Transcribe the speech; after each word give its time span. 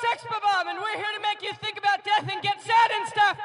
Sex 0.00 0.24
Bomb, 0.30 0.68
and 0.68 0.78
we're 0.78 0.96
here 0.96 1.12
to 1.16 1.20
make 1.20 1.42
you 1.42 1.52
think 1.54 1.76
about 1.76 2.04
death 2.04 2.28
and 2.30 2.40
get 2.40 2.62
sad 2.62 2.90
and 2.94 3.08
stuff. 3.08 3.36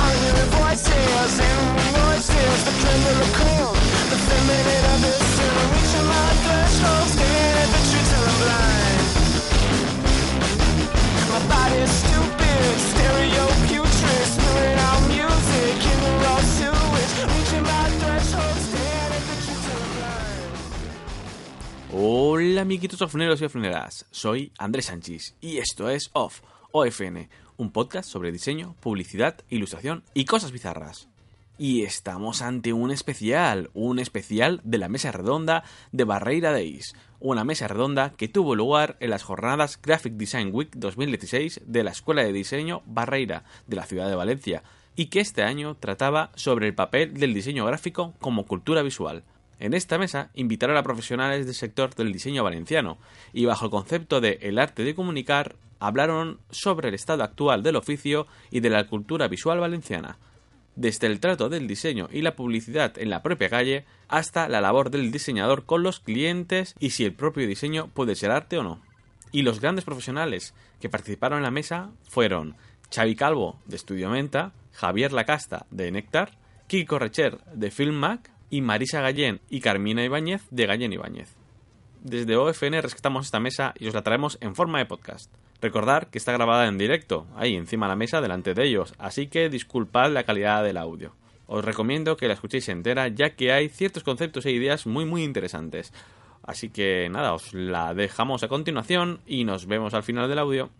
I'm 0.00 0.16
hearing 0.24 0.50
voices 0.56 1.40
and 1.40 1.80
voices, 2.00 2.64
the 2.64 2.72
tremble 2.80 3.20
of 3.20 3.32
cold, 3.34 3.76
the 4.08 4.16
feminine 4.24 4.84
of 4.94 5.02
this 5.02 5.27
Hola 22.10 22.62
amiguitos 22.62 23.02
ofneros 23.02 23.42
y 23.42 23.44
ofneras, 23.44 24.06
soy 24.10 24.50
Andrés 24.56 24.86
Sánchez 24.86 25.36
y 25.42 25.58
esto 25.58 25.90
es 25.90 26.08
OFF, 26.14 26.40
OFN, 26.72 27.28
un 27.58 27.70
podcast 27.70 28.08
sobre 28.08 28.32
diseño, 28.32 28.74
publicidad, 28.80 29.36
ilustración 29.50 30.02
y 30.14 30.24
cosas 30.24 30.50
bizarras. 30.50 31.10
Y 31.58 31.82
estamos 31.82 32.40
ante 32.40 32.72
un 32.72 32.90
especial, 32.92 33.68
un 33.74 33.98
especial 33.98 34.62
de 34.64 34.78
la 34.78 34.88
mesa 34.88 35.12
redonda 35.12 35.64
de 35.92 36.04
Barreira 36.04 36.50
Days, 36.50 36.94
una 37.20 37.44
mesa 37.44 37.68
redonda 37.68 38.14
que 38.16 38.26
tuvo 38.26 38.54
lugar 38.54 38.96
en 39.00 39.10
las 39.10 39.22
jornadas 39.22 39.78
Graphic 39.78 40.14
Design 40.14 40.48
Week 40.50 40.70
2016 40.74 41.60
de 41.66 41.84
la 41.84 41.90
Escuela 41.90 42.22
de 42.22 42.32
Diseño 42.32 42.80
Barreira 42.86 43.44
de 43.66 43.76
la 43.76 43.84
ciudad 43.84 44.08
de 44.08 44.16
Valencia, 44.16 44.62
y 44.96 45.10
que 45.10 45.20
este 45.20 45.42
año 45.42 45.74
trataba 45.74 46.30
sobre 46.36 46.68
el 46.68 46.74
papel 46.74 47.12
del 47.12 47.34
diseño 47.34 47.66
gráfico 47.66 48.14
como 48.18 48.46
cultura 48.46 48.80
visual. 48.80 49.24
En 49.60 49.74
esta 49.74 49.98
mesa 49.98 50.30
invitaron 50.34 50.76
a 50.76 50.82
profesionales 50.82 51.44
del 51.44 51.54
sector 51.54 51.94
del 51.94 52.12
diseño 52.12 52.44
valenciano 52.44 52.98
y 53.32 53.44
bajo 53.44 53.64
el 53.64 53.70
concepto 53.70 54.20
de 54.20 54.38
el 54.42 54.58
arte 54.58 54.84
de 54.84 54.94
comunicar 54.94 55.56
hablaron 55.80 56.38
sobre 56.50 56.88
el 56.88 56.94
estado 56.94 57.22
actual 57.24 57.62
del 57.62 57.76
oficio 57.76 58.26
y 58.50 58.60
de 58.60 58.70
la 58.70 58.86
cultura 58.86 59.28
visual 59.28 59.60
valenciana, 59.60 60.18
desde 60.76 61.08
el 61.08 61.20
trato 61.20 61.48
del 61.48 61.66
diseño 61.66 62.08
y 62.12 62.22
la 62.22 62.36
publicidad 62.36 62.98
en 62.98 63.10
la 63.10 63.22
propia 63.22 63.48
calle 63.48 63.84
hasta 64.08 64.48
la 64.48 64.60
labor 64.60 64.90
del 64.90 65.10
diseñador 65.10 65.64
con 65.64 65.82
los 65.82 66.00
clientes 66.00 66.74
y 66.78 66.90
si 66.90 67.04
el 67.04 67.14
propio 67.14 67.46
diseño 67.46 67.88
puede 67.88 68.14
ser 68.14 68.30
arte 68.30 68.58
o 68.58 68.62
no. 68.62 68.80
Y 69.32 69.42
los 69.42 69.60
grandes 69.60 69.84
profesionales 69.84 70.54
que 70.80 70.88
participaron 70.88 71.38
en 71.38 71.44
la 71.44 71.50
mesa 71.50 71.90
fueron 72.08 72.56
Xavi 72.94 73.16
Calvo 73.16 73.60
de 73.66 73.76
Estudio 73.76 74.08
Menta, 74.08 74.52
Javier 74.72 75.12
Lacasta 75.12 75.66
de 75.70 75.90
Néctar, 75.90 76.38
Kiko 76.68 76.98
Recher 76.98 77.38
de 77.54 77.70
Filmac 77.70 78.30
y 78.50 78.60
Marisa 78.60 79.00
Gallén 79.00 79.40
y 79.48 79.60
Carmina 79.60 80.04
Ibáñez 80.04 80.42
de 80.50 80.66
Gallén 80.66 80.92
Ibáñez. 80.92 81.36
Desde 82.02 82.36
OFN 82.36 82.80
rescatamos 82.80 83.26
esta 83.26 83.40
mesa 83.40 83.74
y 83.78 83.88
os 83.88 83.94
la 83.94 84.02
traemos 84.02 84.38
en 84.40 84.54
forma 84.54 84.78
de 84.78 84.86
podcast. 84.86 85.32
Recordar 85.60 86.08
que 86.08 86.18
está 86.18 86.32
grabada 86.32 86.68
en 86.68 86.78
directo, 86.78 87.26
ahí 87.36 87.56
encima 87.56 87.86
de 87.86 87.90
la 87.90 87.96
mesa 87.96 88.20
delante 88.20 88.54
de 88.54 88.64
ellos, 88.64 88.94
así 88.98 89.26
que 89.26 89.48
disculpad 89.48 90.12
la 90.12 90.22
calidad 90.22 90.62
del 90.62 90.76
audio. 90.76 91.14
Os 91.46 91.64
recomiendo 91.64 92.16
que 92.16 92.28
la 92.28 92.34
escuchéis 92.34 92.68
entera 92.68 93.08
ya 93.08 93.30
que 93.30 93.52
hay 93.52 93.68
ciertos 93.68 94.04
conceptos 94.04 94.46
e 94.46 94.52
ideas 94.52 94.86
muy 94.86 95.04
muy 95.04 95.24
interesantes. 95.24 95.92
Así 96.42 96.70
que 96.70 97.08
nada, 97.10 97.34
os 97.34 97.52
la 97.52 97.92
dejamos 97.94 98.42
a 98.42 98.48
continuación 98.48 99.20
y 99.26 99.44
nos 99.44 99.66
vemos 99.66 99.92
al 99.94 100.02
final 100.02 100.28
del 100.28 100.38
audio. 100.38 100.70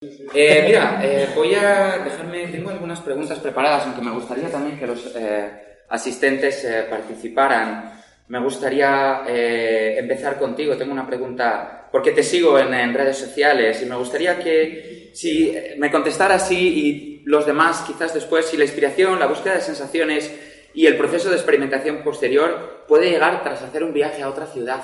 Eh, 0.00 0.62
mira, 0.64 1.00
eh, 1.02 1.28
voy 1.34 1.54
a 1.54 1.98
dejarme, 1.98 2.46
tengo 2.48 2.70
algunas 2.70 3.00
preguntas 3.00 3.40
preparadas, 3.40 3.86
aunque 3.86 4.00
me 4.00 4.12
gustaría 4.12 4.50
también 4.50 4.78
que 4.78 4.86
los 4.86 5.12
eh, 5.16 5.67
asistentes 5.88 6.64
eh, 6.64 6.86
participaran. 6.88 8.00
Me 8.28 8.40
gustaría 8.40 9.22
eh, 9.26 9.96
empezar 9.98 10.38
contigo, 10.38 10.76
tengo 10.76 10.92
una 10.92 11.06
pregunta, 11.06 11.88
porque 11.90 12.12
te 12.12 12.22
sigo 12.22 12.58
en, 12.58 12.74
en 12.74 12.92
redes 12.92 13.16
sociales 13.16 13.80
y 13.82 13.86
me 13.86 13.96
gustaría 13.96 14.38
que 14.38 15.10
si 15.14 15.54
me 15.78 15.90
contestaras 15.90 16.46
sí 16.46 16.56
y 16.58 17.22
los 17.24 17.46
demás 17.46 17.84
quizás 17.86 18.14
después, 18.14 18.46
si 18.46 18.56
la 18.56 18.64
inspiración, 18.64 19.18
la 19.18 19.26
búsqueda 19.26 19.54
de 19.54 19.60
sensaciones 19.62 20.30
y 20.74 20.86
el 20.86 20.96
proceso 20.96 21.28
de 21.28 21.36
experimentación 21.36 22.02
posterior 22.02 22.84
puede 22.86 23.10
llegar 23.10 23.42
tras 23.42 23.62
hacer 23.62 23.82
un 23.82 23.92
viaje 23.92 24.22
a 24.22 24.28
otra 24.28 24.46
ciudad. 24.46 24.82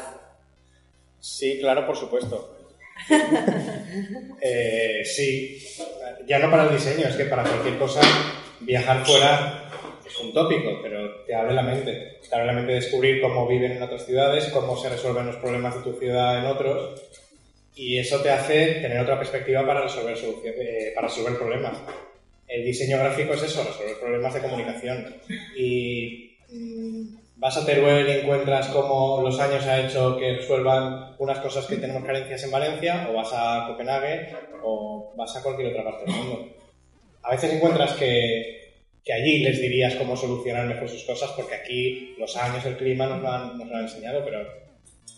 Sí, 1.21 1.59
claro, 1.61 1.87
por 1.87 1.97
supuesto. 1.97 2.51
Eh, 4.47 5.03
sí, 5.05 5.59
ya 6.27 6.39
no 6.39 6.51
para 6.51 6.65
el 6.65 6.77
diseño, 6.77 7.07
es 7.07 7.17
que 7.17 7.25
para 7.25 7.45
cualquier 7.45 7.79
cosa 7.79 8.01
viajar 8.61 9.07
fuera 9.07 9.64
es 10.07 10.19
un 10.19 10.33
tópico, 10.33 10.81
pero 10.83 11.25
te 11.25 11.35
abre 11.35 11.55
la 11.55 11.63
mente. 11.63 12.19
Te 12.29 12.35
abre 12.35 12.47
la 12.47 12.53
mente 12.53 12.73
descubrir 12.73 13.21
cómo 13.21 13.47
viven 13.47 13.73
en 13.73 13.83
otras 13.83 14.07
ciudades, 14.07 14.49
cómo 14.51 14.77
se 14.77 14.89
resuelven 14.89 15.27
los 15.27 15.37
problemas 15.37 15.77
de 15.77 15.91
tu 15.91 15.99
ciudad 15.99 16.39
en 16.39 16.47
otros, 16.47 17.01
y 17.77 17.99
eso 17.99 18.21
te 18.21 18.31
hace 18.31 18.75
tener 18.75 19.01
otra 19.01 19.19
perspectiva 19.19 19.67
para 19.67 19.83
resolver, 19.83 20.17
eh, 20.45 20.93
para 20.95 21.09
resolver 21.09 21.37
problemas. 21.37 21.77
El 22.47 22.65
diseño 22.65 22.99
gráfico 22.99 23.35
es 23.35 23.43
eso, 23.43 23.65
resolver 23.65 23.99
problemas 23.99 24.35
de 24.35 24.41
comunicación. 24.41 25.17
Y 25.57 26.37
vas 27.37 27.57
a 27.57 27.67
Teruel 27.67 28.09
y 28.09 28.13
encuentras 28.13 28.69
cómo 28.69 29.21
los 29.23 29.41
años 29.41 29.67
ha 29.67 29.81
hecho 29.81 30.17
que 30.17 30.37
resuelvan 30.37 31.17
unas 31.19 31.41
cosas 31.41 31.67
que 31.67 31.77
tenemos 31.77 32.05
carencias 32.05 32.45
en 32.45 32.53
Valencia, 32.53 33.09
o 33.11 33.15
vas 33.15 33.31
a 33.33 33.67
Copenhague, 33.69 34.29
o 34.63 35.13
vas 35.17 35.35
a 35.37 35.43
cualquier 35.43 35.69
otra 35.69 35.85
parte 35.85 36.05
del 36.05 36.15
mundo. 36.15 36.49
A 37.25 37.33
veces 37.33 37.55
encuentras 37.55 37.95
que, 37.95 38.64
que 39.05 39.13
allí 39.13 39.39
les 39.41 39.61
dirías 39.61 39.95
cómo 39.97 40.17
solucionar 40.17 40.67
mejor 40.67 40.89
sus 40.89 41.05
cosas, 41.05 41.31
porque 41.37 41.57
aquí 41.57 42.15
los 42.19 42.37
años, 42.37 42.65
el 42.65 42.77
clima 42.77 43.07
nos 43.07 43.21
lo 43.21 43.29
han, 43.29 43.59
nos 43.59 43.69
lo 43.69 43.77
han 43.77 43.83
enseñado, 43.83 44.25
pero 44.25 44.47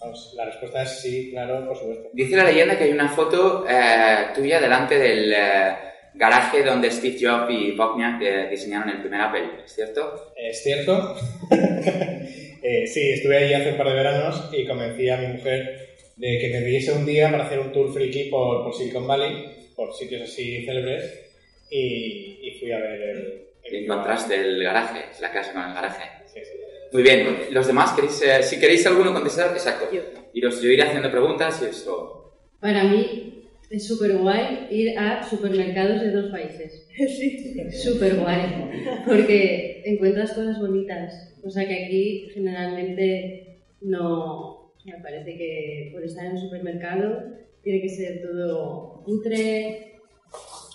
vamos, 0.01 0.35
la 0.37 0.47
respuesta 0.47 0.83
es 0.83 1.01
sí, 1.01 1.31
claro, 1.31 1.67
por 1.67 1.77
supuesto. 1.77 2.09
Dice 2.13 2.37
la 2.37 2.45
leyenda 2.45 2.77
que 2.77 2.85
hay 2.85 2.93
una 2.93 3.09
foto 3.09 3.65
eh, 3.69 4.27
tuya 4.35 4.61
delante 4.61 4.99
del 4.99 5.33
eh, 5.33 5.77
garaje 6.15 6.63
donde 6.65 6.91
Steve 6.91 7.17
Jobs 7.21 7.51
y 7.51 7.79
Wozniak 7.79 8.23
eh, 8.23 8.49
diseñaron 8.51 8.91
el 8.91 9.01
primer 9.01 9.21
Apple, 9.21 9.49
¿es 9.65 9.75
cierto? 9.75 10.33
Es 10.37 10.63
cierto. 10.63 11.17
Eh, 12.69 12.85
sí, 12.89 13.13
estuve 13.13 13.37
ahí 13.37 13.55
hace 13.55 13.71
un 13.71 13.77
par 13.77 13.87
de 13.87 13.95
veranos 13.95 14.51
y 14.53 14.67
convencí 14.67 15.09
a 15.09 15.19
mi 15.19 15.29
mujer 15.29 15.95
de 16.17 16.39
que 16.41 16.49
me 16.49 16.61
diese 16.63 16.91
un 16.91 17.07
día 17.07 17.31
para 17.31 17.45
hacer 17.45 17.61
un 17.61 17.71
tour 17.71 17.95
friki 17.95 18.25
por, 18.25 18.65
por 18.65 18.75
Silicon 18.75 19.07
Valley, 19.07 19.71
por 19.77 19.95
sitios 19.95 20.23
así 20.23 20.65
célebres, 20.67 21.31
y, 21.71 22.41
y 22.43 22.59
fui 22.59 22.73
a 22.73 22.79
ver 22.79 23.01
el... 23.01 23.46
Y 23.71 23.77
encontraste 23.84 24.34
el 24.37 24.62
garaje, 24.62 25.06
la 25.21 25.32
casa 25.32 25.53
con 25.53 25.62
el 25.62 25.75
garaje. 25.75 26.04
Sí, 26.27 26.41
sí. 26.44 26.59
Muy 26.93 27.03
bien, 27.03 27.37
los 27.50 27.66
demás, 27.66 27.93
queréis, 27.93 28.22
eh, 28.22 28.43
si 28.43 28.60
queréis 28.60 28.87
alguno 28.87 29.12
contestar, 29.12 29.50
exacto. 29.53 29.88
Y 30.32 30.44
os, 30.44 30.60
yo 30.62 30.71
iré 30.71 30.82
haciendo 30.82 31.10
preguntas 31.10 31.60
y 31.62 31.66
eso. 31.66 32.32
Para 32.60 32.84
mí 32.84 33.50
es 33.71 33.87
súper 33.87 34.16
guay 34.16 34.69
ir 34.71 34.99
a 34.99 35.22
supermercados 35.22 36.00
de 36.00 36.10
dos 36.12 36.31
países. 36.31 36.88
Sí. 36.97 37.54
Súper 37.72 38.16
guay. 38.16 39.03
Porque 39.04 39.83
encuentras 39.84 40.33
cosas 40.33 40.59
bonitas. 40.59 41.34
Cosa 41.43 41.66
que 41.66 41.84
aquí 41.84 42.31
generalmente 42.33 43.60
no. 43.83 44.72
Me 44.84 44.98
parece 45.03 45.37
que 45.37 45.91
por 45.93 46.04
estar 46.04 46.25
en 46.25 46.33
un 46.33 46.38
supermercado 46.38 47.25
tiene 47.62 47.83
que 47.83 47.88
ser 47.88 48.22
todo 48.22 49.03
cutre, 49.04 49.97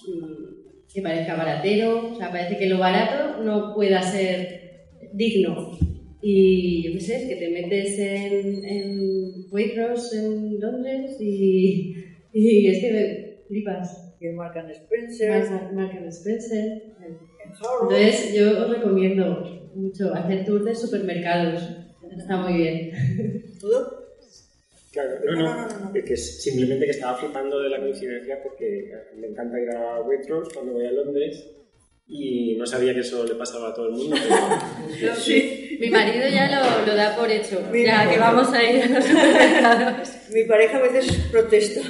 y 0.05 0.60
que 0.93 1.01
parezca 1.01 1.35
baratero. 1.35 2.13
O 2.13 2.15
sea, 2.15 2.31
parece 2.31 2.57
que 2.57 2.67
lo 2.67 2.79
barato 2.79 3.43
no 3.43 3.73
pueda 3.73 4.01
ser 4.01 4.87
digno. 5.13 5.77
Y 6.21 6.83
yo 6.83 6.93
qué 6.93 6.99
sé, 6.99 7.15
es 7.15 7.29
que 7.29 7.35
te 7.35 7.49
metes 7.49 7.97
en, 7.97 8.65
en 8.65 9.45
Waitrose 9.49 10.17
en 10.17 10.59
Londres 10.59 11.17
y, 11.19 11.95
y 12.33 12.67
es 12.67 12.79
que 12.79 12.91
me 12.91 13.31
flipas. 13.47 14.15
Y 14.19 14.27
en 14.27 14.35
Mark 14.35 14.57
and 14.57 14.69
Spencer, 14.69 15.49
Mark 15.49 15.73
Mark 15.73 15.97
and 15.97 16.07
Spencer. 16.09 16.83
Entonces, 17.43 18.35
yo 18.35 18.65
os 18.65 18.69
recomiendo 18.69 19.69
mucho 19.73 20.13
hacer 20.13 20.45
tours 20.45 20.65
de 20.65 20.75
supermercados. 20.75 21.63
Está 22.15 22.37
muy 22.37 22.53
bien. 22.53 22.91
¿Todo? 23.59 24.00
Claro, 24.91 25.19
no, 25.23 25.67
no, 25.79 25.95
es 25.95 26.03
que 26.03 26.17
simplemente 26.17 26.85
que 26.85 26.91
estaba 26.91 27.17
flipando 27.17 27.61
de 27.61 27.69
la 27.69 27.79
coincidencia 27.79 28.43
porque 28.43 28.91
me 29.15 29.27
encanta 29.27 29.59
ir 29.59 29.69
a 29.71 30.01
Waitrose 30.01 30.53
cuando 30.53 30.73
voy 30.73 30.85
a 30.85 30.91
Londres 30.91 31.47
y 32.07 32.57
no 32.57 32.65
sabía 32.65 32.93
que 32.93 32.99
eso 32.99 33.23
le 33.25 33.35
pasaba 33.35 33.69
a 33.69 33.73
todo 33.73 33.87
el 33.87 33.93
mundo. 33.93 34.17
Pero... 34.99 35.15
Sí. 35.15 35.77
Mi 35.79 35.89
marido 35.89 36.27
ya 36.27 36.49
lo, 36.49 36.85
lo 36.85 36.95
da 36.95 37.15
por 37.15 37.31
hecho. 37.31 37.63
Mira. 37.71 38.03
Ya 38.03 38.11
que 38.11 38.19
vamos 38.19 38.51
a 38.53 38.63
ir 38.63 38.83
a 38.83 38.87
los 38.89 39.05
supermercados. 39.05 40.09
Mi 40.33 40.43
pareja 40.43 40.77
a 40.77 40.81
veces 40.81 41.27
protesta. 41.31 41.81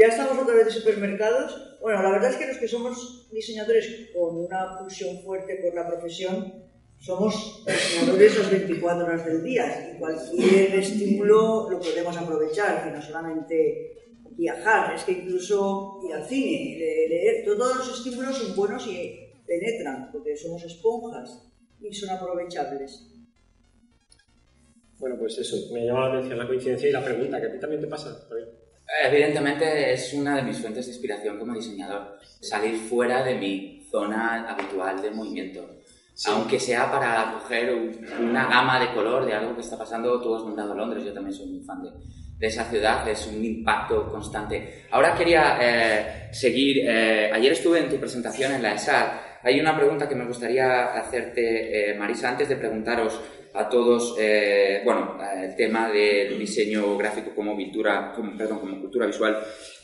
Ya 0.00 0.06
estamos 0.06 0.38
otra 0.38 0.54
vez 0.54 0.68
en 0.68 0.72
supermercados. 0.72 1.78
Bueno, 1.82 2.02
la 2.02 2.10
verdad 2.12 2.30
es 2.30 2.36
que 2.36 2.46
los 2.46 2.56
que 2.56 2.66
somos 2.66 3.28
diseñadores 3.30 4.10
con 4.14 4.38
una 4.38 4.78
pulsión 4.78 5.22
fuerte 5.22 5.60
por 5.62 5.74
la 5.74 5.86
profesión, 5.86 6.67
somos 7.00 7.64
diseñadores 7.66 8.38
las 8.38 8.50
24 8.50 9.04
horas 9.06 9.24
del 9.24 9.42
día 9.44 9.92
y 9.94 9.98
cualquier 9.98 10.74
estímulo 10.74 11.68
lo 11.70 11.78
podemos 11.80 12.16
aprovechar, 12.16 12.84
que 12.84 12.90
no 12.90 13.00
solamente 13.02 13.94
viajar, 14.32 14.94
es 14.94 15.04
que 15.04 15.12
incluso 15.12 16.00
ir 16.06 16.14
al 16.14 16.24
cine, 16.26 16.76
le- 16.78 17.08
leer, 17.08 17.44
todos 17.44 17.76
los 17.76 17.98
estímulos 17.98 18.36
son 18.36 18.54
buenos 18.56 18.86
y 18.86 19.32
penetran, 19.46 20.10
porque 20.12 20.36
somos 20.36 20.62
esponjas 20.64 21.48
y 21.80 21.92
son 21.92 22.10
aprovechables. 22.10 23.06
Bueno, 24.98 25.16
pues 25.18 25.38
eso, 25.38 25.56
me 25.72 25.84
llama 25.86 26.08
la 26.08 26.14
atención 26.18 26.38
la 26.38 26.46
coincidencia 26.46 26.88
y 26.88 26.92
la 26.92 27.04
pregunta, 27.04 27.40
que 27.40 27.46
a 27.46 27.52
ti 27.52 27.60
también 27.60 27.80
te 27.80 27.86
pasa. 27.86 28.26
Javier. 28.28 28.48
Evidentemente 29.04 29.92
es 29.92 30.12
una 30.14 30.36
de 30.36 30.42
mis 30.42 30.58
fuentes 30.58 30.86
de 30.86 30.92
inspiración 30.92 31.38
como 31.38 31.54
diseñador, 31.54 32.18
salir 32.40 32.76
fuera 32.76 33.22
de 33.22 33.34
mi 33.36 33.86
zona 33.90 34.48
habitual 34.50 35.00
de 35.00 35.10
movimiento. 35.10 35.77
Aunque 36.26 36.58
sea 36.58 36.90
para 36.90 37.32
coger 37.34 37.72
un- 37.74 38.28
una 38.30 38.46
gama 38.48 38.80
de 38.80 38.92
color 38.92 39.24
de 39.24 39.34
algo 39.34 39.54
que 39.54 39.60
está 39.60 39.78
pasando, 39.78 40.20
tú 40.20 40.34
has 40.34 40.42
nombrado 40.42 40.74
Londres, 40.74 41.04
yo 41.04 41.12
también 41.12 41.34
soy 41.34 41.46
muy 41.46 41.60
fan 41.60 41.82
de, 41.82 41.90
esa 42.40 42.64
ciudad, 42.64 43.08
es 43.08 43.26
un 43.26 43.44
impacto 43.44 44.08
constante. 44.08 44.84
Ahora 44.92 45.14
quería 45.14 45.58
eh, 45.60 46.28
seguir, 46.32 46.84
eh, 46.88 47.30
ayer 47.32 47.52
estuve 47.52 47.80
en 47.80 47.88
tu 47.88 47.96
presentación 47.96 48.52
en 48.52 48.62
la 48.62 48.74
ESAD, 48.74 49.06
hay 49.42 49.60
una 49.60 49.76
pregunta 49.76 50.08
que 50.08 50.14
me 50.14 50.24
gustaría 50.24 50.92
hacerte, 50.94 51.90
eh, 51.90 51.94
Marisa, 51.94 52.28
antes 52.30 52.48
de 52.48 52.56
preguntaros 52.56 53.20
a 53.54 53.68
todos, 53.68 54.14
bueno, 54.84 55.18
el 55.36 55.56
tema 55.56 55.88
del 55.88 56.38
diseño 56.38 56.96
gráfico 56.96 57.34
como 57.34 57.56
cultura, 57.56 58.12
como, 58.14 58.36
perdón, 58.36 58.60
como 58.60 58.80
cultura 58.80 59.06
visual. 59.06 59.36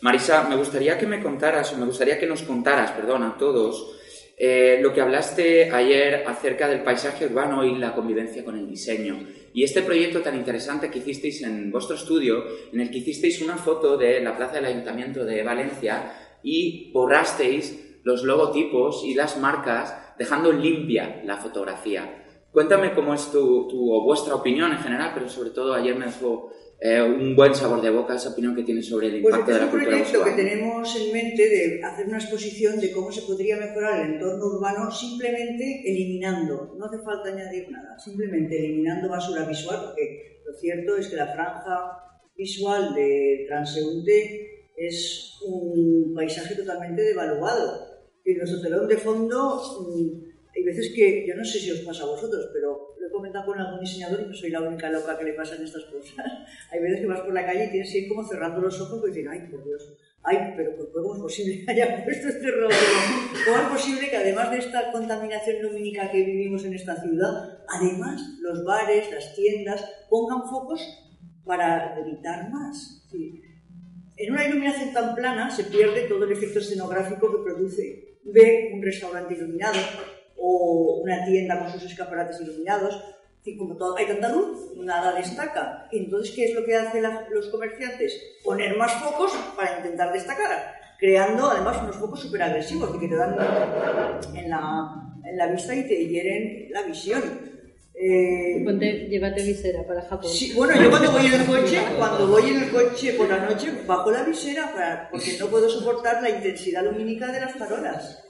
Marisa, 0.03 0.45
me 0.49 0.55
gustaría 0.57 0.97
que 0.97 1.07
me 1.07 1.21
contaras, 1.21 1.77
me 1.77 1.87
gustaría 1.87 2.17
que 2.19 2.27
nos 2.27 2.43
contaras, 2.43 2.93
perdón, 2.93 3.25
a 3.25 3.37
todos, 3.37 3.97
eh, 4.37 4.79
lo 4.83 4.93
que 4.93 5.01
hablaste 5.01 5.71
ayer 5.71 6.25
acerca 6.27 6.69
del 6.69 6.83
paisaje 6.83 7.27
urbano 7.27 7.65
y 7.65 7.77
la 7.77 7.95
convivencia 7.95 8.45
con 8.45 8.59
el 8.59 8.69
diseño. 8.69 9.27
Y 9.53 9.63
este 9.63 9.83
proyecto 9.83 10.21
tan 10.21 10.35
interesante 10.35 10.91
que 10.91 10.99
hicisteis 10.99 11.43
en 11.43 11.71
vuestro 11.71 11.95
estudio, 11.97 12.45
en 12.73 12.81
el 12.81 12.91
que 12.91 12.99
hicisteis 12.99 13.41
una 13.43 13.57
foto 13.57 13.97
de 13.97 14.21
la 14.21 14.37
plaza 14.37 14.57
del 14.57 14.65
Ayuntamiento 14.67 15.25
de 15.25 15.43
Valencia 15.43 16.13
y 16.43 16.91
borrasteis 16.93 17.99
los 18.03 18.25
logotipos 18.25 19.03
y 19.05 19.15
las 19.15 19.39
marcas 19.39 19.95
dejando 20.19 20.53
limpia 20.53 21.23
la 21.25 21.37
fotografía. 21.37 22.21
Cuéntame 22.53 22.93
cómo 22.93 23.15
es 23.15 23.31
tu, 23.33 23.67
tu- 23.69 23.93
o 23.93 24.05
vuestra 24.05 24.35
opinión 24.35 24.71
en 24.73 24.79
general, 24.79 25.13
pero 25.15 25.29
sobre 25.29 25.51
todo 25.51 25.75
ayer 25.75 25.97
me 25.97 26.07
dejó 26.07 26.53
eh, 26.87 27.01
un 27.01 27.35
buen 27.35 27.55
sabor 27.55 27.81
de 27.81 27.89
boca 27.89 28.15
esa 28.15 28.29
opinión 28.29 28.55
que 28.55 28.63
tienes 28.63 28.87
sobre 28.87 29.07
el 29.07 29.23
Pues 29.23 29.35
impacto 29.35 29.53
este 29.53 29.53
de 29.53 29.57
es 29.57 29.61
la 29.61 29.65
un 29.65 29.71
cultura 29.71 29.97
proyecto 29.97 30.25
que 30.25 30.43
tenemos 30.43 30.97
en 31.01 31.13
mente 31.15 31.49
de 31.49 31.83
hacer 31.83 32.07
una 32.07 32.19
exposición 32.19 32.79
de 32.79 32.93
cómo 32.93 33.11
se 33.11 33.23
podría 33.23 33.57
mejorar 33.57 34.05
el 34.05 34.15
entorno 34.17 34.45
urbano 34.45 34.91
simplemente 34.91 35.81
eliminando, 35.87 36.75
no 36.79 36.85
hace 36.85 36.99
falta 36.99 37.31
añadir 37.31 37.71
nada, 37.71 37.99
simplemente 37.99 38.59
eliminando 38.59 39.09
basura 39.09 39.47
visual, 39.47 39.81
porque 39.87 40.43
lo 40.45 40.53
cierto 40.53 40.99
es 40.99 41.09
que 41.09 41.17
la 41.17 41.33
franja 41.33 42.05
visual 42.37 42.95
de 42.95 43.47
transeúnte 43.49 44.69
es 44.77 45.39
un 45.47 46.13
paisaje 46.15 46.55
totalmente 46.55 47.01
devaluado. 47.01 47.95
Y 48.27 48.35
nuestro 48.35 48.61
telón 48.61 48.89
de 48.89 48.99
fondo, 48.99 49.63
mm, 49.89 50.34
hay 50.55 50.63
veces 50.63 50.93
que, 50.95 51.27
yo 51.27 51.35
no 51.35 51.45
sé 51.45 51.59
si 51.59 51.71
os 51.71 51.81
pasa 51.81 52.05
a 52.05 52.07
vosotros, 52.07 52.49
pero 52.53 52.95
lo 52.99 53.07
he 53.07 53.11
comentado 53.11 53.47
con 53.47 53.59
algún 53.59 53.81
diseñador 53.81 54.21
y 54.21 54.27
no 54.27 54.35
soy 54.35 54.51
la 54.51 54.61
única 54.61 54.89
loca 54.89 55.19
que 55.19 55.25
le 55.25 55.33
pasan 55.33 55.63
estas 55.63 55.85
cosas. 55.85 56.15
Hay 56.71 56.81
veces 56.81 57.01
que 57.01 57.07
vas 57.07 57.21
por 57.21 57.35
la 57.35 57.45
calle 57.45 57.67
y 57.67 57.71
tienes 57.71 57.91
que 57.91 57.99
ir 57.99 58.09
como 58.09 58.27
cerrando 58.27 58.61
los 58.61 58.81
ojos 58.81 59.03
y 59.05 59.09
decir, 59.09 59.29
ay, 59.29 59.49
por 59.51 59.65
Dios, 59.65 59.97
ay, 60.23 60.55
pero 60.57 60.73
¿cómo 60.93 61.15
es 61.15 61.21
posible 61.21 61.65
que 61.65 61.73
haya 61.73 62.05
puesto 62.05 62.29
este 62.29 62.51
rollo? 62.51 62.77
¿Cómo 63.47 63.57
es 63.63 63.69
posible 63.69 64.11
que 64.11 64.17
además 64.17 64.51
de 64.53 64.59
esta 64.59 64.93
contaminación 64.93 65.63
lumínica 65.63 66.11
que 66.11 66.25
vivimos 66.25 66.65
en 66.65 66.75
esta 66.75 67.01
ciudad, 67.01 67.59
además 67.69 68.23
los 68.41 68.65
bares, 68.65 69.11
las 69.13 69.35
tiendas 69.35 69.85
pongan 70.09 70.49
focos 70.49 70.81
para 71.45 71.99
evitar 71.99 72.51
más? 72.51 73.03
Decir, 73.11 73.43
en 74.17 74.33
una 74.33 74.47
iluminación 74.47 74.93
tan 74.93 75.15
plana 75.17 75.51
se 75.51 75.65
pierde 75.65 76.03
todo 76.03 76.25
el 76.25 76.33
efecto 76.33 76.61
escenográfico 76.61 77.31
que 77.31 77.43
produce. 77.43 78.19
Ve 78.23 78.71
un 78.73 78.83
restaurante 78.83 79.35
iluminado 79.35 79.79
o 80.47 81.01
una 81.03 81.25
tienda 81.25 81.59
con 81.59 81.71
sus 81.73 81.85
escaparates 81.85 82.41
iluminados. 82.41 83.03
Y 83.47 83.57
como 83.59 83.77
todo, 83.77 83.97
hay 83.97 84.07
tanta 84.07 84.31
luz, 84.31 84.73
nada 84.79 85.13
destaca. 85.15 85.87
Entonces, 85.93 86.35
¿qué 86.35 86.45
es 86.47 86.55
lo 86.55 86.65
que 86.65 86.77
hacen 86.77 87.03
la- 87.03 87.27
los 87.31 87.49
comerciantes? 87.49 88.19
Poner 88.43 88.77
más 88.77 88.93
focos 88.95 89.33
para 89.57 89.77
intentar 89.79 90.13
destacar, 90.13 90.75
creando 90.99 91.51
además 91.51 91.77
unos 91.83 91.97
focos 91.97 92.21
súper 92.21 92.43
agresivos 92.43 92.97
que 92.99 93.07
te 93.09 93.17
dan 93.17 93.37
en 94.35 94.49
la, 94.51 94.95
en 95.25 95.37
la 95.37 95.47
vista 95.49 95.75
y 95.75 95.87
te 95.87 96.07
hieren 96.09 96.69
la 96.71 96.83
visión. 96.83 97.23
Eh, 97.97 98.63
Ponte, 98.65 99.07
llévate 99.09 99.43
visera 99.43 99.87
para 99.87 100.03
Japón. 100.03 100.29
Sí, 100.31 100.53
bueno, 100.57 100.75
yo 100.83 100.91
cuando 100.91 101.13
voy 101.13 101.27
en 101.27 101.35
el 101.35 101.47
coche, 101.47 101.79
cuando 101.99 102.27
voy 102.27 102.49
en 102.51 102.63
el 102.65 102.71
coche 102.71 103.13
por 103.13 103.29
la 103.29 103.39
noche, 103.49 103.73
bajo 103.87 104.11
la 104.11 104.23
visera 104.25 104.73
para- 104.73 105.09
porque 105.11 105.37
no 105.39 105.47
puedo 105.49 105.69
soportar 105.69 106.23
la 106.23 106.31
intensidad 106.31 106.83
lumínica 106.83 107.31
de 107.31 107.41
las 107.41 107.53
farolas. 107.55 108.24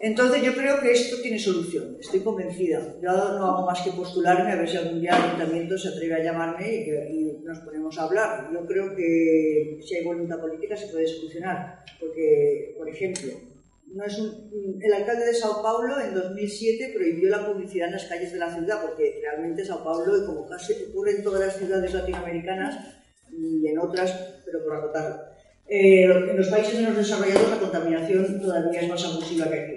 Entonces 0.00 0.42
yo 0.42 0.54
creo 0.54 0.80
que 0.80 0.92
esto 0.92 1.16
tiene 1.22 1.38
solución, 1.38 1.96
estoy 2.00 2.20
convencida. 2.20 2.96
Yo 3.02 3.10
no 3.10 3.46
hago 3.46 3.66
más 3.66 3.82
que 3.82 3.92
postularme 3.92 4.50
a 4.52 4.56
ver 4.56 4.68
si 4.68 4.76
algún 4.76 5.00
día 5.00 5.16
el 5.16 5.22
ayuntamiento 5.22 5.76
se 5.78 5.88
atreve 5.88 6.14
a 6.14 6.24
llamarme 6.24 6.74
y, 6.74 7.32
nos 7.44 7.58
ponemos 7.60 7.98
a 7.98 8.04
hablar. 8.04 8.50
Yo 8.52 8.64
creo 8.66 8.94
que 8.94 9.78
si 9.84 9.96
hay 9.96 10.04
voluntad 10.04 10.40
política 10.40 10.76
se 10.76 10.86
puede 10.88 11.06
solucionar, 11.06 11.84
porque, 11.98 12.74
por 12.78 12.88
ejemplo, 12.88 13.32
no 13.86 14.04
es 14.04 14.18
un- 14.18 14.78
el 14.80 14.92
alcalde 14.92 15.26
de 15.26 15.34
Sao 15.34 15.60
Paulo 15.60 16.00
en 16.00 16.14
2007 16.14 16.92
prohibió 16.94 17.28
la 17.28 17.46
publicidad 17.46 17.88
en 17.88 17.94
las 17.94 18.04
calles 18.06 18.32
de 18.32 18.38
la 18.38 18.54
ciudad, 18.54 18.80
porque 18.80 19.18
realmente 19.20 19.64
Sao 19.64 19.82
Paulo, 19.82 20.16
y 20.22 20.24
como 20.24 20.48
casi 20.48 20.72
ocurre 20.88 21.16
en 21.16 21.24
todas 21.24 21.40
las 21.40 21.56
ciudades 21.56 21.92
latinoamericanas 21.92 22.96
y 23.36 23.66
en 23.66 23.78
otras, 23.78 24.40
pero 24.44 24.64
por 24.64 24.76
acotarlo, 24.76 25.31
eh, 25.68 26.04
en 26.04 26.36
los 26.36 26.48
países 26.48 26.74
menos 26.74 26.96
desarrollados 26.96 27.50
la 27.50 27.58
contaminación 27.58 28.40
todavía 28.40 28.80
es 28.80 28.88
más 28.88 29.04
abusiva 29.04 29.48
que 29.48 29.60
aquí. 29.60 29.74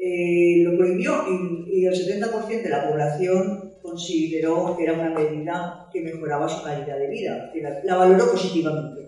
Eh, 0.00 0.62
lo 0.64 0.76
prohibió 0.78 1.24
y, 1.28 1.80
y 1.80 1.86
el 1.86 1.94
70% 1.94 2.62
de 2.62 2.68
la 2.68 2.88
población 2.88 3.74
consideró 3.82 4.76
que 4.76 4.84
era 4.84 4.92
una 4.92 5.10
medida 5.10 5.88
que 5.92 6.02
mejoraba 6.02 6.48
su 6.48 6.62
calidad 6.62 6.98
de 6.98 7.08
vida, 7.08 7.50
la, 7.54 7.80
la 7.82 7.96
valoró 7.96 8.30
positivamente. 8.30 9.06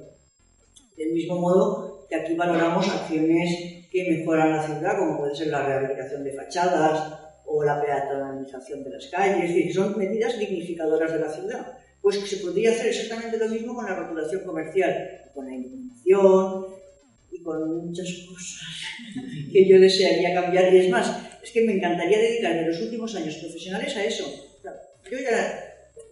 Del 0.96 1.12
mismo 1.12 1.38
modo 1.38 2.06
que 2.08 2.16
aquí 2.16 2.34
valoramos 2.34 2.88
acciones 2.88 3.86
que 3.90 4.10
mejoran 4.10 4.56
la 4.56 4.66
ciudad, 4.66 4.98
como 4.98 5.18
puede 5.18 5.34
ser 5.34 5.48
la 5.48 5.64
rehabilitación 5.64 6.24
de 6.24 6.32
fachadas 6.32 7.18
o 7.46 7.64
la 7.64 7.80
peatonalización 7.80 8.84
de 8.84 8.90
las 8.90 9.06
calles, 9.06 9.44
es 9.44 9.54
decir, 9.54 9.74
son 9.74 9.98
medidas 9.98 10.38
dignificadoras 10.38 11.12
de 11.12 11.18
la 11.18 11.30
ciudad. 11.30 11.78
Pues 12.00 12.18
que 12.18 12.26
se 12.26 12.38
podría 12.38 12.70
hacer 12.70 12.86
exactamente 12.86 13.36
lo 13.36 13.48
mismo 13.48 13.74
con 13.74 13.84
la 13.84 13.94
rotulación 13.94 14.42
comercial, 14.44 15.30
con 15.34 15.46
la 15.46 15.54
y 17.30 17.42
con 17.42 17.86
muchas 17.86 18.06
cosas 18.28 18.60
que 19.52 19.68
yo 19.68 19.80
desearía 19.80 20.34
cambiar. 20.34 20.72
Y 20.74 20.78
es 20.78 20.90
más, 20.90 21.10
es 21.42 21.50
que 21.50 21.62
me 21.64 21.74
encantaría 21.74 22.18
dedicarme 22.18 22.66
los 22.66 22.80
últimos 22.80 23.14
años 23.14 23.36
profesionales 23.36 23.96
a 23.96 24.04
eso. 24.04 24.24
Yo 25.10 25.18
ya 25.18 25.64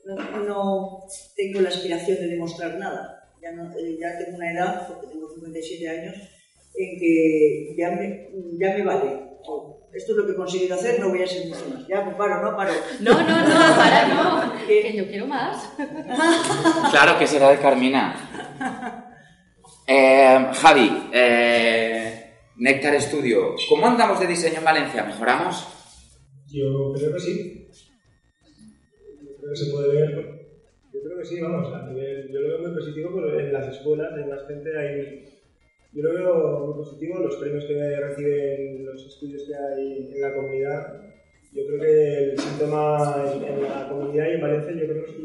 no, 0.07 0.15
no 0.45 1.05
tengo 1.37 1.61
la 1.61 1.69
aspiración 1.69 2.19
de 2.19 2.27
demostrar 2.29 2.79
nada. 2.79 3.15
Ya, 3.43 3.53
no- 3.53 3.71
ya 4.01 4.19
tengo 4.19 4.37
una 4.37 4.53
edad, 4.53 4.89
porque 4.89 5.07
tengo 5.09 5.29
57 5.33 5.89
años, 5.89 6.15
en 6.77 6.99
que 6.99 7.75
ya 7.79 7.91
me, 7.93 8.29
ya 8.59 8.75
me 8.77 8.85
vale. 8.85 9.29
Esto 9.95 10.13
es 10.13 10.19
lo 10.19 10.27
que 10.27 10.33
he 10.33 10.37
conseguido 10.37 10.75
hacer, 10.75 10.99
no 11.01 11.09
voy 11.09 11.23
a 11.23 11.27
ser 11.27 11.47
mucho 11.47 11.65
más. 11.73 11.87
Ya, 11.89 12.05
pues 12.05 12.17
paro, 12.17 12.43
no 12.43 12.57
paro. 12.57 12.73
No, 13.01 13.13
no, 13.13 13.21
no, 13.49 13.77
para 13.77 14.09
no. 14.09 14.53
Que 14.67 14.93
yo 14.95 15.07
quiero 15.09 15.27
más. 15.27 15.71
Claro 16.91 17.19
que 17.19 17.27
será 17.27 17.51
de 17.51 17.59
Carmina. 17.59 18.38
Eh, 19.91 20.51
Javi, 20.53 21.09
eh, 21.15 22.35
Néctar 22.57 23.01
Studio, 23.01 23.55
¿cómo 23.71 23.87
andamos 23.87 24.21
de 24.21 24.27
diseño 24.27 24.59
en 24.59 24.65
Valencia? 24.65 25.03
¿Mejoramos? 25.03 25.67
Yo 26.53 26.93
creo 26.93 27.15
que 27.15 27.21
sí. 27.21 27.69
Yo 29.23 29.37
creo 29.39 29.51
que 29.51 29.57
se 29.57 29.73
puede 29.73 29.89
ver. 29.89 30.51
Yo 30.93 31.01
creo 31.03 31.19
que 31.19 31.25
sí, 31.25 31.41
vamos, 31.41 31.73
a 31.73 31.87
nivel, 31.87 32.31
yo 32.31 32.39
lo 32.39 32.49
veo 32.49 32.69
muy 32.69 32.79
positivo, 32.79 33.13
pero 33.15 33.41
en 33.41 33.51
las 33.51 33.67
escuelas 33.69 34.13
hay 34.13 34.25
más 34.29 34.47
gente, 34.47 34.79
hay, 34.79 35.25
yo 35.95 36.03
lo 36.03 36.13
veo 36.13 36.67
muy 36.67 36.85
positivo, 36.85 37.21
los 37.21 37.37
premios 37.37 37.65
que 37.65 38.01
reciben 38.01 38.85
los 38.85 39.07
estudios 39.07 39.45
que 39.47 39.55
hay 39.55 40.11
en 40.13 40.21
la 40.21 40.35
comunidad, 40.35 41.01
yo 41.55 41.67
creo 41.67 41.81
que 41.81 42.25
el 42.25 42.39
síntoma 42.39 43.25
en, 43.25 43.43
en 43.43 43.63
la 43.63 43.89
comunidad 43.89 44.29
y 44.29 44.35
en 44.35 44.41
Valencia 44.43 44.73
yo 44.73 44.87
creo 44.87 45.05
que 45.05 45.11
es 45.11 45.17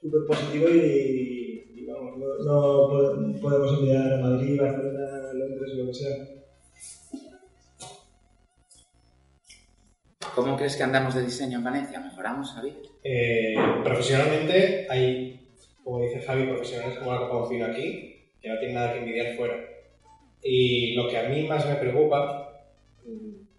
súper 0.00 0.26
positivo 0.26 0.70
y, 0.70 1.43
no, 2.44 2.44
no 2.44 2.88
pod- 2.88 3.40
podemos 3.40 3.78
enviar 3.78 4.12
a 4.14 4.16
Madrid, 4.18 4.60
Barcelona, 4.60 5.32
Londres 5.34 5.72
o 5.72 5.76
lo 5.78 5.86
que 5.86 5.94
sea. 5.94 6.16
¿Cómo 10.34 10.56
crees 10.56 10.76
que 10.76 10.82
andamos 10.82 11.14
de 11.14 11.22
diseño 11.24 11.58
en 11.58 11.64
Valencia? 11.64 12.00
¿Mejoramos, 12.00 12.52
Javi? 12.52 12.72
Eh, 13.04 13.54
profesionalmente 13.84 14.86
hay, 14.90 15.48
como 15.84 16.00
dice 16.00 16.20
Javi, 16.22 16.46
profesionales 16.46 16.98
como 16.98 17.12
la 17.12 17.20
que 17.20 17.28
conocido 17.28 17.66
aquí, 17.66 18.30
que 18.40 18.48
no 18.48 18.58
tienen 18.58 18.74
nada 18.74 18.92
que 18.92 18.98
envidiar 19.00 19.36
fuera. 19.36 19.54
Y 20.42 20.94
lo 20.94 21.08
que 21.08 21.18
a 21.18 21.28
mí 21.28 21.46
más 21.46 21.66
me 21.66 21.76
preocupa, 21.76 22.50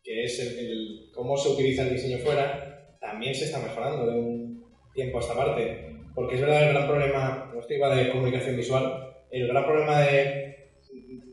que 0.03 0.23
es 0.23 0.39
el, 0.39 0.59
el 0.59 1.11
cómo 1.13 1.37
se 1.37 1.49
utiliza 1.49 1.83
el 1.83 1.93
diseño 1.93 2.17
fuera, 2.19 2.97
también 2.99 3.33
se 3.33 3.45
está 3.45 3.59
mejorando 3.59 4.11
de 4.11 4.19
un 4.19 4.65
tiempo 4.93 5.17
a 5.17 5.21
esta 5.21 5.35
parte. 5.35 5.94
Porque 6.15 6.35
es 6.35 6.41
verdad 6.41 6.63
el 6.63 6.73
gran 6.73 6.87
problema, 6.87 7.51
no 7.53 7.59
estoy 7.59 7.77
de 7.77 8.11
comunicación 8.11 8.55
visual, 8.55 9.15
el 9.29 9.47
gran 9.47 9.65
problema 9.65 10.01
de, 10.01 10.69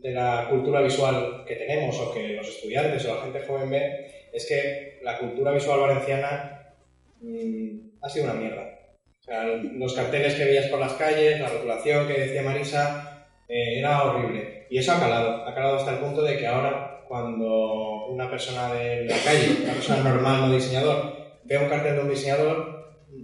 de 0.03 0.11
la 0.11 0.49
cultura 0.51 0.83
visual 0.83 1.45
que 1.47 1.55
tenemos 1.55 1.99
o 2.01 2.13
que 2.13 2.35
los 2.35 2.49
estudiantes 2.49 3.07
o 3.07 3.15
la 3.15 3.23
gente 3.23 3.47
joven 3.47 3.71
ve 3.71 4.13
es 4.33 4.47
que 4.47 4.99
la 5.03 5.19
cultura 5.19 5.53
visual 5.53 5.81
valenciana 5.81 6.75
mm, 7.21 7.79
ha 8.03 8.09
sido 8.09 8.25
una 8.25 8.35
mierda. 8.35 8.73
O 9.21 9.25
sea, 9.25 9.45
los 9.45 9.95
carteles 9.95 10.35
que 10.35 10.45
veías 10.45 10.67
por 10.67 10.81
las 10.81 10.95
calles, 10.95 11.39
la 11.39 11.49
rotulación 11.49 12.09
que 12.09 12.21
decía 12.21 12.43
Marisa, 12.43 13.29
eh, 13.49 13.79
era 13.79 14.03
horrible. 14.03 14.67
Y 14.69 14.79
eso 14.79 14.93
ha 14.93 14.99
calado, 14.99 15.47
ha 15.47 15.55
calado 15.55 15.77
hasta 15.77 15.93
el 15.93 15.99
punto 15.99 16.23
de 16.23 16.39
que 16.39 16.47
ahora, 16.47 17.05
cuando 17.07 18.07
una 18.07 18.29
persona 18.29 18.73
de 18.75 19.05
la 19.05 19.17
calle, 19.25 19.63
una 19.63 19.75
persona 19.75 20.03
normal, 20.03 20.41
no 20.41 20.55
diseñador, 20.55 21.13
ve 21.45 21.59
un 21.59 21.69
cartel 21.69 21.97
de 21.97 22.03
un 22.03 22.11
diseñador, 22.11 22.72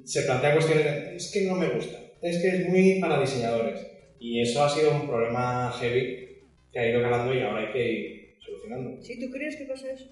se 0.09 0.23
plantea 0.23 0.55
cuestiones 0.55 0.85
de, 0.85 1.17
es 1.17 1.31
que 1.33 1.43
no 1.43 1.55
me 1.55 1.69
gusta, 1.69 1.99
es 2.23 2.38
que 2.38 2.49
es 2.49 2.69
muy 2.69 2.99
para 3.00 3.21
diseñadores. 3.21 3.87
Y 4.19 4.41
eso 4.41 4.65
ha 4.65 4.69
sido 4.71 4.91
un 4.93 5.07
problema 5.07 5.71
heavy 5.79 6.29
que 6.73 6.79
ha 6.79 6.88
ido 6.88 7.03
calando 7.03 7.35
y 7.35 7.41
ahora 7.43 7.61
hay 7.67 7.73
que 7.73 7.93
ir 7.93 8.35
solucionando. 8.41 9.03
¿Sí 9.03 9.21
tú 9.21 9.31
crees 9.31 9.57
que 9.57 9.65
pasa 9.67 9.93
eso? 9.93 10.07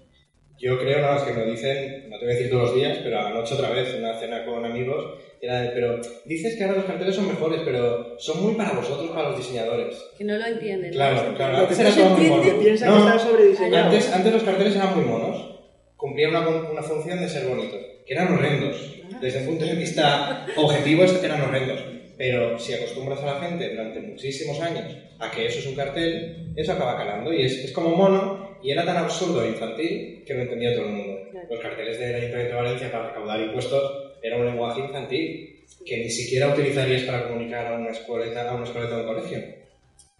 Yo 0.59 0.79
creo, 0.79 1.01
no, 1.01 1.15
es 1.15 1.21
que 1.23 1.33
me 1.33 1.45
lo 1.45 1.51
dicen, 1.51 2.09
no 2.09 2.17
te 2.17 2.25
voy 2.25 2.33
a 2.33 2.35
decir 2.37 2.49
todos 2.51 2.63
los 2.69 2.75
días, 2.75 2.97
pero 3.03 3.19
anoche 3.19 3.53
otra 3.53 3.69
vez, 3.69 3.89
en 3.93 3.99
una 4.03 4.19
cena 4.19 4.43
con 4.45 4.65
amigos, 4.65 5.05
era 5.39 5.61
de, 5.61 5.69
pero 5.69 5.99
dices 6.25 6.55
que 6.55 6.63
ahora 6.63 6.77
los 6.77 6.85
carteles 6.85 7.15
son 7.15 7.27
mejores, 7.27 7.61
pero 7.63 8.19
son 8.19 8.41
muy 8.43 8.55
para 8.55 8.73
vosotros, 8.73 9.11
para 9.11 9.29
los 9.29 9.37
diseñadores. 9.37 9.95
Que 10.17 10.23
no 10.23 10.35
lo 10.37 10.45
entienden. 10.45 10.89
¿no? 10.91 10.95
Claro, 10.95 11.35
claro, 11.35 11.53
que 11.55 11.61
antes 11.61 11.79
era 11.79 11.89
no 11.89 11.95
se 11.95 12.01
todo 12.01 12.09
muy 12.17 12.25
entiende, 12.25 12.51
mono. 12.51 12.63
piensa 12.63 12.85
que 12.85 12.91
No, 12.91 12.97
están 12.97 13.19
sobrediseñados. 13.19 13.85
Antes, 13.93 14.13
antes 14.13 14.33
los 14.33 14.43
carteles 14.43 14.75
eran 14.75 14.95
muy 14.95 15.05
monos, 15.05 15.59
cumplían 15.95 16.29
una, 16.31 16.49
una 16.71 16.81
función 16.83 17.19
de 17.19 17.29
ser 17.29 17.47
bonitos, 17.47 17.79
que 17.79 17.86
eran 18.07 18.33
horrendos. 18.33 18.93
Desde 19.21 19.39
un 19.39 19.45
punto 19.47 19.65
de 19.65 19.73
vista 19.75 20.45
objetivo 20.55 21.03
eran 21.03 21.41
horrendos. 21.41 21.79
Pero 22.17 22.57
si 22.57 22.73
acostumbras 22.73 23.21
a 23.21 23.25
la 23.35 23.39
gente 23.41 23.69
durante 23.69 23.99
muchísimos 24.01 24.59
años 24.59 24.85
a 25.19 25.29
que 25.29 25.45
eso 25.45 25.59
es 25.59 25.67
un 25.67 25.75
cartel, 25.75 26.51
eso 26.55 26.71
acaba 26.73 26.97
calando 26.97 27.31
y 27.33 27.43
es, 27.43 27.53
es 27.65 27.71
como 27.71 27.95
mono 27.95 28.57
y 28.63 28.71
era 28.71 28.83
tan 28.85 28.97
absurdo 28.97 29.43
e 29.45 29.49
infantil 29.49 30.23
que 30.25 30.33
lo 30.33 30.41
entendía 30.41 30.73
todo 30.75 30.85
el 30.85 30.93
mundo. 30.93 31.19
Los 31.49 31.59
carteles 31.59 31.99
del 31.99 32.15
Ayuntamiento 32.15 32.55
de 32.55 32.61
Valencia 32.61 32.91
para 32.91 33.09
recaudar 33.09 33.39
impuestos 33.41 34.15
era 34.23 34.37
un 34.37 34.45
lenguaje 34.47 34.81
infantil 34.81 35.65
que 35.85 35.97
ni 35.97 36.09
siquiera 36.09 36.49
utilizarías 36.49 37.03
para 37.03 37.27
comunicar 37.27 37.67
a 37.67 37.77
una 37.77 37.91
escueleta, 37.91 38.49
a 38.49 38.55
una 38.55 38.63
escueleta 38.65 38.97
o 38.97 39.01
un 39.01 39.05
colegio. 39.07 39.43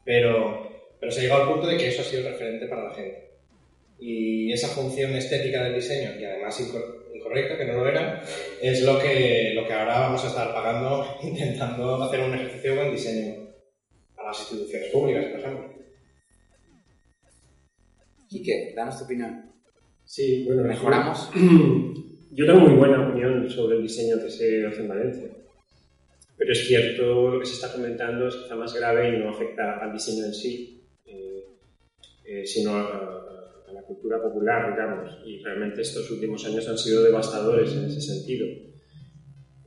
Pero, 0.06 0.70
pero 1.00 1.12
se 1.12 1.20
ha 1.20 1.24
llegado 1.24 1.44
al 1.44 1.50
punto 1.50 1.68
de 1.68 1.78
que 1.78 1.88
eso 1.88 2.02
ha 2.02 2.06
sido 2.06 2.22
el 2.28 2.34
referente 2.34 2.68
para 2.68 2.90
la 2.90 2.94
gente. 2.96 3.28
Y 4.00 4.52
esa 4.52 4.68
función 4.68 5.16
estética 5.16 5.64
del 5.64 5.76
diseño, 5.76 6.12
y 6.20 6.24
además 6.26 6.60
incor- 6.62 7.07
incorrecta, 7.28 7.58
que 7.58 7.66
no 7.66 7.74
lo 7.74 7.88
era, 7.88 8.24
es 8.62 8.84
lo 8.84 9.00
que, 9.00 9.54
lo 9.56 9.66
que 9.66 9.74
ahora 9.74 10.00
vamos 10.00 10.24
a 10.24 10.28
estar 10.28 10.54
pagando 10.54 11.06
intentando 11.24 12.04
hacer 12.04 12.22
un 12.22 12.34
ejercicio 12.34 12.72
de 12.72 12.78
buen 12.78 12.92
diseño 12.92 13.48
a 14.18 14.24
las 14.24 14.40
instituciones 14.40 14.92
públicas, 14.92 15.26
por 15.26 15.40
ejemplo. 15.40 15.74
Quique, 18.28 18.74
danos 18.76 18.98
tu 18.98 19.06
opinión. 19.06 19.52
Sí, 20.04 20.46
bueno, 20.46 20.64
¿Mejoramos? 20.64 21.30
Yo 22.32 22.46
tengo 22.46 22.60
muy 22.60 22.74
buena 22.74 23.08
opinión 23.08 23.50
sobre 23.50 23.78
el 23.78 23.84
diseño 23.84 24.22
que 24.22 24.30
se 24.30 24.66
hace 24.66 24.82
en 24.82 24.88
Valencia. 24.88 25.30
Pero 26.38 26.52
es 26.52 26.68
cierto, 26.68 27.32
lo 27.32 27.40
que 27.40 27.46
se 27.46 27.54
está 27.54 27.74
comentando 27.74 28.28
es 28.28 28.36
quizá 28.36 28.56
más 28.56 28.74
grave 28.74 29.10
y 29.10 29.20
no 29.20 29.30
afecta 29.30 29.80
al 29.80 29.92
diseño 29.92 30.26
en 30.26 30.34
sí, 30.34 30.84
eh, 31.06 31.44
eh, 32.26 32.46
sino 32.46 32.76
a, 32.76 33.27
cultura 33.88 34.22
popular, 34.22 34.72
digamos. 34.72 35.18
Y 35.26 35.42
realmente 35.44 35.82
estos 35.82 36.10
últimos 36.12 36.46
años 36.46 36.68
han 36.68 36.78
sido 36.78 37.04
devastadores 37.04 37.74
en 37.74 37.86
ese 37.86 38.02
sentido. 38.02 38.46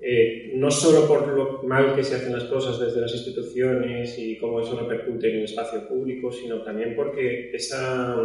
Eh, 0.03 0.53
no 0.55 0.71
solo 0.71 1.07
por 1.07 1.29
lo 1.29 1.62
mal 1.65 1.95
que 1.95 2.03
se 2.05 2.15
hacen 2.15 2.33
las 2.33 2.45
cosas 2.45 2.79
desde 2.81 3.00
las 3.03 3.12
instituciones 3.12 4.19
y 4.19 4.39
cómo 4.39 4.61
eso 4.61 4.79
repercute 4.81 5.29
en 5.31 5.37
el 5.39 5.45
espacio 5.45 5.87
público, 5.87 6.33
sino 6.33 6.62
también 6.62 6.95
porque 6.97 7.50
esa, 7.53 8.17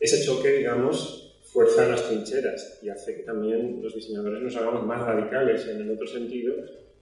ese 0.00 0.24
choque, 0.24 0.50
digamos, 0.52 1.38
fuerza 1.52 1.86
las 1.88 2.08
trincheras 2.08 2.80
y 2.82 2.88
hace 2.88 3.14
que 3.16 3.22
también 3.24 3.80
los 3.82 3.94
diseñadores 3.94 4.42
nos 4.42 4.56
hagamos 4.56 4.86
más 4.86 5.00
radicales 5.06 5.66
en 5.68 5.82
el 5.82 5.90
otro 5.90 6.06
sentido. 6.06 6.54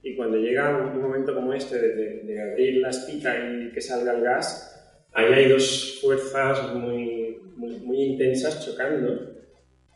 Y 0.03 0.15
cuando 0.17 0.37
llega 0.37 0.91
un 0.93 1.01
momento 1.01 1.33
como 1.33 1.53
este 1.53 1.79
de, 1.79 1.95
de- 1.95 2.19
de 2.23 2.41
abrir 2.41 2.81
la 2.81 2.89
espica 2.89 3.33
y 3.49 3.71
que 3.71 3.79
salga 3.79 4.13
el 4.13 4.21
gas, 4.23 4.69
ahí 5.13 5.31
hay 5.33 5.47
dos 5.49 5.99
fuerzas 6.01 6.73
muy, 6.75 7.22
muy, 7.55 7.77
muy 7.79 8.01
intensas 8.03 8.65
chocando. 8.65 9.31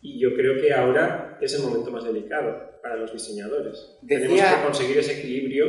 Y 0.02 0.20
yo 0.20 0.34
creo 0.36 0.62
que 0.62 0.74
ahora 0.74 1.38
es 1.42 1.54
el 1.56 1.64
momento 1.64 1.92
más 1.92 2.04
delicado 2.04 2.80
para 2.82 2.96
los 2.96 3.12
diseñadores. 3.12 3.98
Decía- 4.02 4.28
Tenemos 4.28 4.56
que 4.60 4.64
conseguir 4.66 4.98
ese 5.00 5.20
equilibrio 5.20 5.66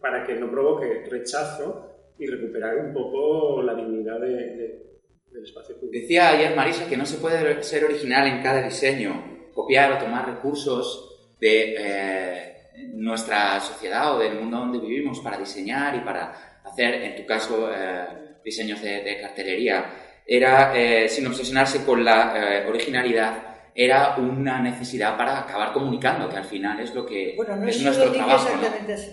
para 0.00 0.26
que 0.26 0.34
no 0.34 0.50
provoque 0.50 1.04
rechazo 1.10 1.86
y 2.18 2.26
recuperar 2.26 2.76
un 2.78 2.92
poco 2.92 3.62
la 3.62 3.74
dignidad 3.74 4.20
de- 4.20 4.28
de- 4.28 4.90
del 5.30 5.44
espacio 5.44 5.76
público. 5.78 6.00
Decía 6.02 6.30
ayer 6.30 6.56
Marisa 6.56 6.88
que 6.88 6.96
no 6.96 7.06
se 7.06 7.18
puede 7.18 7.62
ser 7.62 7.84
original 7.84 8.26
en 8.26 8.42
cada 8.42 8.62
diseño, 8.62 9.48
copiar 9.54 9.92
o 9.92 9.98
tomar 9.98 10.26
recursos 10.28 11.34
de 11.40 11.76
eh, 11.78 12.54
nuestra 12.94 13.60
sociedad 13.60 14.16
o 14.16 14.18
del 14.18 14.34
mundo 14.40 14.58
donde 14.58 14.78
vivimos 14.80 15.20
para 15.20 15.38
diseñar 15.38 15.94
y 15.96 16.00
para 16.00 16.60
hacer, 16.64 16.94
en 16.94 17.16
tu 17.16 17.24
caso, 17.26 17.70
eh, 17.72 18.04
diseños 18.44 18.82
de, 18.82 19.02
de 19.02 19.20
cartelería. 19.20 19.84
Era, 20.32 20.72
eh, 20.78 21.08
sin 21.08 21.26
obsesionarse 21.26 21.84
con 21.84 22.04
la 22.04 22.60
eh, 22.62 22.66
originalidad, 22.68 23.72
era 23.74 24.16
una 24.16 24.62
necesidad 24.62 25.16
para 25.16 25.40
acabar 25.40 25.72
comunicando, 25.72 26.28
que 26.28 26.36
al 26.36 26.44
final 26.44 26.78
es 26.78 26.94
lo 26.94 27.04
que 27.04 27.34
Bueno, 27.36 27.56
no 27.56 27.66
es 27.66 27.74
es 27.78 27.82
nuestro 27.82 28.06
lo 28.06 28.12
dije 28.12 28.24
trabajo. 28.24 28.48
¿no? 28.48 28.54
exactamente 28.54 28.92
así. 28.92 29.10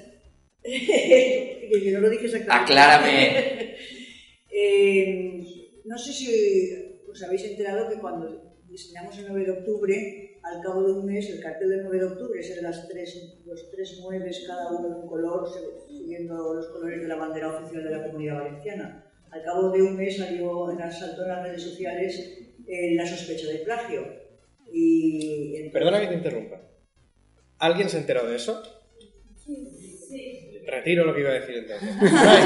Que 1.69 1.81
yo 1.83 1.91
no 1.93 2.01
lo 2.01 2.09
dije 2.11 2.25
exactamente. 2.25 2.71
Aclárame. 2.71 3.75
Eh, 4.59 5.43
no 5.85 5.97
sé 5.99 6.11
si 6.13 6.27
os 7.07 7.21
habéis 7.21 7.43
enterado 7.43 7.87
que 7.89 7.99
cuando 7.99 8.55
diseñamos 8.67 9.15
el 9.19 9.27
9 9.27 9.45
de 9.45 9.51
octubre, 9.51 10.39
al 10.41 10.61
cabo 10.63 10.81
de 10.81 10.93
un 10.93 11.05
mes, 11.05 11.29
el 11.29 11.41
cartel 11.41 11.69
del 11.69 11.83
9 11.83 11.99
de 11.99 12.05
octubre 12.05 12.39
es 12.39 12.55
de 12.55 12.61
las 12.63 12.87
tres, 12.87 13.39
los 13.45 13.69
tres 13.69 13.99
nueves, 14.01 14.45
cada 14.47 14.71
uno 14.71 14.87
de 14.89 14.95
un 14.95 15.07
color, 15.07 15.47
siguiendo 15.87 16.55
los 16.55 16.67
colores 16.69 17.01
de 17.01 17.07
la 17.07 17.17
bandera 17.17 17.49
oficial 17.49 17.83
de 17.83 17.91
la 17.91 18.03
Comunidad 18.07 18.39
Valenciana. 18.39 19.06
Al 19.37 19.43
cabo 19.43 19.69
de 19.71 19.81
un 19.81 19.95
mes 19.97 20.17
salió 20.17 20.71
en 20.71 20.77
las, 20.79 20.99
saltó 20.99 21.23
en 21.23 21.27
las 21.29 21.43
redes 21.43 21.61
sociales 21.63 22.37
eh, 22.67 22.95
la 22.95 23.05
sospecha 23.05 23.47
de 23.47 23.59
plagio. 23.59 24.05
Y 24.73 25.55
entonces- 25.55 25.71
Perdona 25.73 26.01
que 26.01 26.07
te 26.07 26.13
interrumpa. 26.15 26.61
¿Alguien 27.59 27.89
se 27.89 27.97
enteró 27.97 28.27
de 28.27 28.35
eso? 28.35 28.61
Retiro 30.65 31.05
lo 31.05 31.13
que 31.13 31.21
iba 31.21 31.29
a 31.29 31.33
decir 31.39 31.55
entonces. 31.57 31.89
No, 32.01 32.33
es 32.37 32.45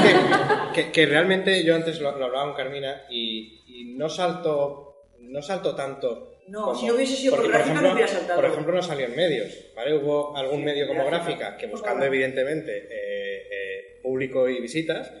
que, 0.74 0.82
que- 0.84 0.92
que 0.92 1.06
realmente 1.06 1.64
yo 1.64 1.74
antes 1.74 2.00
lo, 2.00 2.16
lo 2.18 2.26
hablaba 2.26 2.44
con 2.46 2.54
Carmina 2.54 3.02
y, 3.10 3.62
y 3.66 3.94
no 3.96 4.08
salto 4.08 4.88
no 5.20 5.40
salto 5.42 5.74
tanto. 5.74 6.28
No, 6.48 6.74
si 6.74 6.86
no 6.86 6.94
hubiese 6.94 7.16
sido 7.16 7.34
porque, 7.36 7.48
por 7.48 7.56
gráfica, 7.58 7.80
no 7.80 7.92
hubiera 7.92 8.08
saltado. 8.08 8.40
Por 8.40 8.50
ejemplo, 8.50 8.74
no 8.74 8.82
salió 8.82 9.06
en 9.06 9.16
medios. 9.16 9.52
¿vale? 9.74 9.94
Hubo 9.96 10.36
algún 10.36 10.62
medio 10.64 10.86
como 10.86 11.04
Gráfica. 11.06 11.38
gráfica 11.38 11.56
que 11.56 11.66
Como 11.66 11.78
buscando 11.78 12.04
evidentemente 12.04 12.76
eh, 12.90 13.42
eh, 13.50 14.00
público 14.02 14.48
y 14.48 14.60
visitas 14.60 15.12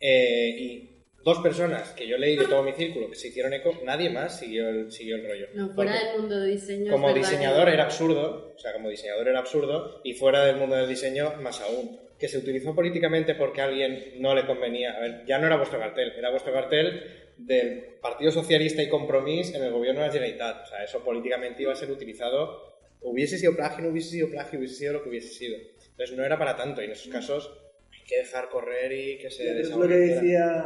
eh, 0.00 0.48
y 0.58 0.91
dos 1.24 1.38
personas 1.40 1.90
que 1.90 2.06
yo 2.08 2.16
leí 2.18 2.36
de 2.36 2.46
todo 2.46 2.62
mi 2.62 2.72
círculo 2.72 3.08
que 3.08 3.16
se 3.16 3.28
hicieron 3.28 3.52
eco, 3.52 3.72
nadie 3.84 4.10
más 4.10 4.38
siguió 4.38 4.68
el, 4.68 4.90
siguió 4.90 5.16
el 5.16 5.26
rollo. 5.26 5.46
No, 5.54 5.74
fuera 5.74 5.92
Porque- 5.92 6.06
del 6.06 6.20
mundo 6.20 6.40
de 6.40 6.50
diseño. 6.50 6.90
como 6.92 7.06
verdad 7.08 7.20
diseñador 7.20 7.66
que- 7.66 7.74
era 7.74 7.84
absurdo, 7.84 8.52
o 8.56 8.58
sea, 8.58 8.72
como 8.72 8.88
diseñador 8.88 9.28
era 9.28 9.38
absurdo, 9.38 10.00
y 10.04 10.14
fuera 10.14 10.44
del 10.44 10.56
mundo 10.56 10.76
del 10.76 10.88
diseño 10.88 11.34
más 11.40 11.60
aún. 11.60 12.00
Que 12.18 12.28
se 12.28 12.38
utilizó 12.38 12.74
políticamente 12.74 13.34
porque 13.34 13.60
a 13.60 13.64
alguien 13.64 14.14
no 14.18 14.34
le 14.34 14.46
convenía. 14.46 14.92
A 14.96 15.00
ver, 15.00 15.24
ya 15.26 15.38
no 15.38 15.46
era 15.48 15.56
vuestro 15.56 15.78
cartel, 15.80 16.12
era 16.16 16.30
vuestro 16.30 16.52
cartel 16.52 17.02
del 17.36 17.96
Partido 18.00 18.30
Socialista 18.30 18.80
y 18.82 18.88
Compromís 18.88 19.52
en 19.54 19.62
el 19.64 19.72
gobierno 19.72 20.02
de 20.02 20.06
la 20.06 20.12
Generalitat. 20.12 20.62
O 20.62 20.66
sea, 20.66 20.84
eso 20.84 21.02
políticamente 21.02 21.62
iba 21.62 21.72
a 21.72 21.76
ser 21.76 21.90
utilizado. 21.90 22.76
Hubiese 23.00 23.38
sido 23.38 23.56
plagio, 23.56 23.82
no 23.84 23.90
hubiese 23.90 24.10
sido 24.10 24.30
plagio, 24.30 24.60
hubiese 24.60 24.76
sido 24.76 24.92
lo 24.92 25.02
que 25.02 25.08
hubiese 25.08 25.28
sido. 25.34 25.56
Entonces 25.90 26.16
no 26.16 26.24
era 26.24 26.38
para 26.38 26.56
tanto, 26.56 26.80
y 26.80 26.84
en 26.84 26.92
esos 26.92 27.08
casos 27.12 27.52
hay 27.92 28.04
que 28.06 28.18
dejar 28.18 28.48
correr 28.48 28.92
y 28.92 29.18
que 29.18 29.28
se 29.28 29.42
Pero 29.44 29.58
es 29.60 29.70
lo 29.70 29.88
que 29.88 29.94
decía 29.94 30.64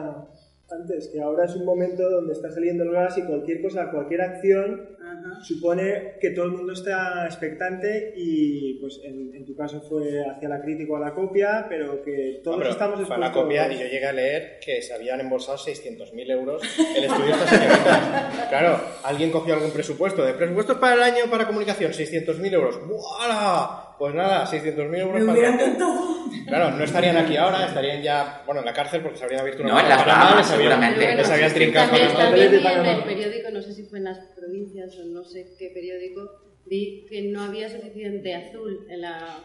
antes, 0.70 1.08
que 1.08 1.20
ahora 1.20 1.44
es 1.44 1.54
un 1.54 1.64
momento 1.64 2.08
donde 2.08 2.32
está 2.32 2.50
saliendo 2.50 2.84
el 2.84 2.92
gas 2.92 3.16
y 3.18 3.22
cualquier 3.22 3.62
cosa, 3.62 3.90
cualquier 3.90 4.22
acción 4.22 4.95
Ajá. 5.06 5.40
supone 5.42 6.14
que 6.20 6.30
todo 6.30 6.46
el 6.46 6.52
mundo 6.52 6.72
está 6.72 7.26
expectante 7.26 8.12
y 8.16 8.74
pues 8.80 9.00
en, 9.04 9.34
en 9.34 9.44
tu 9.46 9.54
caso 9.54 9.80
fue 9.80 10.24
hacia 10.28 10.48
la 10.48 10.60
crítica 10.60 10.92
o 10.92 10.96
a 10.96 11.00
la 11.00 11.14
copia, 11.14 11.66
pero 11.68 12.02
que 12.02 12.40
todos 12.42 12.58
No, 12.58 12.68
estamos 12.68 13.00
fue 13.06 13.14
a 13.16 13.18
la 13.18 13.32
copia 13.32 13.72
y 13.72 13.78
yo 13.78 13.86
llegué 13.86 14.06
a 14.06 14.12
leer 14.12 14.58
que 14.64 14.82
se 14.82 14.92
habían 14.92 15.20
embolsado 15.20 15.58
600.000 15.58 16.30
euros 16.30 16.62
el 16.96 17.04
estudio 17.04 17.36
de 17.36 17.44
estas. 17.44 18.48
Claro, 18.48 18.80
alguien 19.04 19.30
cogió 19.30 19.54
algún 19.54 19.70
presupuesto. 19.70 20.24
¿De 20.24 20.34
presupuestos 20.34 20.78
para 20.78 20.94
el 20.94 21.02
año 21.02 21.30
para 21.30 21.46
comunicación? 21.46 21.92
600.000 21.92 22.52
euros. 22.52 22.80
¡Buala! 22.88 23.82
Pues 23.98 24.14
nada, 24.14 24.44
600.000 24.46 24.98
euros 24.98 25.14
Me 25.14 25.20
para... 25.20 25.32
hubiera 25.32 25.54
encantado. 25.54 26.16
Claro, 26.46 26.70
no 26.70 26.84
estarían 26.84 27.16
aquí 27.16 27.36
ahora, 27.36 27.66
estarían 27.66 28.02
ya, 28.02 28.42
bueno, 28.44 28.60
en 28.60 28.66
la 28.66 28.72
cárcel 28.74 29.00
porque 29.00 29.16
se 29.18 29.24
habrían 29.24 29.40
abierto 29.40 29.62
una 29.62 29.72
No, 29.72 29.80
en 29.80 29.88
las 29.88 30.06
Bahamas, 30.06 30.46
seguramente. 30.46 31.16
Les 31.16 31.30
habían 31.30 31.52
trincado 31.52 31.90
También, 31.90 32.12
también 32.16 32.54
en 32.54 32.86
el 32.86 33.02
periódico, 33.04 33.50
no 33.50 33.62
sé 33.62 33.72
si 33.72 33.84
fue 33.84 33.98
en 33.98 34.04
las 34.04 34.18
provincias 34.36 34.95
o 34.98 35.04
no 35.04 35.24
sé 35.24 35.54
qué 35.58 35.70
periódico, 35.70 36.28
vi 36.66 37.06
que 37.08 37.22
no 37.22 37.42
había 37.42 37.68
suficiente 37.68 38.34
azul 38.34 38.86
en 38.90 39.00
la, 39.02 39.38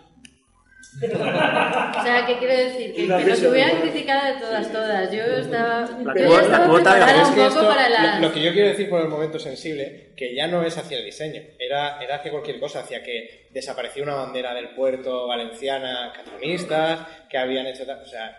O 1.01 2.03
sea, 2.03 2.25
¿qué 2.25 2.37
quiero 2.37 2.53
decir? 2.53 2.93
Que, 2.93 3.07
que 3.07 3.07
nos 3.07 3.43
hubieran 3.43 3.81
criticado 3.81 4.33
de 4.33 4.41
todas, 4.41 4.71
todas. 4.71 5.11
Yo 5.11 5.23
estaba, 5.23 5.81
La 5.81 5.87
yo 6.19 6.27
cuota- 6.27 6.41
estaba 6.41 6.57
la 6.59 6.67
cuota 6.67 6.93
de 6.95 7.01
preparada 7.01 7.21
Es 7.21 7.27
un 7.29 7.35
que 7.35 7.41
poco 7.41 7.53
esto, 7.59 7.67
para 7.67 7.89
lo- 7.89 7.95
las... 7.95 8.21
lo, 8.21 8.33
que 8.33 8.41
yo 8.41 8.51
quiero 8.51 8.67
decir 8.69 8.89
por 8.89 9.01
el 9.01 9.07
momento 9.07 9.39
sensible, 9.39 10.13
que 10.17 10.35
ya 10.35 10.47
no 10.47 10.63
es 10.63 10.77
hacia 10.77 10.97
el 10.97 11.05
diseño, 11.05 11.41
era, 11.59 12.01
era 12.01 12.15
hacia 12.15 12.31
cualquier 12.31 12.59
cosa, 12.59 12.81
hacia 12.81 13.03
que 13.03 13.47
desapareció 13.51 14.03
una 14.03 14.15
bandera 14.15 14.53
del 14.53 14.69
puerto 14.75 15.27
valenciana 15.27 16.11
catalanistas, 16.15 17.07
que 17.29 17.37
habían 17.37 17.67
hecho 17.67 17.83
o 17.83 18.05
sea, 18.05 18.37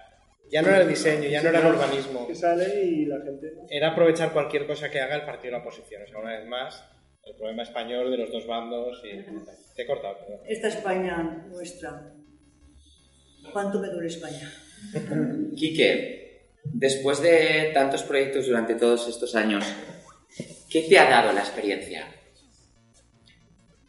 ya 0.51 0.61
no 0.61 0.69
era 0.69 0.81
el 0.83 0.89
diseño, 0.89 1.29
ya 1.29 1.43
no 1.43 1.49
era 1.49 1.61
el 1.61 1.67
urbanismo, 1.67 2.27
Que 2.27 2.35
sale 2.35 2.85
y 2.85 3.07
la 3.07 3.17
gente... 3.25 3.53
era 3.71 3.89
aprovechar 3.93 4.33
cualquier 4.33 4.67
cosa 4.67 4.91
que 4.91 5.01
haga 5.01 5.15
el 5.15 5.23
partido 5.23 5.53
de 5.53 5.59
la 5.59 5.59
oposición, 5.65 6.03
o 6.03 6.07
sea, 6.07 6.19
una 6.19 6.33
vez 6.37 6.47
más, 6.47 6.85
el 7.25 7.35
problema 7.37 7.63
español 7.63 8.11
de 8.11 8.17
los 8.19 8.33
dos 8.33 8.47
bandos 8.47 9.01
y... 9.05 9.17
Te 9.75 9.83
he 9.83 9.87
cortado, 9.87 10.19
perdón. 10.19 10.41
Esta 10.49 10.69
España 10.69 11.45
nuestra. 11.51 12.13
¿Cuánto 13.53 13.81
me 13.81 13.89
duele 13.89 14.09
España? 14.09 14.53
Quique, 15.57 16.49
después 16.65 17.21
de 17.23 17.71
tantos 17.73 18.03
proyectos 18.03 18.47
durante 18.47 18.75
todos 18.75 19.09
estos 19.09 19.35
años, 19.35 19.65
¿qué 20.69 20.83
te 20.83 20.99
ha 20.99 21.09
dado 21.09 21.33
la 21.33 21.41
experiencia? 21.41 22.07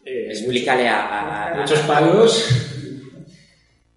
Eh, 0.05 0.27
Explícale 0.29 0.87
a... 0.87 1.01
a- 1.05 1.53
a- 1.53 1.59
muchos 1.61 1.79
palos. 1.81 2.49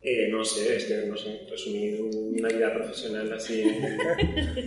Eh, 0.08 0.28
no 0.30 0.44
sé, 0.44 0.76
es 0.76 0.84
que 0.84 0.94
no 1.08 1.16
sé, 1.16 1.40
resumir 1.50 2.00
una 2.00 2.46
vida 2.48 2.72
profesional 2.72 3.32
así. 3.32 3.60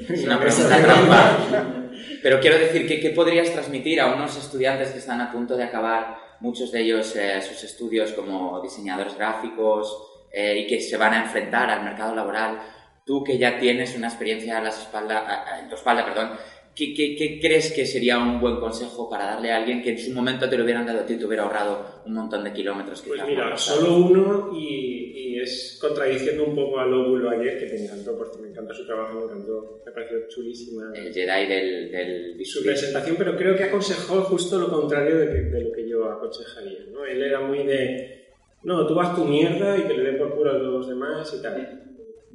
Es 0.10 0.24
una 0.26 0.38
pregunta 0.38 0.82
trampa. 0.84 1.79
Pero 2.22 2.40
quiero 2.40 2.58
decir, 2.58 2.88
¿qué, 2.88 3.00
qué 3.00 3.10
podrías 3.12 3.52
transmitir 3.52 4.02
a 4.02 4.14
unos 4.14 4.36
estudiantes 4.38 4.90
que 4.92 5.00
están 5.00 5.22
a 5.22 5.32
punto 5.32 5.56
de 5.56 5.64
acabar, 5.64 6.18
muchos 6.40 6.72
de 6.72 6.82
ellos 6.82 7.16
eh, 7.16 7.42
sus 7.42 7.64
estudios 7.64 8.12
como 8.14 8.62
diseñadores 8.62 9.16
gráficos 9.16 10.26
eh, 10.32 10.60
y 10.60 10.68
que 10.68 10.80
se 10.82 10.98
van 10.98 11.14
a 11.14 11.24
enfrentar 11.24 11.70
al 11.70 11.84
mercado 11.84 12.14
laboral? 12.16 12.60
Tú 13.06 13.24
que 13.24 13.38
ya 13.38 13.58
tienes 13.58 13.96
una 13.96 14.08
experiencia 14.08 14.58
a 14.58 14.62
las 14.62 14.80
espalda, 14.80 15.20
a- 15.20 15.56
a- 15.56 15.60
en 15.62 15.70
tu 15.70 15.76
espalda, 15.76 16.06
perdón, 16.06 16.32
¿qué, 16.80 16.94
qué, 16.94 17.16
qué 17.16 17.40
crees 17.40 17.72
que 17.74 17.86
sería 17.86 18.18
un 18.18 18.40
buen 18.40 18.56
consejo 18.60 19.10
para 19.10 19.26
darle 19.26 19.52
a 19.52 19.58
alguien 19.58 19.82
que 19.84 19.92
en 19.92 20.00
su 20.00 20.12
momento 20.14 20.50
te 20.50 20.58
lo 20.58 20.64
hubieran 20.64 20.86
dado 20.86 21.02
a 21.02 21.06
ti 21.06 21.14
y 21.14 21.18
te 21.18 21.26
hubiera 21.26 21.44
ahorrado 21.44 22.02
un 22.06 22.14
montón 22.14 22.44
de 22.46 22.54
kilómetros? 22.54 23.04
Pues 23.06 23.20
mira, 23.28 23.58
solo 23.58 23.98
uno 23.98 24.52
y, 24.58 25.36
y 25.36 25.40
es 25.42 25.78
contradiciendo 25.82 26.46
un 26.46 26.56
poco 26.56 26.80
a 26.80 26.86
Lóbulo 26.86 27.30
ayer, 27.30 27.60
que 27.60 27.66
me 27.74 27.84
encantó, 27.86 28.18
porque 28.18 28.38
me 28.42 28.48
encanta 28.50 28.74
su 28.74 28.86
trabajo, 28.86 29.20
me 29.20 29.26
encantó, 29.26 29.82
me 29.86 29.92
pareció 29.92 30.18
chulísima 30.30 30.92
El 30.96 31.14
Jedi 31.14 31.48
del, 31.48 31.92
del 31.92 32.46
su 32.46 32.64
presentación, 32.64 33.16
pero 33.18 33.36
creo 33.36 33.56
que 33.58 33.66
aconsejó 33.66 34.22
justo 34.22 34.58
lo 34.58 34.70
contrario 34.70 35.18
de, 35.18 35.28
que- 35.28 35.42
de 35.50 35.62
lo 35.62 35.72
que 35.74 35.88
yo 35.88 36.10
aconsejaría, 36.10 36.80
¿no? 36.92 37.06
Él 37.06 37.22
era 37.22 37.42
muy 37.42 37.64
de, 37.66 38.28
no, 38.64 38.88
tú 38.88 39.00
haz 39.00 39.16
tu 39.16 39.26
mierda 39.26 39.78
y 39.78 39.84
que 39.84 39.94
le 39.94 40.04
den 40.04 40.18
por 40.18 40.34
culo 40.36 40.52
a 40.52 40.58
los 40.58 40.88
demás 40.88 41.34
y 41.38 41.42
tal. 41.42 41.84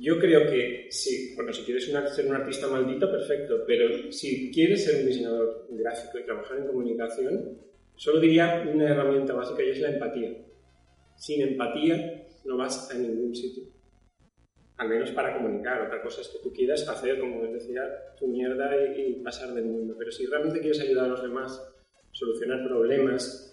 Yo 0.05 0.19
creo 0.19 0.43
que 0.51 0.89
sí, 0.91 1.33
bueno, 1.35 1.51
si 1.53 1.63
quieres 1.65 1.89
una- 1.89 2.07
ser 2.09 2.27
un 2.27 2.35
artista 2.35 2.67
maldito, 2.69 3.11
perfecto, 3.11 3.65
pero 3.67 4.13
si 4.13 4.51
quieres 4.53 4.85
ser 4.85 5.01
un 5.01 5.07
diseñador 5.07 5.67
gráfico 5.71 6.19
y 6.19 6.25
trabajar 6.25 6.59
en 6.59 6.67
comunicación, 6.67 7.59
solo 7.97 8.21
diría 8.21 8.69
una 8.73 8.91
herramienta 8.91 9.33
básica 9.33 9.63
y 9.63 9.71
es 9.71 9.81
la 9.81 9.91
empatía. 9.91 10.31
Sin 11.17 11.41
empatía 11.43 12.27
no 12.45 12.57
vas 12.59 12.91
a 12.91 12.99
ningún 12.99 13.35
sitio. 13.35 13.65
Al 14.77 14.89
menos 14.89 15.11
para 15.13 15.37
comunicar. 15.37 15.81
Otra 15.87 16.03
cosa 16.03 16.21
es 16.21 16.29
que 16.29 16.41
tú 16.43 16.53
quieras 16.53 16.87
hacer, 16.89 17.19
como 17.21 17.41
decía, 17.47 17.83
tu 18.19 18.27
mierda 18.27 18.71
y, 18.97 19.01
y 19.01 19.13
pasar 19.23 19.55
del 19.55 19.65
mundo. 19.65 19.95
Pero 19.99 20.11
si 20.11 20.27
realmente 20.27 20.61
quieres 20.61 20.81
ayudar 20.81 21.05
a 21.07 21.09
los 21.09 21.23
demás, 21.23 21.63
solucionar 22.11 22.63
problemas, 22.67 23.51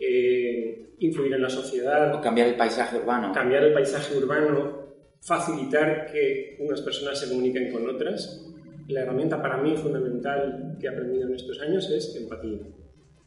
eh, 0.00 0.88
influir 0.98 1.34
en 1.34 1.42
la 1.42 1.50
sociedad, 1.50 2.14
O 2.14 2.20
cambiar 2.20 2.48
el 2.48 2.56
paisaje 2.56 2.96
urbano. 2.96 3.32
cambiar 3.32 3.62
el 3.64 3.72
paisaje 3.74 4.16
urbano, 4.16 4.83
facilitar 5.24 6.12
que 6.12 6.56
unas 6.60 6.82
personas 6.82 7.18
se 7.18 7.28
comuniquen 7.28 7.72
con 7.72 7.88
otras, 7.88 8.44
la 8.88 9.00
herramienta 9.00 9.40
para 9.40 9.56
mí 9.56 9.74
fundamental 9.76 10.76
que 10.78 10.86
he 10.86 10.90
aprendido 10.90 11.26
en 11.26 11.34
estos 11.34 11.60
años 11.60 11.88
es 11.90 12.14
empatía. 12.14 12.58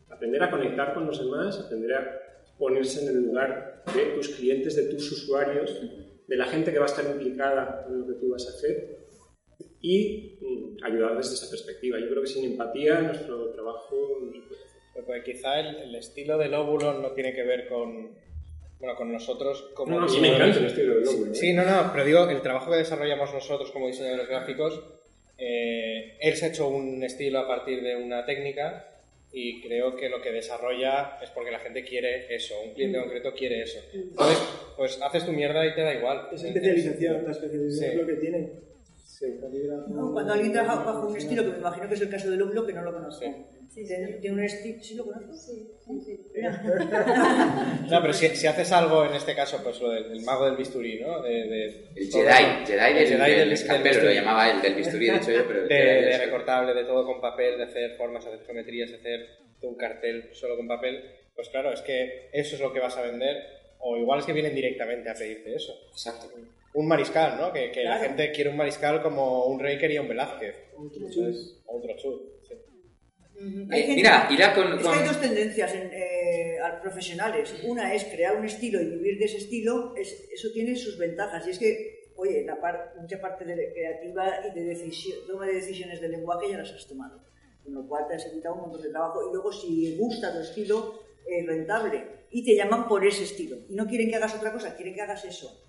Aprender 0.09 0.43
a 0.43 0.51
conectar 0.51 0.93
con 0.93 1.07
los 1.07 1.19
demás, 1.19 1.59
aprender 1.59 1.93
a 1.95 2.21
ponerse 2.59 3.03
en 3.03 3.09
el 3.09 3.23
lugar 3.23 3.83
de 3.93 4.05
tus 4.15 4.29
clientes, 4.29 4.75
de 4.75 4.83
tus 4.83 5.11
usuarios, 5.11 5.81
de 6.27 6.35
la 6.35 6.45
gente 6.45 6.71
que 6.71 6.77
va 6.77 6.85
a 6.85 6.89
estar 6.89 7.05
implicada 7.05 7.85
en 7.87 7.99
lo 7.99 8.07
que 8.07 8.13
tú 8.13 8.29
vas 8.29 8.45
a 8.45 8.49
hacer 8.49 8.97
y 9.81 10.37
mm, 10.41 10.83
ayudar 10.83 11.17
desde 11.17 11.33
esa 11.33 11.49
perspectiva. 11.49 11.99
Yo 11.99 12.09
creo 12.09 12.21
que 12.21 12.27
sin 12.27 12.45
empatía 12.45 13.01
nuestro 13.01 13.49
trabajo 13.51 14.19
no 14.21 14.31
se 14.33 14.41
puede 14.41 14.61
hacer. 14.65 15.03
Porque 15.05 15.31
quizá 15.31 15.59
el, 15.59 15.75
el 15.77 15.95
estilo 15.95 16.37
del 16.37 16.53
óvulo 16.53 16.99
no 16.99 17.11
tiene 17.11 17.33
que 17.33 17.43
ver 17.43 17.67
con, 17.67 18.11
bueno, 18.79 18.95
con 18.95 19.11
nosotros 19.11 19.69
como 19.73 19.91
No, 19.95 20.01
no, 20.01 20.07
sí 20.09 20.19
me 20.21 20.35
encanta 20.35 20.59
el 20.59 20.65
estilo 20.65 20.95
del 20.95 21.03
Lóbulo, 21.05 21.31
¿eh? 21.31 21.35
Sí, 21.35 21.53
no, 21.53 21.63
no, 21.63 21.89
pero 21.91 22.05
digo, 22.05 22.29
el 22.29 22.41
trabajo 22.41 22.71
que 22.71 22.77
desarrollamos 22.77 23.33
nosotros 23.33 23.71
como 23.71 23.87
diseñadores 23.87 24.27
gráficos, 24.27 24.81
eh, 25.37 26.17
él 26.19 26.35
se 26.35 26.45
ha 26.45 26.49
hecho 26.49 26.67
un 26.67 27.03
estilo 27.03 27.39
a 27.39 27.47
partir 27.47 27.81
de 27.83 27.95
una 27.95 28.25
técnica 28.25 28.93
y 29.31 29.61
creo 29.61 29.95
que 29.95 30.09
lo 30.09 30.21
que 30.21 30.31
desarrolla 30.31 31.17
es 31.21 31.29
porque 31.31 31.51
la 31.51 31.59
gente 31.59 31.83
quiere 31.83 32.33
eso, 32.33 32.55
un 32.65 32.73
cliente 32.73 32.97
concreto 32.99 33.33
quiere 33.33 33.61
eso. 33.61 33.79
Entonces, 33.93 34.37
pues 34.77 34.99
haces 35.01 35.25
tu 35.25 35.31
mierda 35.33 35.65
y 35.65 35.75
te 35.75 35.81
da 35.81 35.93
igual. 35.93 36.29
Es 36.31 36.43
especialización, 36.43 37.25
la 37.25 37.31
especialización 37.31 37.71
Sí. 37.79 37.85
es 37.85 37.95
lo 38.01 38.07
que 38.07 38.13
tiene. 38.13 38.67
Calígrafo. 39.41 39.89
¿no? 39.89 40.13
Cuando 40.13 40.33
alguien 40.33 40.51
trabaja 40.53 40.83
bajo 40.83 41.07
un 41.07 41.17
estilo, 41.17 41.43
que 41.43 41.49
me 41.49 41.57
imagino 41.57 41.87
que 41.87 41.95
es 41.95 42.01
el 42.01 42.09
caso 42.09 42.29
del 42.29 42.41
óvulo, 42.41 42.65
que 42.67 42.73
no 42.73 42.83
lo 42.83 42.93
conozco. 42.93 43.25
Sí, 43.25 43.31
Tiene, 43.73 44.13
tiene 44.13 44.35
un 44.37 44.43
estilo, 44.43 44.81
¿sí 44.83 44.95
lo 44.95 45.05
conozco? 45.05 45.33
Sí, 45.33 45.71
sí, 45.85 46.01
sí. 46.05 46.19
No, 47.89 48.01
pero 48.01 48.13
si, 48.13 48.27
si 48.29 48.47
haces 48.47 48.71
algo, 48.71 49.05
en 49.05 49.13
este 49.13 49.35
caso, 49.35 49.59
pues 49.63 49.79
lo 49.79 49.89
del 49.91 50.11
el 50.11 50.21
mago 50.23 50.45
del 50.45 50.57
bisturí, 50.57 50.99
¿no? 50.99 51.21
De, 51.21 51.29
de- 51.47 51.87
El 51.95 52.09
todo- 52.09 52.23
Jedi, 52.23 52.65
Jedi 52.65 52.93
del, 52.93 52.97
el 52.97 53.07
Jedi 53.07 53.31
del 53.35 53.83
del- 53.83 54.05
lo 54.05 54.11
llamaba 54.11 54.49
el 54.51 54.61
del 54.61 54.75
bisturí, 54.75 55.09
de 55.09 55.17
hecho 55.17 55.31
yo, 55.31 55.47
pero... 55.47 55.63
de, 55.67 55.75
de 55.75 56.17
recortable, 56.17 56.73
de 56.73 56.83
todo 56.85 57.05
con 57.05 57.21
papel, 57.21 57.57
de 57.57 57.63
hacer 57.65 57.95
formas, 57.97 58.25
hacer 58.25 58.39
geometrías, 58.45 58.89
de 58.91 58.97
hacer 58.97 59.27
un 59.61 59.75
cartel 59.75 60.29
solo 60.33 60.55
con 60.57 60.67
papel, 60.67 61.03
pues 61.35 61.49
claro, 61.49 61.71
es 61.71 61.81
que 61.81 62.29
eso 62.33 62.55
es 62.55 62.61
lo 62.61 62.73
que 62.73 62.79
vas 62.79 62.97
a 62.97 63.01
vender, 63.03 63.37
o 63.79 63.95
igual 63.97 64.19
es 64.19 64.25
que 64.25 64.33
vienen 64.33 64.55
directamente 64.55 65.09
a 65.09 65.13
pedirte 65.13 65.55
eso. 65.55 65.73
Exacto. 65.91 66.27
Un 66.73 66.87
mariscal, 66.87 67.37
¿no? 67.39 67.51
Que, 67.53 67.71
que 67.71 67.83
la 67.83 67.97
Claro. 67.97 68.07
gente 68.09 68.31
quiere 68.31 68.49
un 68.49 68.57
mariscal 68.57 69.01
como 69.01 69.45
un 69.45 69.59
rey 69.59 69.77
quería 69.77 70.01
un 70.01 70.07
Velázquez. 70.09 70.55
O 70.75 70.81
un 70.81 70.91
Trochut, 70.91 71.35
sí. 71.35 71.53
Hay 71.69 72.36
Eh, 73.39 73.93
mira, 73.95 74.27
irá 74.31 74.53
con... 74.55 74.67
Es 74.73 74.77
que 74.77 74.83
con- 74.83 74.93
hay 74.97 75.05
dos 75.07 75.21
tendencias 75.21 75.73
en, 75.75 75.89
eh, 75.93 76.57
a- 76.63 76.81
profesionales. 76.81 77.53
Una 77.63 77.93
es 77.93 78.03
crear 78.05 78.35
un 78.35 78.45
estilo 78.45 78.81
y 78.81 78.85
vivir 78.85 79.19
de 79.19 79.25
ese 79.25 79.37
estilo. 79.37 79.93
Es- 79.95 80.27
eso 80.33 80.49
tiene 80.53 80.75
sus 80.75 80.97
ventajas. 80.97 81.45
Y 81.47 81.51
es 81.51 81.59
que, 81.59 82.11
oye, 82.15 82.43
la 82.45 82.59
par- 82.59 82.93
mucha 82.99 83.19
parte 83.21 83.45
de 83.45 83.71
creativa 83.73 84.39
y 84.47 84.55
de 84.59 84.65
decisión, 84.65 85.19
toma 85.27 85.45
de 85.45 85.53
decisiones 85.53 86.01
del 86.01 86.11
lenguaje 86.11 86.49
ya 86.49 86.57
las 86.57 86.71
has 86.71 86.87
tomado. 86.87 87.21
Con 87.63 87.73
lo 87.73 87.87
cual 87.87 88.05
te 88.07 88.15
has 88.15 88.25
evitado 88.25 88.55
un 88.55 88.61
montón 88.61 88.81
de 88.81 88.89
trabajo. 88.89 89.19
Y 89.29 89.33
luego, 89.33 89.51
si 89.51 89.95
gusta 89.97 90.33
tu 90.33 90.39
estilo, 90.39 91.03
es 91.27 91.45
rentable. 91.45 92.03
Y 92.31 92.43
te 92.43 92.55
llaman 92.55 92.87
por 92.87 93.05
ese 93.05 93.23
estilo. 93.23 93.57
Y 93.69 93.75
no 93.75 93.85
quieren 93.87 94.09
que 94.09 94.15
hagas 94.15 94.33
otra 94.35 94.51
cosa, 94.51 94.75
quieren 94.75 94.95
que 94.95 95.01
hagas 95.01 95.23
eso. 95.25 95.66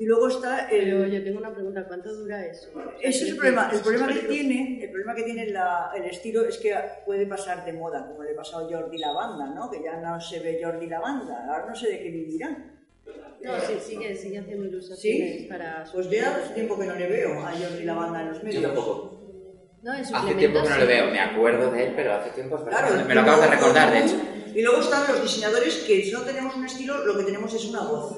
Y 0.00 0.06
luego 0.06 0.28
está 0.28 0.66
el, 0.70 0.84
Pero 0.84 1.06
yo 1.08 1.22
tengo 1.22 1.38
una 1.40 1.52
pregunta, 1.52 1.84
¿cuánto 1.86 2.10
dura 2.14 2.46
eso? 2.46 2.70
ese 3.02 3.24
es 3.24 3.30
el 3.32 3.36
problema. 3.36 3.70
El 3.70 3.80
problema 3.80 4.08
que 4.08 4.20
tiene, 4.20 4.82
el 4.82 4.88
problema 4.90 5.14
que 5.14 5.22
tiene 5.24 5.46
la- 5.48 5.92
el 5.94 6.04
estilo 6.06 6.46
es 6.46 6.56
que 6.56 6.74
puede 7.04 7.26
pasar 7.26 7.66
de 7.66 7.74
moda, 7.74 8.06
como 8.08 8.22
le 8.22 8.32
pasó 8.32 8.60
a 8.60 8.62
Jordi 8.62 8.96
Lavanda, 8.96 9.48
¿no? 9.54 9.70
Que 9.70 9.82
ya 9.82 9.98
no 10.00 10.18
se 10.18 10.40
ve 10.40 10.58
Jordi 10.62 10.86
Lavanda. 10.86 11.44
Ahora 11.46 11.66
no 11.68 11.74
sé 11.76 11.90
de 11.90 12.02
qué 12.02 12.10
vivirán. 12.10 12.80
No, 13.42 13.60
sí, 13.60 13.74
sigue, 13.78 14.16
sigue 14.16 14.38
haciendo 14.38 14.64
ilustraciones 14.66 15.36
¿Sí? 15.42 15.46
para... 15.50 15.84
Pues 15.92 16.08
ya 16.08 16.34
hace 16.34 16.54
tiempo 16.54 16.78
que 16.78 16.86
no 16.86 16.94
le 16.94 17.06
veo 17.06 17.38
a 17.38 17.50
Jordi 17.52 17.84
Lavanda 17.84 18.22
en 18.22 18.28
los 18.30 18.42
medios. 18.42 18.62
Yo 18.62 18.68
tampoco. 18.68 19.20
No, 19.82 19.92
Hace 19.92 20.34
tiempo 20.34 20.62
que 20.62 20.68
no 20.70 20.78
lo 20.78 20.86
veo, 20.86 21.10
me 21.10 21.20
acuerdo 21.20 21.70
de 21.70 21.84
él, 21.84 21.92
pero 21.94 22.14
hace 22.14 22.30
tiempo 22.30 22.56
es 22.56 22.64
verdad. 22.64 22.88
Claro, 22.88 23.04
me 23.06 23.14
lo 23.14 23.20
acabas 23.20 23.42
de 23.42 23.46
recordar, 23.48 23.92
de 23.92 23.98
hecho. 23.98 24.16
Y 24.54 24.62
luego 24.62 24.80
están 24.80 25.06
los 25.12 25.22
diseñadores 25.22 25.76
que 25.86 26.02
si 26.02 26.10
no 26.12 26.22
tenemos 26.22 26.56
un 26.56 26.64
estilo, 26.64 27.04
lo 27.04 27.16
que 27.18 27.24
tenemos 27.24 27.52
es 27.54 27.64
una 27.66 27.82
voz, 27.84 28.16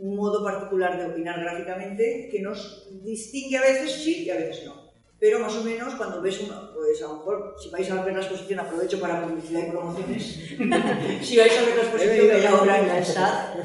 un 0.00 0.16
modo 0.16 0.42
particular 0.42 0.98
de 0.98 1.12
opinar 1.12 1.40
gráficamente 1.40 2.28
que 2.30 2.40
nos 2.40 2.88
distingue 3.02 3.58
a 3.58 3.62
veces 3.62 3.92
sí 3.92 4.24
y 4.24 4.30
a 4.30 4.36
veces 4.36 4.66
no. 4.66 4.90
Pero 5.18 5.38
más 5.38 5.54
o 5.54 5.62
menos 5.62 5.94
cuando 5.96 6.22
ves 6.22 6.40
una, 6.40 6.72
pues 6.72 7.02
a 7.02 7.08
lo 7.08 7.18
mejor 7.18 7.54
si 7.58 7.68
vais 7.68 7.90
a 7.90 8.02
ver 8.02 8.14
la 8.14 8.20
exposición, 8.20 8.60
aprovecho 8.60 8.98
para 8.98 9.22
publicidad 9.22 9.66
y 9.66 9.70
promociones, 9.70 10.22
si 11.22 11.36
vais 11.36 11.58
a 11.58 11.62
ver 11.62 11.76
la 11.76 11.82
exposición 11.82 12.26
que 12.26 12.32
hay 12.32 12.46
ahora 12.46 12.80
en 12.80 12.88
la 12.88 12.98
ESAD, 12.98 13.56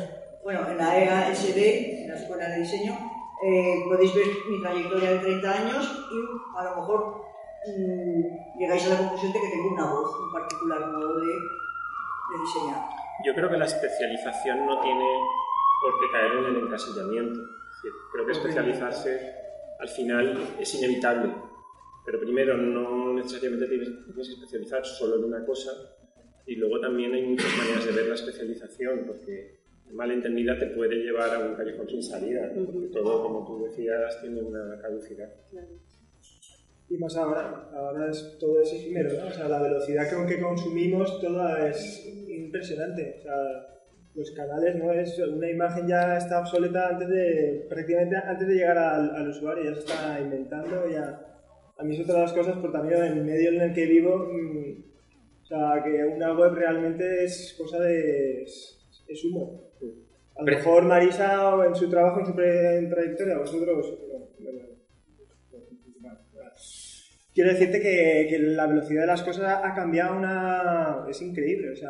bueno, 0.43 0.69
en 0.69 0.77
la 0.77 0.99
EASD, 0.99 1.57
en 2.03 2.09
la 2.09 2.19
Escuela 2.19 2.49
de 2.49 2.59
Diseño, 2.59 2.99
eh, 3.45 3.83
podéis 3.87 4.13
ver 4.13 4.27
mi 4.49 4.61
trayectoria 4.61 5.11
de 5.11 5.19
30 5.19 5.51
años 5.51 6.07
y 6.11 6.59
a 6.59 6.63
lo 6.65 6.75
mejor 6.81 7.21
mm, 7.67 8.59
llegáis 8.59 8.85
a 8.87 8.89
la 8.89 8.97
conclusión 8.97 9.31
de 9.31 9.39
que 9.39 9.49
tengo 9.49 9.69
una 9.73 9.91
voz, 9.91 10.11
un 10.19 10.33
particular 10.33 10.79
modo 10.91 11.19
de, 11.21 11.27
de 11.27 12.41
diseñar. 12.41 12.85
Yo 13.23 13.33
creo 13.33 13.49
que 13.49 13.57
la 13.57 13.65
especialización 13.65 14.65
no 14.65 14.81
tiene 14.81 15.05
por 15.85 15.99
qué 15.99 16.11
caer 16.11 16.31
en 16.33 16.45
el 16.45 16.63
encasillamiento. 16.63 17.41
Es 17.41 17.83
decir, 17.83 17.91
creo 18.11 18.25
que 18.25 18.31
especializarse 18.31 19.35
al 19.79 19.87
final 19.87 20.55
es 20.59 20.75
inevitable. 20.75 21.31
Pero 22.05 22.19
primero, 22.19 22.57
no 22.57 23.13
necesariamente 23.13 23.67
tienes, 23.67 23.89
tienes 24.05 24.27
que 24.27 24.33
especializar 24.33 24.83
solo 24.83 25.17
en 25.17 25.25
una 25.25 25.45
cosa. 25.45 25.71
Y 26.47 26.55
luego 26.55 26.79
también 26.79 27.13
hay 27.13 27.23
muchas 27.23 27.55
maneras 27.57 27.85
de 27.85 27.91
ver 27.91 28.07
la 28.07 28.15
especialización, 28.15 29.05
porque 29.05 29.59
malentendida 29.91 30.57
te 30.57 30.67
puede 30.67 30.95
llevar 30.95 31.35
a 31.35 31.39
un 31.39 31.55
callejón 31.55 31.87
sin 31.87 32.01
salida, 32.01 32.51
¿no? 32.55 32.65
porque 32.65 32.87
todo, 32.87 33.21
como 33.21 33.45
tú 33.45 33.63
decías, 33.65 34.19
tiene 34.21 34.41
una 34.41 34.79
caducidad. 34.81 35.29
Y 36.89 36.97
más 36.97 37.15
ahora, 37.15 37.69
ahora 37.73 38.09
es, 38.09 38.37
todo 38.39 38.59
es 38.61 38.71
efímero, 38.73 39.09
¿no? 39.19 39.27
O 39.27 39.31
sea, 39.31 39.47
la 39.47 39.61
velocidad 39.61 40.11
con 40.11 40.27
que 40.27 40.39
consumimos 40.39 41.19
toda 41.19 41.67
es 41.67 42.05
impresionante. 42.27 43.17
O 43.19 43.23
sea, 43.23 43.75
los 44.15 44.31
canales, 44.31 44.75
¿no? 44.75 44.91
Es, 44.91 45.19
una 45.19 45.49
imagen 45.49 45.87
ya 45.87 46.17
está 46.17 46.39
obsoleta 46.39 46.89
antes 46.89 47.09
de, 47.09 47.65
prácticamente 47.69 48.15
antes 48.15 48.47
de 48.47 48.53
llegar 48.53 48.77
al, 48.77 49.15
al 49.15 49.29
usuario, 49.29 49.65
ya 49.65 49.73
se 49.73 49.79
está 49.79 50.19
inventando, 50.19 50.89
ya... 50.89 51.21
A 51.77 51.83
mí 51.83 51.93
es 51.93 52.01
otra 52.01 52.15
de 52.15 52.21
las 52.21 52.33
cosas, 52.33 52.57
por 52.57 52.71
también 52.71 53.03
en 53.03 53.17
el 53.17 53.25
medio 53.25 53.49
en 53.51 53.59
el 53.59 53.73
que 53.73 53.85
vivo, 53.85 54.29
mm, 54.31 54.83
o 55.41 55.45
sea, 55.45 55.83
que 55.83 56.05
una 56.05 56.33
web 56.33 56.53
realmente 56.53 57.25
es 57.25 57.53
cosa 57.57 57.79
de... 57.81 58.43
es, 58.43 59.03
es 59.07 59.25
humo. 59.25 59.71
A 60.37 60.39
lo 60.39 60.45
mejor 60.45 60.83
Marisa 60.83 61.53
en 61.65 61.75
su 61.75 61.89
trabajo, 61.89 62.21
en 62.21 62.25
su 62.25 62.33
trayectoria, 62.33 63.37
vosotros... 63.37 63.99
Quiero 67.33 67.49
decirte 67.51 67.81
que, 67.81 68.27
que 68.29 68.39
la 68.39 68.65
velocidad 68.65 69.01
de 69.01 69.07
las 69.07 69.21
cosas 69.21 69.59
ha 69.61 69.73
cambiado 69.73 70.15
una... 70.15 71.05
es 71.09 71.21
increíble, 71.21 71.71
o 71.71 71.75
sea, 71.75 71.89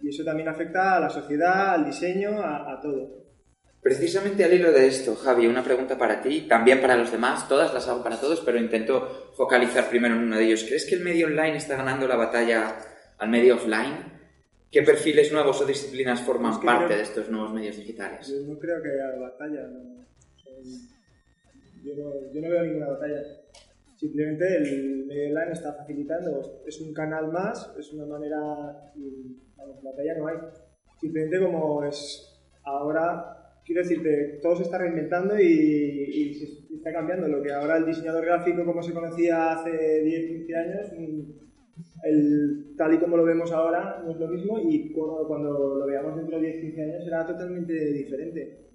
y 0.00 0.08
eso 0.10 0.24
también 0.24 0.48
afecta 0.48 0.96
a 0.96 1.00
la 1.00 1.10
sociedad, 1.10 1.74
al 1.74 1.84
diseño, 1.86 2.40
a, 2.40 2.72
a 2.72 2.80
todo. 2.80 3.24
Precisamente 3.82 4.44
al 4.44 4.52
hilo 4.52 4.72
de 4.72 4.86
esto, 4.88 5.14
Javi, 5.14 5.46
una 5.46 5.62
pregunta 5.62 5.96
para 5.96 6.20
ti, 6.20 6.42
también 6.48 6.80
para 6.80 6.96
los 6.96 7.12
demás, 7.12 7.48
todas 7.48 7.72
las 7.72 7.86
hago 7.88 8.02
para 8.02 8.18
todos, 8.20 8.40
pero 8.40 8.58
intento 8.58 9.32
focalizar 9.36 9.88
primero 9.88 10.16
en 10.16 10.22
uno 10.22 10.36
de 10.38 10.44
ellos. 10.44 10.64
¿Crees 10.64 10.86
que 10.86 10.96
el 10.96 11.02
medio 11.04 11.26
online 11.26 11.56
está 11.56 11.76
ganando 11.76 12.08
la 12.08 12.16
batalla 12.16 12.76
al 13.18 13.28
medio 13.28 13.54
offline? 13.54 14.12
¿Qué 14.72 14.82
perfiles 14.82 15.32
nuevos 15.32 15.60
o 15.60 15.64
disciplinas 15.66 16.20
forman 16.20 16.52
Es 16.54 16.58
que 16.58 16.66
parte 16.66 16.86
creo- 16.86 16.96
de 16.96 17.02
estos 17.04 17.28
nuevos 17.30 17.52
medios 17.52 17.76
digitales? 17.76 18.26
Yo 18.26 18.52
no 18.52 18.58
creo 18.58 18.82
que 18.82 18.88
haya 18.90 19.18
batalla, 19.20 19.62
no. 19.68 20.04
Yo 21.84 21.94
no, 21.96 22.32
yo 22.32 22.40
no 22.42 22.48
veo 22.50 22.62
ninguna 22.64 22.88
batalla. 22.88 23.22
Simplemente 23.96 24.44
el 24.58 25.06
medio 25.06 25.30
online 25.30 25.52
está 25.52 25.72
facilitando, 25.72 26.62
es 26.66 26.80
un 26.80 26.92
canal 26.92 27.32
más, 27.32 27.74
es 27.78 27.92
una 27.94 28.04
manera, 28.04 28.92
y, 28.94 29.38
vamos, 29.56 29.82
batalla 29.82 30.18
no 30.18 30.26
hay. 30.28 30.36
Simplemente 31.00 31.40
como 31.40 31.82
es 31.84 32.38
ahora, 32.62 33.54
quiero 33.64 33.82
decirte, 33.82 34.38
todo 34.42 34.56
se 34.56 34.64
está 34.64 34.78
reinventando 34.78 35.38
y, 35.40 35.44
y 35.44 36.34
se 36.34 36.74
está 36.74 36.92
cambiando. 36.92 37.26
Lo 37.26 37.42
que 37.42 37.52
ahora 37.52 37.78
el 37.78 37.86
diseñador 37.86 38.26
gráfico 38.26 38.66
como 38.66 38.82
se 38.82 38.92
conocía 38.92 39.52
hace 39.52 40.02
10, 40.02 40.26
15 40.26 40.56
años, 40.56 40.92
mm, 40.98 41.20
el, 42.04 42.74
tal 42.76 42.94
y 42.94 42.98
como 42.98 43.16
lo 43.16 43.24
vemos 43.24 43.50
ahora 43.52 44.02
no 44.04 44.12
es 44.12 44.18
lo 44.18 44.28
mismo 44.28 44.58
y 44.58 44.92
cuando, 44.92 45.26
cuando 45.26 45.76
lo 45.76 45.86
veamos 45.86 46.16
dentro 46.16 46.38
de 46.38 46.46
10, 46.48 46.60
15 46.60 46.82
años 46.82 47.04
será 47.04 47.26
totalmente 47.26 47.72
diferente. 47.72 48.66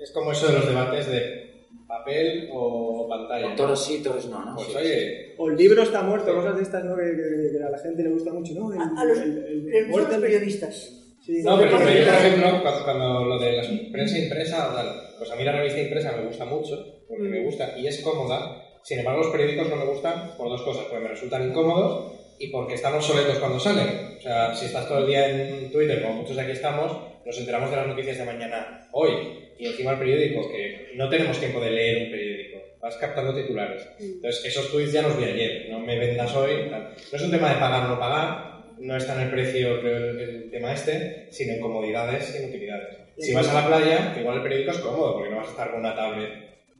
Es 0.00 0.12
como 0.12 0.32
eso 0.32 0.46
de 0.46 0.52
los 0.52 0.68
debates 0.68 1.10
de 1.10 1.47
papel 1.88 2.48
o 2.52 3.06
pantalla. 3.08 3.56
Toros 3.56 3.84
sí, 3.84 4.02
toros 4.02 4.26
no, 4.26 4.44
¿no? 4.44 4.54
Pues 4.54 4.68
Sí. 4.68 4.76
oye, 4.76 5.34
O 5.38 5.48
el 5.48 5.56
libro 5.56 5.82
está 5.82 6.02
muerto, 6.02 6.34
cosas 6.34 6.56
de 6.56 6.62
estas 6.62 6.84
¿no? 6.84 6.94
que, 6.96 7.02
que- 7.02 7.58
que 7.58 7.64
a 7.64 7.70
la 7.70 7.78
gente 7.78 8.02
le 8.02 8.10
gusta 8.10 8.32
mucho, 8.32 8.52
¿no? 8.54 8.72
El, 8.72 8.78
A, 8.80 8.92
a 9.00 9.04
los, 9.04 9.18
el- 9.18 9.68
el- 9.72 9.86
muerto 9.88 10.14
el- 10.14 10.20
periodistas. 10.20 10.94
Sí, 11.24 11.42
No, 11.42 11.58
pero, 11.58 11.76
pero 11.78 11.90
yo, 11.90 12.04
por 12.06 12.14
ejemplo, 12.14 12.62
cuando, 12.62 12.84
cuando 12.84 13.24
lo 13.24 13.38
de 13.38 13.52
la 13.52 13.62
prensa 13.92 14.18
impresa, 14.18 14.72
tal, 14.74 14.88
pues 15.18 15.30
a 15.30 15.36
mí 15.36 15.44
la 15.44 15.52
revista 15.52 15.80
impresa 15.80 16.12
me 16.16 16.24
gusta 16.26 16.44
mucho, 16.46 17.02
porque 17.08 17.24
me 17.24 17.44
gusta 17.44 17.76
y 17.78 17.86
es 17.86 18.00
cómoda. 18.00 18.62
Sin 18.82 19.00
embargo, 19.00 19.22
los 19.22 19.30
periódicos 19.32 19.68
no 19.68 19.76
me 19.76 19.84
gustan 19.84 20.36
por 20.38 20.48
dos 20.48 20.62
cosas, 20.62 20.84
porque 20.84 21.02
me 21.02 21.10
resultan 21.10 21.48
incómodos 21.50 22.12
y 22.38 22.48
porque 22.48 22.74
están 22.74 22.94
obsoletos 22.94 23.38
cuando 23.38 23.60
salen. 23.60 24.16
O 24.16 24.20
sea, 24.22 24.54
si 24.54 24.66
estás 24.66 24.88
todo 24.88 24.98
el 25.00 25.06
día 25.06 25.28
en 25.28 25.70
Twitter, 25.70 26.00
como 26.02 26.14
muchos 26.22 26.36
de 26.36 26.42
aquí 26.42 26.52
estamos, 26.52 26.96
nos 27.26 27.38
enteramos 27.38 27.70
de 27.70 27.76
las 27.76 27.86
noticias 27.88 28.16
de 28.18 28.24
mañana 28.24 28.88
hoy. 28.92 29.10
Y 29.58 29.66
encima 29.66 29.92
el 29.92 29.98
periódico, 29.98 30.50
que 30.50 30.92
no 30.94 31.08
tenemos 31.08 31.38
tiempo 31.38 31.60
de 31.60 31.70
leer 31.70 32.04
un 32.04 32.10
periódico, 32.10 32.58
vas 32.80 32.96
captando 32.96 33.34
titulares. 33.34 33.88
Entonces, 33.98 34.44
esos 34.44 34.70
tweets 34.70 34.92
ya 34.92 35.02
los 35.02 35.18
vi 35.18 35.24
ayer, 35.24 35.68
no 35.70 35.80
me 35.80 35.98
vendas 35.98 36.34
hoy. 36.34 36.68
tal. 36.70 36.94
No 37.10 37.18
es 37.18 37.22
un 37.22 37.30
tema 37.30 37.52
de 37.52 37.60
pagar 37.60 37.86
o 37.86 37.88
no 37.88 37.98
pagar, 37.98 38.58
no 38.78 38.96
está 38.96 39.14
en 39.14 39.22
el 39.22 39.30
precio 39.30 39.80
creo, 39.80 39.96
el, 39.96 40.20
el 40.20 40.50
tema 40.50 40.72
este, 40.72 41.26
sino 41.30 41.54
en 41.54 41.60
comodidades 41.60 42.34
y 42.34 42.42
en 42.42 42.48
utilidades. 42.50 42.96
Si 43.18 43.34
vas 43.34 43.48
a 43.48 43.54
la 43.54 43.66
playa, 43.66 44.16
igual 44.20 44.36
el 44.36 44.42
periódico 44.42 44.70
es 44.70 44.78
cómodo, 44.78 45.14
porque 45.14 45.30
no 45.30 45.38
vas 45.38 45.48
a 45.48 45.50
estar 45.50 45.70
con 45.70 45.80
una 45.80 45.96
tablet. 45.96 46.30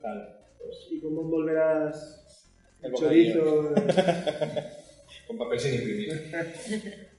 Tal. 0.00 0.36
¿Y 0.90 1.00
cómo 1.00 1.22
envolverás 1.22 2.46
el 2.82 2.90
El 2.90 2.96
chorizo? 2.96 3.74
Con 5.26 5.36
papel 5.36 5.60
sin 5.60 5.74
imprimir. 5.74 6.22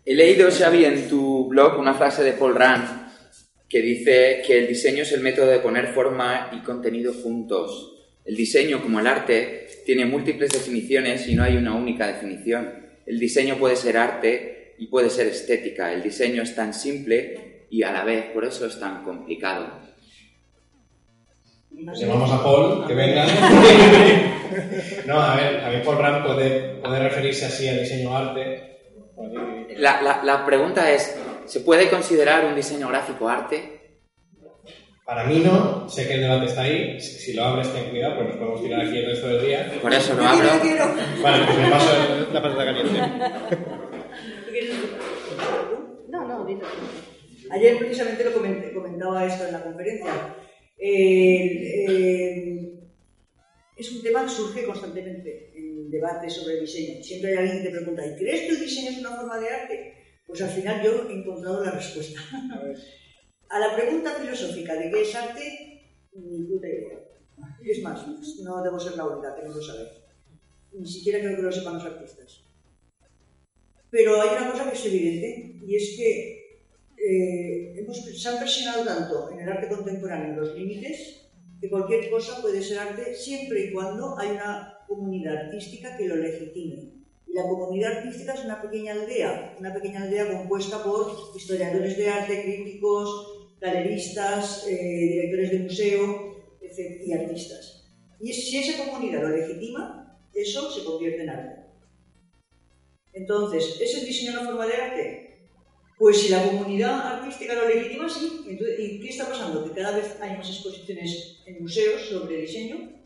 He 0.04 0.16
leído, 0.16 0.50
Xavi, 0.50 0.86
en 0.86 1.08
tu 1.08 1.48
blog 1.48 1.78
una 1.78 1.94
frase 1.94 2.24
de 2.24 2.34
Paul 2.34 2.56
Rand 2.56 3.09
que 3.70 3.82
dice 3.82 4.42
que 4.46 4.58
el 4.58 4.68
diseño 4.68 5.04
es 5.04 5.12
el 5.12 5.22
método 5.22 5.48
de 5.48 5.60
poner 5.60 5.88
forma 5.94 6.50
y 6.54 6.60
contenido 6.64 7.14
juntos. 7.14 7.96
El 8.26 8.36
diseño, 8.36 8.82
como 8.82 9.00
el 9.00 9.08
arte, 9.08 9.68
tiene 9.86 10.06
múltiples 10.06 10.52
definiciones 10.52 11.28
y 11.28 11.36
no 11.36 11.44
hay 11.44 11.56
una 11.56 11.76
única 11.76 12.08
definición. 12.08 12.74
El 13.06 13.20
diseño 13.20 13.58
puede 13.58 13.76
ser 13.76 13.98
arte 13.98 14.76
y 14.78 14.88
puede 14.88 15.10
ser 15.10 15.28
estética. 15.28 15.94
El 15.94 16.02
diseño 16.04 16.42
es 16.44 16.56
tan 16.56 16.74
simple 16.74 17.66
y 17.70 17.84
a 17.84 17.92
la 17.92 18.04
vez 18.04 18.26
por 18.34 18.46
eso 18.46 18.66
es 18.66 18.80
tan 18.80 19.04
complicado. 19.04 19.68
Llamamos 21.72 22.32
a 22.32 22.44
Paul, 22.44 22.88
que 22.88 22.94
venga. 22.94 23.26
no, 25.06 25.22
a 25.22 25.36
ver, 25.38 25.60
a 25.64 25.70
mí 25.70 25.78
Paul 25.86 25.98
Rand 25.98 26.26
puede, 26.26 26.76
puede 26.82 27.00
referirse 27.00 27.46
así 27.46 27.68
al 27.68 27.80
diseño 27.80 28.16
arte. 28.16 28.80
La, 29.78 30.02
la- 30.02 30.22
la 30.24 30.46
pregunta 30.46 30.92
es, 30.92 31.16
¿se 31.50 31.60
puede 31.62 31.90
considerar 31.90 32.46
un 32.46 32.56
diseño 32.56 32.88
gráfico 32.88 33.28
arte? 33.28 33.78
Para 35.06 35.24
mí 35.24 35.40
no, 35.40 35.90
sé 35.90 36.08
que 36.08 36.14
el 36.16 36.22
debate 36.22 36.46
está 36.46 36.62
ahí. 36.62 37.00
Si 37.02 37.34
lo 37.34 37.44
abres, 37.44 37.74
ten 37.74 37.90
cuidado, 37.90 38.16
pues 38.18 38.28
nos 38.28 38.38
podemos 38.38 38.62
tirar 38.62 38.82
aquí 38.86 38.98
el 39.00 39.06
resto 39.08 39.28
del 39.28 39.46
día. 39.46 39.74
Por 39.82 39.92
eso 39.92 40.14
lo 40.14 40.24
abro. 40.24 40.48
Vale, 41.24 41.46
pues 41.46 41.58
me 41.58 41.70
paso 41.72 41.90
el- 42.14 42.34
la 42.34 42.42
patata 42.44 42.66
caliente. 42.66 43.00
¿Tú 44.46 44.52
quieres 44.52 44.70
decir 44.70 44.98
algo? 45.40 46.06
No, 46.10 46.28
no, 46.28 46.46
dilo. 46.46 46.62
Ayer 47.50 47.78
precisamente 47.80 48.24
lo 48.24 48.34
comenté- 48.36 48.72
comentaba 48.72 49.26
esto 49.26 49.48
en 49.48 49.54
la 49.54 49.64
conferencia. 49.64 50.36
Eh, 50.78 51.86
eh, 51.90 52.74
es 53.76 53.92
un 53.92 54.04
tema 54.04 54.24
que 54.24 54.30
surge 54.30 54.64
constantemente 54.64 55.52
en 55.56 55.90
debates 55.90 56.34
sobre 56.34 56.60
diseño. 56.62 57.04
Siempre 57.04 57.32
hay 57.32 57.38
alguien 57.38 57.64
que 57.64 57.70
te 57.70 57.76
pregunta, 57.76 58.06
¿y 58.06 58.16
crees 58.16 58.42
que 58.42 58.50
el 58.50 58.60
diseño 58.60 58.92
es 58.92 58.98
una 59.00 59.16
forma 59.16 59.40
de 59.40 59.50
arte? 59.50 59.94
Pues 60.30 60.44
al 60.44 60.50
final 60.52 60.84
yo 60.84 61.10
he 61.10 61.14
encontrado 61.14 61.66
la 61.66 61.72
respuesta. 61.72 62.22
A 63.50 63.60
la 63.60 63.76
pregunta 63.76 64.12
filosófica 64.12 64.76
de 64.76 64.92
qué 64.92 65.02
es 65.02 65.16
arte, 65.16 65.98
ni 66.14 66.44
puta 66.44 66.68
idea. 66.68 67.00
Es 67.66 67.82
más, 67.82 68.06
no 68.44 68.62
debo 68.62 68.80
ser 68.80 68.96
la 68.96 69.08
única 69.08 69.36
que 69.36 69.42
no 69.42 69.56
lo 69.56 69.62
sabe. 69.62 69.90
Ni 70.72 70.88
siquiera 70.88 71.18
creo 71.18 71.36
que 71.36 71.42
lo 71.42 71.52
sepan 71.52 71.74
los 71.74 71.86
artistas. 71.86 72.44
Pero 73.90 74.22
hay 74.22 74.38
una 74.38 74.52
cosa 74.52 74.70
que 74.70 74.78
es 74.78 74.86
evidente, 74.86 75.62
y 75.66 75.76
es 75.76 75.96
que 75.98 76.62
eh, 76.96 77.80
hemos, 77.80 77.98
se 77.98 78.30
han 78.30 78.38
presionado 78.38 78.86
tanto 78.86 79.32
en 79.32 79.40
el 79.40 79.50
arte 79.50 79.68
contemporáneo 79.68 80.36
los 80.36 80.56
límites 80.56 81.32
que 81.60 81.72
cualquier 81.72 82.12
cosa 82.12 82.40
puede 82.40 82.62
ser 82.62 82.78
arte 82.78 83.16
siempre 83.16 83.66
y 83.66 83.74
cuando 83.74 84.16
hay 84.20 84.30
una 84.30 84.78
comunidad 84.88 85.46
artística 85.46 85.98
que 85.98 86.08
lo 86.08 86.18
legitime. 86.18 86.99
La 87.34 87.44
comunidad 87.44 87.98
artística 87.98 88.34
es 88.34 88.44
una 88.46 88.62
pequeña 88.62 88.94
aldea, 88.94 89.56
una 89.60 89.74
pequeña 89.74 90.04
aldea 90.04 90.38
compuesta 90.38 90.84
por 90.84 91.32
historiadores 91.36 91.96
de 91.98 92.10
arte, 92.10 92.44
críticos, 92.44 93.50
galeristas, 93.62 94.66
eh, 94.68 94.76
directores 95.12 95.52
de 95.52 95.60
museo 95.60 96.30
y 97.06 97.14
artistas. 97.14 97.92
Y 98.20 98.34
si 98.34 98.58
esa 98.58 98.84
comunidad 98.84 99.22
lo 99.22 99.30
legitima, 99.30 100.20
eso 100.34 100.72
se 100.72 100.84
convierte 100.84 101.24
en 101.24 101.30
arte. 101.30 101.62
Entonces, 103.14 103.80
¿es 103.82 103.98
el 103.98 104.06
diseño 104.06 104.32
una 104.32 104.46
forma 104.46 104.68
de 104.68 104.74
arte? 104.74 105.30
Pues 105.98 106.22
si 106.22 106.30
la 106.30 106.44
comunidad 106.44 107.20
artística 107.20 107.54
lo 107.54 107.68
legitima, 107.68 108.08
sí. 108.08 108.46
¿Y 108.48 109.00
qué 109.02 109.10
está 109.10 109.28
pasando? 109.28 109.66
Que 109.66 109.82
cada 109.82 109.98
vez 109.98 110.18
hay 110.22 110.38
más 110.38 110.48
exposiciones 110.48 111.42
en 111.46 111.62
museos 111.62 112.02
sobre 112.04 112.38
diseño, 112.38 113.04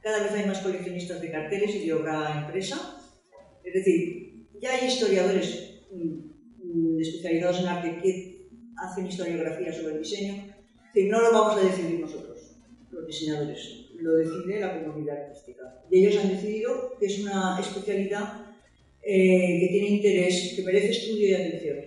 cada 0.00 0.22
vez 0.22 0.32
hay 0.32 0.46
más 0.46 0.60
coleccionistas 0.60 1.20
de 1.20 1.32
carteles 1.32 1.74
y 1.74 1.86
de 1.86 1.94
obra 1.94 2.44
impresa. 2.46 2.95
Es 3.66 3.74
decir, 3.74 4.46
ya 4.60 4.74
hay 4.74 4.86
historiadores 4.86 5.80
mm, 5.90 6.94
mm, 6.94 7.00
especializados 7.00 7.60
en 7.60 7.66
arte 7.66 7.98
que 8.02 8.46
hacen 8.76 9.06
historiografía 9.06 9.72
sobre 9.72 9.94
el 9.94 9.98
diseño. 9.98 10.44
Decir, 10.94 11.10
no 11.10 11.20
lo 11.20 11.32
vamos 11.32 11.56
a 11.56 11.68
decidir 11.68 12.00
nosotros, 12.00 12.56
los 12.90 13.06
diseñadores, 13.06 13.90
lo 14.00 14.16
decide 14.16 14.60
la 14.60 14.82
comunidad 14.82 15.26
artística. 15.26 15.82
Y 15.90 15.98
ellos 15.98 16.22
han 16.22 16.30
decidido 16.30 16.96
que 16.98 17.06
es 17.06 17.18
una 17.18 17.58
especialidad 17.60 18.46
eh, 19.02 19.58
que 19.60 19.68
tiene 19.68 19.88
interés, 19.96 20.54
que 20.54 20.62
merece 20.62 20.90
estudio 20.90 21.28
y 21.28 21.34
atención. 21.34 21.78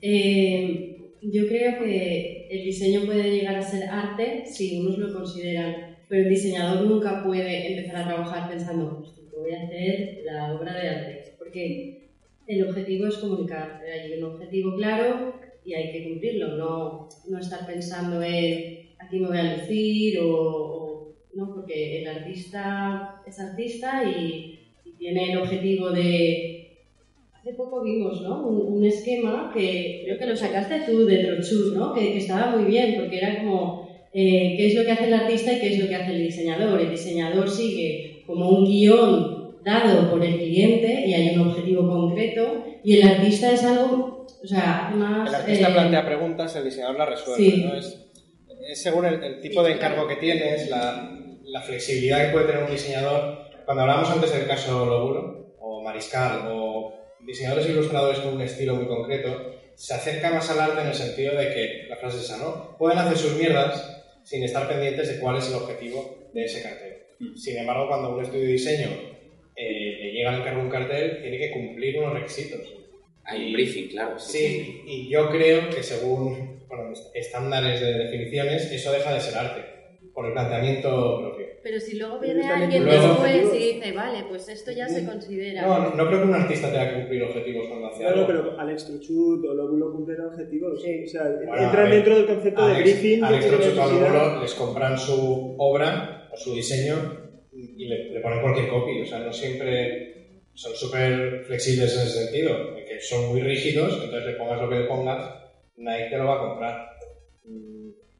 Eh, 0.00 0.92
yo 1.22 1.46
creo 1.46 1.78
que 1.78 2.48
el 2.50 2.64
diseño 2.64 3.06
puede 3.06 3.30
llegar 3.30 3.54
a 3.54 3.62
ser 3.62 3.88
arte 3.88 4.44
si 4.44 4.80
unos 4.80 4.98
lo 4.98 5.14
consideran, 5.14 5.91
pero 6.12 6.24
el 6.24 6.28
diseñador 6.28 6.84
nunca 6.84 7.22
puede 7.24 7.68
empezar 7.72 7.96
a 8.02 8.06
trabajar 8.06 8.46
pensando, 8.50 8.98
"Hostia, 9.00 9.24
que 9.30 9.36
voy 9.38 9.52
a 9.54 9.62
hacer 9.62 10.20
la 10.26 10.52
obra 10.52 10.74
de 10.78 10.88
arte, 10.90 11.34
porque 11.38 12.10
el 12.46 12.62
objetivo 12.68 13.06
es 13.06 13.16
comunicar. 13.16 13.80
Hay 13.82 14.12
un 14.18 14.24
objetivo 14.24 14.76
claro 14.76 15.32
y 15.64 15.72
hay 15.72 15.90
que 15.90 16.04
cumplirlo, 16.10 16.48
no, 16.58 17.08
no 17.30 17.38
estar 17.38 17.64
pensando 17.66 18.22
en 18.22 18.90
aquí 18.98 19.20
me 19.20 19.28
voy 19.28 19.38
a 19.38 19.56
lucir 19.56 20.18
o, 20.20 20.28
o- 20.28 21.14
no, 21.32 21.54
porque 21.54 22.02
el 22.02 22.06
artista 22.08 23.22
es 23.26 23.40
artista 23.40 24.04
y, 24.04 24.58
y 24.84 24.90
tiene 24.98 25.32
el 25.32 25.38
objetivo 25.38 25.88
de 25.92 26.58
Hace 27.32 27.54
poco 27.54 27.82
vimos 27.82 28.20
¿no? 28.20 28.46
un, 28.46 28.76
un 28.78 28.84
esquema 28.84 29.50
que 29.52 30.02
creo 30.04 30.18
que 30.18 30.26
lo 30.26 30.36
sacaste 30.36 30.82
tú 30.86 31.06
de 31.06 31.24
Trochut, 31.24 31.74
¿no? 31.74 31.92
que, 31.94 32.12
que 32.12 32.18
estaba 32.18 32.54
muy 32.54 32.64
bien, 32.70 32.96
porque 32.96 33.16
era 33.18 33.42
como 33.42 33.88
eh, 34.14 34.54
qué 34.56 34.66
es 34.66 34.74
lo 34.74 34.84
que 34.84 34.92
hace 34.92 35.06
el 35.06 35.14
artista 35.14 35.52
y 35.52 35.60
qué 35.60 35.74
es 35.74 35.80
lo 35.80 35.88
que 35.88 35.96
hace 35.96 36.12
el 36.12 36.22
diseñador. 36.22 36.80
El 36.80 36.90
diseñador 36.90 37.48
sigue 37.48 38.22
como 38.26 38.48
un 38.50 38.64
guion 38.64 39.42
dado 39.64 40.10
por 40.10 40.24
el 40.24 40.38
cliente 40.38 41.04
y 41.06 41.14
hay 41.14 41.36
un 41.36 41.48
objetivo 41.48 41.88
concreto, 41.88 42.64
y 42.82 42.98
el 42.98 43.08
artista 43.08 43.52
es 43.52 43.62
algo, 43.64 44.26
o 44.42 44.46
sea, 44.46 44.90
más... 44.94 45.28
El 45.28 45.34
artista 45.34 45.68
eh, 45.68 45.72
plantea 45.72 46.04
preguntas, 46.06 46.56
el 46.56 46.64
diseñador 46.64 46.98
las 46.98 47.08
resuelve. 47.10 47.50
Sí. 47.50 47.62
¿no? 47.62 47.76
Es, 47.76 48.10
es 48.68 48.82
según 48.82 49.06
el, 49.06 49.22
el 49.22 49.40
tipo 49.40 49.62
de 49.62 49.72
encargo 49.72 50.06
que 50.08 50.16
tienes, 50.16 50.68
la, 50.68 51.16
la 51.44 51.60
flexibilidad 51.60 52.26
que 52.26 52.32
puede 52.32 52.46
tener 52.46 52.64
un 52.64 52.70
diseñador. 52.70 53.38
Cuando 53.64 53.82
hablábamos 53.82 54.10
antes 54.10 54.32
del 54.32 54.46
caso 54.46 54.84
Lóbulo, 54.84 55.54
o 55.60 55.82
Mariscal, 55.82 56.48
o 56.48 56.94
diseñadores 57.20 57.68
ilustradores 57.68 58.18
con 58.18 58.34
un 58.34 58.42
estilo 58.42 58.74
muy 58.74 58.86
concreto, 58.86 59.52
se 59.74 59.94
acerca 59.94 60.30
más 60.30 60.50
al 60.50 60.60
arte 60.60 60.80
en 60.80 60.88
el 60.88 60.94
sentido 60.94 61.36
de 61.36 61.52
que, 61.52 61.86
la 61.88 61.96
frase 61.96 62.18
es 62.18 62.24
esa, 62.24 62.38
¿no? 62.38 62.76
Pueden 62.78 62.98
hacer 62.98 63.16
sus 63.16 63.36
mierdas 63.36 64.01
sin 64.24 64.42
estar 64.42 64.68
pendientes 64.68 65.08
de 65.08 65.18
cuál 65.18 65.38
es 65.38 65.48
el 65.48 65.54
objetivo 65.54 66.30
de 66.32 66.44
ese 66.44 66.62
cartel. 66.62 66.92
Sin 67.36 67.58
embargo, 67.58 67.88
cuando 67.88 68.16
un 68.16 68.22
estudio 68.22 68.46
de 68.46 68.52
diseño 68.52 68.88
eh, 69.54 69.98
le 70.00 70.12
llega 70.12 70.30
al 70.30 70.40
encargo 70.40 70.62
un 70.62 70.70
cartel, 70.70 71.20
tiene 71.22 71.38
que 71.38 71.52
cumplir 71.52 71.98
unos 71.98 72.14
requisitos. 72.14 72.60
Hay 73.24 73.46
un 73.46 73.52
briefing, 73.52 73.88
claro. 73.88 74.18
Sí, 74.18 74.82
y 74.86 75.08
yo 75.08 75.30
creo 75.30 75.70
que 75.70 75.82
según 75.82 76.64
bueno, 76.66 76.92
estándares 77.14 77.80
de 77.80 77.92
definiciones, 77.92 78.70
eso 78.72 78.92
deja 78.92 79.14
de 79.14 79.20
ser 79.20 79.38
arte, 79.38 79.62
por 80.14 80.26
el 80.26 80.32
planteamiento 80.32 81.20
propio. 81.20 81.41
Pero 81.62 81.78
si 81.78 81.96
luego 81.96 82.18
viene 82.18 82.42
alguien 82.48 82.84
después 82.84 83.54
y 83.54 83.74
dice, 83.74 83.92
vale, 83.92 84.24
pues 84.28 84.48
esto 84.48 84.72
ya 84.72 84.88
se 84.88 85.06
considera... 85.06 85.62
No, 85.62 85.78
no, 85.78 85.94
no 85.94 86.06
creo 86.08 86.22
que 86.22 86.28
un 86.28 86.34
artista 86.34 86.70
tenga 86.72 86.88
que 86.90 86.96
cumplir 87.00 87.22
objetivos 87.22 87.68
cuando 87.68 87.86
hace 87.86 88.02
No, 88.02 88.08
algo. 88.08 88.26
pero 88.26 88.60
Alex 88.60 88.86
Truchut 88.86 89.44
o 89.46 89.54
Lóbulo 89.54 89.92
cumplen 89.92 90.20
objetivos. 90.22 90.72
O 90.78 91.06
sea, 91.06 91.22
Bueno, 91.22 91.56
entran 91.64 91.86
Alex- 91.86 91.90
dentro 91.94 92.16
del 92.16 92.26
concepto 92.26 92.66
de 92.66 92.72
Alex- 92.74 92.82
briefing. 93.00 93.20
que 93.20 93.26
Alex 93.26 93.46
Trochut 93.46 93.78
o. 93.78 93.90
Lóbulo 93.92 94.42
les 94.42 94.54
compran 94.54 94.98
su 94.98 95.54
obra 95.58 96.28
o 96.32 96.36
su 96.36 96.54
diseño 96.54 96.94
y 97.52 97.84
le, 97.86 98.10
le 98.10 98.20
ponen 98.20 98.40
cualquier 98.42 98.68
copy. 98.68 99.00
O 99.02 99.06
sea, 99.06 99.20
no 99.20 99.32
siempre 99.32 100.40
son 100.54 100.74
súper 100.74 101.44
flexibles 101.46 101.94
en 101.96 102.02
ese 102.06 102.24
sentido, 102.24 102.74
de 102.74 102.84
que 102.84 103.00
son 103.00 103.28
muy 103.30 103.40
rígidos, 103.40 104.00
entonces 104.02 104.26
le 104.32 104.34
pongas 104.36 104.60
lo 104.60 104.68
que 104.68 104.74
le 104.80 104.84
pongas, 104.84 105.32
Nike 105.76 106.08
te 106.10 106.18
lo 106.18 106.26
va 106.26 106.34
a 106.36 106.48
comprar. 106.48 106.88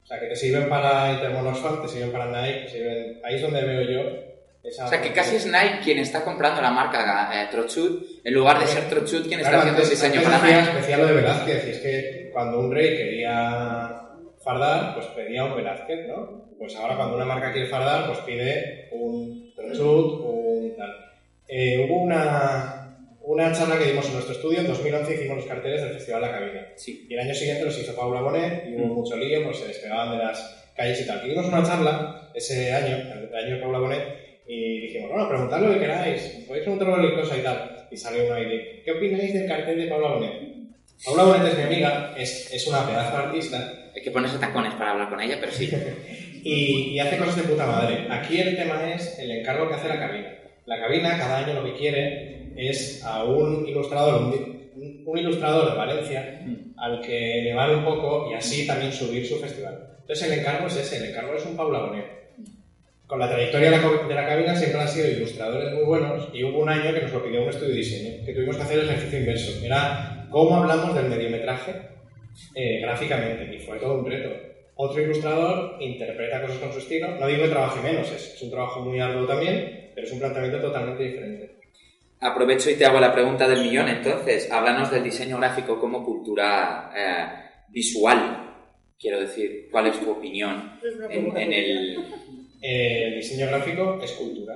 O 0.03 0.05
sea, 0.05 0.19
que 0.19 0.27
te 0.27 0.35
sirven 0.35 0.67
para 0.69 1.13
Intermonoxfam, 1.13 1.81
te 1.81 1.87
sirven 1.87 2.11
para 2.11 2.25
Nike, 2.27 2.59
te 2.65 2.69
sirven... 2.69 3.21
ahí 3.23 3.35
es 3.35 3.41
donde 3.41 3.61
veo 3.63 3.81
yo 3.83 4.09
esa... 4.63 4.85
O 4.85 4.89
sea, 4.89 5.01
que 5.01 5.11
casi 5.13 5.37
es 5.37 5.45
Nike 5.45 5.79
quien 5.83 5.99
está 5.99 6.23
comprando 6.23 6.61
la 6.61 6.71
marca 6.71 7.29
eh, 7.33 7.47
Trochut, 7.51 8.03
en 8.23 8.33
lugar 8.33 8.59
de 8.59 8.67
ser 8.67 8.89
Trochut 8.89 9.27
quien 9.27 9.39
está 9.39 9.51
Claro, 9.51 9.69
haciendo 9.71 9.81
el 9.81 9.85
antes, 9.85 10.01
diseño 10.01 10.19
antes 10.27 10.39
para 10.39 10.57
Nike. 10.57 10.69
especial 10.71 11.01
lo 11.01 11.07
de 11.07 11.13
Velázquez, 11.13 11.67
y 11.67 11.69
es 11.71 11.79
que 11.79 12.29
cuando 12.33 12.59
un 12.59 12.71
rey 12.73 12.97
quería 12.97 14.01
fardar, 14.43 14.93
pues 14.95 15.05
pedía 15.07 15.45
un 15.45 15.55
Velázquez, 15.55 16.07
¿no? 16.07 16.43
Pues 16.59 16.75
ahora 16.75 16.95
cuando 16.95 17.15
una 17.15 17.25
marca 17.25 17.51
quiere 17.51 17.67
fardar, 17.69 18.07
pues 18.07 18.19
pide 18.19 18.89
un 18.91 19.53
Trochut, 19.55 20.21
un 20.21 20.75
tal. 20.77 20.91
Eh, 21.47 21.85
hubo 21.87 22.01
una, 22.03 22.82
una 23.25 23.53
charla 23.53 23.77
que 23.77 23.85
dimos 23.85 24.05
en 24.07 24.13
nuestro 24.13 24.35
estudio, 24.35 24.59
en 24.59 24.67
2011 24.67 25.15
hicimos 25.15 25.37
los 25.37 25.45
carteles 25.45 25.81
del 25.81 25.93
Festival 25.93 26.21
La 26.21 26.31
Cabina. 26.31 26.67
Sí. 26.75 27.07
Y 27.09 27.13
el 27.13 27.19
año 27.21 27.33
siguiente 27.33 27.63
los 27.63 27.79
hizo 27.79 27.95
Paula 27.95 28.21
Bonet 28.21 28.65
y 28.67 28.75
hubo 28.75 28.87
mucho 28.87 29.15
lío, 29.15 29.43
pues 29.45 29.59
se 29.59 29.67
despegaban 29.67 30.17
de 30.17 30.23
las 30.23 30.71
calles 30.75 31.01
y 31.01 31.07
tal. 31.07 31.25
Y 31.25 31.29
dimos 31.29 31.47
una 31.47 31.63
charla 31.63 32.31
ese 32.33 32.73
año, 32.73 32.97
el 32.97 33.33
año 33.33 33.55
de 33.55 33.61
Paula 33.61 33.79
Bonet, 33.79 34.23
y 34.45 34.81
dijimos, 34.81 35.09
bueno, 35.09 35.29
preguntad 35.29 35.61
lo 35.61 35.73
que 35.73 35.79
queráis, 35.79 36.43
podéis 36.45 36.63
preguntar 36.63 36.89
cualquier 36.89 37.15
cosa 37.15 37.37
y 37.37 37.41
tal. 37.41 37.87
Y 37.91 37.97
salió 37.97 38.25
uno 38.25 38.33
ahí 38.33 38.45
de, 38.45 38.81
¿qué 38.83 38.91
opináis 38.91 39.33
del 39.33 39.47
cartel 39.47 39.79
de 39.79 39.87
Paula 39.87 40.15
Bonet? 40.15 40.53
Paula 41.05 41.23
Bonet 41.23 41.47
es 41.47 41.57
mi 41.57 41.63
amiga, 41.63 42.13
es, 42.17 42.53
es 42.53 42.67
una 42.67 42.85
pedazo 42.85 43.17
de 43.17 43.23
artista 43.23 43.91
Hay 43.95 44.01
que 44.01 44.11
ponerse 44.11 44.37
tacones 44.37 44.73
para 44.73 44.91
hablar 44.91 45.09
con 45.09 45.21
ella, 45.21 45.37
pero 45.39 45.51
sí. 45.53 45.71
y, 46.43 46.89
y 46.89 46.99
hace 46.99 47.17
cosas 47.17 47.37
de 47.37 47.43
puta 47.43 47.65
madre. 47.65 48.05
Aquí 48.09 48.41
el 48.41 48.57
tema 48.57 48.93
es 48.93 49.17
el 49.17 49.31
encargo 49.31 49.69
que 49.69 49.75
hace 49.75 49.87
la 49.87 49.99
cabina. 49.99 50.39
La 50.65 50.79
cabina 50.79 51.17
cada 51.17 51.39
año 51.39 51.53
lo 51.53 51.63
que 51.63 51.77
quiere 51.77 52.32
es 52.57 53.03
a 53.03 53.23
un 53.23 53.67
ilustrador, 53.67 54.23
un, 54.23 55.03
un 55.05 55.17
ilustrador 55.17 55.71
de 55.71 55.77
Valencia 55.77 56.41
al 56.77 57.01
que 57.01 57.41
le 57.43 57.53
vale 57.53 57.75
un 57.75 57.85
poco 57.85 58.29
y 58.31 58.33
así 58.33 58.67
también 58.67 58.91
subir 58.91 59.25
su 59.25 59.37
festival. 59.37 59.97
Entonces 60.01 60.29
el 60.29 60.39
encargo 60.39 60.67
es 60.67 60.75
ese, 60.75 60.97
el 60.97 61.11
encargo 61.11 61.35
es 61.35 61.45
un 61.45 61.55
Paula 61.55 61.79
Bonet. 61.79 62.23
Con 63.07 63.19
la 63.19 63.29
trayectoria 63.29 63.71
de 63.71 63.77
la, 63.77 64.07
de 64.07 64.15
la 64.15 64.27
cabina 64.27 64.55
siempre 64.55 64.81
han 64.81 64.87
sido 64.87 65.07
ilustradores 65.07 65.73
muy 65.73 65.83
buenos 65.83 66.29
y 66.33 66.43
hubo 66.43 66.59
un 66.59 66.69
año 66.69 66.93
que 66.93 67.01
nos 67.01 67.13
lo 67.13 67.23
pidió 67.23 67.43
un 67.43 67.49
estudio 67.49 67.69
de 67.69 67.75
diseño, 67.75 68.25
que 68.25 68.33
tuvimos 68.33 68.57
que 68.57 68.63
hacer 68.63 68.79
el 68.79 68.89
ejercicio 68.89 69.19
inverso. 69.19 69.65
Era 69.65 70.27
cómo 70.29 70.57
hablamos 70.57 70.95
del 70.95 71.09
mediometraje 71.09 71.73
eh, 72.55 72.79
gráficamente 72.81 73.55
y 73.55 73.59
fue 73.59 73.77
todo 73.77 73.99
un 73.99 74.09
reto. 74.09 74.29
Otro 74.75 75.01
ilustrador 75.01 75.77
interpreta 75.79 76.41
cosas 76.41 76.57
con 76.57 76.73
su 76.73 76.79
estilo, 76.79 77.09
no 77.19 77.27
digo 77.27 77.43
que 77.43 77.49
trabaje 77.49 77.81
menos, 77.81 78.11
es, 78.11 78.33
es 78.33 78.41
un 78.41 78.49
trabajo 78.49 78.81
muy 78.81 78.99
arduo 78.99 79.27
también, 79.27 79.91
pero 79.93 80.07
es 80.07 80.11
un 80.11 80.19
planteamiento 80.19 80.59
totalmente 80.59 81.03
diferente. 81.03 81.52
Aprovecho 82.23 82.69
y 82.69 82.75
te 82.75 82.85
hago 82.85 82.99
la 82.99 83.11
pregunta 83.13 83.47
del 83.47 83.61
millón, 83.61 83.89
entonces. 83.89 84.49
Háblanos 84.51 84.89
del 84.91 85.03
diseño 85.03 85.37
gráfico 85.37 85.79
como 85.79 86.03
cultura 86.03 86.91
eh, 86.95 87.25
visual. 87.69 88.39
Quiero 88.99 89.19
decir, 89.19 89.67
¿cuál 89.71 89.87
es 89.87 89.99
tu 89.99 90.09
opinión 90.11 90.79
en, 91.09 91.37
en 91.37 91.53
el... 91.53 91.97
Eh, 92.61 93.07
el 93.07 93.15
diseño 93.15 93.47
gráfico 93.47 93.99
es 94.01 94.11
cultura. 94.13 94.53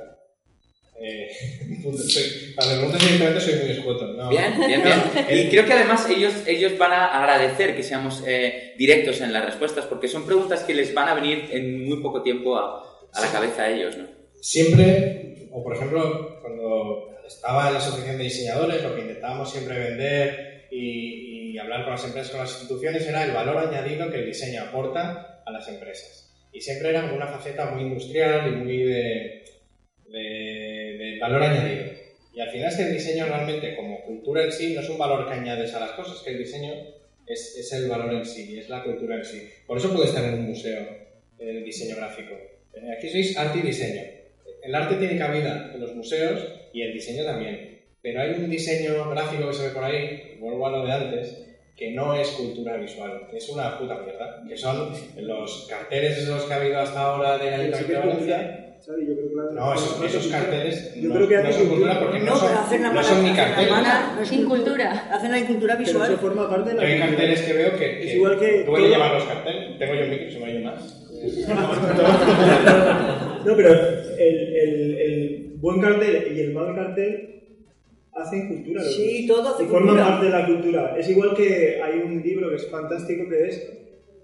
Eh. 1.00 1.28
Soy- 2.08 2.54
para 2.56 2.70
las 2.70 2.78
preguntas 2.78 3.02
directamente 3.06 3.42
soy 3.42 3.54
muy 3.62 3.72
escueto. 3.72 4.08
¿no? 4.14 4.30
Bien, 4.30 4.54
bien, 4.58 4.82
bien. 4.82 5.02
Y 5.30 5.50
creo 5.50 5.66
que 5.66 5.74
además 5.74 6.10
ellos, 6.10 6.34
ellos 6.48 6.78
van 6.78 6.92
a 6.94 7.20
agradecer 7.22 7.76
que 7.76 7.84
seamos 7.84 8.24
eh, 8.26 8.74
directos 8.78 9.22
en 9.22 9.32
las 9.34 9.46
respuestas, 9.46 9.86
porque 9.86 10.08
son 10.08 10.26
preguntas 10.26 10.64
que 10.64 10.74
les 10.74 10.94
van 10.94 11.10
a 11.10 11.14
venir 11.14 11.50
en 11.52 11.86
muy 11.88 12.02
poco 12.02 12.24
tiempo 12.24 12.58
a, 12.58 12.82
a 13.14 13.22
la 13.22 13.32
cabeza 13.32 13.64
a 13.64 13.70
ellos, 13.70 13.96
¿no? 13.98 14.06
Siempre, 14.42 15.50
o 15.52 15.64
por 15.64 15.76
ejemplo, 15.76 16.40
cuando 16.42 17.10
estaba 17.28 17.68
en 17.68 17.74
la 17.74 17.80
asociación 17.80 18.18
de 18.18 18.24
diseñadores, 18.24 18.84
lo 18.84 18.96
que 18.96 19.02
intentábamos 19.02 19.52
siempre 19.52 19.78
vender 19.78 20.68
y, 20.72 21.52
y 21.54 21.58
hablar 21.58 21.84
con 21.84 21.92
las 21.94 22.06
empresas, 22.06 22.32
con 22.32 22.42
las 22.42 22.52
instituciones, 22.52 23.06
era 23.08 23.24
el 23.26 23.32
valor 23.32 23.58
añadido 23.58 24.10
que 24.10 24.18
el 24.20 24.26
diseño 24.26 24.63
aporta 24.63 25.42
a 25.46 25.52
las 25.52 25.68
empresas. 25.68 26.34
Y 26.54 26.62
siempre 26.62 26.90
era 26.90 27.06
una 27.13 27.28
faceta 27.28 27.66
muy 27.72 27.84
industrial 27.84 28.48
y 28.48 28.56
muy 28.56 28.84
de, 28.84 29.44
de- 30.10 30.98
de 30.98 31.20
valor 31.20 31.44
añadido. 31.44 31.86
Y 32.34 32.40
al 32.40 32.50
final 32.52 32.70
es 32.70 32.76
que 32.78 32.84
el 32.84 32.94
diseño 32.94 33.26
realmente, 33.26 33.76
como 33.76 34.02
cultura 34.04 34.44
en 34.44 34.52
sí, 34.52 34.74
no 34.74 34.82
es 34.82 34.90
un 34.90 34.98
valor 34.98 35.28
que 35.28 35.34
añades 35.34 35.74
a 35.74 35.80
las 35.80 35.92
cosas, 35.92 36.22
que 36.24 36.32
el 36.32 36.38
diseño 36.40 36.72
es, 37.26 37.58
es 37.58 37.74
el 37.74 37.90
valor 37.90 38.13
en 38.13 38.26
sí, 38.26 38.58
es 38.58 38.70
la 38.70 38.84
cultura 38.84 39.16
en 39.16 39.26
sí. 39.26 39.50
Por 39.66 39.78
eso 39.78 39.92
puede 39.94 40.08
estar 40.08 40.24
en 40.24 40.36
un 40.36 40.46
museo 40.48 40.88
el 41.40 41.63
diseño 41.63 41.96
gráfico. 41.98 42.34
Eh, 42.74 42.92
Aquí 42.98 43.10
sois 43.10 43.36
arte 43.38 43.60
y 43.60 43.62
diseño. 43.63 44.02
El 44.68 44.76
arte 44.76 44.96
tiene 44.96 45.18
cabida 45.18 45.72
en 45.74 45.80
los 45.80 45.96
museos 45.96 46.46
y 46.74 46.82
el 46.82 46.94
diseño 46.94 47.24
también. 47.24 47.80
Pero 48.02 48.20
hay 48.22 48.32
un 48.32 48.50
diseño 48.50 49.10
gráfico 49.10 49.48
que 49.48 49.54
se 49.54 49.68
ve 49.68 49.74
por 49.74 49.84
ahí, 49.86 50.38
vuelvo 50.42 50.68
a 50.68 50.72
lo 50.72 50.86
de 50.86 50.92
antes, 50.92 51.46
que 51.76 51.92
no 51.94 52.14
es 52.14 52.28
cultura 52.32 52.76
visual, 52.76 53.28
es 53.34 53.48
una 53.50 53.78
puta 53.80 53.98
mierda. 54.00 54.44
Que 54.48 54.58
son 54.58 54.92
los 55.22 55.68
carteles 55.70 56.18
esos 56.18 56.44
que 56.44 56.54
ha 56.54 56.58
habido 56.58 56.80
hasta 56.80 57.00
ahora 57.02 57.38
del 57.38 57.74
Ayuntamiento 57.74 57.94
de 57.94 58.00
Valencia. 58.00 58.64
¿sabes? 58.80 59.08
Yo 59.08 59.16
creo 59.16 59.30
que 59.30 59.36
la- 59.36 59.52
No, 59.60 59.74
esos, 59.74 60.00
no 60.00 60.06
esos 60.06 60.28
carteles 60.28 60.94
Yo 60.96 61.10
no, 61.10 61.16
creo 61.16 61.28
que 61.30 61.38
no 61.48 61.52
son 61.52 61.68
cultura 61.68 62.00
porque 62.00 62.20
no, 62.20 62.26
No, 62.26 62.34
pero 62.40 62.54
son, 62.54 62.58
hacen 62.58 62.82
la 62.84 62.88
no 62.90 62.94
mala- 62.96 63.08
son 63.08 63.24
ni 63.24 63.30
hacen 63.30 63.38
la 63.38 63.44
carteles. 63.48 63.72
mala- 63.72 64.12
no 64.16 64.22
es 64.22 64.30
Sin 64.30 64.46
cultura. 64.46 64.92
Hacen 65.12 65.32
la 65.32 65.46
cultura 65.48 65.74
Pero 65.78 65.86
visual. 65.88 66.12
eso 66.12 66.22
forma 66.22 66.50
parte 66.50 66.70
de 66.70 66.76
la 66.76 66.82
hay 66.84 66.88
cultura. 66.92 67.10
carteles 67.10 67.42
que 67.42 67.54
veo 67.54 67.72
que, 67.72 67.78
que 68.00 68.08
Es 68.08 68.14
igual 68.16 68.40
que 68.40 68.48
tú 68.66 68.72
voy 68.72 68.82
a 68.82 68.84
todo- 68.84 68.94
llevar 68.94 69.14
los 69.14 69.24
carteles. 69.24 69.80
Tengo 69.80 69.96
yo 69.96 70.04
un 70.04 70.10
micro, 70.12 70.30
si 70.32 70.40
no 70.40 70.46
hay 70.46 70.60
más. 70.60 71.04
No, 73.46 73.56
pero 73.56 73.70
el, 74.20 74.47
el, 74.60 74.98
el 74.98 75.54
buen 75.58 75.80
cartel 75.82 76.36
y 76.36 76.39
el 76.41 76.54
mal 76.54 76.76
cartel 76.76 77.34
hacen 78.13 78.48
cultura. 78.48 78.82
los 78.84 78.96
Sí, 78.96 79.26
todo 79.28 79.48
hace 79.50 79.63
Y 79.63 79.67
forman 79.67 79.98
parte 79.98 80.26
de 80.26 80.32
la 80.32 80.46
cultura. 80.48 80.96
Es 80.98 81.10
igual 81.10 81.36
que 81.36 81.80
hay 81.82 82.00
un 82.00 82.22
libro 82.22 82.50
que 82.50 82.56
es 82.56 82.67
fantástico 82.70 83.30
que 83.30 83.48
es 83.48 83.74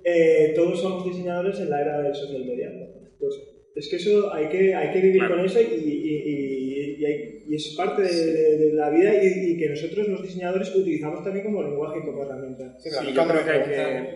eh, 0.04 0.52
Todos 0.56 0.82
somos 0.82 1.06
diseñadores 1.06 1.60
en 1.60 1.70
la 1.70 1.82
era 1.82 2.02
del 2.02 2.14
social 2.16 2.46
media. 2.46 2.72
Pues 3.20 3.36
es 3.76 3.88
que 3.90 3.96
eso 3.98 4.34
hay 4.34 4.48
que, 4.50 4.74
hay 4.76 4.92
que 4.92 5.00
vivir 5.02 5.20
Claro. 5.20 5.36
con 5.38 5.46
eso 5.46 5.60
y, 5.62 5.66
y, 5.66 5.90
y- 6.30 6.83
y 7.04 7.06
hay- 7.06 7.44
y 7.48 7.56
es 7.56 7.76
parte 7.76 8.02
de, 8.04 8.34
de- 8.34 8.58
de 8.58 8.74
la 8.74 8.90
vida 8.90 9.24
y, 9.24 9.52
y 9.52 9.58
que 9.58 9.70
nosotros 9.70 10.08
los 10.08 10.22
diseñadores 10.24 10.74
utilizamos 10.76 11.24
también 11.24 11.46
como 11.46 11.62
lenguaje 11.62 12.00
y 12.00 12.06
como 12.06 12.24
herramienta. 12.24 12.78
Sí, 12.80 12.90
Sí, 12.90 13.14
yo 13.14 13.28
creo 13.28 13.44
que 13.44 13.50
hay, 13.52 13.64
que 13.64 13.76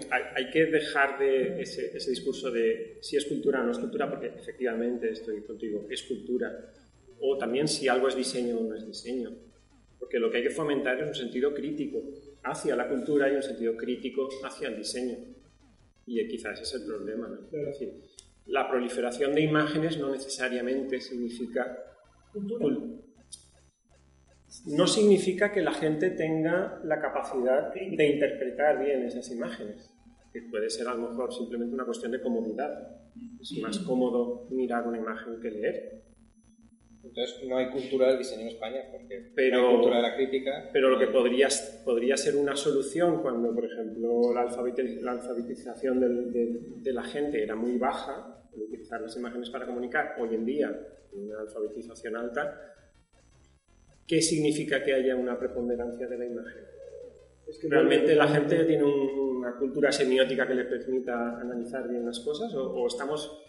hay, 0.10 0.21
hay 0.36 0.50
que 0.52 0.65
dejar 0.65 1.19
de 1.19 1.62
ese, 1.62 1.95
ese 1.95 2.10
discurso 2.12 2.50
de 2.52 2.97
si 3.02 3.17
es 3.17 3.26
cultura 3.26 3.62
o 3.62 3.63
no 3.65 3.71
es 3.71 3.78
cultura, 3.80 4.10
porque 4.10 4.28
efectivamente 4.28 5.10
estoy 5.12 5.41
contigo, 5.41 5.86
es 5.89 6.04
cultura. 6.04 6.71
O 7.19 7.38
también 7.38 7.67
si 7.67 7.88
algo 7.88 8.08
es 8.08 8.15
diseño 8.15 8.60
o 8.60 8.63
no 8.63 8.76
es 8.76 8.86
diseño. 8.86 9.32
Porque 10.00 10.19
lo 10.19 10.30
que 10.30 10.38
hay 10.38 10.43
que 10.43 10.52
fomentar 10.52 11.00
es 11.02 11.08
un 11.08 11.15
sentido 11.15 11.54
crítico 11.54 12.02
hacia 12.43 12.76
la 12.76 12.88
cultura 12.88 13.32
y 13.32 13.36
un 13.36 13.43
sentido 13.43 13.76
crítico 13.76 14.30
hacia 14.43 14.67
el 14.69 14.78
diseño. 14.78 15.17
Y 16.06 16.26
quizás 16.28 16.62
ese 16.62 16.76
es 16.78 16.82
el 16.82 16.88
problema. 16.88 17.28
¿no? 17.28 17.58
Es 17.60 17.65
decir, 17.65 17.93
la 18.45 18.69
proliferación 18.69 19.34
de 19.34 19.41
imágenes 19.41 19.97
no 19.97 20.12
necesariamente 20.12 21.02
significa 21.02 21.84
cul- 22.41 22.93
no 24.67 24.88
significa 24.88 25.52
que 25.52 25.62
la 25.62 25.73
gente 25.73 26.10
tenga 26.12 26.80
la 26.84 27.00
capacidad 27.02 27.73
de 27.73 28.08
interpretar 28.13 28.84
bien 28.84 29.04
esas 29.04 29.30
imágenes, 29.32 29.89
que 30.34 30.41
puede 30.50 30.69
ser 30.69 30.88
a 30.88 30.93
lo 30.95 31.10
mejor 31.10 31.34
simplemente 31.34 31.73
una 31.73 31.86
cuestión 31.86 32.12
de 32.12 32.21
comodidad. 32.21 32.71
Es 33.41 33.58
más 33.62 33.80
cómodo 33.80 34.47
mirar 34.52 34.88
una 34.88 34.97
imagen 34.97 35.39
que 35.41 35.52
leer. 35.52 36.04
Entonces 37.04 37.47
no 37.47 37.58
hay 37.58 37.69
cultura 37.69 38.10
del 38.10 38.17
diseño 38.17 38.41
en 38.41 38.47
España, 38.50 38.82
porque 38.91 39.32
Pero- 39.34 39.62
no 39.62 39.67
hay 39.69 39.73
cultura 39.76 39.95
de 39.97 40.02
la 40.02 40.15
crítica. 40.15 40.69
Pero 40.73 40.89
lo 40.89 41.00
que 41.00 41.08
podría, 41.08 41.47
podría 41.86 42.17
ser 42.17 42.36
una 42.36 42.56
solución 42.56 43.21
cuando, 43.21 43.54
por 43.56 43.65
ejemplo, 43.65 44.34
la, 44.34 44.50
alfabeti- 44.50 45.00
la 45.02 45.12
alfabetización 45.13 46.00
del- 46.02 46.32
del- 46.34 46.84
de 46.84 46.93
la 46.93 47.04
gente 47.04 47.41
era 47.41 47.56
muy 47.56 47.78
baja, 47.78 48.43
utilizar 48.63 49.02
las 49.02 49.15
imágenes 49.17 49.50
para 49.50 49.65
comunicar, 49.65 50.15
hoy 50.20 50.36
en 50.36 50.46
día 50.46 50.80
una 51.13 51.39
alfabetización 51.39 52.15
alta, 52.15 52.74
¿qué 54.08 54.22
significa 54.22 54.84
que 54.84 54.93
haya 54.93 55.15
una 55.15 55.38
preponderancia 55.38 56.08
de 56.08 56.17
la 56.17 56.26
imagen? 56.26 56.63
Es 57.48 57.58
que 57.60 57.67
¿Realmente 57.70 58.15
la 58.15 58.28
gente 58.28 58.63
tiene 58.65 58.84
un- 58.84 59.28
una 59.38 59.56
cultura 59.58 59.91
semiótica 59.91 60.46
que 60.48 60.56
le 60.56 60.65
permita 60.65 61.39
analizar 61.39 61.88
bien 61.88 62.06
las 62.06 62.20
cosas 62.20 62.54
o, 62.56 62.72
o 62.74 62.88
estamos 62.88 63.43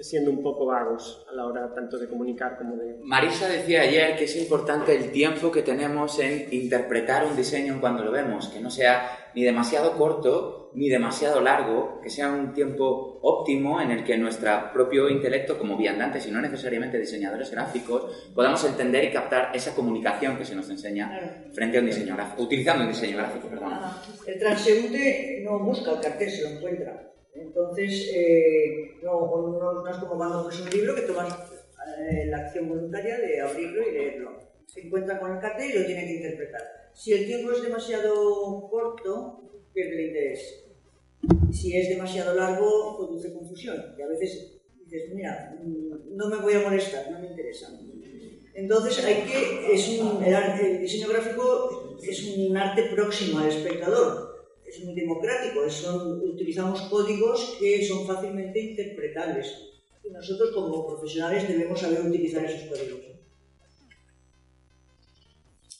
siendo 0.00 0.30
un 0.30 0.42
poco 0.42 0.66
vagos 0.66 1.24
a 1.30 1.34
la 1.34 1.46
hora 1.46 1.72
tanto 1.74 1.98
de 1.98 2.08
comunicar 2.08 2.56
como 2.58 2.76
de... 2.76 2.98
Marisa 3.02 3.48
decía 3.48 3.82
ayer 3.82 4.16
que 4.16 4.24
es 4.24 4.36
importante 4.36 4.94
el 4.96 5.12
tiempo 5.12 5.50
que 5.52 5.62
tenemos 5.62 6.18
en 6.18 6.52
interpretar 6.52 7.26
un 7.26 7.36
diseño 7.36 7.78
cuando 7.80 8.02
lo 8.04 8.10
vemos, 8.10 8.48
que 8.48 8.60
no 8.60 8.70
sea 8.70 9.30
ni 9.34 9.44
demasiado 9.44 9.96
corto 9.96 10.61
ni 10.74 10.88
demasiado 10.88 11.40
largo, 11.40 12.00
que 12.02 12.08
sea 12.10 12.30
un 12.30 12.52
tiempo 12.54 13.18
óptimo 13.22 13.80
en 13.80 13.90
el 13.90 14.04
que 14.04 14.16
nuestro 14.16 14.50
propio 14.72 15.08
intelecto, 15.10 15.58
como 15.58 15.76
viandantes 15.76 16.26
y 16.26 16.30
no 16.30 16.40
necesariamente 16.40 16.98
diseñadores 16.98 17.50
gráficos, 17.50 18.30
podamos 18.34 18.64
entender 18.64 19.04
y 19.04 19.12
captar 19.12 19.54
esa 19.54 19.74
comunicación 19.74 20.36
que 20.38 20.44
se 20.44 20.54
nos 20.54 20.68
enseña 20.70 21.46
frente 21.52 21.76
a 21.76 21.80
un 21.80 21.86
diseño 21.86 22.14
gráfico, 22.14 22.42
utilizando 22.42 22.84
un 22.84 22.90
diseño 22.90 23.18
gráfico, 23.18 23.48
perdón. 23.48 23.72
Ajá. 23.72 24.02
El 24.26 24.38
transeúnte 24.38 25.40
no 25.44 25.58
busca 25.58 25.92
el 25.92 26.00
cartel, 26.00 26.30
se 26.30 26.42
lo 26.42 26.48
encuentra. 26.56 27.08
Entonces, 27.34 28.10
eh, 28.14 28.92
no, 29.02 29.12
no- 29.26 29.82
no 29.82 29.90
es 29.90 29.96
como 29.98 30.16
cuando 30.16 30.42
coges 30.44 30.60
un 30.60 30.70
libro 30.70 30.94
que 30.94 31.02
tomas 31.02 31.32
eh, 31.98 32.26
la 32.26 32.38
acción 32.38 32.68
voluntaria 32.68 33.18
de 33.18 33.40
abrirlo 33.40 33.88
y 33.88 33.92
leerlo. 33.92 34.38
Se 34.66 34.80
encuentra 34.86 35.18
con 35.18 35.32
el 35.32 35.38
cartel 35.40 35.70
y 35.70 35.78
lo 35.80 35.84
tiene 35.86 36.06
que 36.06 36.12
interpretar. 36.14 36.60
Si 36.94 37.12
el 37.12 37.26
tiempo 37.26 37.52
es 37.52 37.62
demasiado 37.62 38.68
corto, 38.70 39.41
pierde 39.72 40.06
interés. 40.08 40.64
Si 41.52 41.76
es 41.76 41.88
demasiado 41.88 42.34
largo, 42.34 42.96
produce 42.98 43.32
confusión. 43.32 43.94
Y 43.98 44.02
a 44.02 44.06
veces 44.08 44.60
dices, 44.84 45.14
mira, 45.14 45.56
no 46.10 46.28
me 46.28 46.36
voy 46.36 46.54
a 46.54 46.60
molestar, 46.60 47.10
no 47.10 47.18
me 47.20 47.28
interesa. 47.28 47.68
Entonces 48.54 49.02
hay 49.04 49.22
que, 49.22 49.74
es 49.74 49.88
un, 50.00 50.22
el, 50.22 50.34
el 50.34 50.80
diseño 50.80 51.08
gráfico 51.08 51.96
es 52.02 52.36
un 52.36 52.56
arte 52.56 52.82
próximo 52.94 53.38
al 53.38 53.48
espectador, 53.48 54.50
es 54.66 54.84
muy 54.84 54.94
democrático, 54.94 55.68
son- 55.70 56.20
utilizamos 56.28 56.82
códigos 56.82 57.56
que 57.58 57.82
son 57.86 58.06
fácilmente 58.06 58.60
interpretables. 58.60 59.54
Y 60.04 60.10
nosotros 60.10 60.50
como 60.52 60.86
profesionales 60.86 61.48
debemos 61.48 61.80
saber 61.80 62.00
utilizar 62.02 62.44
esos 62.44 62.68
códigos. 62.68 63.00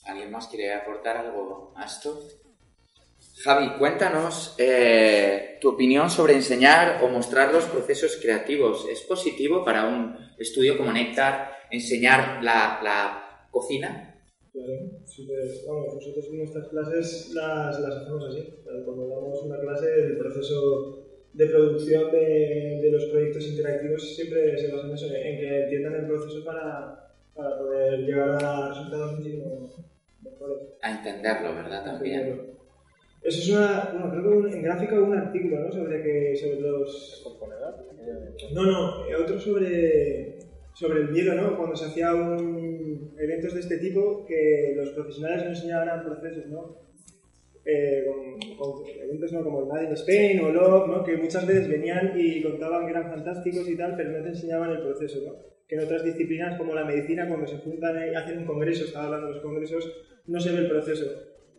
¿Alguien 0.05 0.31
más 0.31 0.47
quiere 0.47 0.73
aportar 0.73 1.17
algo 1.17 1.73
a 1.75 1.85
esto? 1.85 2.27
Javi, 3.35 3.77
cuéntanos 3.79 4.55
eh, 4.59 5.57
tu 5.59 5.69
opinión 5.69 6.09
sobre 6.09 6.33
enseñar 6.33 7.03
o 7.03 7.07
mostrar 7.09 7.51
los 7.51 7.65
procesos 7.65 8.17
creativos. 8.21 8.87
¿Es 8.89 9.01
positivo 9.01 9.65
para 9.65 9.87
un 9.87 10.15
estudio 10.37 10.77
como 10.77 10.91
Néctar 10.93 11.51
enseñar 11.71 12.43
la, 12.43 12.79
la 12.83 13.47
cocina? 13.49 14.21
Claro, 14.51 14.73
súper- 15.05 15.65
vamos, 15.67 15.95
nosotros 15.95 16.25
en 16.29 16.37
nuestras 16.37 16.67
clases 16.67 17.31
las, 17.33 17.79
las 17.79 17.95
hacemos 17.95 18.23
así. 18.29 18.53
Cuando 18.85 19.07
damos 19.07 19.41
una 19.43 19.59
clase, 19.59 19.87
el 19.95 20.17
proceso 20.19 20.99
de 21.33 21.47
producción 21.47 22.11
de, 22.11 22.79
de 22.83 22.91
los 22.91 23.05
proyectos 23.05 23.47
interactivos 23.47 24.15
siempre 24.15 24.55
se 24.59 24.71
basa 24.71 24.85
en 24.87 24.93
eso, 24.93 25.05
en 25.07 25.39
que 25.39 25.63
entiendan 25.63 25.95
el 25.95 26.05
proceso 26.05 26.45
para, 26.45 27.15
para 27.33 27.57
poder 27.57 27.99
llegar 28.01 28.29
a 28.45 28.69
resultados 28.69 29.17
muchísimo 29.17 29.71
mejores. 30.21 30.57
A 30.83 30.91
entenderlo, 30.91 31.55
¿verdad? 31.55 31.83
También. 31.83 32.53
Eso 33.23 33.39
es 33.39 33.49
una, 33.49 33.89
bueno, 33.93 34.11
creo 34.11 34.23
que 34.23 34.29
un- 34.29 34.53
en 34.53 34.61
gráfica 34.63 34.95
hubo 34.99 35.05
un 35.07 35.17
artículo, 35.17 35.59
¿no? 35.59 35.71
Sobre 35.71 36.01
que, 36.03 36.35
sobre 36.35 36.59
los... 36.59 37.21
No, 38.53 38.63
no, 38.65 39.21
otro 39.23 39.39
sobre, 39.39 40.39
sobre 40.73 41.01
el 41.01 41.09
miedo, 41.09 41.33
¿no? 41.33 41.55
Cuando 41.57 41.75
se 41.75 41.85
hacía 41.85 42.13
un, 42.13 43.15
eventos 43.17 43.53
de 43.53 43.61
este 43.61 43.77
tipo, 43.77 44.25
que 44.25 44.73
los 44.75 44.89
profesionales 44.89 45.43
no 45.43 45.49
enseñaban 45.51 46.03
procesos, 46.03 46.47
¿no? 46.47 46.83
Eh, 47.65 48.03
con, 48.57 48.81
con 48.81 48.85
eventos 48.89 49.31
¿no? 49.31 49.41
como 49.41 49.61
el 49.61 49.67
Made 49.67 49.85
in 49.85 49.93
Spain 49.93 50.41
o 50.41 50.49
Love, 50.51 50.87
¿no? 50.89 51.01
que 51.05 51.15
muchas 51.15 51.47
veces 51.47 51.69
venían 51.69 52.11
y 52.19 52.43
contaban 52.43 52.83
que 52.85 52.91
eran 52.91 53.09
fantásticos 53.09 53.69
y 53.69 53.77
tal, 53.77 53.95
pero 53.95 54.11
no 54.11 54.21
te 54.21 54.29
enseñaban 54.31 54.71
el 54.71 54.81
proceso. 54.81 55.19
¿no? 55.25 55.33
Que 55.65 55.75
en 55.75 55.85
otras 55.85 56.03
disciplinas 56.03 56.57
como 56.57 56.75
la 56.75 56.83
medicina, 56.83 57.25
cuando 57.25 57.47
se 57.47 57.59
juntan 57.59 57.95
y 58.11 58.15
hacen 58.15 58.39
un 58.39 58.45
congreso, 58.45 58.83
estaba 58.83 59.05
hablando 59.05 59.27
de 59.27 59.33
los 59.35 59.41
congresos, 59.43 59.89
no 60.27 60.41
se 60.41 60.51
ve 60.51 60.57
el 60.57 60.69
proceso. 60.69 61.05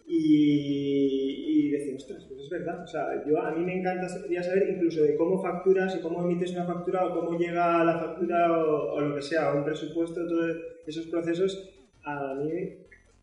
Y, 0.06 1.66
y 1.66 1.70
decir, 1.70 1.94
ostras, 1.96 2.24
pues 2.28 2.40
es 2.42 2.50
verdad. 2.50 2.82
O 2.82 2.86
sea, 2.86 3.24
yo, 3.26 3.40
a 3.40 3.50
mí 3.52 3.64
me 3.64 3.78
encantaría 3.78 4.42
saber 4.42 4.68
incluso 4.70 5.02
de 5.02 5.16
cómo 5.16 5.40
facturas 5.42 5.96
y 5.96 6.00
cómo 6.02 6.22
emites 6.24 6.52
una 6.52 6.64
factura 6.64 7.06
o 7.06 7.14
cómo 7.20 7.38
llega 7.38 7.84
la 7.84 7.98
factura 7.98 8.52
o, 8.62 8.94
o 8.94 9.00
lo 9.00 9.14
que 9.16 9.22
sea, 9.22 9.52
un 9.54 9.64
presupuesto, 9.64 10.26
todos 10.26 10.56
esos 10.86 11.06
procesos, 11.06 11.70
a 12.04 12.34
mí 12.34 12.50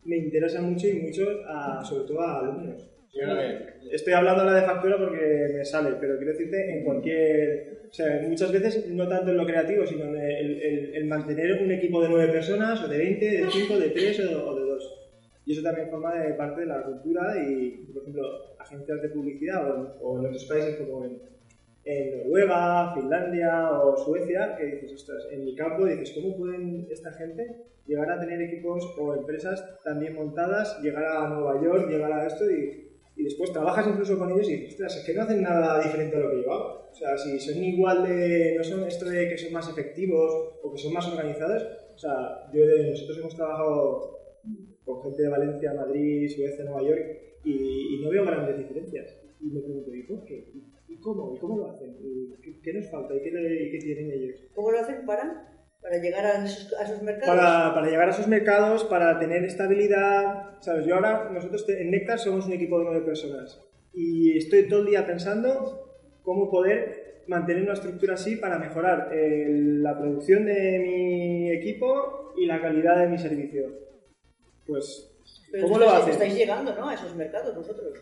me 0.06 0.17
interesa 0.17 0.62
mucho 0.62 0.88
y 0.88 0.94
mucho, 0.94 1.24
a- 1.48 1.84
sobre 1.86 2.06
todo 2.06 2.22
a 2.22 2.39
alumnos. 2.39 2.88
Yo 3.13 3.22
Estoy 3.91 4.13
hablando 4.13 4.41
ahora 4.44 4.56
de 4.56 4.65
factura 4.65 4.98
porque 4.98 5.50
me 5.54 5.65
sale, 5.65 5.98
pero 6.00 6.15
quiero 6.17 6.32
decirte 6.32 6.78
en 6.78 6.84
cualquier... 6.86 7.82
O 7.89 7.94
sea, 7.94 8.24
muchas 8.26 8.54
veces 8.54 8.88
no 8.89 9.06
tanto 9.08 9.32
en 9.32 9.38
lo 9.38 9.46
creativo, 9.46 9.86
sino 9.86 10.06
en 10.06 10.15
el, 10.15 10.62
el- 10.62 10.96
el 10.96 11.06
mantener 11.06 11.62
un 11.62 11.72
equipo 11.72 12.02
de 12.02 12.08
nueve 12.10 12.32
personas, 12.32 12.82
o 12.82 12.88
de 12.88 12.98
20, 12.98 13.26
de 13.30 13.50
5, 13.52 13.78
de 13.78 13.89
3 13.89 14.20
o, 14.34 14.48
o 14.50 14.56
de 14.56 14.61
2. 14.61 14.61
Y 15.45 15.54
eso 15.54 15.63
también 15.63 15.89
forma 15.89 16.13
de 16.15 16.34
parte 16.36 16.62
de 16.62 16.67
la 16.67 16.84
cultura 16.84 17.36
y, 17.43 17.88
por 17.91 18.04
ejemplo, 18.04 18.23
agencias 18.60 19.01
de 19.01 19.10
publicidad 19.10 19.71
o, 19.71 19.97
o 20.01 20.19
en 20.19 20.27
otros 20.27 20.45
países 20.45 20.75
como 20.77 21.06
en, 21.06 21.19
en 21.84 22.17
Noruega, 22.17 22.93
Finlandia 22.93 23.71
o 23.71 23.97
Suecia, 23.97 24.56
que 24.56 24.65
dices, 24.65 24.93
ostras, 24.93 25.27
en 25.32 25.45
mi 25.45 25.56
campo 25.56 25.86
dices, 25.86 26.12
¿cómo 26.12 26.38
pueden 26.38 26.88
esta 26.91 27.12
gente 27.13 27.65
llegar 27.88 28.12
a 28.12 28.19
tener 28.19 28.41
equipos 28.41 28.95
o 28.97 29.15
empresas 29.15 29.82
tan 29.84 29.99
bien 29.99 30.15
montadas, 30.15 30.80
llegar 30.82 31.06
a 31.06 31.30
Nueva 31.30 31.62
York, 31.62 31.89
llegar 31.89 32.12
a 32.12 32.27
esto 32.27 32.49
y, 32.49 32.91
y 33.15 33.23
después 33.23 33.51
trabajas 33.51 33.88
incluso 33.88 34.17
con 34.17 34.32
ellos 34.32 34.47
y 34.47 34.58
dices, 34.58 34.73
ostras, 34.73 34.97
es 34.97 35.06
que 35.06 35.13
no 35.13 35.23
hacen 35.23 35.41
nada 35.41 35.82
diferente 35.82 36.15
a 36.15 36.19
lo 36.19 36.32
que 36.32 36.43
yo 36.43 36.51
hago. 36.51 36.89
O 36.91 36.95
sea, 36.95 37.17
si 37.17 37.39
son 37.39 37.63
igual 37.63 38.04
de, 38.04 38.56
no 38.58 38.63
son 38.63 38.84
esto 38.84 39.06
de 39.06 39.30
que 39.30 39.38
son 39.38 39.54
más 39.54 39.69
efectivos 39.69 40.32
o 40.62 40.71
que 40.71 40.77
son 40.77 40.93
más 40.93 41.08
organizados, 41.08 41.63
o 41.95 41.97
sea, 41.97 42.49
yo, 42.54 42.63
nosotros 42.89 43.17
hemos 43.17 43.36
trabajado 43.36 44.20
con 44.91 45.04
gente 45.04 45.23
de 45.23 45.30
Valencia, 45.30 45.73
Madrid, 45.73 46.30
Suecia, 46.30 46.65
Nueva 46.65 46.84
York 46.84 47.01
y, 47.43 47.95
y 47.95 48.01
no 48.04 48.10
veo 48.10 48.25
grandes 48.25 48.58
diferencias. 48.58 49.17
Y 49.39 49.51
me 49.51 49.62
pregunto, 49.62 49.93
¿y 49.93 50.04
por 50.04 50.23
qué? 50.25 50.51
¿Y 50.88 50.97
cómo? 50.97 51.34
¿Y 51.36 51.39
cómo 51.39 51.58
lo 51.58 51.71
hacen? 51.71 51.95
¿Y 52.01 52.36
qué, 52.41 52.60
qué 52.62 52.73
nos 52.73 52.89
falta? 52.89 53.15
¿Y 53.15 53.21
qué, 53.21 53.32
qué 53.71 53.80
tienen 53.80 54.12
ellos? 54.12 54.36
¿Cómo 54.54 54.71
lo 54.71 54.80
hacen 54.80 55.06
para? 55.06 55.47
Para 55.82 55.97
llegar 55.97 56.25
a 56.25 56.45
esos, 56.45 56.73
a 56.73 56.84
esos 56.84 57.01
mercados. 57.01 57.36
Para, 57.36 57.73
para 57.73 57.88
llegar 57.89 58.08
a 58.08 58.12
esos 58.12 58.27
mercados, 58.27 58.84
para 58.84 59.17
tener 59.19 59.43
estabilidad. 59.43 60.60
¿Sabes? 60.60 60.86
Yo 60.86 60.95
ahora, 60.95 61.32
nosotros 61.32 61.67
en 61.69 61.89
Nectar 61.89 62.19
somos 62.19 62.45
un 62.45 62.54
equipo 62.54 62.77
de 62.77 62.86
nueve 62.86 63.06
personas 63.06 63.60
y 63.93 64.38
estoy 64.38 64.67
todo 64.69 64.82
el 64.82 64.88
día 64.88 65.06
pensando 65.06 65.97
cómo 66.21 66.49
poder 66.49 67.23
mantener 67.27 67.63
una 67.63 67.73
estructura 67.73 68.13
así 68.13 68.36
para 68.36 68.58
mejorar 68.58 69.10
eh, 69.13 69.47
la 69.49 69.97
producción 69.97 70.45
de 70.45 70.80
mi 70.80 71.51
equipo 71.51 72.34
y 72.38 72.45
la 72.45 72.61
calidad 72.61 72.99
de 72.99 73.07
mi 73.07 73.18
servicio. 73.18 73.91
Pues, 74.72 75.11
Pero 75.51 75.63
¿cómo 75.63 75.76
estáis, 75.76 75.91
lo 75.91 75.97
hacen? 75.97 76.13
estáis 76.13 76.36
llegando, 76.36 76.76
¿no? 76.76 76.89
A 76.89 76.93
esos 76.93 77.15
mercados 77.15 77.55
vosotros. 77.55 77.99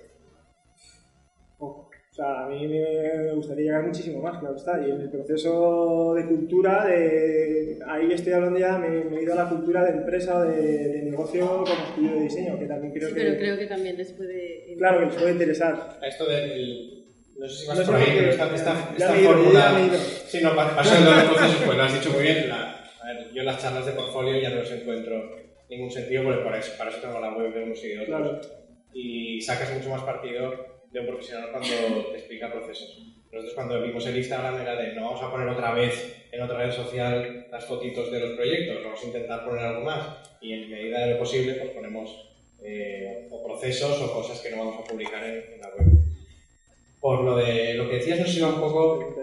Poco. 1.58 1.90
O 2.12 2.14
sea, 2.22 2.46
a 2.46 2.50
mí 2.50 2.68
me 2.68 3.34
gustaría 3.34 3.66
llegar 3.66 3.84
muchísimo 3.86 4.22
más, 4.22 4.40
claro 4.40 4.56
está. 4.56 4.80
Y 4.86 4.92
en 4.92 5.02
el 5.02 5.10
proceso 5.10 6.14
de 6.16 6.26
cultura, 6.28 6.86
de... 6.86 7.80
ahí 7.88 8.12
estoy 8.12 8.34
hablando 8.34 8.60
ya, 8.60 8.78
me, 8.78 8.90
me 9.06 9.20
he 9.20 9.24
ido 9.24 9.34
a 9.34 9.44
la 9.44 9.50
cultura 9.50 9.84
de 9.86 9.92
empresa 9.92 10.44
de, 10.44 10.62
de 10.90 11.02
negocio 11.04 11.48
como 11.64 11.66
estudio 11.88 12.12
de 12.16 12.22
diseño, 12.22 12.60
que 12.60 12.66
también 12.66 12.94
creo 12.94 13.10
Sí, 13.10 13.16
que... 13.16 13.22
pero 13.22 13.38
creo 13.38 13.58
que 13.58 13.68
también 13.68 13.98
les 13.98 14.12
puede... 14.14 14.76
Claro, 14.78 15.00
que 15.00 15.06
les 15.06 15.16
puede 15.16 15.32
interesar. 15.32 15.98
A 16.02 16.08
esto 16.08 16.26
del... 16.26 17.06
No 17.38 17.48
sé 17.48 17.56
si 17.56 17.68
vas 17.68 17.78
No 17.78 17.86
sé 17.86 17.92
por 17.92 18.02
ahí, 18.02 18.08
pero 18.18 18.32
esta, 18.32 18.56
esta, 18.56 18.90
esta 18.98 19.18
ido, 19.22 19.32
fórmula... 19.32 19.90
Sí, 20.28 20.40
no, 20.42 20.56
pa- 20.56 20.76
pasando 20.76 21.12
los 21.12 21.24
procesos, 21.24 21.64
pues 21.66 21.78
lo 21.78 21.84
has 21.84 21.94
dicho 21.94 22.10
muy 22.12 22.24
bien. 22.24 22.50
La- 22.50 22.76
a 23.02 23.06
ver, 23.08 23.32
yo 23.34 23.44
las 23.44 23.62
charlas 23.62 23.86
de 23.86 23.94
portfolio 23.94 24.40
ya 24.42 24.50
no 24.50 24.58
los 24.58 24.72
encuentro 24.72 25.16
ningún 25.70 25.92
sentido, 25.92 26.24
porque 26.24 26.44
para 26.44 26.60
eso, 26.60 26.78
para 26.78 26.90
eso 26.90 27.00
tengo 27.00 27.20
la 27.20 27.36
web 27.36 27.54
de 27.54 27.64
unos 27.64 27.84
y 27.84 27.90
de 27.90 28.00
otros. 28.00 28.08
Claro. 28.08 28.42
Y 28.94 29.42
sacas 29.42 29.74
mucho 29.74 29.90
más 29.90 30.02
partido 30.02 30.80
de 30.92 31.00
un 31.00 31.06
profesional 31.06 31.52
cuando 31.52 32.06
te 32.12 32.18
explica 32.18 32.52
procesos. 32.52 33.00
Nosotros 33.32 33.54
cuando 33.54 33.82
vimos 33.82 34.06
el 34.08 34.18
Instagram 34.18 34.60
era 34.60 34.76
de 34.76 34.94
no 34.94 35.06
vamos 35.06 35.22
a 35.22 35.30
poner 35.30 35.48
otra 35.48 35.74
vez 35.74 36.26
en 36.32 36.42
otra 36.42 36.58
red 36.58 36.72
social 36.72 37.48
las 37.52 37.66
fotitos 37.66 38.12
de 38.12 38.20
los 38.20 38.32
proyectos, 38.32 38.84
vamos 38.84 39.04
a 39.04 39.06
intentar 39.06 39.46
poner 39.46 39.66
algo 39.66 39.82
más 39.82 40.18
y 40.42 40.54
en 40.54 40.70
medida 40.70 41.06
de 41.06 41.14
lo 41.14 41.20
posible 41.20 41.54
pues 41.54 41.70
ponemos 41.70 42.32
eh, 42.64 43.28
o 43.30 43.46
procesos 43.46 44.02
o 44.02 44.14
cosas 44.14 44.40
que 44.42 44.50
no 44.50 44.58
vamos 44.58 44.80
a 44.80 44.84
publicar 44.84 45.24
en, 45.24 45.54
en 45.54 45.62
la 45.62 45.70
web. 45.70 45.88
Por 47.00 47.24
lo 47.24 47.36
de 47.36 47.76
lo 47.76 47.88
que 47.88 47.98
decías 47.98 48.20
nos 48.20 48.36
iba 48.36 48.50
un 48.50 48.60
poco... 48.60 49.16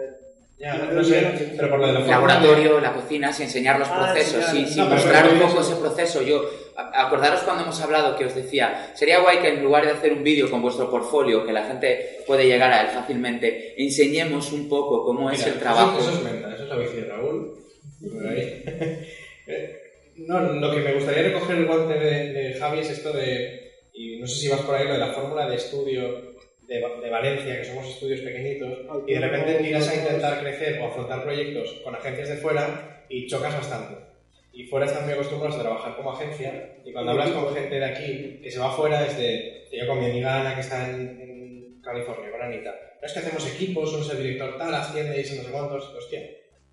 Ya, 0.58 0.74
no 0.74 1.04
sé, 1.04 1.52
pero 1.54 1.68
por 1.68 1.80
lo 1.80 1.86
de 1.88 1.92
la 1.92 2.00
laboratorio, 2.00 2.80
la 2.80 2.94
cocina, 2.94 3.30
sí, 3.30 3.42
enseñar 3.42 3.78
los 3.78 3.88
Ah, 3.90 4.10
procesos, 4.14 4.42
sí, 4.46 4.56
claro. 4.64 4.68
sí, 4.68 4.78
No, 4.80 4.86
mostrar 4.86 5.28
un 5.30 5.38
poco 5.38 5.60
ese 5.60 5.76
proceso. 5.76 6.22
Yo, 6.22 6.48
acordaros 6.94 7.40
cuando 7.42 7.64
hemos 7.64 7.78
hablado 7.82 8.16
que 8.16 8.24
os 8.24 8.34
decía, 8.34 8.90
sería 8.94 9.18
guay 9.20 9.40
que 9.40 9.48
en 9.48 9.62
lugar 9.62 9.84
de 9.84 9.90
hacer 9.92 10.14
un 10.14 10.24
vídeo 10.24 10.50
con 10.50 10.62
vuestro 10.62 10.90
portfolio, 10.90 11.44
que 11.44 11.52
la 11.52 11.64
gente 11.64 12.20
puede 12.26 12.46
llegar 12.46 12.72
a 12.72 12.80
él 12.82 12.88
fácilmente, 12.88 13.74
enseñemos 13.76 14.50
un 14.52 14.66
poco 14.66 15.04
cómo 15.04 15.30
es 15.30 15.40
Mira, 15.40 15.52
el 15.52 15.58
trabajo. 15.60 15.98
Eso, 15.98 16.08
eso 16.10 16.18
es 16.18 16.24
menta, 16.32 16.54
eso 16.54 16.62
es 16.62 16.68
la 16.70 16.76
bici 16.76 16.96
de 16.96 17.04
Raúl. 17.04 17.52
Eh, 19.48 19.80
no, 20.16 20.40
lo 20.40 20.72
que 20.72 20.80
me 20.80 20.94
gustaría 20.94 21.22
recoger 21.22 21.56
el 21.58 21.66
guante 21.66 21.94
de, 21.94 22.32
de 22.32 22.54
Javi 22.54 22.80
es 22.80 22.90
esto 22.90 23.12
de, 23.12 23.70
y 23.94 24.18
no 24.18 24.26
sé 24.26 24.40
si 24.40 24.48
vas 24.48 24.60
por 24.62 24.74
ahí, 24.74 24.84
lo 24.88 24.94
de 24.94 24.98
la 24.98 25.12
fórmula 25.12 25.48
de 25.48 25.54
estudio 25.54 26.35
de, 26.66 26.80
Va- 26.80 27.00
de 27.00 27.10
Valencia, 27.10 27.56
que 27.58 27.64
somos 27.64 27.86
estudios 27.88 28.20
pequeñitos, 28.20 28.78
y 29.06 29.14
de 29.14 29.20
repente 29.20 29.54
tiras 29.62 29.88
a 29.88 29.94
intentar 29.94 30.40
crecer 30.40 30.80
o 30.80 30.86
afrontar 30.88 31.22
proyectos 31.22 31.80
con 31.84 31.94
agencias 31.94 32.28
de 32.28 32.36
fuera 32.36 33.04
y 33.08 33.26
chocas 33.26 33.54
bastante. 33.54 33.94
Y 34.52 34.64
fuera 34.64 34.86
están 34.86 35.04
muy 35.04 35.12
acostumbrados 35.12 35.58
a 35.58 35.62
trabajar 35.62 35.96
como 35.96 36.12
agencia, 36.12 36.76
y 36.84 36.92
cuando 36.92 37.12
hablas 37.12 37.30
con 37.30 37.54
gente 37.54 37.78
de 37.78 37.84
aquí 37.84 38.40
que 38.42 38.50
se 38.50 38.58
va 38.58 38.70
fuera 38.72 39.04
es 39.06 39.16
de, 39.18 39.68
yo 39.72 39.86
con 39.86 40.00
mi 40.00 40.06
amiga 40.06 40.40
Ana 40.40 40.54
que 40.54 40.60
está 40.62 40.88
en, 40.90 41.20
en 41.20 41.80
California, 41.82 42.30
con 42.30 42.42
Anita, 42.42 42.70
no 43.00 43.06
es 43.06 43.12
que 43.12 43.18
hacemos 43.18 43.46
equipos, 43.54 43.92
uno 43.92 44.02
es 44.02 44.10
el 44.10 44.18
director 44.22 44.56
tal, 44.58 44.74
asciende 44.74 45.14
y 45.20 45.36
no 45.36 45.42
sé 45.42 45.50
cuántos, 45.52 45.94
hostia, 45.94 46.20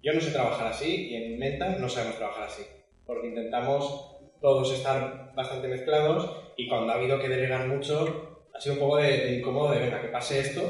yo 0.02 0.14
no 0.14 0.22
sé 0.22 0.32
trabajar 0.32 0.68
así 0.68 1.10
y 1.12 1.16
en 1.16 1.38
Menta 1.40 1.70
no 1.78 1.88
sabemos 1.90 2.18
trabajar 2.18 2.48
así, 2.48 2.64
porque 3.06 3.28
intentamos 3.28 4.18
todos 4.42 4.74
estar 4.74 5.32
bastante 5.36 5.68
mezclados 5.68 6.30
y 6.58 6.68
cuando 6.68 6.92
ha 6.92 6.96
habido 6.96 7.20
que 7.20 7.30
delegar 7.30 7.68
mucho 7.68 8.33
ha 8.54 8.60
sido 8.60 8.76
un 8.76 8.80
poco 8.82 8.98
de, 8.98 9.18
de 9.18 9.36
incómodo 9.40 9.72
de 9.72 9.80
venga, 9.80 10.02
que 10.02 10.08
pase 10.10 10.40
esto 10.40 10.62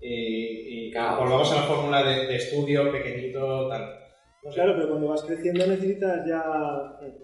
y, 0.00 0.86
y 0.88 0.90
Claro. 0.92 1.22
volvamos 1.22 1.50
a 1.52 1.56
la 1.56 1.62
fórmula 1.62 2.02
de, 2.04 2.26
de 2.26 2.36
estudio 2.36 2.90
pequeñito, 2.92 3.68
tal. 3.68 3.98
Sé. 4.42 4.54
Claro, 4.54 4.74
pero 4.74 4.88
cuando 4.88 5.06
vas 5.08 5.22
creciendo 5.22 5.64
necesitas 5.68 6.26
ya 6.26 6.42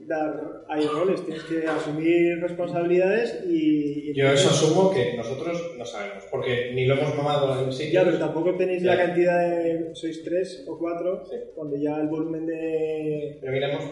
dar, 0.07 0.41
hay 0.69 0.87
roles, 0.87 1.25
tienes 1.27 1.43
que 1.43 1.67
asumir 1.67 2.39
responsabilidades 2.41 3.45
y... 3.45 4.11
y 4.11 4.15
Yo 4.15 4.29
eso 4.29 4.51
asumo 4.51 4.93
que 4.93 5.15
nosotros 5.17 5.73
no 5.77 5.85
sabemos, 5.85 6.23
porque 6.31 6.71
ni 6.75 6.87
lo 6.87 6.95
hemos 6.95 7.17
mamado 7.17 7.61
en 7.65 7.73
sitio. 7.73 7.95
Ya, 7.95 8.05
pero 8.05 8.19
tampoco 8.19 8.55
tenéis 8.57 8.85
la 8.85 8.95
Ya. 8.97 9.07
cantidad 9.07 9.51
de... 9.51 9.91
sois 9.95 10.23
tres 10.23 10.65
o 10.69 10.79
cuatro, 10.79 11.25
Sí. 11.29 11.35
cuando 11.57 11.77
ya 11.77 11.97
el 11.97 12.07
volumen 12.07 12.47
de... 12.47 13.39
Pero 13.41 13.53
miremos, 13.53 13.83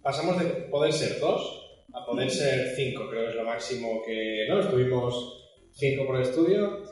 pasamos 0.00 0.38
de 0.38 0.44
poder 0.70 0.92
ser 0.92 1.18
dos 1.18 1.64
a 1.92 2.06
poder 2.06 2.30
ser 2.30 2.74
cinco, 2.76 3.08
creo 3.10 3.24
que 3.24 3.30
es 3.30 3.34
lo 3.34 3.44
máximo 3.44 4.02
que... 4.06 4.46
¿no? 4.48 4.60
Estuvimos 4.60 5.37
cinco 5.78 6.06
por 6.06 6.16
el 6.16 6.22
estudio. 6.22 6.82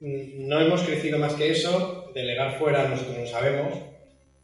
No 0.00 0.60
hemos 0.60 0.82
crecido 0.82 1.18
más 1.18 1.34
que 1.34 1.50
eso, 1.50 2.10
delegar 2.14 2.58
fuera 2.58 2.88
nosotros 2.88 3.18
no 3.18 3.26
sabemos, 3.26 3.74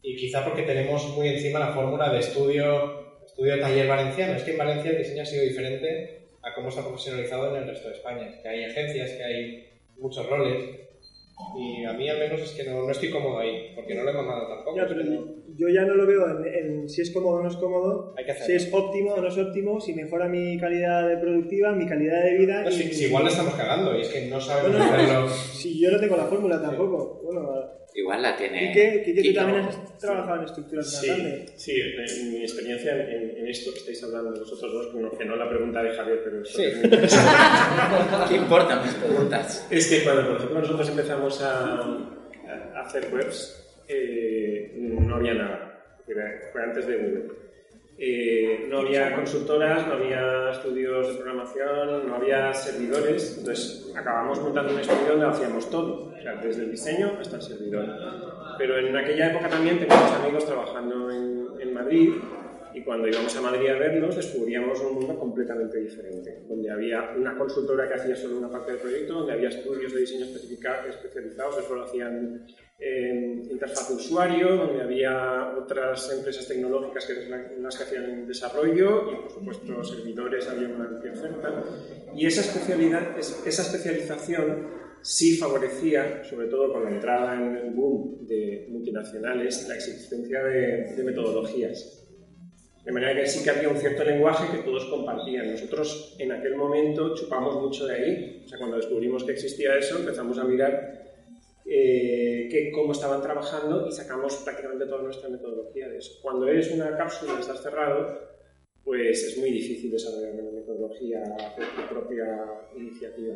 y 0.01 0.15
quizá 0.15 0.43
porque 0.43 0.63
tenemos 0.63 1.07
muy 1.15 1.29
encima 1.29 1.59
la 1.59 1.73
fórmula 1.73 2.11
de 2.11 2.19
estudio, 2.19 3.19
estudio 3.25 3.59
taller 3.59 3.87
valenciano. 3.87 4.33
Es 4.33 4.43
que 4.43 4.51
en 4.51 4.57
Valencia 4.57 4.91
el 4.91 4.99
diseño 4.99 5.23
ha 5.23 5.25
sido 5.25 5.43
diferente 5.43 6.29
a 6.43 6.53
cómo 6.53 6.69
está 6.69 6.81
profesionalizado 6.81 7.55
en 7.55 7.63
el 7.63 7.69
resto 7.69 7.89
de 7.89 7.95
España, 7.95 8.39
que 8.41 8.47
hay 8.47 8.63
agencias, 8.65 9.11
que 9.11 9.23
hay 9.23 9.69
muchos 9.97 10.27
roles, 10.27 10.63
y 11.57 11.85
a 11.85 11.93
mí 11.93 12.09
al 12.09 12.19
menos 12.19 12.41
es 12.41 12.51
que 12.51 12.63
no, 12.63 12.83
no 12.83 12.91
estoy 12.91 13.09
cómodo 13.09 13.39
ahí, 13.39 13.71
porque 13.75 13.95
no 13.95 14.03
lo 14.03 14.11
he 14.11 14.13
mamado 14.13 14.47
tampoco. 14.47 14.77
Ya, 14.77 14.87
pero 14.87 15.01
yo 15.57 15.67
ya 15.69 15.83
no 15.85 15.95
lo 15.95 16.05
veo 16.05 16.27
en, 16.29 16.45
en 16.47 16.89
si 16.89 17.01
es 17.01 17.11
cómodo 17.11 17.37
o 17.37 17.41
no 17.43 17.49
es 17.49 17.55
cómodo, 17.57 18.13
hay 18.17 18.25
que 18.25 18.33
si 18.35 18.53
es 18.53 18.69
óptimo 18.71 19.13
o 19.13 19.21
no 19.21 19.27
es 19.27 19.37
óptimo, 19.37 19.81
si 19.81 19.93
mejora 19.93 20.27
mi 20.27 20.57
calidad 20.59 21.07
de 21.07 21.17
productiva, 21.17 21.71
mi 21.73 21.87
calidad 21.87 22.23
de 22.23 22.37
vida... 22.37 22.63
No, 22.63 22.69
y- 22.69 22.73
si, 22.73 22.93
si 22.93 23.05
igual 23.05 23.23
le 23.25 23.31
estamos 23.31 23.53
cagando 23.55 23.97
y 23.97 24.01
es 24.01 24.07
que 24.09 24.27
no 24.27 24.39
sabemos 24.39 24.77
Bueno, 24.77 24.93
hacerlo. 24.93 25.29
Si 25.29 25.79
yo 25.81 25.91
no 25.91 25.99
tengo 25.99 26.15
la 26.17 26.25
fórmula 26.25 26.61
tampoco. 26.61 27.21
Bueno, 27.23 27.77
Igual 27.95 28.21
la 28.21 28.35
tiene. 28.37 28.67
Quique, 28.67 29.01
Quique, 29.03 29.23
tú 29.29 29.33
también 29.33 29.63
has 29.65 29.97
trabajado 29.97 30.37
en 30.37 30.43
estructuras 30.45 30.85
más 30.85 31.01
Sí, 31.01 31.07
grandes. 31.07 31.51
sí, 31.55 31.71
en 31.81 32.31
mi 32.31 32.41
experiencia 32.43 32.91
en, 32.95 33.37
en 33.39 33.47
esto 33.47 33.71
que 33.73 33.79
estáis 33.79 34.03
hablando 34.03 34.33
de 34.33 34.39
vosotros 34.41 34.71
dos, 34.71 34.93
bueno, 34.93 35.09
que 35.17 35.25
no 35.25 35.35
la 35.35 35.49
pregunta 35.49 35.81
de 35.81 35.89
Javier, 35.95 36.21
pero 36.23 36.43
esto 36.43 36.61
es 36.61 36.75
muy 36.75 36.83
interesante. 36.83 37.31
¿Qué 38.29 38.35
importan 38.35 38.83
mis 38.83 38.93
preguntas? 38.93 39.67
Es 39.71 39.87
que 39.87 40.03
cuando, 40.03 40.27
por 40.27 40.35
ejemplo, 40.37 40.59
nosotros 40.61 40.89
empezamos 40.89 41.41
a, 41.41 41.79
a 42.75 42.81
hacer 42.85 43.07
webs, 43.11 43.63
eh, 43.87 44.46
no 44.99 45.15
había 45.15 45.33
nada. 45.33 45.67
Fue 46.51 46.63
antes 46.63 46.87
de 46.87 46.97
Google. 46.97 47.47
Eh, 47.99 48.67
no 48.69 48.79
había 48.79 49.15
consultoras, 49.15 49.87
no 49.87 49.93
había 49.93 50.51
estudios 50.51 51.07
de 51.07 51.15
programación, 51.15 52.07
no 52.07 52.15
había 52.15 52.53
servidores. 52.53 53.37
Entonces 53.39 53.91
acabamos 53.95 54.39
montando 54.39 54.73
un 54.73 54.79
estudio 54.79 55.13
donde 55.13 55.25
hacíamos 55.25 55.69
todo, 55.69 56.13
desde 56.43 56.63
el 56.63 56.71
diseño 56.71 57.17
hasta 57.19 57.37
el 57.37 57.41
servidor. 57.41 57.85
Pero 58.57 58.77
en 58.77 58.95
aquella 58.95 59.31
época 59.31 59.49
también 59.49 59.79
teníamos 59.79 60.11
amigos 60.11 60.45
trabajando 60.45 61.11
en, 61.11 61.47
en 61.59 61.73
Madrid 61.73 62.11
y 62.77 62.83
cuando 62.83 63.07
íbamos 63.07 63.35
a 63.35 63.41
Madrid 63.41 63.69
a 63.69 63.79
verlos 63.79 64.15
descubríamos 64.15 64.79
un 64.81 64.93
mundo 64.95 65.17
completamente 65.17 65.79
diferente, 65.79 66.43
donde 66.47 66.69
había 66.69 67.11
una 67.17 67.35
consultora 67.35 67.87
que 67.87 67.95
hacía 67.95 68.15
solo 68.15 68.37
una 68.37 68.51
parte 68.51 68.73
del 68.73 68.81
proyecto, 68.81 69.13
donde 69.13 69.33
había 69.33 69.49
estudios 69.49 69.91
de 69.93 70.01
diseño 70.01 70.25
especializados 70.25 71.55
que 71.55 71.61
solo 71.63 71.85
hacían 71.85 72.45
eh, 72.79 73.41
interfaz 73.49 73.89
de 73.89 73.95
usuario, 73.95 74.55
donde 74.55 74.83
había 74.83 75.55
otras 75.57 76.11
empresas 76.15 76.47
tecnológicas 76.47 77.05
que 77.05 77.13
las 77.59 77.75
que 77.77 77.83
hacían 77.83 78.27
desarrollo 78.27 79.11
y 79.11 79.15
por 79.23 79.31
supuesto 79.31 79.83
servidores, 79.83 80.47
había 80.47 80.67
una 80.69 80.85
amplia 80.85 81.13
oferta. 81.13 81.63
Y 82.15 82.25
esa 82.27 82.41
especialidad, 82.41 83.17
es- 83.17 83.41
esa 83.45 83.63
especialización 83.63 84.67
sí 85.01 85.37
favorecía, 85.37 86.23
sobre 86.23 86.47
todo 86.47 86.71
con 86.73 86.83
la 86.83 86.91
entrada 86.91 87.35
en 87.35 87.55
el 87.57 87.69
boom 87.73 88.25
de 88.27 88.67
multinacionales, 88.69 89.67
la 89.67 89.75
existencia 89.75 90.43
de, 90.43 90.93
de 90.95 91.03
metodologías. 91.03 92.03
De 92.83 92.91
manera 92.93 93.19
que 93.19 93.27
sí 93.27 93.43
que 93.43 93.49
había 93.49 93.67
un 93.67 93.75
cierto 93.77 94.03
lenguaje 94.05 94.49
que 94.55 94.63
todos 94.63 94.85
compartían. 94.85 95.51
Nosotros 95.51 96.15
en 96.19 96.31
aquel 96.31 96.55
momento 96.55 97.13
chupamos 97.15 97.55
mucho 97.61 97.85
de 97.85 97.93
ahí. 97.95 98.41
O 98.45 98.47
sea, 98.47 98.57
cuando 98.57 98.77
descubrimos 98.77 99.25
que 99.25 99.33
existía 99.33 99.75
eso, 99.77 99.97
empezamos 99.99 100.37
a 100.37 100.45
mirar 100.45 100.96
eh, 101.69 102.47
que, 102.49 102.71
cómo 102.71 102.93
estaban 102.93 103.21
trabajando 103.21 103.87
y 103.87 103.91
sacamos 103.91 104.35
prácticamente 104.37 104.85
toda 104.85 105.01
nuestra 105.03 105.29
metodología 105.29 105.89
de 105.89 105.97
eso. 105.97 106.19
Cuando 106.21 106.47
eres 106.47 106.71
una 106.71 106.95
cápsula 106.97 107.33
y 107.37 107.41
estás 107.41 107.61
cerrado, 107.61 108.27
pues 108.83 109.21
es 109.23 109.37
muy 109.37 109.51
difícil 109.51 109.91
desarrollar 109.91 110.33
una 110.35 110.51
metodología 110.51 111.21
por 111.55 111.65
tu 111.65 111.93
propia 111.93 112.25
iniciativa. 112.77 113.35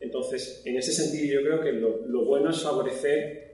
Entonces, 0.00 0.62
en 0.66 0.76
ese 0.76 0.92
sentido, 0.92 1.40
yo 1.40 1.46
creo 1.46 1.60
que 1.62 1.72
lo, 1.72 2.06
lo 2.06 2.24
bueno 2.26 2.50
es 2.50 2.62
favorecer 2.62 3.52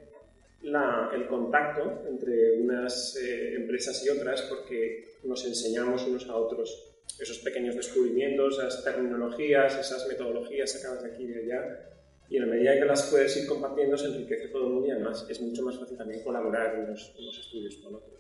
la- 0.63 1.11
el 1.15 1.27
contacto 1.29 2.03
entre 2.09 2.55
unas 2.61 3.17
eh, 3.23 3.55
empresas 3.55 4.05
y 4.05 4.09
otras 4.09 4.43
porque 4.43 5.05
nos 5.25 5.45
enseñamos 5.45 6.05
unos 6.07 6.29
a 6.29 6.35
otros 6.35 6.95
esos 7.21 7.39
pequeños 7.39 7.77
descubrimientos, 7.77 8.59
esas 8.59 8.83
terminologías, 8.85 9.79
esas 9.79 10.07
metodologías 10.09 10.73
sacadas 10.73 11.03
de 11.05 11.11
aquí 11.13 11.23
y 11.25 11.27
de 11.29 11.43
allá. 11.45 11.91
Y 12.31 12.37
en 12.37 12.43
la 12.49 12.55
medida 12.55 12.75
que 12.79 12.85
las 12.85 13.11
puedes 13.11 13.37
ir 13.37 13.47
compartiendo, 13.49 13.97
se 13.97 14.07
enriquece 14.09 14.49
todo 14.49 14.67
el 14.67 14.73
mundo 14.75 14.89
y 14.89 14.91
además 14.91 15.27
es 15.31 15.41
mucho 15.41 15.63
más 15.63 15.79
fácil 15.79 15.97
también 15.97 16.23
colaborar 16.23 16.75
en 16.77 16.91
los, 16.91 17.15
en 17.19 17.25
los 17.27 17.39
estudios 17.39 17.77
con 17.79 17.95
otros. 17.95 18.19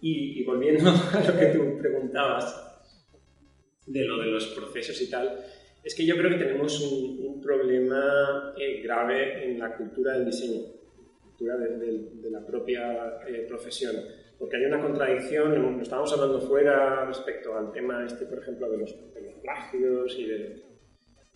Y, 0.00 0.40
y 0.40 0.44
volviendo 0.44 0.90
a 1.12 1.24
lo 1.26 1.38
que 1.38 1.46
tú 1.46 1.78
preguntabas 1.78 2.62
de 3.86 4.04
lo 4.04 4.18
de 4.18 4.26
los 4.26 4.46
procesos 4.48 5.00
y 5.00 5.10
tal, 5.10 5.44
es 5.82 5.94
que 5.94 6.04
yo 6.06 6.16
creo 6.16 6.30
que 6.30 6.44
tenemos 6.44 6.80
un, 6.80 7.26
un 7.26 7.40
problema 7.40 8.54
eh, 8.58 8.80
grave 8.82 9.44
en 9.50 9.58
la 9.58 9.76
cultura 9.76 10.14
del 10.14 10.26
diseño, 10.26 10.62
cultura 11.22 11.56
de, 11.56 11.78
de- 11.78 12.10
de 12.22 12.30
la 12.30 12.44
propia 12.44 13.20
eh, 13.26 13.44
profesión, 13.48 13.94
porque 14.38 14.56
hay 14.56 14.64
una 14.64 14.82
contradicción, 14.82 15.76
lo 15.76 15.80
estábamos 15.82 16.12
hablando 16.12 16.40
fuera 16.40 17.06
respecto 17.06 17.56
al 17.56 17.72
tema 17.72 18.04
este, 18.04 18.26
por 18.26 18.38
ejemplo, 18.38 18.68
de 18.70 18.78
los, 18.78 18.94
de 19.14 19.20
los 19.22 20.18
y 20.18 20.24
de, 20.26 20.62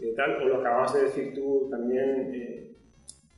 de 0.01 0.13
tal, 0.13 0.43
o 0.43 0.49
lo 0.49 0.57
acabas 0.61 0.95
de 0.95 1.03
decir 1.05 1.35
tú 1.35 1.69
también. 1.71 2.33
eh, 2.35 2.57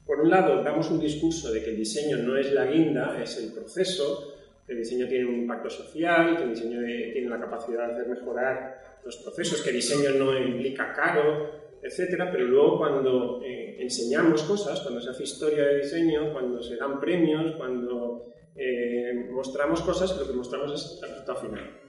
por 0.07 0.21
un 0.21 0.31
lado, 0.31 0.63
damos 0.65 0.91
un 0.91 0.99
discurso 1.01 1.53
de 1.53 1.63
que 1.63 1.71
el 1.71 1.77
diseño 1.77 2.17
no 2.19 2.37
es 2.37 2.53
la 2.53 2.67
guinda, 2.67 3.23
es 3.23 3.39
el 3.39 3.53
proceso, 3.53 4.35
que 4.67 4.73
el 4.73 4.79
diseño 4.79 5.07
tiene 5.09 5.27
un 5.27 5.37
impacto 5.43 5.71
social, 5.71 6.37
que 6.37 6.43
el 6.45 6.51
diseño 6.51 6.81
de- 6.81 7.11
tiene 7.13 7.29
la 7.29 7.39
capacidad 7.41 7.87
de 7.87 7.93
hacer 7.95 8.09
mejorar 8.09 9.01
los 9.05 9.17
procesos, 9.19 9.63
que 9.63 9.71
el 9.71 9.77
diseño 9.77 10.11
no 10.19 10.37
implica 10.39 10.93
caro, 10.93 11.51
etcétera, 11.83 12.31
pero 12.31 12.45
luego 12.45 12.79
cuando 12.79 13.41
eh, 13.45 13.77
enseñamos 13.81 14.43
cosas, 14.43 14.81
cuando 14.81 15.01
se 15.01 15.11
hace 15.11 15.23
historia 15.25 15.65
de 15.65 15.79
diseño, 15.79 16.33
cuando 16.33 16.63
se 16.63 16.77
dan 16.77 17.01
premios, 17.01 17.53
cuando 17.57 18.27
eh, 18.57 19.29
mostramos 19.33 19.81
cosas, 19.83 20.17
lo 20.19 20.27
que 20.27 20.33
mostramos 20.35 20.73
es 20.75 21.01
el 21.03 21.09
resultado 21.11 21.39
final. 21.41 21.81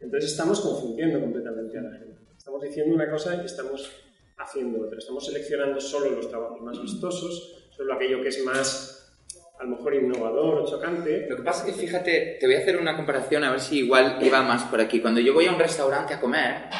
Entonces 0.00 0.30
estamos 0.30 0.60
confundiendo 0.60 1.20
completamente 1.20 1.76
a 1.78 1.82
la 1.82 1.90
gente. 1.98 2.07
Estamos 2.48 2.66
diciendo 2.66 2.94
una 2.94 3.10
cosa 3.10 3.34
y 3.42 3.44
estamos 3.44 3.92
haciendo 4.38 4.86
otra. 4.86 4.98
Estamos 4.98 5.26
seleccionando 5.26 5.78
solo 5.82 6.12
los 6.12 6.30
trabajos 6.30 6.58
más 6.62 6.80
vistosos, 6.80 7.68
solo 7.76 7.92
aquello 7.92 8.22
que 8.22 8.28
es 8.28 8.42
más, 8.42 9.12
a 9.60 9.64
lo 9.64 9.76
mejor, 9.76 9.94
innovador 9.94 10.54
o 10.54 10.64
chocante. 10.66 11.26
Lo 11.28 11.36
que 11.36 11.42
pasa 11.42 11.68
es 11.68 11.74
que, 11.74 11.80
fíjate, 11.82 12.38
te 12.40 12.46
voy 12.46 12.54
a 12.54 12.60
hacer 12.60 12.78
una 12.78 12.96
comparación 12.96 13.44
a 13.44 13.50
ver 13.50 13.60
si 13.60 13.80
igual 13.80 14.16
iba 14.22 14.40
más 14.40 14.62
por 14.62 14.80
aquí. 14.80 15.02
Cuando 15.02 15.20
yo 15.20 15.34
voy 15.34 15.44
a 15.44 15.52
un 15.52 15.58
restaurante 15.58 16.14
a 16.14 16.20
comer, 16.20 16.70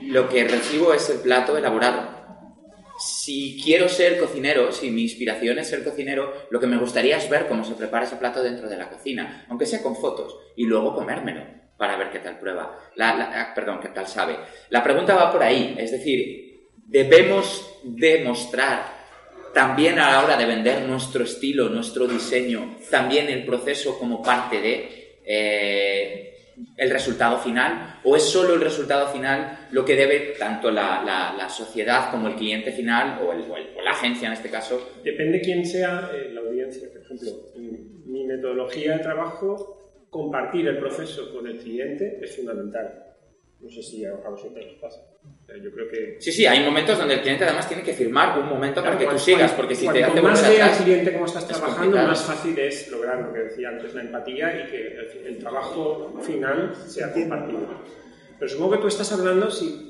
lo 0.00 0.30
que 0.30 0.48
recibo 0.48 0.94
es 0.94 1.10
el 1.10 1.18
plato 1.18 1.58
elaborado. 1.58 2.08
Si 2.98 3.60
quiero 3.62 3.90
ser 3.90 4.18
cocinero, 4.18 4.72
si 4.72 4.90
mi 4.90 5.02
inspiración 5.02 5.58
es 5.58 5.68
ser 5.68 5.84
cocinero, 5.84 6.32
lo 6.48 6.58
que 6.58 6.66
me 6.66 6.78
gustaría 6.78 7.18
es 7.18 7.28
ver 7.28 7.48
cómo 7.48 7.64
se 7.64 7.74
prepara 7.74 8.06
ese 8.06 8.16
plato 8.16 8.42
dentro 8.42 8.66
de 8.66 8.78
la 8.78 8.88
cocina, 8.88 9.44
aunque 9.50 9.66
sea 9.66 9.82
con 9.82 9.94
fotos, 9.94 10.38
y 10.56 10.64
luego 10.64 10.94
comérmelo 10.94 11.67
para 11.78 11.96
ver 11.96 12.10
qué 12.10 12.18
tal 12.18 12.38
prueba. 12.38 12.78
La, 12.96 13.14
la- 13.14 13.30
ah, 13.40 13.54
perdón, 13.54 13.78
qué 13.80 13.88
tal 13.88 14.06
sabe. 14.06 14.36
La 14.70 14.82
pregunta 14.82 15.14
va 15.14 15.32
por 15.32 15.42
ahí, 15.42 15.74
es 15.78 15.92
decir, 15.92 16.66
debemos 16.76 17.78
demostrar 17.84 18.98
también 19.54 19.98
a 19.98 20.10
la 20.12 20.24
hora 20.24 20.36
de 20.36 20.44
vender 20.44 20.82
nuestro 20.82 21.24
estilo, 21.24 21.68
nuestro 21.70 22.06
diseño, 22.06 22.76
también 22.90 23.28
el 23.30 23.44
proceso 23.44 23.98
como 23.98 24.22
parte 24.22 24.60
de 24.60 25.18
eh, 25.24 26.24
el 26.76 26.90
resultado 26.90 27.38
final, 27.38 28.00
o 28.04 28.16
es 28.16 28.24
solo 28.24 28.54
el 28.54 28.60
resultado 28.60 29.08
final 29.12 29.68
lo 29.70 29.84
que 29.84 29.94
debe 29.94 30.34
tanto 30.38 30.70
la, 30.70 31.46
sociedad 31.48 32.10
como 32.10 32.28
el 32.28 32.34
cliente 32.34 32.72
final 32.72 33.20
o, 33.22 33.32
el- 33.32 33.44
la 33.84 33.92
agencia 33.92 34.26
en 34.28 34.34
este 34.34 34.50
caso. 34.50 34.90
Depende 35.04 35.40
quién 35.40 35.64
sea 35.64 36.10
eh, 36.14 36.30
la 36.32 36.40
audiencia. 36.40 36.88
Por 36.92 37.00
ejemplo, 37.02 37.28
mi 38.06 38.24
metodología 38.24 38.92
de 38.96 39.02
trabajo, 39.02 39.77
compartir 40.10 40.66
el 40.68 40.78
proceso 40.78 41.32
con 41.32 41.46
el 41.46 41.58
cliente 41.58 42.18
es 42.22 42.36
fundamental. 42.36 43.04
No 43.60 43.68
sé 43.68 43.82
si 43.82 44.04
a, 44.04 44.12
vosotros 44.14 44.64
os 44.66 44.80
pasa. 44.80 45.00
Sea, 45.44 45.56
yo 45.56 45.72
creo 45.72 45.88
que... 45.88 46.16
Sí, 46.20 46.30
sí, 46.30 46.46
hay 46.46 46.64
momentos 46.64 46.96
donde 46.96 47.14
el 47.14 47.20
cliente 47.22 47.42
además 47.44 47.66
tiene 47.66 47.82
que 47.82 47.92
firmar 47.92 48.38
un 48.38 48.46
momento 48.48 48.80
para 48.82 48.92
que 48.96 49.04
tú 49.04 49.10
Cuanto- 49.10 49.24
sigas, 49.24 49.52
porque 49.52 49.74
si 49.74 49.88
te 49.88 50.04
hace 50.04 50.22
más 50.22 50.42
vea 50.48 50.64
al 50.64 50.70
atrás, 50.70 50.82
cliente 50.84 51.12
cómo 51.12 51.26
estás 51.26 51.42
es 51.42 51.48
trabajando, 51.48 51.80
complicado. 51.82 52.08
más 52.08 52.22
fácil 52.22 52.58
es 52.58 52.88
lograr 52.90 53.20
lo 53.20 53.32
que 53.32 53.38
decía 53.40 53.68
antes, 53.70 53.94
la 53.94 54.02
empatía 54.02 54.64
y 54.64 54.70
que 54.70 54.86
el, 54.86 55.26
el 55.26 55.38
trabajo 55.38 56.14
final 56.22 56.72
sea 56.86 57.12
compartido. 57.12 57.66
Pero 58.38 58.48
supongo 58.48 58.72
que 58.76 58.78
tú 58.82 58.86
estás 58.86 59.12
hablando 59.12 59.50
si, 59.50 59.87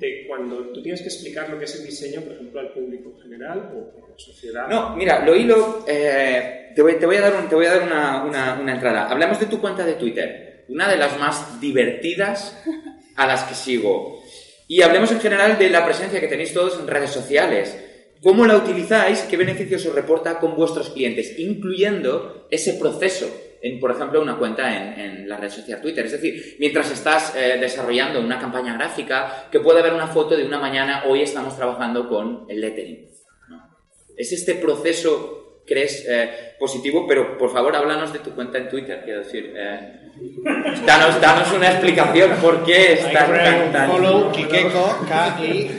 de 0.00 0.24
cuando 0.26 0.72
tú 0.72 0.82
tienes 0.82 1.00
que 1.02 1.08
explicar 1.08 1.48
lo 1.50 1.58
que 1.58 1.66
es 1.66 1.74
el 1.78 1.84
diseño, 1.86 2.22
por 2.22 2.32
ejemplo, 2.32 2.60
al 2.60 2.72
público 2.72 3.12
en 3.16 3.22
general 3.22 3.70
o 3.74 4.04
a 4.06 4.08
la 4.10 4.18
sociedad. 4.18 4.66
No, 4.68 4.96
mira, 4.96 5.24
lo 5.24 5.36
hilo. 5.36 5.84
eh, 5.86 6.72
te, 6.74 6.82
voy, 6.82 6.94
te 6.98 7.06
voy 7.06 7.16
a 7.16 7.20
dar, 7.20 7.34
un- 7.36 7.48
te 7.48 7.54
voy 7.54 7.66
a 7.66 7.74
dar 7.74 7.82
una, 7.82 8.24
una- 8.24 8.58
una 8.60 8.74
entrada. 8.74 9.08
Hablamos 9.08 9.38
de 9.38 9.46
tu 9.46 9.60
cuenta 9.60 9.84
de 9.84 9.94
Twitter, 9.94 10.64
una 10.68 10.88
de 10.88 10.96
las 10.96 11.18
más 11.18 11.60
divertidas 11.60 12.60
a 13.16 13.26
las 13.26 13.44
que 13.44 13.54
sigo. 13.54 14.22
Y 14.68 14.82
hablemos 14.82 15.10
en 15.12 15.20
general 15.20 15.58
de 15.58 15.68
la 15.68 15.84
presencia 15.84 16.20
que 16.20 16.28
tenéis 16.28 16.52
todos 16.54 16.78
en 16.80 16.86
redes 16.86 17.10
sociales. 17.10 17.76
¿Cómo 18.22 18.46
la 18.46 18.56
utilizáis? 18.56 19.20
¿Qué 19.22 19.36
beneficios 19.36 19.84
os 19.86 19.94
reporta 19.94 20.38
con 20.38 20.54
vuestros 20.54 20.90
clientes? 20.90 21.38
Incluyendo 21.38 22.46
ese 22.50 22.74
proceso 22.74 23.26
en, 23.62 23.78
por 23.78 23.90
ejemplo, 23.90 24.20
una 24.20 24.36
cuenta 24.36 24.74
en, 24.74 25.00
en 25.00 25.28
la 25.28 25.36
red 25.36 25.50
social 25.50 25.80
Twitter. 25.80 26.06
Es 26.06 26.12
decir, 26.12 26.56
mientras 26.58 26.90
estás 26.90 27.34
eh, 27.36 27.58
desarrollando 27.60 28.20
una 28.20 28.38
campaña 28.38 28.74
gráfica, 28.74 29.48
que 29.50 29.60
puede 29.60 29.80
haber 29.80 29.92
una 29.92 30.06
foto 30.06 30.36
de 30.36 30.44
una 30.44 30.58
mañana, 30.58 31.04
hoy 31.06 31.22
estamos 31.22 31.56
trabajando 31.56 32.08
con 32.08 32.46
el 32.48 32.60
lettering. 32.60 33.10
¿no? 33.48 33.76
¿Es 34.16 34.32
este 34.32 34.54
proceso, 34.54 35.62
crees, 35.66 36.06
eh, 36.08 36.54
positivo? 36.58 37.06
Pero 37.06 37.36
por 37.36 37.52
favor, 37.52 37.76
háblanos 37.76 38.12
de 38.12 38.20
tu 38.20 38.30
cuenta 38.30 38.58
en 38.58 38.68
Twitter, 38.68 39.02
quiero 39.04 39.20
decir. 39.20 39.52
eh, 39.56 39.96
danos, 40.86 41.20
danos 41.20 41.52
una 41.52 41.70
explicación. 41.70 42.30
¿Por 42.40 42.64
qué 42.64 42.74
Hay 42.74 42.92
es 42.94 43.04
que 43.04 43.12
tan, 43.12 43.72
tan, 43.72 43.90
follow, 43.90 44.32
Kikeko, 44.32 45.06
K-I. 45.06 45.70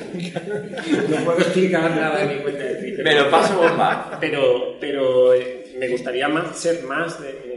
No 1.09 1.17
puedo 1.25 1.39
explicar 1.39 1.89
nada 1.95 2.25
de 2.25 2.36
mi 2.36 2.41
cuenta 2.41 2.63
de 2.63 2.75
Twitter. 2.75 3.03
Me 3.03 3.15
lo 3.15 3.29
paso 3.29 3.57
bomba. 3.57 4.17
Pero, 4.19 4.77
pero 4.79 5.34
me 5.77 5.88
gustaría 5.89 6.27
más, 6.27 6.57
ser 6.57 6.84
más 6.84 7.19
de, 7.19 7.50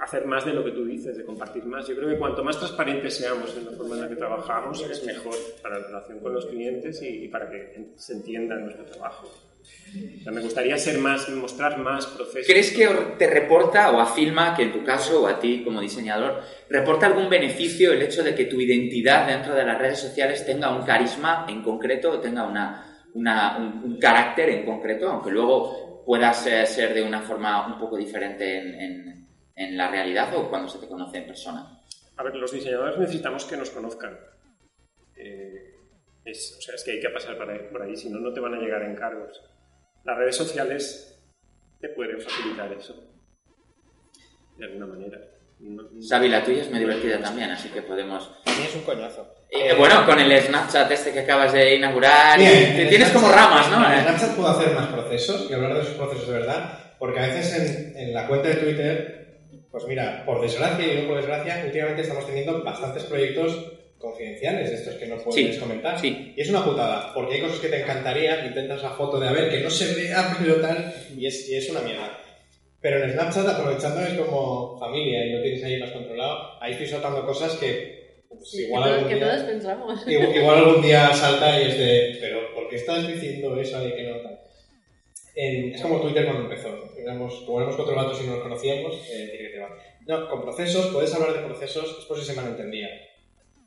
hacer 0.00 0.26
más 0.26 0.44
de 0.44 0.52
lo 0.52 0.64
que 0.64 0.70
tú 0.70 0.84
dices, 0.84 1.16
de 1.16 1.24
compartir 1.24 1.64
más. 1.64 1.86
Yo 1.88 1.96
creo 1.96 2.08
que 2.08 2.18
cuanto 2.18 2.44
más 2.44 2.58
transparentes 2.58 3.16
seamos 3.16 3.56
en 3.56 3.66
la 3.66 3.72
forma 3.72 3.96
en 3.96 4.00
la 4.02 4.08
que 4.08 4.16
trabajamos, 4.16 4.80
es 4.82 5.04
mejor 5.04 5.34
para 5.62 5.78
la 5.78 5.86
relación 5.86 6.20
con 6.20 6.32
los 6.34 6.46
clientes 6.46 7.02
y, 7.02 7.24
y 7.24 7.28
para 7.28 7.50
que 7.50 7.92
se 7.96 8.12
entienda 8.14 8.56
nuestro 8.56 8.84
trabajo. 8.84 9.28
O 10.20 10.22
sea, 10.22 10.32
me 10.32 10.40
gustaría 10.40 10.78
ser 10.78 10.98
más, 10.98 11.28
mostrar 11.30 11.78
más 11.78 12.06
procesos. 12.06 12.46
¿Crees 12.46 12.72
que 12.72 12.86
te 13.18 13.26
reporta 13.28 13.90
o 13.90 14.00
afirma 14.00 14.54
que 14.54 14.62
en 14.62 14.72
tu 14.72 14.84
caso 14.84 15.22
o 15.24 15.26
a 15.26 15.38
ti 15.40 15.62
como 15.64 15.80
diseñador 15.80 16.40
reporta 16.70 17.06
algún 17.06 17.28
beneficio 17.28 17.92
el 17.92 18.00
hecho 18.02 18.22
de 18.22 18.34
que 18.34 18.44
tu 18.46 18.60
identidad 18.60 19.26
dentro 19.26 19.54
de 19.54 19.64
las 19.64 19.78
redes 19.78 19.98
sociales 19.98 20.46
tenga 20.46 20.74
un 20.74 20.84
carisma 20.86 21.44
en 21.48 21.62
concreto 21.62 22.12
o 22.12 22.20
tenga 22.20 22.46
una, 22.46 23.02
una- 23.14 23.56
un, 23.58 23.82
un 23.92 23.98
carácter 23.98 24.48
en 24.50 24.64
concreto, 24.64 25.08
aunque 25.08 25.30
luego 25.30 26.04
puedas 26.06 26.46
eh, 26.46 26.64
ser 26.64 26.94
de 26.94 27.02
una 27.02 27.20
forma 27.20 27.66
un 27.66 27.78
poco 27.78 27.96
diferente 27.96 28.58
en, 28.58 28.74
en- 28.80 29.17
en 29.58 29.76
la 29.76 29.90
realidad 29.90 30.34
o 30.36 30.48
cuando 30.48 30.68
se 30.68 30.78
te 30.78 30.88
conoce 30.88 31.18
en 31.18 31.26
persona? 31.26 31.80
A 32.16 32.22
ver, 32.22 32.34
los 32.36 32.52
diseñadores 32.52 32.98
necesitamos 32.98 33.44
que 33.44 33.56
nos 33.56 33.70
conozcan. 33.70 34.18
Eh, 35.16 35.74
es, 36.24 36.56
o 36.58 36.60
sea, 36.62 36.74
es 36.74 36.84
que 36.84 36.92
hay 36.92 37.00
que 37.00 37.08
pasar 37.10 37.36
por 37.36 37.48
ahí, 37.50 37.60
por 37.70 37.82
ahí, 37.82 37.96
si 37.96 38.08
no, 38.10 38.18
no 38.20 38.32
te 38.32 38.40
van 38.40 38.54
a 38.54 38.58
llegar 38.58 38.82
encargos. 38.82 39.40
Las 40.04 40.16
redes 40.16 40.36
sociales 40.36 41.18
te 41.80 41.88
pueden 41.90 42.20
facilitar 42.20 42.72
eso, 42.72 42.94
de 44.56 44.64
alguna 44.64 44.86
manera. 44.86 45.18
Xavi, 46.08 46.28
la 46.28 46.44
tuya 46.44 46.62
es 46.62 46.70
muy 46.70 46.78
divertida 46.78 47.20
también, 47.20 47.50
así 47.50 47.68
que 47.70 47.82
podemos... 47.82 48.30
A 48.46 48.50
mí 48.50 48.64
es 48.64 48.74
un 48.76 48.82
coñazo. 48.82 49.34
Eh, 49.50 49.74
bueno, 49.76 50.04
con 50.06 50.18
el 50.20 50.40
Snapchat 50.40 50.90
este 50.92 51.12
que 51.12 51.20
acabas 51.20 51.52
de 51.52 51.74
inaugurar, 51.76 52.38
Bien, 52.38 52.76
te- 52.76 52.82
en 52.82 52.88
tienes 52.88 53.10
como 53.10 53.28
ramas, 53.30 53.68
¿no? 53.70 53.92
En 53.92 54.02
Snapchat 54.02 54.36
puedo 54.36 54.48
hacer 54.50 54.72
más 54.74 54.86
procesos 54.88 55.48
y 55.50 55.54
hablar 55.54 55.74
de 55.74 55.80
esos 55.82 55.94
procesos 55.94 56.28
de 56.28 56.32
verdad, 56.38 56.94
porque 56.98 57.18
a 57.20 57.26
veces 57.26 57.54
en, 57.96 57.96
en 57.98 58.14
la 58.14 58.28
cuenta 58.28 58.48
de 58.48 58.54
Twitter, 58.56 59.27
pues 59.70 59.84
mira, 59.86 60.24
por 60.24 60.40
desgracia 60.40 60.92
y 60.92 60.96
no 61.02 61.08
por 61.08 61.16
desgracia, 61.18 61.62
últimamente 61.64 62.02
estamos 62.02 62.26
teniendo 62.26 62.62
bastantes 62.64 63.04
proyectos 63.04 63.72
confidenciales 63.98 64.70
de 64.70 64.76
estos 64.76 64.94
que 64.94 65.06
no 65.06 65.16
puedes 65.18 65.54
Sí, 65.54 65.60
comentar. 65.60 65.98
sí. 65.98 66.32
Y 66.36 66.40
es 66.40 66.48
una 66.50 66.64
putada, 66.64 67.12
porque 67.14 67.34
hay 67.34 67.40
cosas 67.40 67.58
que 67.58 67.68
te 67.68 67.82
encantaría, 67.82 68.46
intentas 68.46 68.82
la 68.82 68.90
foto 68.90 69.18
de 69.18 69.28
a 69.28 69.32
ver 69.32 69.50
que 69.50 69.60
no 69.60 69.70
se 69.70 69.94
vea, 69.94 70.36
pero 70.40 70.56
tal, 70.60 70.94
y 71.16 71.26
es, 71.26 71.48
y 71.48 71.56
es 71.56 71.68
una 71.70 71.80
mierda. 71.80 72.18
Pero 72.80 73.02
en 73.02 73.10
Snapchat, 73.12 73.48
aprovechando 73.48 74.00
es 74.02 74.14
como 74.14 74.78
familia 74.78 75.26
y 75.26 75.32
lo 75.32 75.42
tienes 75.42 75.64
ahí 75.64 75.80
más 75.80 75.90
controlado, 75.90 76.62
ahí 76.62 76.72
estoy 76.72 76.86
soltando 76.86 77.26
cosas 77.26 77.54
que 77.56 78.22
pues, 78.28 78.50
Sí, 78.50 78.64
igual 78.66 78.84
que, 78.84 78.90
algún 78.90 79.08
que 79.08 79.14
día- 79.16 79.24
todos 79.30 79.42
pensamos. 79.42 80.06
Igual, 80.06 80.36
igual 80.36 80.58
algún 80.58 80.82
día 80.82 81.12
salta 81.12 81.60
y 81.60 81.66
es 81.70 81.78
de, 81.78 82.18
pero 82.20 82.54
¿por 82.54 82.68
qué 82.68 82.76
estás 82.76 83.08
diciendo 83.08 83.60
eso 83.60 83.84
y 83.88 83.92
que 83.94 84.02
no 84.04 84.16
tal? 84.18 84.38
En- 85.34 85.74
es 85.74 85.80
como 85.82 86.00
Twitter 86.00 86.24
cuando 86.24 86.44
empezó. 86.44 86.87
Digamos, 86.98 87.42
como 87.46 87.58
éramos 87.58 87.76
cuatro 87.76 87.94
gatos 87.94 88.20
y 88.20 88.26
no 88.26 88.34
nos 88.34 88.42
conocíamos, 88.42 88.94
eh, 89.08 89.28
tiene 89.30 89.48
que 89.48 89.54
te 89.54 89.60
va. 89.60 89.76
No, 90.06 90.28
con 90.28 90.42
procesos, 90.42 90.88
puedes 90.88 91.14
hablar 91.14 91.32
de 91.32 91.46
procesos, 91.46 91.98
es 92.00 92.04
por 92.04 92.18
si 92.18 92.26
se 92.26 92.34
malentendía. 92.34 92.88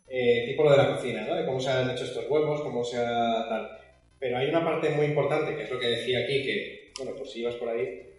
Eh, 0.08 0.44
tipo 0.46 0.64
lo 0.64 0.72
de 0.72 0.78
la 0.78 0.96
cocina, 0.96 1.26
¿no? 1.26 1.36
De 1.36 1.46
cómo 1.46 1.60
se 1.60 1.70
han 1.70 1.90
hecho 1.90 2.04
estos 2.04 2.30
huevos, 2.30 2.62
cómo 2.62 2.84
se 2.84 2.98
ha 2.98 3.46
tal. 3.48 3.78
Pero 4.20 4.38
hay 4.38 4.50
una 4.50 4.66
parte 4.66 4.90
muy 4.90 5.06
importante, 5.06 5.56
que 5.56 5.64
es 5.64 5.72
lo 5.72 5.80
que 5.80 5.88
decía 5.88 6.20
aquí, 6.20 6.44
que, 6.44 6.92
bueno, 6.98 7.14
pues 7.18 7.32
si 7.32 7.40
ibas 7.40 7.56
por 7.56 7.70
ahí, 7.70 8.10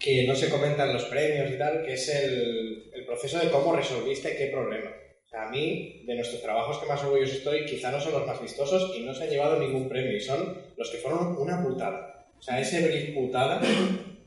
que 0.00 0.26
no 0.26 0.34
se 0.34 0.48
comentan 0.48 0.92
los 0.92 1.04
premios 1.04 1.50
y 1.50 1.58
tal, 1.58 1.84
que 1.84 1.92
es 1.92 2.08
el, 2.08 2.90
el 2.94 3.04
proceso 3.04 3.38
de 3.38 3.50
cómo 3.50 3.76
resolviste 3.76 4.36
qué 4.36 4.46
problema. 4.46 4.90
O 5.24 5.28
sea, 5.28 5.48
a 5.48 5.50
mí, 5.50 6.02
de 6.06 6.14
nuestros 6.14 6.40
trabajos 6.40 6.78
que 6.78 6.86
más 6.86 7.02
orgulloso 7.04 7.34
estoy, 7.34 7.66
quizá 7.66 7.90
no 7.90 8.00
son 8.00 8.12
los 8.12 8.26
más 8.26 8.40
vistosos 8.40 8.96
y 8.96 9.00
no 9.02 9.12
se 9.12 9.24
han 9.24 9.30
llevado 9.30 9.58
ningún 9.58 9.88
premio, 9.88 10.16
y 10.16 10.20
son 10.20 10.56
los 10.76 10.90
que 10.90 10.98
fueron 10.98 11.36
una 11.36 11.62
putada. 11.62 12.26
O 12.38 12.42
sea, 12.42 12.60
ese 12.60 12.86
brief 12.86 13.14
putada 13.14 13.60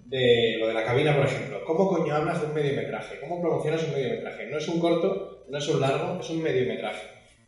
de 0.10 0.58
lo 0.60 0.68
de 0.68 0.74
la 0.74 0.84
cabina, 0.84 1.16
por 1.16 1.26
ejemplo. 1.26 1.64
¿Cómo 1.64 1.88
coño 1.88 2.16
hablas 2.16 2.42
de 2.42 2.48
un 2.48 2.54
mediometraje? 2.56 3.20
¿Cómo 3.20 3.40
promocionas 3.40 3.84
un 3.84 3.94
mediometraje? 3.94 4.48
No 4.48 4.58
es 4.58 4.68
un 4.68 4.80
corto, 4.80 5.46
no 5.48 5.58
es 5.58 5.68
un 5.68 5.80
largo, 5.80 6.20
es 6.20 6.30
un 6.32 6.42
mediometraje. 6.42 7.08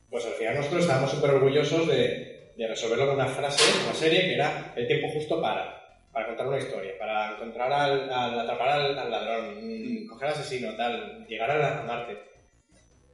Pues 0.09 0.25
al 0.25 0.33
final 0.33 0.55
nosotros 0.55 0.81
estábamos 0.81 1.11
súper 1.11 1.31
orgullosos 1.31 1.87
de, 1.87 2.29
resolverlo 2.57 3.07
con 3.07 3.15
una 3.15 3.25
frase, 3.25 3.63
una 3.83 3.95
serie 3.95 4.21
que 4.21 4.35
era 4.35 4.71
el 4.75 4.85
tiempo 4.85 5.09
justo 5.09 5.41
para, 5.41 5.97
para 6.11 6.27
contar 6.27 6.47
una 6.47 6.59
historia, 6.59 6.91
para 6.99 7.31
encontrar 7.31 7.73
al, 7.73 8.39
atrapar 8.39 8.69
al, 8.69 9.09
ladrón, 9.09 9.57
mm, 9.63 10.07
coger 10.07 10.27
al 10.27 10.33
asesino, 10.35 10.75
tal, 10.75 11.25
llegar 11.27 11.49
a, 11.49 11.81
a 11.81 11.83
Marte. 11.83 12.19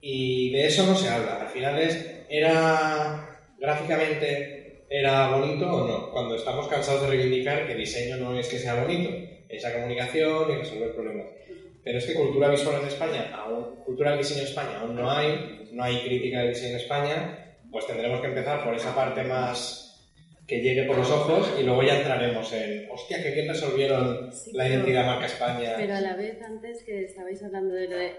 Y 0.01 0.51
de 0.51 0.65
eso 0.67 0.85
no 0.85 0.95
se 0.95 1.07
habla. 1.07 1.39
Al 1.39 1.47
final 1.47 1.79
es, 1.79 2.25
¿era 2.27 3.39
gráficamente 3.57 4.83
era 4.89 5.29
bonito 5.29 5.71
o 5.71 5.87
no? 5.87 6.11
Cuando 6.11 6.35
estamos 6.35 6.67
cansados 6.67 7.03
de 7.03 7.07
reivindicar 7.07 7.65
que 7.65 7.75
diseño 7.75 8.17
no 8.17 8.37
es 8.37 8.49
que 8.49 8.59
sea 8.59 8.81
bonito, 8.81 9.09
es 9.49 9.63
la 9.63 9.73
comunicación 9.73 10.51
y 10.51 10.55
resolver 10.55 10.93
problemas. 10.93 11.27
Pero 11.83 11.97
es 11.99 12.05
que 12.05 12.13
cultura 12.15 12.49
visual 12.49 12.81
en 12.81 12.87
España, 12.87 13.31
aún, 13.33 13.77
cultura 13.85 14.11
del 14.11 14.19
diseño 14.19 14.41
en 14.41 14.47
España 14.47 14.79
aún 14.81 14.95
no 14.95 15.09
hay, 15.09 15.69
no 15.71 15.83
hay 15.83 16.01
crítica 16.01 16.39
del 16.39 16.49
diseño 16.49 16.71
en 16.71 16.81
España, 16.81 17.55
pues 17.71 17.87
tendremos 17.87 18.21
que 18.21 18.27
empezar 18.27 18.63
por 18.63 18.75
esa 18.75 18.93
parte 18.93 19.23
más 19.23 19.87
que 20.47 20.61
llegue 20.61 20.83
por 20.83 20.97
los 20.97 21.09
ojos 21.11 21.53
y 21.59 21.63
luego 21.63 21.83
ya 21.83 21.97
entraremos 21.97 22.51
en, 22.53 22.89
hostia, 22.89 23.21
que 23.21 23.31
bien 23.31 23.49
resolvieron 23.49 24.31
Sí, 24.31 24.51
la 24.53 24.67
identidad 24.67 25.05
marca 25.05 25.25
España. 25.25 25.73
Pero 25.75 25.95
a 25.95 26.01
la 26.01 26.15
vez, 26.15 26.41
antes 26.41 26.83
que 26.83 27.03
estabais 27.03 27.43
hablando 27.43 27.75
de 27.75 27.87
lo 27.89 27.97
de 27.97 28.13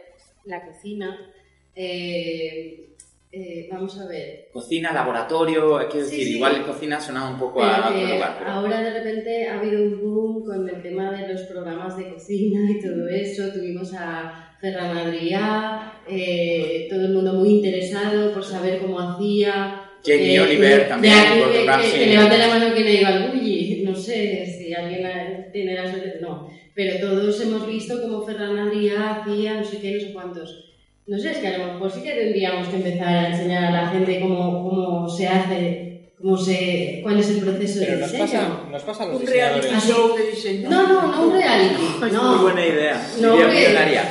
la 0.44 0.64
cocina, 0.66 1.32
eh, 1.74 2.87
eh, 3.30 3.68
vamos 3.70 3.98
a 4.00 4.06
ver. 4.06 4.48
Cocina, 4.52 4.92
laboratorio, 4.92 5.76
quiero 5.90 6.06
Sí, 6.06 6.12
decir, 6.16 6.26
sí. 6.28 6.34
igual 6.36 6.64
cocina 6.64 7.00
suena 7.00 7.28
un 7.30 7.38
poco 7.38 7.60
Pero 7.60 7.70
a 7.72 7.88
otro 7.88 7.98
que 8.06 8.12
lugar. 8.14 8.36
pero- 8.38 8.50
ahora 8.50 8.80
de 8.82 8.90
repente 8.98 9.46
ha 9.48 9.58
habido 9.60 9.82
un 9.82 10.00
boom 10.00 10.44
con 10.44 10.68
el 10.68 10.82
tema 10.82 11.12
de 11.12 11.32
los 11.32 11.42
programas 11.42 11.96
de 11.96 12.08
cocina 12.14 12.70
y 12.70 12.80
todo 12.80 13.08
eso. 13.08 13.52
Tuvimos 13.52 13.92
a 13.94 14.54
Ferran 14.60 14.96
Adrià, 14.96 15.92
eh, 16.08 16.86
todo 16.90 17.02
el 17.06 17.12
mundo 17.14 17.34
muy 17.34 17.50
interesado 17.50 18.32
por 18.32 18.42
saber 18.44 18.78
cómo 18.80 18.98
hacía. 19.00 19.82
Jamie 20.04 20.36
Eh, 20.36 20.40
Oliver 20.40 20.78
de 20.78 20.84
también, 20.84 21.14
aquí 21.18 21.38
Gordon 21.40 21.52
que- 21.82 21.90
que, 21.92 21.98
que 21.98 22.06
levante 22.06 22.38
la 22.38 22.48
mano 22.48 22.74
quien 22.74 22.86
ha 22.86 22.90
ido 22.90 23.06
al 23.08 23.28
bully. 23.30 23.82
No 23.84 23.94
sé 23.94 24.46
si 24.46 24.72
alguien 24.72 25.48
tiene 25.52 25.74
la 25.74 25.90
suerte. 25.90 26.18
No, 26.20 26.48
pero 26.74 26.98
todos 27.00 27.40
hemos 27.42 27.66
visto 27.66 28.00
cómo 28.00 28.22
Ferran 28.22 28.56
Adrià 28.56 29.20
hacía 29.22 29.54
no 29.54 29.64
sé 29.64 29.80
qué, 29.80 29.92
no 29.94 30.00
sé 30.00 30.12
cuántos. 30.12 30.64
No 31.08 31.18
sé, 31.18 31.30
es 31.30 31.38
que 31.38 31.46
a 31.48 31.58
lo 31.58 31.72
mejor 31.72 31.90
sí 31.90 32.02
que 32.02 32.12
tendríamos 32.12 32.68
que 32.68 32.76
empezar 32.76 33.08
a 33.08 33.28
enseñar 33.30 33.64
a 33.64 33.70
la 33.70 33.88
gente 33.88 34.20
cómo, 34.20 34.68
cómo 34.68 35.08
se 35.08 35.26
hace, 35.26 36.10
cómo 36.20 36.36
se, 36.36 37.00
cuál 37.02 37.18
es 37.18 37.30
el 37.30 37.38
proceso 37.40 37.80
Pero 37.80 37.92
de 37.94 38.00
nos 38.00 38.12
diseño. 38.12 38.24
pasa, 38.30 38.62
nos 38.70 38.82
pasa 38.82 39.04
a 39.04 39.06
los 39.06 39.20
Un 39.22 39.26
reality 39.26 39.68
show 39.86 40.16
de 40.16 40.30
diseño. 40.30 40.68
No, 40.68 40.86
no, 40.86 41.06
no 41.12 41.26
un 41.28 41.32
reality. 41.32 41.74
No, 42.12 42.32
Muy 42.36 42.42
buena 42.52 42.66
idea. 42.66 43.08
No, 43.20 43.36
idea 43.36 43.48
millonaria. 43.48 44.04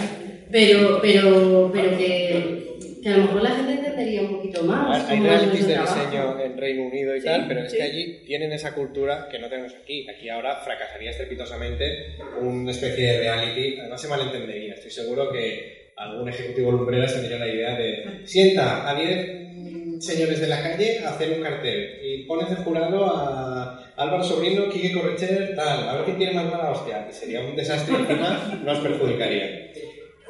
pero, 0.52 1.00
pero, 1.02 1.70
pero 1.72 1.98
que, 1.98 2.78
que 3.04 3.10
a 3.10 3.18
lo 3.18 3.24
mejor 3.26 3.44
la 3.44 3.50
gente 3.52 3.72
entendería 3.74 4.22
un 4.24 4.36
poquito 4.38 4.64
más. 4.64 5.08
ver, 5.08 5.12
Hay 5.12 5.18
es 5.18 5.24
realities 5.24 5.68
de 5.68 5.74
trabajo. 5.76 6.00
diseño 6.00 6.40
en 6.44 6.58
Reino 6.58 6.84
Unido 6.88 7.16
y 7.16 7.20
Sí, 7.20 7.26
tal, 7.28 7.48
pero 7.48 7.60
es 7.62 7.72
sí. 7.72 7.78
que 7.78 7.84
allí 7.84 8.20
tienen 8.26 8.52
esa 8.54 8.74
cultura 8.74 9.28
que 9.30 9.38
no 9.38 9.50
tenemos 9.50 9.74
aquí. 9.76 10.08
Aquí 10.10 10.30
ahora 10.30 10.56
fracasaría 10.66 11.12
estrepitosamente 11.12 12.16
una 12.42 12.72
especie 12.72 13.06
de 13.06 13.20
reality. 13.20 13.80
Además 13.82 14.02
se 14.02 14.08
malentendería. 14.08 14.74
Estoy 14.74 14.90
seguro 14.92 15.32
que 15.32 15.87
algún 15.98 16.30
ejecutivo 16.30 16.72
lumbreras 16.72 17.14
tendría 17.14 17.40
la 17.40 17.48
idea 17.48 17.76
de 17.78 18.22
sienta 18.26 18.88
a 18.90 18.96
10 18.96 19.28
mm, 19.56 20.00
señores 20.00 20.40
de 20.40 20.48
la 20.48 20.62
calle 20.62 21.00
a 21.00 21.10
hacer 21.10 21.32
un 21.38 21.42
cartel 21.44 22.00
y 22.04 22.24
pones 22.24 22.50
de 22.50 22.56
jurado 22.58 23.06
a 23.06 23.84
Álvaro 23.98 24.24
Sobrino, 24.24 24.70
Quique 24.70 24.92
Correcher, 24.94 25.56
tal, 25.56 25.90
a 25.90 25.96
ver 25.96 26.06
quién 26.06 26.18
tiene 26.20 26.34
más 26.34 26.46
mala 26.46 26.70
hostia. 26.72 27.08
Y 27.10 27.14
sería 27.14 27.42
un 27.42 27.56
desastre 27.56 27.96
encima 27.96 28.62
nos 28.64 28.78
perjudicaría. 28.80 29.72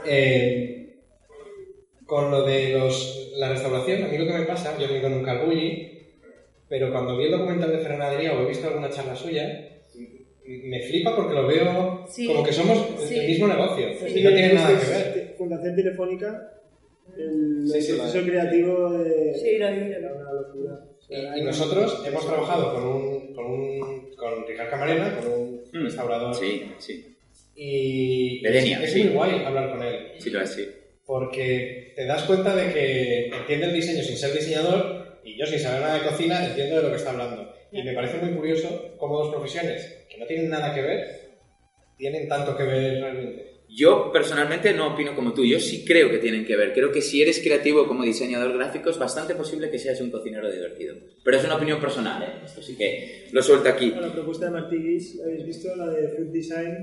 Eh, 0.06 0.74
con 2.06 2.32
lo 2.32 2.44
de 2.44 2.70
los, 2.70 3.34
la 3.36 3.50
restauración, 3.50 4.06
a 4.06 4.08
mí 4.08 4.18
lo 4.18 4.26
que 4.26 4.34
me 4.40 4.46
pasa, 4.46 4.78
yo 4.80 4.88
no 4.88 4.94
he 4.96 5.00
ido 5.00 5.10
nunca 5.10 5.32
al 5.32 5.46
bully, 5.46 5.92
pero 6.70 6.90
cuando 6.94 7.18
vi 7.18 7.26
el 7.26 7.32
documental 7.32 7.72
de 7.74 7.80
Ferran 7.80 8.02
Adrià 8.02 8.32
o 8.34 8.44
he 8.44 8.48
visto 8.48 8.68
alguna 8.68 8.90
charla 8.90 9.16
suya, 9.18 9.68
me 10.46 10.82
flipa 10.84 11.14
porque 11.14 11.34
lo 11.36 11.46
veo 11.46 12.06
Sí. 12.10 12.26
como 12.26 12.42
que 12.46 12.54
somos 12.54 12.78
Sí. 13.06 13.20
el 13.20 13.28
mismo 13.28 13.48
negocio 13.48 13.90
Sí. 14.00 14.20
y 14.20 14.24
no 14.24 14.30
tiene 14.30 14.54
nada 14.54 14.80
que 14.80 14.86
ver. 14.86 15.27
Fundación 15.38 15.76
Telefónica, 15.76 16.54
el, 17.18 17.68
Sí, 17.68 17.78
el 17.78 17.84
sí, 17.84 17.94
proceso 17.94 18.26
creativo 18.26 18.92
de... 18.92 19.34
Sí, 19.36 19.58
la 19.58 19.72
vi, 19.72 19.80
la 19.80 19.86
vi. 19.88 19.94
era 19.94 20.14
una 20.14 20.32
locura. 20.34 20.74
O 20.98 21.02
sea, 21.02 21.38
Y, 21.38 21.40
y 21.40 21.44
nosotros 21.44 22.04
hemos 22.06 22.26
trabajado 22.26 22.74
con 22.74 22.84
un, 22.86 23.34
con 23.34 23.46
un 23.46 24.16
con 24.16 24.48
Ricard 24.48 24.70
Camarena, 24.70 25.16
con 25.20 25.32
un 25.32 25.58
Mm. 25.74 25.84
restaurador, 25.84 26.34
Sí, 26.34 26.64
sí. 26.78 27.18
y 27.56 28.42
es 28.48 28.92
sí. 28.94 29.04
muy 29.04 29.14
guay 29.14 29.44
hablar 29.44 29.70
con 29.70 29.84
él. 29.84 30.12
Sí, 30.18 30.30
lo 30.30 30.42
es, 30.42 30.50
sí. 30.54 30.66
porque 31.06 31.92
te 31.96 32.06
das 32.06 32.24
cuenta 32.24 32.56
de 32.56 32.72
que 32.74 33.28
entiende 33.28 33.66
el 33.68 33.74
diseño 33.74 34.02
sin 34.04 34.16
ser 34.18 34.32
diseñador 34.34 35.20
y 35.26 35.38
yo 35.38 35.46
sin 35.46 35.60
saber 35.60 35.82
nada 35.82 36.00
de 36.00 36.08
cocina 36.10 36.46
entiendo 36.46 36.78
de 36.78 36.84
lo 36.84 36.90
que 36.90 36.96
está 36.96 37.12
hablando. 37.12 37.52
Y 37.72 37.84
me 37.84 37.94
parece 37.94 38.18
muy 38.18 38.34
curioso 38.36 38.96
cómo 38.98 39.20
dos 39.20 39.34
profesiones 39.34 40.06
que 40.10 40.18
no 40.18 40.26
tienen 40.26 40.50
nada 40.50 40.74
que 40.74 40.82
ver 40.82 41.08
tienen 41.98 42.28
tanto 42.30 42.56
que 42.56 42.64
ver 42.64 43.02
realmente. 43.02 43.57
Yo 43.70 44.12
personalmente 44.12 44.74
no 44.74 44.94
opino 44.94 45.14
como 45.16 45.34
tú, 45.34 45.44
yo 45.46 45.60
sí 45.60 45.84
creo 45.86 46.10
que 46.10 46.18
tienen 46.20 46.46
que 46.46 46.56
ver. 46.56 46.74
Creo 46.74 46.92
que 46.92 47.02
si 47.02 47.22
eres 47.22 47.40
creativo 47.40 47.86
como 47.88 48.04
diseñador 48.04 48.54
gráfico 48.54 48.90
es 48.90 48.98
bastante 48.98 49.36
posible 49.36 49.70
que 49.70 49.78
seas 49.78 50.00
un 50.02 50.10
cocinero 50.10 50.50
divertido. 50.52 50.96
Pero 51.24 51.38
es 51.38 51.44
una 51.46 51.56
opinión 51.58 51.80
personal, 51.80 52.24
¿eh? 52.24 52.46
Esto 52.46 52.62
sí 52.62 52.76
que 52.78 53.28
lo 53.32 53.42
suelto 53.42 53.70
aquí. 53.70 53.92
La 53.92 54.12
propuesta 54.14 54.46
de 54.46 54.52
Martí 54.52 54.78
Guix, 54.78 55.16
¿la 55.16 55.26
habéis 55.26 55.46
visto? 55.46 55.76
La 55.76 55.88
de 55.90 56.08
Food 56.10 56.32
Design. 56.32 56.78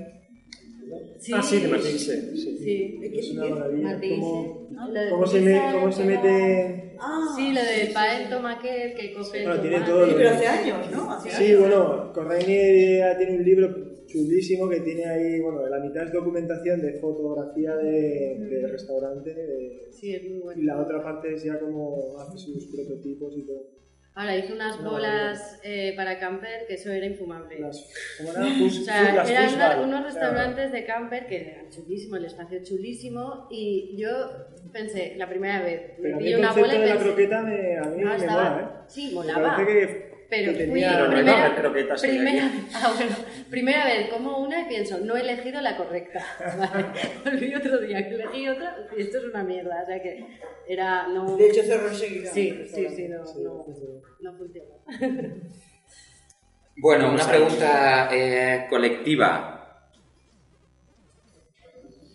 Sí, 1.18 1.32
Ah, 1.34 1.42
sí, 1.42 1.60
de 1.60 1.68
Martín 1.68 1.92
Guise, 1.92 2.36
sí. 2.36 2.58
Sí, 2.62 3.00
Es 3.14 3.30
una 3.32 3.46
maravilla. 3.46 3.82
Martí 3.94 4.08
Cómo, 4.10 4.68
de 4.92 5.08
cómo 5.10 5.26
se, 5.26 5.40
me- 5.40 5.72
cómo 5.72 5.90
se 5.90 6.04
mete... 6.04 6.96
Ah, 7.00 7.32
Sí, 7.34 7.52
lo 7.52 7.62
del 7.64 7.88
pael 7.92 8.28
tomaquet 8.28 8.94
que 8.94 9.12
coge 9.14 9.38
el 9.38 9.44
Bueno, 9.48 9.62
tiene 9.62 9.80
todo 9.80 10.06
pero 10.06 10.18
de- 10.18 10.28
hace 10.28 10.46
años, 10.46 10.90
¿no? 10.92 11.10
Hace 11.10 11.30
Sí, 11.30 11.44
años. 11.46 11.60
bueno, 11.60 12.12
Corraini 12.14 12.98
ya 12.98 13.16
tiene 13.16 13.36
un 13.38 13.44
libro 13.44 13.74
chulísimo 14.18 14.68
que 14.68 14.80
tiene 14.80 15.04
ahí, 15.06 15.40
bueno, 15.40 15.66
la 15.66 15.80
mitad 15.80 16.04
es 16.04 16.12
documentación 16.12 16.80
de 16.80 16.92
fotografía 17.00 17.74
de, 17.76 18.38
de 18.48 18.68
restaurante 18.68 19.34
de- 19.34 19.88
Sí, 19.90 20.14
es 20.14 20.22
muy 20.22 20.36
y 20.36 20.40
bueno. 20.40 20.62
la 20.62 20.80
otra 20.80 21.02
parte 21.02 21.34
es 21.34 21.42
ya 21.44 21.58
como 21.58 22.16
hace 22.20 22.38
sus 22.38 22.66
prototipos 22.66 23.34
y 23.36 23.42
todo. 23.46 23.74
Ahora 24.16 24.36
hizo 24.36 24.54
unas 24.54 24.78
Una 24.78 24.90
bolas 24.90 25.58
eh, 25.64 25.92
para 25.96 26.20
camper 26.20 26.66
que 26.68 26.74
eso 26.74 26.92
era 26.92 27.04
infumable. 27.06 27.58
Las, 27.58 27.84
¿Cómo 28.18 28.30
eran? 28.36 28.62
O 28.62 28.70
sea, 28.70 29.24
eran 29.28 29.54
una- 29.54 29.80
unos 29.82 30.04
restaurantes 30.04 30.70
de 30.70 30.84
camper 30.84 31.26
que 31.26 31.50
eran 31.50 31.70
chulísimos, 31.70 32.18
el 32.20 32.26
espacio 32.26 32.62
chulísimo 32.62 33.48
y 33.50 33.96
yo 34.00 34.08
pensé, 34.72 35.14
la 35.16 35.28
primera 35.28 35.62
vez, 35.62 35.98
me 35.98 36.02
Pero 36.04 36.18
pillé 36.18 36.36
una 36.38 36.52
bola 36.52 36.74
y 36.76 36.78
de 36.80 36.86
la 36.86 36.92
pensé, 36.94 37.04
croqueta 37.08 37.42
me, 37.42 37.76
a 37.76 37.82
mí 37.86 38.02
ah, 38.04 38.08
me 38.10 38.16
estaba- 38.16 38.50
mola, 38.50 38.62
¿eh? 38.78 38.84
Sí, 38.86 39.06
Me 39.08 39.14
molaba. 39.14 39.56
parece 39.56 39.72
que, 39.72 40.13
Pero 40.40 40.52
que 40.52 40.66
fui 40.66 40.80
tenía... 40.80 40.90
Pero 40.90 41.08
no 41.08 41.14
primera, 41.14 41.96
primera, 42.00 42.50
ah, 42.74 42.92
bueno, 42.96 43.16
primera 43.50 43.84
vez 43.86 44.08
como 44.08 44.38
una 44.38 44.62
y 44.62 44.64
pienso, 44.64 44.98
no 44.98 45.16
he 45.16 45.20
elegido 45.20 45.60
la 45.60 45.76
correcta. 45.76 46.24
Vale. 46.58 46.86
Volví 47.24 47.54
otro 47.54 47.78
día 47.78 48.08
que 48.08 48.14
elegí 48.14 48.48
otra 48.48 48.76
y 48.96 49.02
esto 49.02 49.18
es 49.18 49.24
una 49.24 49.44
mierda. 49.44 49.82
O 49.82 49.86
sea 49.86 50.02
que 50.02 50.26
era, 50.66 51.08
no... 51.08 51.36
De 51.36 51.48
hecho, 51.48 51.62
cerró 51.62 51.88
enseguida. 51.88 52.30
Sí, 52.30 52.66
sí, 52.66 52.86
sí, 52.88 53.08
no, 53.08 53.18
no, 53.18 53.66
no 54.20 54.36
funcionó. 54.36 54.84
Bueno, 56.76 57.12
una 57.12 57.24
pregunta 57.24 58.08
eh, 58.12 58.66
colectiva. 58.68 59.88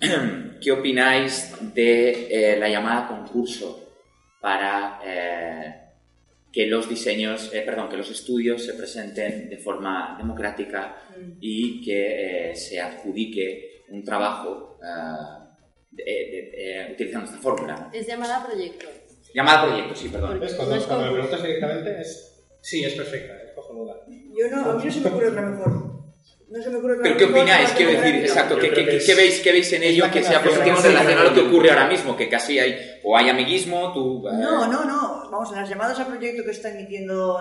¿Qué 0.62 0.72
opináis 0.72 1.56
de 1.74 2.54
eh, 2.54 2.60
la 2.60 2.68
llamada 2.68 3.08
concurso 3.08 3.90
para 4.42 5.00
eh, 5.06 5.79
que 6.52 6.66
los 6.66 6.90
diseños, 6.90 7.52
eh, 7.54 7.62
perdón, 7.62 7.90
que 7.90 7.98
los 7.98 8.10
estudios 8.10 8.66
se 8.66 8.74
presenten 8.74 9.50
de 9.50 9.58
forma 9.58 10.16
democrática 10.18 10.98
y 11.40 11.84
que 11.84 12.52
eh, 12.52 12.56
se 12.56 12.80
adjudique 12.80 13.84
un 13.90 14.04
trabajo 14.04 14.80
eh, 14.84 15.46
de- 15.92 16.04
de- 16.04 16.52
eh, 16.56 16.92
utilizando 16.94 17.26
esta 17.30 17.40
fórmula? 17.42 17.90
Es 17.94 18.08
llamada 18.08 18.46
proyecto. 18.46 18.88
Llamada 19.34 19.68
proyecto, 19.68 19.96
sí, 19.96 20.10
perdón. 20.10 20.30
Porque 20.32 20.46
¿Ves? 20.46 20.52
no 20.54 20.66
Cuando, 20.66 20.88
cuando 20.88 21.06
me 21.06 21.12
preguntas 21.14 21.44
directamente 21.44 22.02
es... 22.02 22.26
Sí, 22.62 22.84
es 22.84 22.94
perfecta, 22.94 23.42
es 23.44 23.52
cojonuda. 23.54 23.96
Yo 24.08 24.50
no, 24.52 24.72
a 24.72 24.76
mí 24.76 24.86
no 24.86 24.92
se 24.92 25.00
me 25.02 25.10
ocurre 25.10 25.30
otra 25.30 25.42
mejor. 25.44 25.99
No 26.52 26.62
se 26.64 26.70
me 26.72 26.78
ocurre 26.78 26.98
¿Pero 27.04 27.16
qué 27.18 27.26
opináis? 27.26 27.70
Quiero 27.74 27.92
decir, 27.92 28.16
exacto, 28.16 28.58
¿qué, 28.58 28.72
qué- 28.72 28.86
que 28.86 28.98
es- 28.98 29.06
qué 29.06 29.14
veis, 29.16 29.40
qué 29.40 29.52
veis 29.52 29.72
en 29.74 29.84
ello 29.84 30.06
que 30.12 30.24
sea 30.24 30.42
positivo 30.42 30.78
en 30.78 30.84
relación 30.84 31.20
a 31.20 31.24
lo 31.24 31.34
que 31.34 31.42
ocurre 31.42 31.70
ahora 31.70 31.88
mismo? 31.88 32.18
Que 32.18 32.28
casi 32.28 32.58
hay, 32.58 32.76
o 33.04 33.16
hay 33.16 33.30
amiguismo, 33.30 33.94
tú... 33.94 34.28
eh, 34.28 34.32
No, 34.34 34.66
no, 34.68 34.84
no. 34.86 35.30
Vamos, 35.30 35.52
en 35.52 35.58
las 35.62 35.70
llamadas 35.70 36.00
a 36.00 36.08
proyecto 36.08 36.44
que 36.44 36.50
está 36.52 36.72
emitiendo 36.72 37.38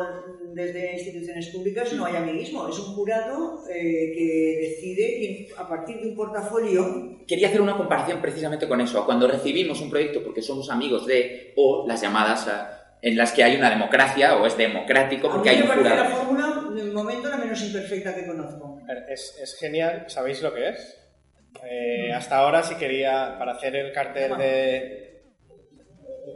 desde 0.52 0.92
instituciones 0.92 1.46
públicas 1.48 1.90
no 1.94 2.04
hay 2.04 2.16
amiguismo. 2.16 2.68
Es 2.68 2.78
un 2.78 2.94
jurado 2.94 3.62
eh, 3.70 4.12
que 4.14 4.58
decide 4.68 5.48
a 5.56 5.66
partir 5.66 6.00
de 6.00 6.08
un 6.08 6.14
portafolio. 6.14 7.18
Quería 7.26 7.48
hacer 7.48 7.62
una 7.62 7.76
comparación 7.78 8.20
precisamente 8.20 8.68
con 8.68 8.80
eso. 8.82 9.06
Cuando 9.06 9.26
recibimos 9.26 9.80
un 9.80 9.88
proyecto 9.88 10.22
porque 10.22 10.42
somos 10.42 10.68
amigos 10.70 11.06
de, 11.06 11.54
o 11.56 11.86
las 11.88 12.02
llamadas 12.02 12.46
a- 12.48 12.74
en 13.00 13.16
las 13.16 13.30
que 13.32 13.44
hay 13.44 13.56
una 13.56 13.70
democracia 13.70 14.36
o 14.36 14.44
es 14.44 14.56
democrático 14.56 15.28
A 15.28 15.32
porque 15.34 15.50
mí 15.50 15.54
hay 15.56 15.62
me 15.62 15.68
un 15.68 15.68
parece 15.68 15.88
la 15.96 16.04
jurado. 16.04 16.16
fórmula, 16.24 16.82
de 16.82 16.90
momento, 16.90 17.28
la 17.28 17.36
menos 17.36 17.62
imperfecta 17.62 18.12
que 18.14 18.26
conozco. 18.26 18.67
Es, 19.08 19.56
genial, 19.60 20.04
¿sabéis 20.08 20.40
lo 20.42 20.54
que 20.54 20.70
es? 20.70 20.96
Eh, 21.64 22.12
hasta 22.12 22.38
ahora 22.38 22.62
si 22.62 22.74
quería, 22.76 23.36
para 23.38 23.52
hacer 23.52 23.76
el 23.76 23.92
cartel 23.92 24.36
de... 24.38 25.22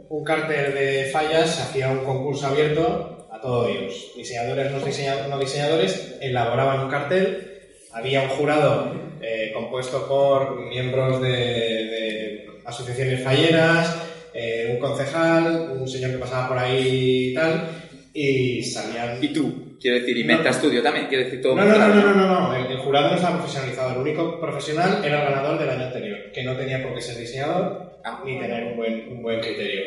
Un 0.09 0.23
cartel 0.23 0.73
de 0.73 1.05
fallas, 1.11 1.55
se 1.55 1.61
hacía 1.63 1.89
un 1.89 2.03
concurso 2.03 2.47
abierto 2.47 3.27
a 3.31 3.39
todo 3.41 3.67
Dios. 3.67 4.11
Diseñadores, 4.15 4.71
no, 4.71 4.79
diseña- 4.79 5.27
no 5.27 5.39
diseñadores, 5.39 6.17
elaboraban 6.21 6.81
un 6.81 6.91
cartel, 6.91 7.61
había 7.91 8.21
un 8.21 8.29
jurado 8.29 8.93
eh, 9.21 9.51
compuesto 9.53 10.07
por 10.07 10.59
miembros 10.67 11.21
de, 11.21 11.29
de 11.29 12.47
asociaciones 12.65 13.23
falleras, 13.23 13.95
eh, 14.33 14.71
un 14.73 14.79
concejal, 14.79 15.77
un 15.79 15.87
señor 15.87 16.11
que 16.11 16.17
pasaba 16.17 16.47
por 16.49 16.57
ahí 16.57 17.29
y 17.29 17.33
tal, 17.33 17.69
y 18.13 18.63
salían 18.63 19.23
Y 19.23 19.29
tú, 19.33 19.72
quiero 19.83 19.99
decir, 19.99 20.17
y 20.17 20.23
Meta 20.23 20.45
No. 20.45 20.53
Studio 20.53 20.81
también, 20.81 21.05
quiero 21.07 21.25
decir 21.25 21.41
todo 21.41 21.55
no, 21.55 21.63
no, 21.65 21.77
no, 21.77 21.87
no, 21.93 22.13
no, 22.15 22.25
no. 22.49 22.55
El, 22.55 22.71
el 22.71 22.77
jurado 22.79 23.09
no 23.09 23.15
estaba 23.17 23.37
profesionalizado. 23.37 23.91
El 23.91 23.97
único 23.99 24.39
profesional 24.39 25.05
era 25.05 25.19
el 25.21 25.29
ganador 25.29 25.59
del 25.59 25.69
año 25.69 25.85
anterior, 25.85 26.31
que 26.33 26.43
no 26.43 26.55
tenía 26.57 26.81
por 26.81 26.95
qué 26.95 27.01
ser 27.01 27.17
diseñador 27.17 27.91
Ah. 28.05 28.21
ni 28.25 28.37
tener 28.39 28.65
un 28.65 28.75
buen, 28.75 29.07
un 29.13 29.21
buen 29.21 29.39
criterio. 29.39 29.81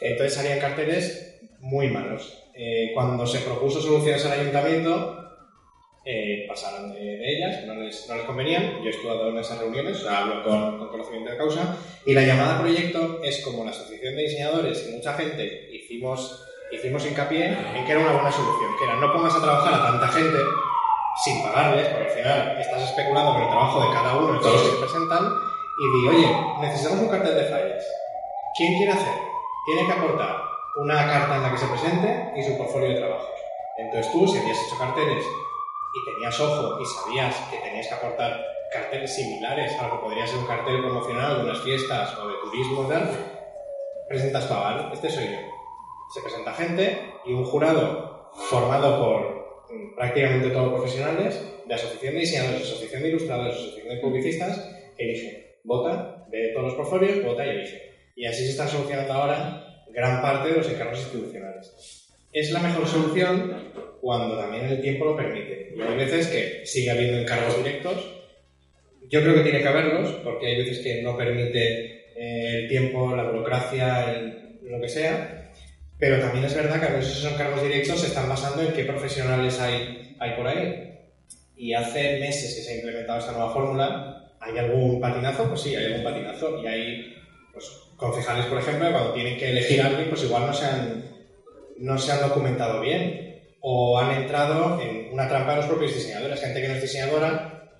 Entonces 0.00 0.34
salían 0.34 0.58
carteles 0.58 1.38
muy 1.60 1.88
malos. 1.88 2.42
Eh, 2.54 2.90
cuando 2.92 3.26
se 3.26 3.38
propuso 3.38 3.80
soluciones 3.80 4.24
al 4.26 4.40
ayuntamiento, 4.40 5.22
eh, 6.04 6.44
pasaron 6.46 6.92
de, 6.92 7.00
de 7.00 7.36
ellas, 7.36 7.64
no 7.66 7.74
les, 7.76 8.06
no 8.08 8.14
les 8.16 8.24
convenían. 8.24 8.82
Yo 8.84 8.90
estado 8.90 9.30
en 9.30 9.38
esas 9.38 9.58
reuniones, 9.58 9.96
o 9.98 10.00
sea, 10.04 10.18
hablo 10.18 10.44
con, 10.44 10.78
con 10.78 10.88
conocimiento 10.88 11.30
de 11.32 11.36
causa. 11.38 11.76
Y 12.04 12.12
la 12.12 12.22
llamada 12.26 12.60
proyecto 12.60 13.20
es 13.24 13.40
como 13.42 13.64
la 13.64 13.70
asociación 13.70 14.14
de 14.16 14.22
diseñadores 14.22 14.86
y 14.88 14.92
mucha 14.96 15.14
gente 15.14 15.68
hicimos, 15.72 16.44
hicimos 16.70 17.04
hincapié 17.06 17.46
en 17.74 17.84
que 17.84 17.92
era 17.92 18.00
una 18.00 18.12
buena 18.12 18.32
solución, 18.32 18.76
que 18.78 18.84
era 18.84 18.96
no 18.96 19.12
pongas 19.12 19.34
a 19.34 19.42
trabajar 19.42 19.74
a 19.74 19.82
tanta 19.86 20.08
gente 20.08 20.38
sin 21.24 21.42
pagarles, 21.42 21.88
porque 21.88 22.04
al 22.04 22.10
final 22.10 22.58
estás 22.60 22.82
especulando 22.82 23.32
con 23.32 23.42
el 23.42 23.48
trabajo 23.48 23.80
de 23.80 23.94
cada 23.94 24.16
uno 24.16 24.40
todos 24.40 24.62
que 24.62 24.70
se 24.70 24.76
presentan, 24.76 25.34
y 25.78 26.00
di, 26.00 26.08
oye, 26.08 26.46
necesitamos 26.60 27.00
un 27.00 27.08
cartel 27.08 27.34
de 27.34 27.44
fallas. 27.44 27.84
¿Quién 28.56 28.76
quiere 28.76 28.92
hacerlo? 28.92 29.22
Tiene 29.66 29.86
que 29.86 29.92
aportar 29.92 30.42
una 30.76 31.06
carta 31.06 31.36
en 31.36 31.42
la 31.42 31.50
que 31.50 31.58
se 31.58 31.66
presente 31.66 32.32
y 32.36 32.42
su 32.42 32.56
portfolio 32.56 32.90
de 32.90 32.96
trabajos. 32.96 33.30
Entonces 33.78 34.12
tú, 34.12 34.26
si 34.26 34.38
habías 34.38 34.62
hecho 34.66 34.78
carteles 34.78 35.24
y 35.24 36.12
tenías 36.12 36.40
ojo 36.40 36.80
y 36.80 36.84
sabías 36.86 37.36
que 37.50 37.58
tenías 37.58 37.88
que 37.88 37.94
aportar 37.94 38.40
carteles 38.72 39.14
similares 39.14 39.78
a 39.78 39.86
lo 39.86 39.92
que 39.92 40.04
podría 40.04 40.26
ser 40.26 40.38
un 40.38 40.46
cartel 40.46 40.82
promocional 40.82 41.36
de 41.36 41.44
unas 41.44 41.60
fiestas 41.60 42.16
o 42.18 42.28
de 42.28 42.34
turismo 42.42 42.84
y 42.84 42.88
tal, 42.88 43.10
presentas 44.08 44.48
tu 44.48 44.54
aval, 44.54 44.90
este 44.92 45.10
soy 45.10 45.30
yo. 45.30 45.55
Se 46.14 46.20
presenta 46.20 46.54
gente 46.54 46.98
y 47.24 47.32
un 47.32 47.44
jurado 47.44 48.30
formado 48.48 48.98
por 48.98 49.74
mm, 49.74 49.94
prácticamente 49.96 50.50
todos 50.50 50.72
profesionales 50.72 51.40
de 51.66 51.74
asociación 51.74 52.14
de 52.14 52.20
diseñadores, 52.20 52.62
asociación 52.62 53.02
de 53.02 53.08
ilustradores, 53.08 53.56
asociación 53.56 53.88
de 53.88 54.00
publicistas, 54.00 54.70
elige, 54.96 55.58
vota, 55.64 56.26
ve 56.30 56.52
todos 56.54 56.66
los 56.66 56.74
portfolios, 56.74 57.24
vota 57.24 57.46
y 57.46 57.50
elige. 57.50 57.82
Y 58.14 58.26
así 58.26 58.44
se 58.44 58.50
están 58.50 58.68
solucionando 58.68 59.12
ahora 59.12 59.84
gran 59.88 60.22
parte 60.22 60.50
de 60.50 60.56
los 60.56 60.68
encargos 60.68 61.00
institucionales. 61.00 62.06
Es 62.32 62.50
la 62.50 62.60
mejor 62.60 62.86
solución 62.86 63.72
cuando 64.00 64.36
también 64.38 64.66
el 64.66 64.80
tiempo 64.80 65.06
lo 65.06 65.16
permite. 65.16 65.72
Y 65.74 65.80
hay 65.80 65.96
veces 65.96 66.28
que 66.28 66.66
sigue 66.66 66.90
habiendo 66.90 67.18
encargos 67.18 67.56
directos. 67.56 68.12
Yo 69.08 69.22
creo 69.22 69.34
que 69.34 69.42
tiene 69.42 69.60
que 69.60 69.68
haberlos, 69.68 70.10
porque 70.22 70.46
hay 70.46 70.58
veces 70.58 70.80
que 70.80 71.02
no 71.02 71.16
permite 71.16 72.12
eh, 72.16 72.56
el 72.56 72.68
tiempo, 72.68 73.14
la 73.16 73.24
burocracia, 73.24 74.22
lo 74.62 74.80
que 74.80 74.88
sea. 74.88 75.45
Pero 75.98 76.20
también 76.20 76.44
es 76.44 76.54
verdad 76.54 76.78
que 76.78 76.86
a 76.86 76.96
veces 76.96 77.18
esos 77.18 77.32
encargos 77.32 77.62
directos 77.62 78.00
se 78.00 78.08
están 78.08 78.28
basando 78.28 78.62
en 78.62 78.72
qué 78.72 78.84
profesionales 78.84 79.58
hay, 79.60 80.14
hay 80.18 80.36
por 80.36 80.46
ahí. 80.46 80.92
Y 81.56 81.72
hace 81.72 82.20
meses 82.20 82.54
que 82.54 82.62
se 82.62 82.72
ha 82.72 82.76
implementado 82.76 83.18
esta 83.18 83.32
nueva 83.32 83.52
fórmula. 83.52 84.34
¿Hay 84.40 84.58
algún 84.58 85.00
patinazo? 85.00 85.48
Pues 85.48 85.62
sí, 85.62 85.74
hay 85.74 85.86
algún 85.86 86.04
patinazo. 86.04 86.62
Y 86.62 86.66
hay 86.66 87.16
pues, 87.52 87.64
concejales, 87.96 88.44
por 88.46 88.58
ejemplo, 88.58 88.86
que 88.86 88.92
cuando 88.92 89.12
tienen 89.14 89.38
que 89.38 89.50
elegir 89.50 89.80
a 89.80 89.86
alguien, 89.86 90.10
pues 90.10 90.22
igual 90.24 90.46
no 90.46 90.52
se 90.52 90.66
han, 90.66 91.04
no 91.78 91.96
se 91.96 92.12
han 92.12 92.20
documentado 92.20 92.82
bien. 92.82 93.40
O 93.62 93.98
han 93.98 94.22
entrado 94.22 94.80
en 94.80 95.12
una 95.12 95.28
trampa 95.28 95.52
de 95.52 95.56
los 95.58 95.66
propios 95.66 95.94
diseñadores. 95.94 96.40
Gente 96.40 96.60
que 96.60 96.68
no 96.68 96.74
es 96.74 96.82
diseñadora, 96.82 97.70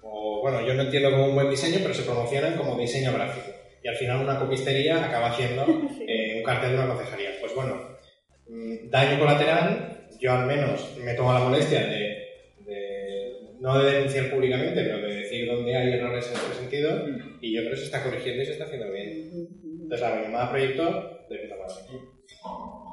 o 0.00 0.40
bueno, 0.40 0.66
yo 0.66 0.72
no 0.72 0.82
entiendo 0.82 1.10
como 1.10 1.26
un 1.26 1.34
buen 1.34 1.50
diseño, 1.50 1.78
pero 1.82 1.92
se 1.92 2.02
promocionan 2.02 2.56
como 2.56 2.78
diseño 2.78 3.12
gráfico. 3.12 3.48
Y 3.84 3.88
al 3.88 3.96
final 3.96 4.20
una 4.20 4.38
copistería 4.38 5.04
acaba 5.04 5.30
haciendo 5.30 5.66
eh, 6.08 6.36
un 6.38 6.42
cartel 6.42 6.72
de 6.72 6.78
una 6.78 6.88
concejalía. 6.88 7.31
Pues 7.54 7.66
bueno, 7.66 7.96
mm, 8.48 8.90
daño 8.90 9.18
colateral, 9.18 10.06
yo 10.20 10.32
al 10.32 10.46
menos 10.46 10.96
me 10.98 11.14
tomo 11.14 11.32
la 11.32 11.40
molestia 11.40 11.80
de, 11.86 12.26
de- 12.64 13.32
no 13.60 13.78
de 13.78 13.92
denunciar 13.92 14.30
públicamente, 14.30 14.82
pero 14.82 14.98
de 14.98 15.16
decir 15.16 15.46
dónde 15.48 15.76
hay 15.76 15.92
errores 15.92 16.26
en 16.28 16.34
este 16.34 16.54
sentido, 16.54 17.06
y 17.40 17.54
yo 17.54 17.60
creo 17.62 17.72
que 17.72 17.78
se 17.78 17.84
está 17.84 18.02
corrigiendo 18.02 18.42
y 18.42 18.46
se 18.46 18.52
está 18.52 18.64
haciendo 18.64 18.90
bien. 18.92 19.30
Entonces, 19.82 20.00
la 20.00 20.22
llamada 20.22 20.50
proyecto 20.50 20.84
de 21.28 21.38
puta 21.38 21.54
madre. 21.56 22.00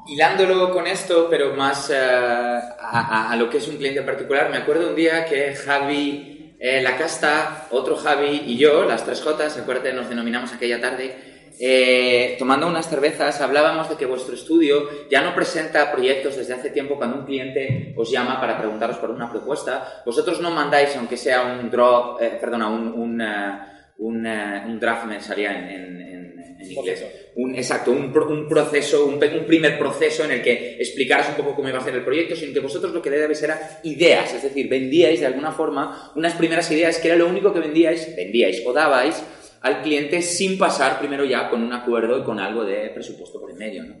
Hilándolo 0.08 0.70
con 0.70 0.86
esto, 0.86 1.28
pero 1.30 1.54
más 1.54 1.90
eh, 1.90 1.94
a, 1.96 3.30
a- 3.30 3.36
lo 3.36 3.48
que 3.50 3.58
es 3.58 3.68
un 3.68 3.76
cliente 3.76 4.02
particular, 4.02 4.50
me 4.50 4.56
acuerdo 4.58 4.88
un 4.88 4.96
día 4.96 5.24
que 5.24 5.54
Javi 5.54 6.54
eh, 6.58 6.80
Lacasta, 6.82 7.68
otro 7.70 7.96
Javi 7.96 8.42
y 8.46 8.56
yo, 8.58 8.84
las 8.84 9.04
tres 9.04 9.20
Jotas, 9.22 9.56
acuérdate, 9.58 9.92
nos 9.92 10.08
denominamos 10.08 10.52
aquella 10.52 10.80
tarde, 10.80 11.14
eh, 11.58 12.36
tomando 12.38 12.66
unas 12.66 12.88
cervezas, 12.88 13.40
hablábamos 13.40 13.88
de 13.88 13.96
que 13.96 14.06
vuestro 14.06 14.34
estudio 14.34 14.88
ya 15.10 15.22
no 15.22 15.34
presenta 15.34 15.90
proyectos 15.90 16.36
desde 16.36 16.54
hace 16.54 16.70
tiempo 16.70 16.96
cuando 16.96 17.18
un 17.18 17.24
cliente 17.26 17.92
os 17.96 18.10
llama 18.10 18.40
para 18.40 18.58
preguntaros 18.58 18.96
por 18.98 19.10
una 19.10 19.30
propuesta. 19.30 20.02
Vosotros 20.06 20.40
no 20.40 20.50
mandáis, 20.50 20.94
aunque 20.96 21.16
sea 21.16 21.42
un 21.60 21.70
draw, 21.70 22.16
eh, 22.20 22.38
perdona, 22.40 22.68
un, 22.68 22.88
un, 22.88 23.20
eh, 23.20 23.58
un, 23.98 24.26
eh, 24.26 24.62
un 24.66 24.78
draft 24.80 25.06
me 25.06 25.20
salía 25.20 25.52
en, 25.58 25.64
en- 25.68 26.00
en- 26.00 26.56
en 26.60 26.70
inglés. 26.72 27.04
Un, 27.36 27.54
exacto, 27.54 27.90
un, 27.90 28.12
un 28.14 28.48
proceso, 28.48 29.06
un, 29.06 29.14
un 29.14 29.46
primer 29.46 29.78
proceso 29.78 30.24
en 30.24 30.32
el 30.32 30.42
que 30.42 30.76
explicaras 30.78 31.30
un 31.30 31.36
poco 31.36 31.54
cómo 31.54 31.68
iba 31.70 31.78
a 31.78 31.82
ser 31.84 31.94
el 31.94 32.04
proyecto, 32.04 32.36
sino 32.36 32.52
que 32.52 32.60
vosotros 32.60 32.92
lo 32.92 33.00
que 33.00 33.08
debéis 33.08 33.42
era 33.42 33.80
ideas, 33.82 34.34
es 34.34 34.42
decir, 34.42 34.68
vendíais 34.68 35.20
de 35.20 35.26
alguna 35.26 35.52
forma 35.52 36.12
unas 36.16 36.34
primeras 36.34 36.70
ideas 36.70 36.98
que 36.98 37.08
era 37.08 37.16
lo 37.16 37.28
único 37.28 37.52
que 37.54 37.60
vendíais, 37.60 38.14
vendíais 38.14 38.62
o 38.66 38.72
dabais 38.74 39.22
al 39.60 39.82
cliente 39.82 40.22
sin 40.22 40.56
pasar 40.58 40.98
primero 40.98 41.24
ya 41.24 41.50
con 41.50 41.62
un 41.62 41.72
acuerdo 41.72 42.18
y 42.18 42.22
con 42.22 42.38
algo 42.38 42.64
de 42.64 42.90
presupuesto 42.90 43.40
por 43.40 43.50
en 43.50 43.58
medio, 43.58 43.84
¿no? 43.84 43.94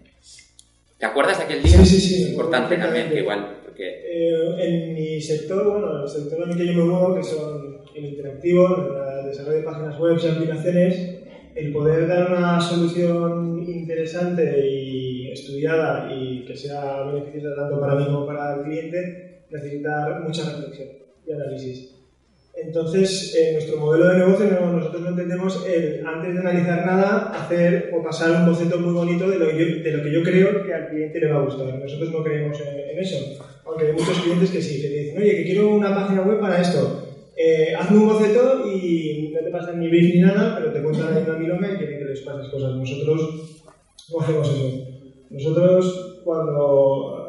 ¿Te 0.98 1.06
acuerdas 1.06 1.38
de 1.38 1.44
aquel 1.44 1.62
día? 1.62 1.78
Sí, 1.78 1.98
sí, 1.98 2.00
sí, 2.00 2.30
importante 2.30 2.76
también, 2.76 3.08
que 3.08 3.20
igual, 3.20 3.60
porque... 3.64 4.02
Eh, 4.04 4.54
en 4.58 4.94
mi 4.94 5.20
sector, 5.20 5.70
bueno, 5.70 5.96
en 5.96 6.02
el 6.02 6.08
sector 6.08 6.42
en 6.42 6.50
el 6.50 6.56
que 6.58 6.66
yo 6.66 6.72
me 6.74 6.84
muevo, 6.84 7.14
que 7.14 7.22
son 7.22 7.78
el 7.94 8.04
interactivo, 8.04 8.68
el 9.18 9.26
desarrollo 9.26 9.58
de 9.58 9.62
páginas 9.62 9.98
web 9.98 10.18
y 10.22 10.28
aplicaciones, 10.28 11.20
el 11.54 11.72
poder 11.72 12.06
dar 12.06 12.30
una 12.30 12.60
solución 12.60 13.64
interesante 13.66 14.66
y 14.66 15.30
estudiada 15.30 16.12
y 16.12 16.44
que 16.44 16.56
sea 16.56 17.02
beneficiosa 17.04 17.56
tanto 17.56 17.80
para 17.80 17.94
mí 17.94 18.04
como 18.04 18.26
para 18.26 18.56
el 18.56 18.64
cliente, 18.64 19.44
necesita 19.50 20.20
mucha 20.22 20.50
reflexión 20.50 20.88
y 21.26 21.32
análisis. 21.32 21.99
Entonces, 22.64 23.34
en 23.36 23.54
nuestro 23.54 23.78
modelo 23.78 24.08
de 24.08 24.18
negocio 24.18 24.46
no- 24.50 24.72
nosotros 24.72 25.02
no 25.02 25.08
entendemos 25.10 25.66
el, 25.66 26.06
antes 26.06 26.34
de 26.34 26.40
analizar 26.40 26.84
nada, 26.86 27.30
hacer 27.34 27.90
o 27.96 28.02
pasar 28.02 28.42
un 28.42 28.46
boceto 28.50 28.78
muy 28.78 28.92
bonito 28.92 29.28
de 29.28 29.38
lo, 29.38 29.46
de 29.46 29.92
lo 29.92 30.02
que 30.02 30.12
yo 30.12 30.22
creo 30.22 30.64
que 30.64 30.74
al 30.74 30.88
cliente 30.88 31.20
le 31.20 31.32
va 31.32 31.38
a 31.40 31.44
gustar. 31.44 31.78
Nosotros 31.78 32.10
no 32.12 32.22
creemos 32.22 32.58
en, 32.60 32.98
eso. 32.98 33.16
Aunque 33.64 33.86
hay 33.86 33.92
muchos 33.92 34.18
clientes 34.20 34.50
que 34.50 34.60
sí, 34.60 34.82
que 34.82 34.88
dicen, 34.88 35.18
oye, 35.18 35.36
que 35.36 35.44
quiero 35.44 35.68
una 35.74 35.94
página 35.94 36.22
web 36.22 36.38
para 36.40 36.60
esto. 36.60 37.06
Eh, 37.36 37.72
hazme 37.78 37.96
un 37.96 38.08
boceto 38.08 38.68
y 38.68 39.30
no 39.32 39.40
te 39.40 39.50
pasan 39.50 39.80
ni 39.80 39.88
brief 39.88 40.14
ni 40.14 40.20
nada, 40.20 40.54
pero 40.58 40.72
te 40.72 40.82
cuentan 40.82 41.14
ahí 41.16 41.22
una 41.26 41.38
milonga 41.38 41.72
y 41.72 41.76
quieren 41.78 41.98
que 41.98 42.04
les 42.04 42.20
pases 42.20 42.50
cosas. 42.50 42.74
Nosotros 42.76 43.66
no 44.12 44.20
hacemos 44.20 44.48
eso. 44.50 44.86
Nosotros, 45.30 46.20
cuando, 46.24 47.19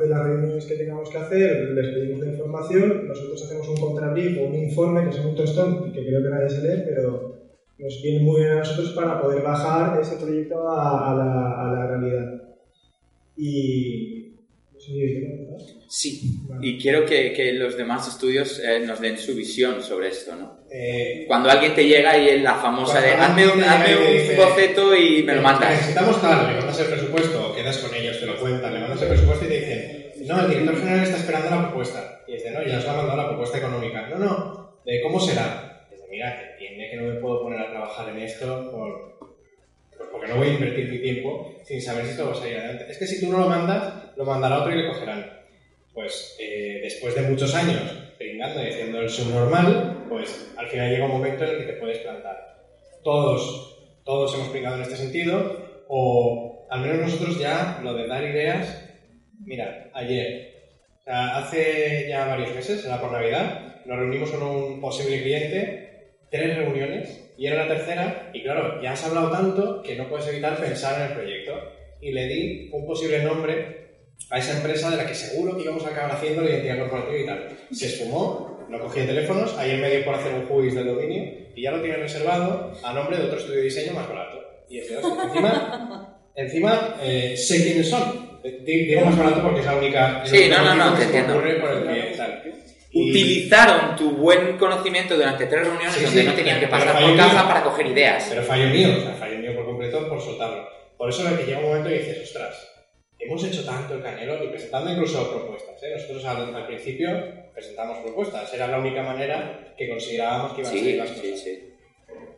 de 0.00 0.08
las 0.08 0.22
reuniones 0.24 0.64
que 0.64 0.74
tengamos 0.76 1.08
que 1.10 1.18
hacer, 1.18 1.70
les 1.70 1.94
pedimos 1.94 2.20
la 2.20 2.32
información, 2.32 3.06
nosotros 3.06 3.44
hacemos 3.44 3.68
un 3.68 3.76
contrabrief 3.76 4.38
o 4.38 4.44
un 4.44 4.54
informe, 4.54 5.04
que 5.04 5.10
es 5.10 5.24
un 5.24 5.34
tostón, 5.34 5.92
que 5.92 6.04
creo 6.06 6.22
que 6.22 6.30
nadie 6.30 6.50
se 6.50 6.62
lee, 6.62 6.82
pero 6.86 7.36
nos 7.78 8.02
viene 8.02 8.20
muy 8.20 8.40
bien 8.40 8.52
a 8.52 8.58
nosotros 8.58 8.90
para 8.92 9.20
poder 9.22 9.42
bajar 9.42 10.00
ese 10.00 10.16
proyecto 10.16 10.68
a, 10.68 11.12
a 11.12 11.14
la, 11.14 11.62
a 11.62 11.72
la 11.72 11.86
realidad. 11.86 12.42
Y... 13.36 14.34
no 14.74 14.80
sé 14.80 14.86
si 14.86 14.92
queréis 14.98 15.14
comentar. 15.20 15.66
Sí, 15.88 16.20
y 16.62 16.78
quiero 16.78 17.04
que, 17.04 17.32
que 17.32 17.52
los 17.54 17.76
demás 17.76 18.06
estudios 18.06 18.60
eh, 18.60 18.80
nos 18.86 19.00
den 19.00 19.18
su 19.18 19.34
visión 19.34 19.82
sobre 19.82 20.08
esto, 20.08 20.36
¿no? 20.36 20.60
Eh, 20.70 21.24
Cuando 21.26 21.50
alguien 21.50 21.74
te 21.74 21.84
llega 21.84 22.16
y 22.16 22.28
es 22.28 22.42
la 22.42 22.54
famosa 22.54 23.00
de 23.00 23.10
hazme 23.10 23.48
un, 23.48 23.60
hazme 23.60 23.96
un 23.96 24.36
boceto 24.36 24.94
y 24.94 25.24
me 25.24 25.34
lo 25.34 25.42
mandas. 25.42 25.70
Necesitamos 25.70 26.20
tal, 26.22 26.46
le 26.46 26.58
mandas 26.58 26.78
el 26.78 26.86
presupuesto, 26.86 27.54
quedas 27.56 27.78
con 27.78 27.92
ellos, 27.92 28.20
te 28.20 28.26
lo 28.26 28.36
cuentan, 28.38 28.74
le 28.74 28.80
mandas 28.80 29.02
el 29.02 29.08
presupuesto 29.08 29.46
y 29.46 29.48
te 29.48 29.59
no, 30.36 30.40
el 30.44 30.50
director 30.50 30.76
general 30.78 31.04
está 31.04 31.16
esperando 31.18 31.50
la 31.50 31.62
propuesta. 31.66 32.20
Y 32.26 32.32
dice, 32.32 32.50
no, 32.50 32.62
ya 32.62 32.76
nos 32.76 32.86
ha 32.88 32.92
mandado 32.96 33.16
la 33.22 33.28
propuesta 33.28 33.58
económica. 33.58 34.08
No, 34.08 34.18
no, 34.18 34.80
¿de 34.84 35.00
cómo 35.02 35.18
será? 35.20 35.86
Dice, 35.90 36.04
mira, 36.10 36.36
que 36.38 36.52
entiende 36.52 36.90
que 36.90 36.96
no 36.96 37.12
me 37.14 37.20
puedo 37.20 37.42
poner 37.42 37.60
a 37.60 37.70
trabajar 37.70 38.08
en 38.10 38.18
esto 38.20 38.70
por- 38.70 39.18
pues 39.96 40.08
porque 40.10 40.28
no 40.28 40.36
voy 40.36 40.48
a 40.48 40.52
invertir 40.54 40.90
mi 40.90 40.98
tiempo 40.98 41.52
sin 41.64 41.80
saber 41.82 42.04
si 42.04 42.10
esto 42.12 42.26
va 42.26 42.32
a 42.32 42.36
salir 42.36 42.56
adelante. 42.56 42.86
Es 42.90 42.98
que 42.98 43.06
si 43.06 43.20
tú 43.20 43.30
no 43.32 43.38
lo 43.38 43.48
mandas, 43.48 44.12
lo 44.16 44.24
mandará 44.24 44.60
otro 44.60 44.72
y 44.72 44.82
le 44.82 44.88
cogerán. 44.88 45.38
Pues 45.92 46.36
eh, 46.40 46.80
después 46.82 47.14
de 47.14 47.22
muchos 47.22 47.54
años 47.54 47.80
pringando 48.16 48.62
y 48.62 48.68
haciendo 48.68 49.00
el 49.00 49.10
subnormal, 49.10 50.06
pues 50.08 50.52
al 50.56 50.66
final 50.68 50.90
llega 50.90 51.04
un 51.06 51.12
momento 51.12 51.44
en 51.44 51.50
el 51.50 51.58
que 51.58 51.72
te 51.72 51.78
puedes 51.80 51.98
plantar. 51.98 52.36
Todos, 53.02 53.78
todos 54.04 54.34
hemos 54.34 54.48
pringado 54.48 54.76
en 54.76 54.82
este 54.82 54.96
sentido, 54.96 55.84
o 55.88 56.66
al 56.70 56.80
menos 56.80 56.98
nosotros 56.98 57.38
ya 57.38 57.80
lo 57.82 57.94
de 57.94 58.06
dar 58.06 58.22
ideas, 58.24 58.89
mira, 59.44 59.90
ayer, 59.94 60.54
o 61.00 61.02
sea, 61.04 61.38
hace 61.38 62.06
ya 62.08 62.26
varios 62.26 62.54
meses, 62.54 62.84
era 62.84 63.00
por 63.00 63.12
Navidad, 63.12 63.82
nos 63.86 63.98
reunimos 63.98 64.30
con 64.30 64.42
un 64.42 64.80
posible 64.80 65.22
cliente, 65.22 66.16
tres 66.30 66.56
reuniones, 66.56 67.32
y 67.36 67.46
era 67.46 67.64
la 67.64 67.74
tercera, 67.74 68.30
y 68.32 68.42
claro, 68.42 68.80
ya 68.82 68.92
has 68.92 69.04
hablado 69.04 69.30
tanto 69.30 69.82
que 69.82 69.96
no 69.96 70.08
puedes 70.08 70.28
evitar 70.28 70.58
pensar 70.58 71.00
en 71.00 71.08
el 71.08 71.14
proyecto. 71.14 71.54
Y 72.02 72.12
le 72.12 72.26
di 72.26 72.70
un 72.72 72.86
posible 72.86 73.22
nombre 73.22 73.80
a 74.30 74.38
esa 74.38 74.56
empresa 74.56 74.90
de 74.90 74.96
la 74.96 75.06
que 75.06 75.14
seguro 75.14 75.56
que 75.56 75.64
íbamos 75.64 75.84
a 75.86 75.90
acabar 75.90 76.12
haciendo 76.12 76.42
la 76.42 76.50
identidad 76.50 76.78
corporativa 76.78 77.18
y 77.18 77.26
tal. 77.26 77.48
Se 77.72 77.86
esfumó, 77.86 78.66
no 78.68 78.78
cogía 78.78 79.06
teléfonos, 79.06 79.56
ahí 79.58 79.72
en 79.72 79.80
medio 79.80 80.04
por 80.04 80.14
hacer 80.14 80.34
un 80.34 80.46
juiz 80.46 80.74
del 80.74 80.86
dominio, 80.86 81.32
y 81.54 81.62
ya 81.62 81.72
lo 81.72 81.80
tiene 81.80 81.96
reservado 81.96 82.72
a 82.82 82.92
nombre 82.92 83.16
de 83.16 83.24
otro 83.24 83.38
estudio 83.38 83.58
de 83.58 83.64
diseño 83.64 83.92
más 83.92 84.08
barato. 84.08 84.38
Y 84.68 84.78
es. 84.78 84.90
Encima, 84.90 86.22
encima 86.36 86.96
eh, 87.02 87.36
sé 87.36 87.64
quiénes 87.64 87.88
son. 87.88 88.29
Di- 88.42 88.86
Digo 88.86 89.02
más 89.04 89.18
barato 89.18 89.42
porque 89.42 89.60
es 89.60 89.66
la 89.66 89.76
única. 89.76 90.22
Sí, 90.24 90.42
el 90.44 90.50
no, 90.50 90.62
no, 90.62 90.74
no, 90.74 90.94
te 90.94 91.04
entiendo. 91.04 91.42
el 91.42 91.62
utilizaron 92.92 93.96
tu 93.96 94.10
buen 94.12 94.56
conocimiento 94.58 95.14
durante 95.16 95.46
tres 95.46 95.66
reuniones 95.66 95.94
Sí, 95.94 96.04
donde 96.04 96.20
sí, 96.22 96.26
no 96.26 96.34
tenían 96.34 96.60
que 96.60 96.66
pasar 96.68 96.98
por 96.98 97.06
mío. 97.08 97.16
caja 97.16 97.46
para 97.46 97.62
coger 97.62 97.86
ideas. 97.86 98.26
Pero 98.28 98.42
fallo 98.42 98.68
mío, 98.68 98.88
o 98.98 99.00
sea, 99.02 99.12
fallo 99.14 99.38
mío 99.38 99.54
por 99.54 99.64
completo 99.64 100.08
por 100.08 100.20
soltarlo. 100.20 100.68
Por 100.96 101.08
eso 101.08 101.26
es 101.28 101.38
que 101.38 101.44
llega 101.46 101.58
un 101.60 101.66
momento 101.66 101.88
y 101.90 101.94
dices, 101.98 102.18
ostras, 102.24 102.68
hemos 103.18 103.44
hecho 103.44 103.64
tanto 103.64 103.94
el 103.94 104.02
canelo 104.02 104.42
y 104.44 104.48
presentando 104.48 104.90
incluso 104.90 105.30
propuestas. 105.30 105.82
¿eh? 105.82 105.92
Nosotros 105.94 106.24
al, 106.24 106.54
al 106.54 106.66
principio 106.66 107.08
presentamos 107.54 107.98
propuestas, 107.98 108.52
era 108.52 108.66
la 108.66 108.78
única 108.78 109.02
manera 109.02 109.72
que 109.78 109.88
considerábamos 109.88 110.54
que 110.54 110.60
iban 110.62 110.72
a 110.72 110.74
Sí, 110.74 110.80
salir 110.80 110.96
las 110.98 111.08
sí, 111.10 111.14
cosas. 111.30 111.40
sí. 111.44 111.69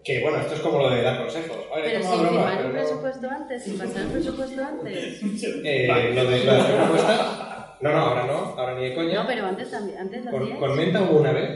Que 0.05 0.21
bueno, 0.21 0.39
esto 0.39 0.55
es 0.55 0.61
como 0.61 0.79
lo 0.79 0.91
de 0.91 1.03
dar 1.03 1.19
consejos. 1.19 1.57
Oye, 1.71 1.83
Pero 1.85 2.03
sin 2.03 2.29
firmar 2.29 2.57
pero 2.57 2.69
un 2.69 2.75
presupuesto 2.75 3.31
antes, 3.31 3.63
sin 3.63 3.79
pasar 3.79 4.03
el 4.03 4.09
presupuesto 4.09 4.65
antes. 4.65 5.23
Eh, 5.65 6.13
lo 6.15 6.25
de 6.25 6.45
las 6.45 6.67
propuestas. 6.67 7.21
No, 7.81 7.91
no, 7.91 7.99
ahora 7.99 8.27
no, 8.27 8.55
ahora 8.57 8.75
ni 8.75 8.89
de 8.89 8.95
coña. 8.95 9.23
No, 9.23 9.27
pero 9.27 9.47
antes 9.47 9.71
también, 9.71 9.99
antes 9.99 10.25
lo 10.25 10.31
Con, 10.31 10.57
con 10.57 10.77
Menta 10.77 11.03
hubo 11.03 11.21
una 11.21 11.33
vez, 11.33 11.51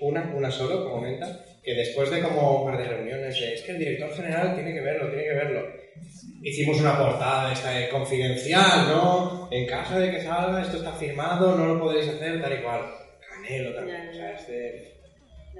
una, 0.00 0.32
una 0.34 0.50
solo 0.50 0.84
como 0.84 1.00
Menta, 1.00 1.44
que 1.62 1.74
después 1.74 2.10
de 2.10 2.20
como 2.20 2.62
un 2.62 2.70
par 2.70 2.78
de 2.78 2.88
reuniones 2.88 3.38
de 3.38 3.54
es 3.54 3.62
que 3.62 3.72
el 3.72 3.78
director 3.78 4.12
general 4.14 4.54
tiene 4.54 4.72
que 4.72 4.80
verlo, 4.80 5.08
tiene 5.08 5.24
que 5.24 5.34
verlo. 5.34 5.62
Hicimos 6.42 6.80
una 6.80 6.98
portada 6.98 7.52
esta 7.52 7.70
de 7.70 7.88
confidencial, 7.88 8.88
¿no? 8.88 9.48
En 9.50 9.66
caso 9.66 9.98
de 9.98 10.10
que 10.10 10.20
salga, 10.20 10.62
esto 10.62 10.78
está 10.78 10.92
firmado, 10.92 11.56
no 11.56 11.66
lo 11.66 11.80
podéis 11.80 12.08
hacer, 12.08 12.40
tal 12.40 12.58
y 12.58 12.62
cual. 12.62 12.80
Canelo 13.28 13.74
también, 13.74 14.08
o 14.08 14.12
sea, 14.12 14.32
este... 14.32 15.01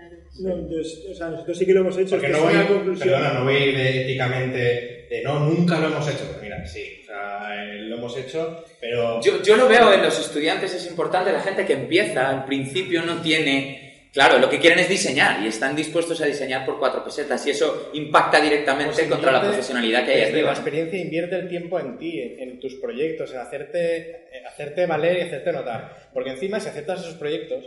Claro. 0.02 0.16
No, 0.40 0.62
entonces, 0.62 1.04
o 1.10 1.14
sea, 1.14 1.28
nosotros 1.28 1.58
sí 1.58 1.66
que 1.66 1.74
lo 1.74 1.80
hemos 1.80 1.98
hecho. 1.98 2.10
Porque 2.10 2.26
es 2.26 2.32
que 2.32 2.38
no 2.38 2.44
voy, 2.44 2.54
una 2.54 2.66
conclusión. 2.66 3.08
perdona, 3.08 3.32
no 3.34 3.44
voy 3.44 3.54
a 3.54 3.66
ir 3.66 3.76
de 3.76 4.02
éticamente 4.02 5.06
de 5.10 5.22
no, 5.22 5.40
nunca 5.40 5.78
lo 5.78 5.88
hemos 5.88 6.08
hecho. 6.08 6.24
Pues 6.30 6.42
mira, 6.42 6.66
sí, 6.66 7.00
o 7.02 7.06
sea, 7.06 7.64
eh, 7.64 7.80
lo 7.82 7.96
hemos 7.96 8.16
hecho, 8.16 8.64
pero... 8.80 9.20
Yo, 9.20 9.42
yo 9.42 9.56
lo 9.56 9.68
veo 9.68 9.92
en 9.92 10.02
los 10.02 10.18
estudiantes, 10.18 10.74
es 10.74 10.86
importante, 10.86 11.30
la 11.32 11.40
gente 11.40 11.66
que 11.66 11.74
empieza 11.74 12.30
al 12.30 12.44
principio 12.46 13.02
no 13.02 13.20
tiene... 13.20 14.08
Claro, 14.12 14.38
lo 14.38 14.50
que 14.50 14.58
quieren 14.58 14.78
es 14.78 14.90
diseñar 14.90 15.42
y 15.42 15.48
están 15.48 15.74
dispuestos 15.74 16.20
a 16.20 16.26
diseñar 16.26 16.66
por 16.66 16.78
cuatro 16.78 17.02
pesetas 17.02 17.46
y 17.46 17.50
eso 17.50 17.90
impacta 17.94 18.42
directamente 18.42 18.92
Pues 18.92 19.06
contra 19.06 19.32
la 19.32 19.40
profesionalidad 19.40 20.04
que 20.04 20.12
hay 20.12 20.22
arriba. 20.30 20.48
la 20.48 20.52
experiencia 20.52 20.98
invierte 20.98 21.36
el 21.36 21.48
tiempo 21.48 21.80
en 21.80 21.96
ti, 21.96 22.20
en, 22.20 22.38
en 22.40 22.60
tus 22.60 22.74
proyectos, 22.74 23.32
en 23.32 23.38
hacerte, 23.38 24.26
en 24.38 24.46
hacerte 24.46 24.84
valer 24.84 25.16
y 25.16 25.20
hacerte 25.22 25.52
notar. 25.52 26.10
Porque 26.12 26.28
encima, 26.30 26.60
si 26.60 26.68
aceptas 26.68 27.00
esos 27.00 27.14
proyectos, 27.14 27.64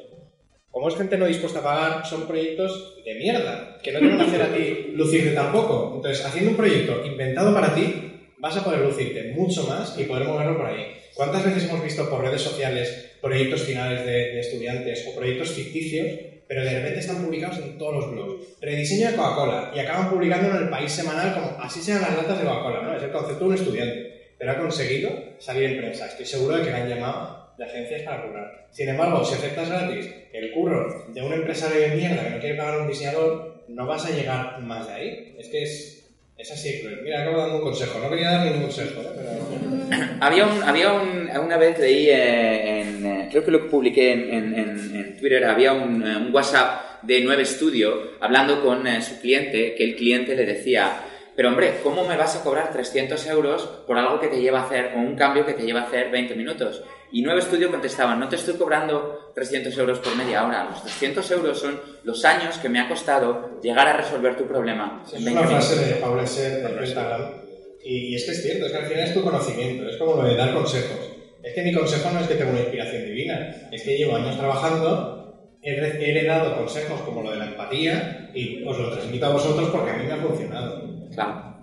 como 0.75 0.89
es 0.89 0.97
gente 0.97 1.17
no 1.17 1.25
dispuesta 1.25 1.59
a 1.59 1.63
pagar, 1.63 2.05
son 2.05 2.27
proyectos 2.27 3.01
de 3.05 3.15
mierda, 3.15 3.79
que 3.81 3.93
no 3.93 3.99
te 3.99 4.09
van 4.09 4.19
a 4.19 4.25
hacer 4.25 4.41
a 4.41 4.53
ti 4.53 4.91
lucirte 4.91 5.31
tampoco. 5.31 5.93
Entonces, 5.95 6.25
haciendo 6.25 6.51
un 6.51 6.57
proyecto 6.57 7.05
inventado 7.05 7.53
para 7.53 7.73
ti, 7.73 8.33
vas 8.39 8.57
a 8.57 8.63
poder 8.65 8.81
lucirte 8.81 9.31
mucho 9.37 9.63
más 9.63 9.97
y 9.97 10.03
poder 10.03 10.27
moverlo 10.27 10.57
por 10.57 10.65
ahí. 10.65 10.87
¿Cuántas 11.13 11.45
veces 11.45 11.69
hemos 11.69 11.81
visto 11.81 12.09
por 12.09 12.21
redes 12.21 12.41
sociales 12.41 13.13
proyectos 13.21 13.61
finales 13.61 14.05
de, 14.05 14.37
estudiantes 14.41 15.07
o 15.07 15.15
proyectos 15.15 15.51
ficticios, 15.51 16.07
pero 16.45 16.65
de 16.65 16.71
repente 16.71 16.99
están 16.99 17.23
publicados 17.23 17.59
en 17.59 17.77
todos 17.77 17.93
los 17.93 18.11
blogs? 18.11 18.43
Rediseño 18.59 19.11
de 19.11 19.15
Coca-Cola 19.15 19.71
y 19.73 19.79
acaban 19.79 20.09
publicándolo 20.09 20.57
en 20.57 20.63
el 20.63 20.69
país 20.69 20.91
semanal 20.91 21.35
como 21.35 21.57
así 21.57 21.81
sean 21.81 22.01
las 22.01 22.17
latas 22.17 22.37
de 22.37 22.43
Coca-Cola, 22.43 22.81
¿no? 22.81 22.97
Es 22.97 23.03
el 23.03 23.11
concepto 23.11 23.45
de 23.45 23.49
un 23.49 23.55
estudiante, 23.55 24.33
pero 24.37 24.51
ha 24.51 24.57
conseguido 24.57 25.09
salir 25.39 25.69
en 25.69 25.77
prensa. 25.77 26.07
Estoy 26.07 26.25
seguro 26.25 26.57
de 26.57 26.63
que 26.65 26.71
le 26.71 26.75
han 26.75 26.89
llamado 26.89 27.44
de 27.57 27.65
agencias 27.65 28.01
para 28.03 28.23
currar. 28.23 28.67
Sin 28.71 28.89
embargo, 28.89 29.23
si 29.23 29.35
aceptas 29.35 29.69
gratis 29.69 30.13
el 30.33 30.51
curro 30.51 31.05
de 31.07 31.21
un 31.21 31.33
empresario 31.33 31.81
de 31.81 31.95
mierda 31.95 32.23
que 32.23 32.29
no 32.29 32.39
quiere 32.39 32.55
pagar 32.55 32.75
a 32.75 32.81
un 32.83 32.87
diseñador, 32.87 33.63
no 33.67 33.87
vas 33.87 34.05
a 34.05 34.11
llegar 34.11 34.59
más 34.61 34.87
de 34.87 34.93
ahí. 34.93 35.35
Es 35.39 35.47
que 35.49 35.63
es, 35.63 36.09
es 36.37 36.51
así 36.51 36.81
cruel. 36.81 37.01
Mira, 37.03 37.21
acabo 37.21 37.37
dando 37.37 37.57
un 37.57 37.63
consejo. 37.63 37.99
No 37.99 38.09
quería 38.09 38.31
dar 38.31 38.45
ningún 38.45 38.63
consejo, 38.63 39.01
¿eh? 39.01 39.09
pero... 39.15 40.05
Había 40.21 40.45
un, 40.45 40.63
había 40.63 40.93
un, 40.93 41.29
una 41.29 41.57
vez 41.57 41.77
leí 41.77 42.09
eh, 42.09 42.81
en, 42.81 43.05
eh, 43.05 43.27
creo 43.29 43.43
que 43.43 43.51
lo 43.51 43.69
publiqué 43.69 44.11
en, 44.11 45.17
Twitter, 45.19 45.43
había 45.45 45.73
un, 45.73 46.05
eh, 46.05 46.29
WhatsApp 46.31 47.01
de 47.03 47.21
Nueve 47.21 47.45
Studio 47.45 48.11
hablando 48.19 48.61
con 48.61 48.85
eh, 48.87 49.01
su 49.01 49.19
cliente, 49.19 49.75
que 49.75 49.83
el 49.83 49.95
cliente 49.95 50.35
le 50.35 50.45
decía, 50.45 51.01
pero 51.35 51.49
hombre, 51.49 51.79
¿cómo 51.83 52.05
me 52.07 52.17
vas 52.17 52.35
a 52.35 52.43
cobrar 52.43 52.71
300 52.71 53.25
euros 53.27 53.63
por 53.87 53.97
algo 53.97 54.19
que 54.19 54.27
te 54.27 54.39
lleva 54.39 54.61
a 54.61 54.65
hacer, 54.65 54.93
o 54.95 54.99
un 54.99 55.15
cambio 55.15 55.45
que 55.45 55.53
te 55.53 55.63
lleva 55.63 55.81
a 55.81 55.83
hacer 55.83 56.09
20 56.11 56.35
minutos? 56.35 56.83
Y 57.11 57.21
Nueve 57.21 57.41
Studio 57.41 57.71
contestaba, 57.71 58.15
no 58.15 58.27
te 58.27 58.35
estoy 58.35 58.55
cobrando 58.55 59.31
300 59.33 59.77
euros 59.77 59.99
por 59.99 60.15
media 60.15 60.45
hora, 60.45 60.65
los 60.65 60.81
300 60.81 61.31
euros 61.31 61.59
son 61.59 61.79
los 62.03 62.25
años 62.25 62.57
que 62.57 62.69
me 62.69 62.79
ha 62.79 62.87
costado 62.87 63.59
llegar 63.61 63.87
a 63.87 63.97
resolver 63.97 64.35
tu 64.35 64.45
problema 64.47 65.03
Es 65.05 65.21
una 65.21 65.41
20 65.41 65.47
frase 65.47 65.85
de 65.85 65.93
Paul 65.95 66.19
Esser 66.19 66.63
del 66.63 66.79
Pentagram. 66.79 67.45
Y, 67.83 68.15
es 68.15 68.25
que 68.25 68.31
es 68.31 68.41
cierto, 68.41 68.65
es 68.65 68.71
que 68.71 68.77
al 68.79 68.85
final 68.85 69.03
es 69.03 69.13
tu 69.13 69.23
conocimiento, 69.23 69.87
es 69.87 69.97
como 69.97 70.15
lo 70.15 70.27
de 70.27 70.35
dar 70.35 70.53
consejos. 70.53 71.11
Es 71.43 71.53
que 71.53 71.61
mi 71.61 71.73
consejo 71.73 72.09
no 72.11 72.19
es 72.19 72.27
que 72.27 72.35
tenga 72.35 72.51
una 72.51 72.61
inspiración 72.61 73.05
divina, 73.05 73.69
es 73.71 73.83
que 73.83 73.97
llevo 73.97 74.15
años 74.15 74.35
trabajando, 74.37 75.15
he 75.61 76.09
heredado 76.09 76.57
consejos 76.57 77.01
como 77.01 77.21
lo 77.21 77.31
de 77.31 77.37
la 77.37 77.45
empatía 77.45 78.31
y 78.33 78.63
os 78.63 78.77
lo 78.77 78.91
transmito 78.91 79.25
a 79.25 79.33
vosotros 79.33 79.69
porque 79.69 79.91
a 79.91 79.97
mí 79.97 80.05
me 80.05 80.13
ha 80.13 80.17
funcionado. 80.17 80.83
Claro. 81.13 81.54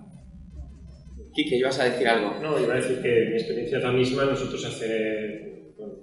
Quique, 1.33 1.55
ibas 1.55 1.79
a 1.79 1.85
decir 1.85 2.07
algo. 2.07 2.35
No, 2.41 2.59
iba 2.59 2.73
a 2.73 2.77
decir 2.77 3.01
que 3.01 3.27
mi 3.29 3.33
experiencia 3.33 3.77
es 3.79 3.83
la 3.83 3.91
misma. 3.91 4.25
Nosotros 4.25 4.63
hace 4.65 5.73
bueno, 5.77 5.93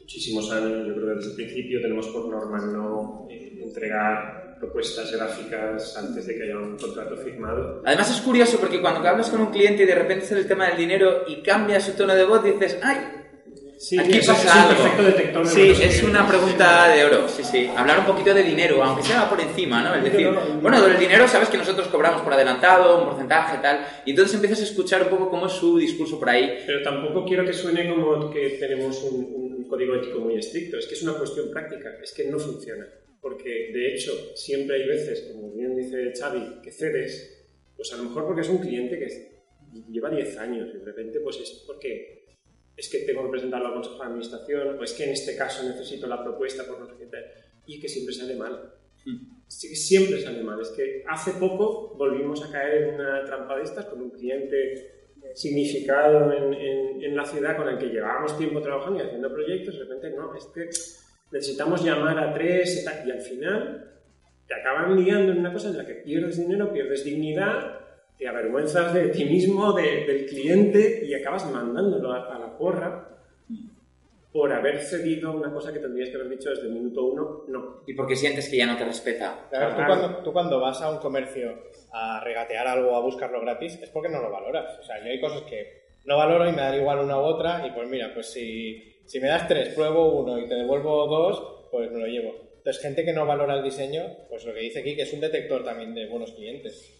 muchísimos 0.00 0.50
años, 0.52 0.86
yo 0.86 0.94
creo 0.94 1.08
que 1.08 1.14
desde 1.14 1.30
el 1.30 1.36
principio 1.36 1.80
tenemos 1.80 2.06
por 2.08 2.28
norma 2.28 2.58
no 2.58 3.26
eh, 3.30 3.60
entregar 3.62 4.56
propuestas 4.58 5.12
gráficas 5.12 5.96
antes 5.96 6.26
de 6.26 6.36
que 6.36 6.44
haya 6.44 6.56
un 6.56 6.76
contrato 6.76 7.16
firmado. 7.16 7.82
Además 7.84 8.10
es 8.10 8.20
curioso 8.22 8.58
porque 8.58 8.80
cuando 8.80 9.06
hablas 9.06 9.28
con 9.28 9.40
un 9.40 9.50
cliente 9.50 9.82
y 9.82 9.86
de 9.86 9.94
repente 9.94 10.24
sale 10.24 10.40
el 10.40 10.48
tema 10.48 10.68
del 10.68 10.78
dinero 10.78 11.24
y 11.26 11.42
cambia 11.42 11.80
su 11.80 11.92
tono 11.92 12.14
de 12.14 12.24
voz, 12.24 12.42
dices, 12.42 12.78
¡ay! 12.82 12.96
Sí, 13.78 13.98
aquí 13.98 14.18
es- 14.18 14.26
pasa 14.26 14.42
es 14.48 14.54
algo. 14.54 14.82
perfecto 14.82 15.02
detector 15.02 15.44
de 15.46 15.50
sí, 15.74 15.82
es 15.82 16.02
una 16.02 16.26
pregunta 16.26 16.88
de 16.88 17.04
oro, 17.04 17.28
sí, 17.28 17.44
sí. 17.44 17.70
Hablar 17.76 18.00
un 18.00 18.06
poquito 18.06 18.32
de 18.32 18.42
dinero, 18.42 18.82
aunque 18.82 19.02
sea 19.02 19.28
por 19.28 19.40
encima, 19.40 19.82
¿no? 19.82 19.94
Es 19.94 20.04
decir, 20.04 20.28
bueno, 20.62 20.80
del 20.82 20.98
dinero 20.98 21.28
sabes 21.28 21.48
que 21.50 21.58
nosotros 21.58 21.86
cobramos 21.88 22.22
por 22.22 22.32
adelantado, 22.32 22.98
un 23.00 23.04
porcentaje, 23.10 23.58
tal, 23.60 23.86
y 24.06 24.10
entonces 24.10 24.34
empiezas 24.34 24.60
a 24.60 24.64
escuchar 24.64 25.02
un 25.02 25.08
poco 25.10 25.28
cómo 25.30 25.46
es 25.46 25.52
su 25.52 25.76
discurso 25.78 26.18
por 26.18 26.30
ahí. 26.30 26.58
Pero 26.66 26.82
tampoco 26.82 27.24
quiero 27.26 27.44
que 27.44 27.52
suene 27.52 27.88
como 27.88 28.30
que 28.30 28.56
tenemos 28.58 29.02
un, 29.02 29.16
un 29.34 29.68
código 29.68 29.94
ético 29.96 30.20
muy 30.20 30.36
estricto. 30.36 30.78
Es 30.78 30.86
que 30.86 30.94
es 30.94 31.02
una 31.02 31.14
cuestión 31.14 31.50
práctica. 31.50 31.90
Es 32.02 32.12
que 32.12 32.24
no 32.24 32.38
funciona. 32.38 32.86
Porque, 33.20 33.70
de 33.74 33.92
hecho, 33.94 34.12
siempre 34.36 34.76
hay 34.76 34.86
veces, 34.88 35.32
como 35.32 35.52
bien 35.52 35.74
dice 35.76 36.12
Xavi, 36.18 36.60
que 36.62 36.70
cedes, 36.70 37.44
pues 37.76 37.92
a 37.92 37.96
lo 37.96 38.04
mejor 38.04 38.24
porque 38.26 38.42
es 38.42 38.48
un 38.48 38.58
cliente 38.58 38.98
que 38.98 39.36
lleva 39.90 40.08
10 40.08 40.38
años 40.38 40.68
y 40.74 40.78
de 40.78 40.84
repente 40.84 41.20
pues 41.20 41.36
es 41.40 41.64
porque 41.66 42.15
es 42.76 42.88
que 42.90 42.98
tengo 43.00 43.24
que 43.24 43.30
presentarlo 43.30 43.68
al 43.68 43.74
Consejo 43.74 43.98
de 43.98 44.04
Administración 44.04 44.78
o 44.78 44.82
es 44.84 44.92
que 44.92 45.04
en 45.04 45.10
este 45.10 45.36
caso 45.36 45.62
necesito 45.66 46.06
la 46.06 46.22
propuesta 46.22 46.64
por 46.64 46.78
no 46.78 46.86
sé 46.86 46.94
y 47.66 47.80
que 47.80 47.88
siempre 47.88 48.14
sale 48.14 48.34
mal. 48.36 48.72
Sí, 49.48 49.74
siempre 49.76 50.20
sale 50.20 50.42
mal. 50.42 50.60
Es 50.60 50.68
que 50.70 51.04
hace 51.08 51.32
poco 51.32 51.94
volvimos 51.96 52.42
a 52.44 52.50
caer 52.52 52.82
en 52.82 52.94
una 52.96 53.24
trampa 53.24 53.56
de 53.56 53.62
estas 53.62 53.86
con 53.86 54.00
un 54.02 54.10
cliente 54.10 55.08
significado 55.34 56.32
en, 56.32 56.54
en- 56.54 57.02
en 57.04 57.16
la 57.16 57.24
ciudad 57.24 57.56
con 57.56 57.68
el 57.68 57.78
que 57.78 57.86
llevábamos 57.86 58.36
tiempo 58.38 58.60
trabajando 58.60 58.98
y 58.98 59.06
haciendo 59.06 59.32
proyectos, 59.32 59.74
de 59.78 59.84
repente 59.84 60.10
no, 60.16 60.34
es 60.34 60.44
que 60.46 60.68
necesitamos 61.30 61.84
llamar 61.84 62.18
a 62.18 62.32
tres 62.34 62.80
y 62.80 62.84
tal, 62.84 63.06
y 63.06 63.10
al 63.12 63.20
final 63.20 63.92
te 64.48 64.54
acaban 64.54 64.96
liando 65.02 65.32
en 65.32 65.38
una 65.38 65.52
cosa 65.52 65.68
en 65.68 65.78
la 65.78 65.86
que 65.86 65.94
pierdes 65.94 66.38
dinero, 66.38 66.72
pierdes 66.72 67.04
dignidad, 67.04 67.80
te 68.18 68.26
avergüenzas 68.28 68.94
de 68.94 69.08
ti 69.08 69.24
mismo, 69.24 69.72
de- 69.72 70.04
del 70.06 70.26
cliente 70.26 71.02
y 71.06 71.14
acabas 71.14 71.50
mandándolo 71.50 72.12
a, 72.12 72.34
a 72.34 72.38
la 72.38 72.56
porra 72.58 73.08
por 74.32 74.52
haber 74.52 74.80
cedido 74.80 75.32
una 75.34 75.50
cosa 75.52 75.72
que 75.72 75.78
tendrías 75.78 76.10
que 76.10 76.16
haber 76.16 76.28
dicho 76.28 76.50
desde 76.50 76.64
el 76.66 76.72
minuto 76.74 77.04
uno, 77.04 77.44
no. 77.48 77.82
Y 77.86 77.94
porque 77.94 78.14
sientes 78.16 78.48
que 78.50 78.58
ya 78.58 78.66
no 78.66 78.76
te 78.76 78.84
respeta. 78.84 79.46
Claro, 79.48 79.70
tú, 79.76 79.82
cuando, 79.86 80.16
tú 80.24 80.32
cuando 80.32 80.60
vas 80.60 80.82
a 80.82 80.90
un 80.90 80.98
comercio 80.98 81.54
a 81.92 82.20
regatear 82.22 82.66
algo 82.66 82.90
o 82.90 82.96
a 82.96 83.00
buscarlo 83.00 83.40
gratis 83.40 83.78
es 83.82 83.88
porque 83.88 84.10
no 84.10 84.20
lo 84.20 84.30
valoras. 84.30 84.78
O 84.78 84.82
sea, 84.82 84.98
yo 85.02 85.10
hay 85.10 85.20
cosas 85.20 85.40
que 85.42 85.86
no 86.04 86.18
valoro 86.18 86.46
y 86.48 86.52
me 86.52 86.58
dan 86.60 86.74
igual 86.74 86.98
una 86.98 87.16
u 87.18 87.22
otra 87.22 87.66
y 87.66 87.70
pues 87.70 87.88
mira, 87.88 88.12
pues 88.12 88.30
si, 88.30 88.98
si 89.06 89.20
me 89.20 89.28
das 89.28 89.48
tres, 89.48 89.70
pruebo 89.74 90.20
uno 90.20 90.38
y 90.38 90.46
te 90.46 90.54
devuelvo 90.54 91.06
dos, 91.06 91.68
pues 91.70 91.90
me 91.90 91.98
lo 92.00 92.06
llevo. 92.06 92.34
Entonces, 92.58 92.82
gente 92.82 93.04
que 93.06 93.12
no 93.14 93.24
valora 93.24 93.54
el 93.54 93.62
diseño, 93.64 94.02
pues 94.28 94.44
lo 94.44 94.52
que 94.52 94.60
dice 94.60 94.80
aquí 94.80 94.94
que 94.96 95.02
es 95.02 95.12
un 95.14 95.20
detector 95.20 95.64
también 95.64 95.94
de 95.94 96.08
buenos 96.08 96.32
clientes. 96.32 96.92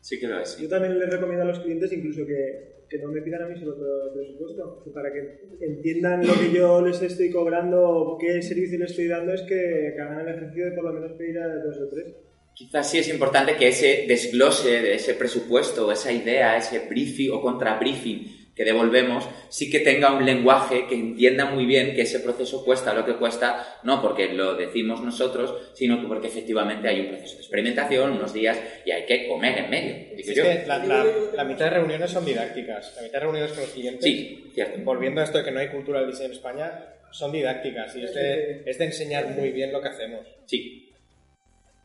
Sí 0.00 0.18
que 0.18 0.26
lo 0.26 0.40
es. 0.40 0.58
Yo 0.58 0.68
también 0.68 0.98
les 0.98 1.10
recomiendo 1.10 1.42
a 1.44 1.48
los 1.48 1.60
clientes 1.60 1.92
incluso 1.92 2.26
que, 2.26 2.86
que 2.88 2.98
no 2.98 3.08
me 3.08 3.22
pidan 3.22 3.42
a 3.42 3.48
mí 3.48 3.58
solo 3.58 3.76
presupuesto, 4.14 4.82
para 4.92 5.12
que 5.12 5.40
entiendan 5.60 6.26
lo 6.26 6.34
que 6.34 6.52
yo 6.52 6.84
les 6.84 7.00
estoy 7.02 7.30
cobrando 7.30 7.88
o 7.88 8.18
qué 8.18 8.42
servicio 8.42 8.78
les 8.78 8.90
estoy 8.90 9.08
dando 9.08 9.34
es 9.34 9.42
que, 9.42 9.92
que 9.94 10.00
hagan 10.00 10.20
el 10.20 10.34
ejercicio 10.34 10.66
de 10.66 10.72
por 10.72 10.84
lo 10.84 10.92
menos 10.94 11.12
pedir 11.12 11.38
a 11.38 11.48
dos 11.56 11.76
o 11.78 11.88
tres. 11.88 12.14
Quizás 12.54 12.90
sí 12.90 12.98
es 12.98 13.08
importante 13.08 13.56
que 13.56 13.68
ese 13.68 14.04
desglose 14.08 14.82
de 14.82 14.94
ese 14.94 15.14
presupuesto, 15.14 15.90
esa 15.92 16.12
idea, 16.12 16.56
ese 16.56 16.80
briefing 16.88 17.30
o 17.32 17.40
contrabriefing 17.40 18.39
que 18.54 18.64
devolvemos, 18.64 19.26
sí 19.48 19.70
que 19.70 19.80
tenga 19.80 20.12
un 20.12 20.26
lenguaje 20.26 20.86
que 20.86 20.94
entienda 20.94 21.46
muy 21.46 21.64
bien 21.66 21.94
que 21.94 22.02
ese 22.02 22.20
proceso 22.20 22.62
cuesta 22.64 22.92
lo 22.92 23.06
que 23.06 23.14
cuesta, 23.16 23.78
no 23.84 24.02
porque 24.02 24.32
lo 24.34 24.54
decimos 24.54 25.00
nosotros, 25.02 25.54
sino 25.74 26.00
que 26.00 26.06
porque 26.06 26.26
efectivamente 26.26 26.88
hay 26.88 27.00
un 27.00 27.08
proceso 27.08 27.34
de 27.34 27.38
experimentación, 27.40 28.10
unos 28.12 28.32
días, 28.34 28.58
y 28.84 28.90
hay 28.90 29.06
que 29.06 29.28
comer 29.28 29.58
en 29.58 29.70
medio, 29.70 29.94
digo 30.16 30.30
Es 30.30 30.34
yo. 30.36 30.42
que 30.42 30.64
la, 30.66 30.78
la- 30.84 31.06
la 31.34 31.44
mitad 31.44 31.66
de 31.66 31.70
reuniones 31.70 32.10
son 32.10 32.24
didácticas, 32.26 32.92
la 32.96 33.02
mitad 33.02 33.14
de 33.14 33.20
reuniones 33.20 33.52
con 33.52 33.60
los 33.62 33.70
clientes. 33.70 34.04
Sí, 34.04 34.50
cierto. 34.52 34.78
Volviendo 34.84 35.20
a 35.20 35.24
esto 35.24 35.38
de 35.38 35.44
que 35.44 35.50
no 35.52 35.60
hay 35.60 35.68
cultura 35.68 36.00
del 36.00 36.10
diseño 36.10 36.26
en 36.30 36.32
España, 36.34 36.84
son 37.12 37.32
didácticas 37.32 37.96
y 37.96 38.04
es 38.04 38.14
de, 38.14 38.62
es 38.66 38.78
de 38.78 38.84
enseñar 38.84 39.26
muy 39.28 39.50
bien 39.52 39.72
lo 39.72 39.80
que 39.80 39.88
hacemos. 39.88 40.20
Sí. 40.46 40.92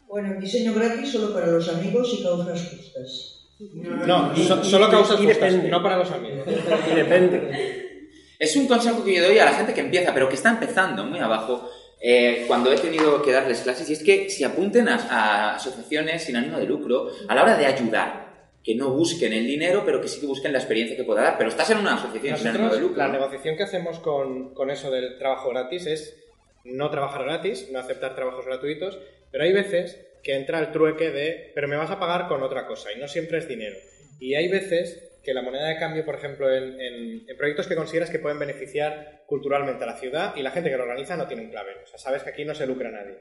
Bueno, 0.08 0.40
diseño 0.40 0.74
gratis 0.74 1.10
solo 1.12 1.34
para 1.34 1.48
los 1.48 1.68
amigos 1.70 2.16
y 2.20 2.24
causas 2.24 2.70
justas. 2.70 3.35
No, 3.60 4.36
so- 4.36 4.62
y- 4.62 4.66
solo 4.70 4.88
y- 4.88 4.92
causas 4.92 5.20
y 5.22 5.26
justas, 5.26 5.42
depende. 5.52 5.70
no 5.70 5.82
para 5.82 5.98
los 5.98 6.12
amigos. 6.12 6.46
Y 6.92 6.96
depende. 6.96 8.10
Es 8.38 8.56
un 8.58 8.68
consejo 8.68 9.04
que 9.04 9.16
yo 9.16 9.24
doy 9.24 9.40
a 9.40 9.46
la 9.46 9.54
gente 9.54 9.74
que 9.74 9.80
empieza, 9.82 10.14
pero 10.14 10.28
que 10.28 10.36
está 10.36 10.50
empezando 10.50 11.06
muy 11.06 11.20
abajo, 11.20 11.70
eh, 12.02 12.44
cuando 12.48 12.72
he 12.72 12.78
tenido 12.78 13.22
que 13.22 13.32
darles 13.32 13.62
clases, 13.62 13.90
y 13.90 13.94
es 13.94 14.04
que 14.04 14.30
se 14.30 14.44
apunten 14.46 14.90
a, 14.90 14.96
a 14.96 15.56
asociaciones 15.56 16.24
sin 16.24 16.36
ánimo 16.36 16.58
de 16.60 16.66
lucro 16.66 17.10
a 17.28 17.34
la 17.36 17.44
hora 17.44 17.56
de 17.58 17.66
ayudar. 17.66 18.26
Que 18.62 18.74
no 18.76 18.90
busquen 18.90 19.32
el 19.32 19.46
dinero, 19.46 19.84
pero 19.86 20.02
que 20.02 20.08
sí 20.08 20.20
que 20.20 20.26
busquen 20.26 20.52
la 20.52 20.58
experiencia 20.58 20.98
que 20.98 21.04
pueda 21.04 21.22
dar. 21.22 21.38
Pero 21.38 21.50
estás 21.52 21.70
en 21.70 21.78
una 21.78 21.94
asociación 21.96 22.36
sin 22.36 22.48
ánimo 22.48 22.64
de 22.64 22.70
Nosotros, 22.72 22.90
lucro. 22.90 23.04
la 23.08 23.12
negociación 23.14 23.56
que 23.56 23.64
hacemos 23.64 24.00
con, 24.00 24.54
con 24.56 24.72
eso 24.72 24.90
del 24.90 25.18
trabajo 25.20 25.50
gratis 25.52 25.86
es 25.86 26.18
no 26.66 26.90
trabajar 26.90 27.24
gratis, 27.26 27.70
no 27.72 27.78
aceptar 27.80 28.16
trabajos 28.16 28.44
gratuitos, 28.48 28.98
pero 29.32 29.44
hay 29.44 29.54
veces 29.54 30.00
que 30.26 30.36
entra 30.36 30.60
el 30.60 30.72
trueque 30.72 31.12
de, 31.12 31.52
pero 31.56 31.68
me 31.70 31.78
vas 31.78 31.92
a 31.92 32.00
pagar 32.00 32.28
con 32.28 32.44
otra 32.44 32.66
cosa, 32.68 32.92
y 32.92 33.00
no 33.00 33.08
siempre 33.08 33.38
es 33.38 33.48
dinero. 33.48 33.78
Y 34.20 34.36
hay 34.36 34.50
veces 34.50 35.12
que 35.24 35.34
la 35.34 35.42
moneda 35.42 35.68
de 35.70 35.78
cambio, 35.78 36.04
por 36.04 36.16
ejemplo, 36.16 36.52
en, 36.54 36.80
en- 36.82 37.30
en 37.30 37.38
proyectos 37.38 37.68
que 37.68 37.76
consideras 37.76 38.10
que 38.10 38.20
pueden 38.20 38.40
beneficiar 38.40 39.22
culturalmente 39.28 39.84
a 39.84 39.88
la 39.88 39.98
ciudad 39.98 40.36
y 40.36 40.42
la 40.42 40.52
gente 40.52 40.70
que 40.70 40.78
lo 40.78 40.84
organiza 40.84 41.16
no 41.16 41.28
tiene 41.28 41.44
un 41.44 41.50
clave. 41.52 41.72
O 41.84 41.88
sea, 41.88 41.98
sabes 42.00 42.24
que 42.24 42.32
aquí 42.32 42.44
no 42.46 42.54
se 42.56 42.66
lucra 42.68 42.90
nadie. 42.92 43.18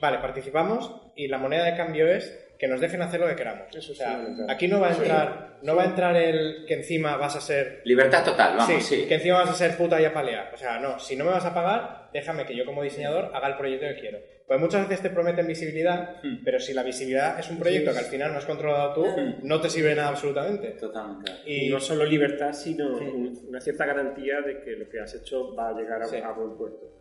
Vale, 0.00 0.18
participamos 0.18 1.12
y 1.16 1.28
la 1.28 1.38
moneda 1.38 1.64
de 1.64 1.76
cambio 1.76 2.06
es 2.08 2.38
que 2.58 2.68
nos 2.68 2.80
dejen 2.80 3.00
hacer 3.02 3.20
lo 3.20 3.26
que 3.28 3.36
queramos. 3.36 3.74
Eso 3.74 3.92
o 3.92 3.94
sea, 3.94 4.18
sí, 4.26 4.42
aquí 4.48 4.68
no 4.68 4.80
va 4.80 4.88
a 4.88 4.94
entrar, 4.96 5.56
no 5.62 5.76
va 5.76 5.82
a 5.82 5.86
entrar 5.86 6.16
el 6.16 6.64
que 6.66 6.74
encima 6.74 7.16
vas 7.16 7.36
a 7.36 7.40
ser 7.40 7.80
Libertad 7.84 8.24
total, 8.24 8.56
vamos, 8.56 8.82
sí, 8.84 8.96
sí. 9.02 9.06
que 9.08 9.14
encima 9.14 9.38
vas 9.40 9.50
a 9.50 9.54
ser 9.54 9.76
puta 9.76 10.00
y 10.00 10.04
a 10.06 10.12
palear. 10.12 10.50
O 10.54 10.56
sea, 10.58 10.78
no, 10.78 10.98
si 10.98 11.16
no 11.16 11.24
me 11.24 11.30
vas 11.32 11.44
a 11.46 11.52
pagar, 11.54 12.08
déjame 12.12 12.44
que 12.46 12.54
yo 12.56 12.64
como 12.66 12.82
diseñador 12.82 13.30
haga 13.34 13.48
el 13.48 13.56
proyecto 13.56 13.86
que 13.88 14.00
quiero. 14.00 14.18
Pues 14.46 14.60
muchas 14.60 14.88
veces 14.88 15.02
te 15.02 15.10
prometen 15.10 15.44
visibilidad, 15.46 16.22
Hmm. 16.22 16.44
pero 16.44 16.60
si 16.60 16.72
la 16.72 16.84
visibilidad 16.84 17.38
es 17.40 17.50
un 17.50 17.58
proyecto 17.58 17.90
que 17.92 17.98
al 17.98 18.04
final 18.04 18.30
no 18.30 18.38
has 18.38 18.44
controlado 18.46 18.94
tú, 18.94 19.04
no 19.42 19.60
te 19.60 19.68
sirve 19.68 19.94
nada 19.96 20.08
absolutamente. 20.10 20.68
Totalmente. 20.78 21.32
Y 21.46 21.66
Y 21.66 21.70
no 21.70 21.80
solo 21.80 22.04
libertad, 22.04 22.52
sino 22.52 22.96
un- 22.96 23.36
una 23.48 23.60
cierta 23.60 23.86
garantía 23.86 24.40
de 24.42 24.60
que 24.60 24.72
lo 24.76 24.88
que 24.88 25.00
has 25.00 25.12
hecho 25.16 25.52
va 25.56 25.70
a 25.70 25.72
llegar 25.72 26.00
a, 26.02 26.06
Sí. 26.06 26.16
a 26.18 26.30
buen 26.30 26.56
puerto. 26.56 26.92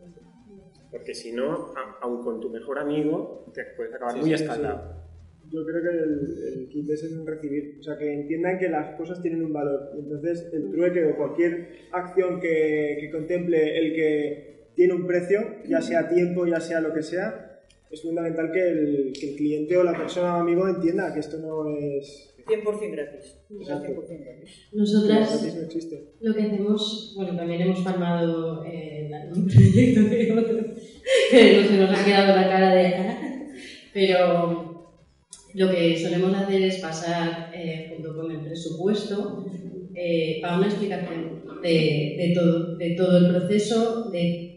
Porque 0.90 1.14
si 1.14 1.34
no, 1.34 1.74
a- 1.76 2.00
aun 2.02 2.24
con 2.24 2.40
tu 2.42 2.50
mejor 2.50 2.80
amigo, 2.80 3.46
te 3.54 3.64
puedes 3.78 3.94
acabar 3.94 4.14
Sí, 4.16 4.22
muy 4.22 4.30
sí, 4.32 4.38
sí. 4.38 4.44
escaldado. 4.44 5.06
Yo 5.52 5.64
creo 5.64 5.84
que 5.84 5.90
el, 5.90 6.54
el 6.64 6.70
kit 6.70 6.90
es 6.90 7.04
en 7.04 7.28
recibir, 7.28 7.78
o 7.80 7.84
sea, 7.84 7.96
que 7.98 8.12
entiendan 8.12 8.58
que 8.58 8.68
las 8.70 8.96
cosas 8.96 9.22
tienen 9.22 9.44
un 9.46 9.54
valor. 9.54 9.92
Entonces, 9.96 10.50
el 10.52 10.72
trueque 10.72 11.06
o 11.06 11.16
cualquier 11.16 11.70
acción 11.92 12.40
que, 12.40 12.98
que 13.00 13.12
contemple 13.12 13.78
el 13.78 13.94
que 13.94 14.55
tiene 14.76 14.94
un 14.94 15.08
precio, 15.08 15.40
ya 15.68 15.82
sea 15.82 16.08
tiempo, 16.10 16.46
ya 16.46 16.60
sea 16.60 16.82
lo 16.82 16.94
que 16.94 17.02
sea, 17.02 17.62
es 17.90 18.02
fundamental 18.02 18.52
que 18.52 18.62
el, 18.62 19.14
que 19.18 19.32
el 19.32 19.36
cliente 19.36 19.78
o 19.78 19.84
la 19.84 19.98
persona 19.98 20.36
o 20.36 20.42
amigo 20.42 20.68
entienda 20.68 21.14
que 21.14 21.20
esto 21.20 21.38
no 21.38 21.70
es... 21.78 22.32
100% 22.46 22.92
gratis. 22.92 23.38
O 23.50 23.64
sea, 23.64 23.78
Exacto. 23.78 24.02
100% 24.04 24.24
gratis. 24.24 24.50
Nosotras 24.74 25.30
gratis 25.42 25.56
no 25.56 25.62
existe. 25.64 26.14
lo 26.22 26.36
que 26.36 26.42
hacemos, 26.44 27.14
bueno, 27.16 27.36
también 27.36 27.62
hemos 27.62 27.80
palmado 27.80 28.64
en 28.66 29.14
algún 29.14 29.48
proyecto 29.48 30.02
de 30.02 30.32
otro, 30.32 30.74
que 31.32 31.62
no 31.62 31.68
se 31.68 31.78
nos 31.78 32.00
ha 32.00 32.06
quedado 32.06 32.36
la 32.36 32.50
cara 32.50 32.76
de 32.76 32.94
pero 33.94 34.76
lo 35.54 35.72
que 35.72 35.98
solemos 35.98 36.36
hacer 36.36 36.62
es 36.64 36.78
pasar 36.80 37.52
eh, 37.56 37.94
junto 37.94 38.16
con 38.16 38.30
el 38.30 38.42
presupuesto 38.42 39.46
eh, 39.96 40.40
para 40.42 40.58
una 40.58 40.68
explicación 40.68 41.46
de, 41.64 42.16
de 42.18 42.34
todo, 42.36 42.76
de 42.76 42.90
todo 42.92 43.18
el 43.18 43.30
proceso, 43.30 44.10
de 44.12 44.55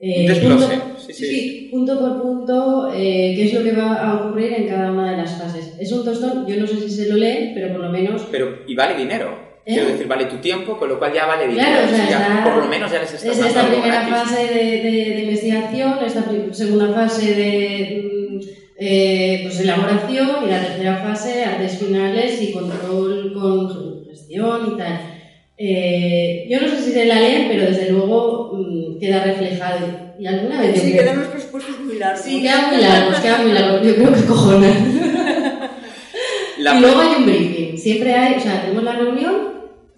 eh, 0.00 0.26
punto- 0.40 0.68
sí, 0.98 1.12
sí, 1.12 1.24
sí. 1.24 1.68
punto 1.72 1.98
por 1.98 2.22
punto, 2.22 2.92
eh, 2.94 3.32
qué 3.36 3.44
es 3.46 3.54
lo 3.54 3.62
que 3.64 3.72
va 3.72 3.94
a 3.94 4.14
ocurrir 4.26 4.52
en 4.52 4.68
cada 4.68 4.92
una 4.92 5.10
de 5.10 5.16
las 5.16 5.40
fases. 5.40 5.74
Es 5.80 5.90
un 5.92 6.04
tostón, 6.04 6.46
yo 6.46 6.56
no 6.56 6.66
sé 6.66 6.76
si 6.80 6.90
se 6.90 7.08
lo 7.08 7.16
leen, 7.16 7.52
pero 7.54 7.72
por 7.72 7.80
lo 7.84 7.90
menos 7.90 8.26
Pero, 8.30 8.60
y 8.66 8.74
vale 8.74 8.96
dinero. 8.96 9.46
¿Eh? 9.66 9.74
Quiero 9.74 9.88
decir, 9.90 10.06
vale 10.06 10.24
tu 10.26 10.36
tiempo, 10.36 10.78
con 10.78 10.88
lo 10.88 10.98
cual 10.98 11.12
ya 11.12 11.26
vale 11.26 11.46
dinero. 11.48 11.68
Claro, 11.68 11.86
o 11.86 11.90
sea, 11.90 12.08
ya 12.08 12.18
está- 12.38 12.44
por 12.44 12.56
lo 12.64 12.68
menos 12.70 12.90
ya 12.90 13.00
les 13.00 13.12
estás 13.12 13.38
Es 13.38 13.44
esta 13.46 13.66
primera 13.68 14.06
fase 14.06 14.46
de, 14.46 14.64
de- 14.82 15.14
de 15.14 15.22
investigación, 15.24 15.94
esta 16.06 16.24
segunda 16.52 16.92
fase 16.94 17.34
de 17.34 18.02
mm, 18.04 18.40
eh, 18.80 19.40
pues 19.42 19.60
elaboración 19.60 20.28
y 20.46 20.50
la 20.50 20.60
tercera 20.62 20.96
fase, 20.98 21.44
artes 21.44 21.76
finales 21.78 22.40
y 22.40 22.52
control 22.52 23.32
con 23.34 24.04
gestión 24.06 24.72
y 24.74 24.78
tal. 24.78 25.00
Eh, 25.60 26.46
yo 26.48 26.60
no 26.60 26.68
sé 26.68 26.80
si 26.82 26.92
se 26.92 27.04
la 27.06 27.20
leen, 27.20 27.48
pero 27.48 27.64
desde 27.64 27.90
luego 27.90 28.52
mm, 28.54 28.98
queda 29.00 29.24
reflejado. 29.24 30.08
Y 30.18 30.26
alguna 30.26 30.60
vez 30.60 30.80
Sí, 30.80 30.92
quedan 30.92 31.18
los 31.18 31.28
presupuestos 31.28 31.80
muy 31.80 31.98
largos. 31.98 32.24
Sí, 32.24 32.40
quedan 32.42 32.70
muy 32.72 32.80
largos, 32.82 33.16
quedan 33.18 33.42
muy 33.44 33.52
largos. 33.52 33.86
Yo 33.86 33.94
creo 33.96 34.14
que 34.14 34.24
cojones. 34.24 34.76
La- 36.58 36.76
Y 36.76 36.80
luego 36.80 37.00
hay 37.00 37.14
un 37.18 37.26
briefing. 37.26 37.78
Siempre 37.78 38.14
hay, 38.14 38.34
o 38.34 38.40
sea, 38.40 38.62
tenemos 38.62 38.82
la 38.84 38.92
reunión 38.96 39.34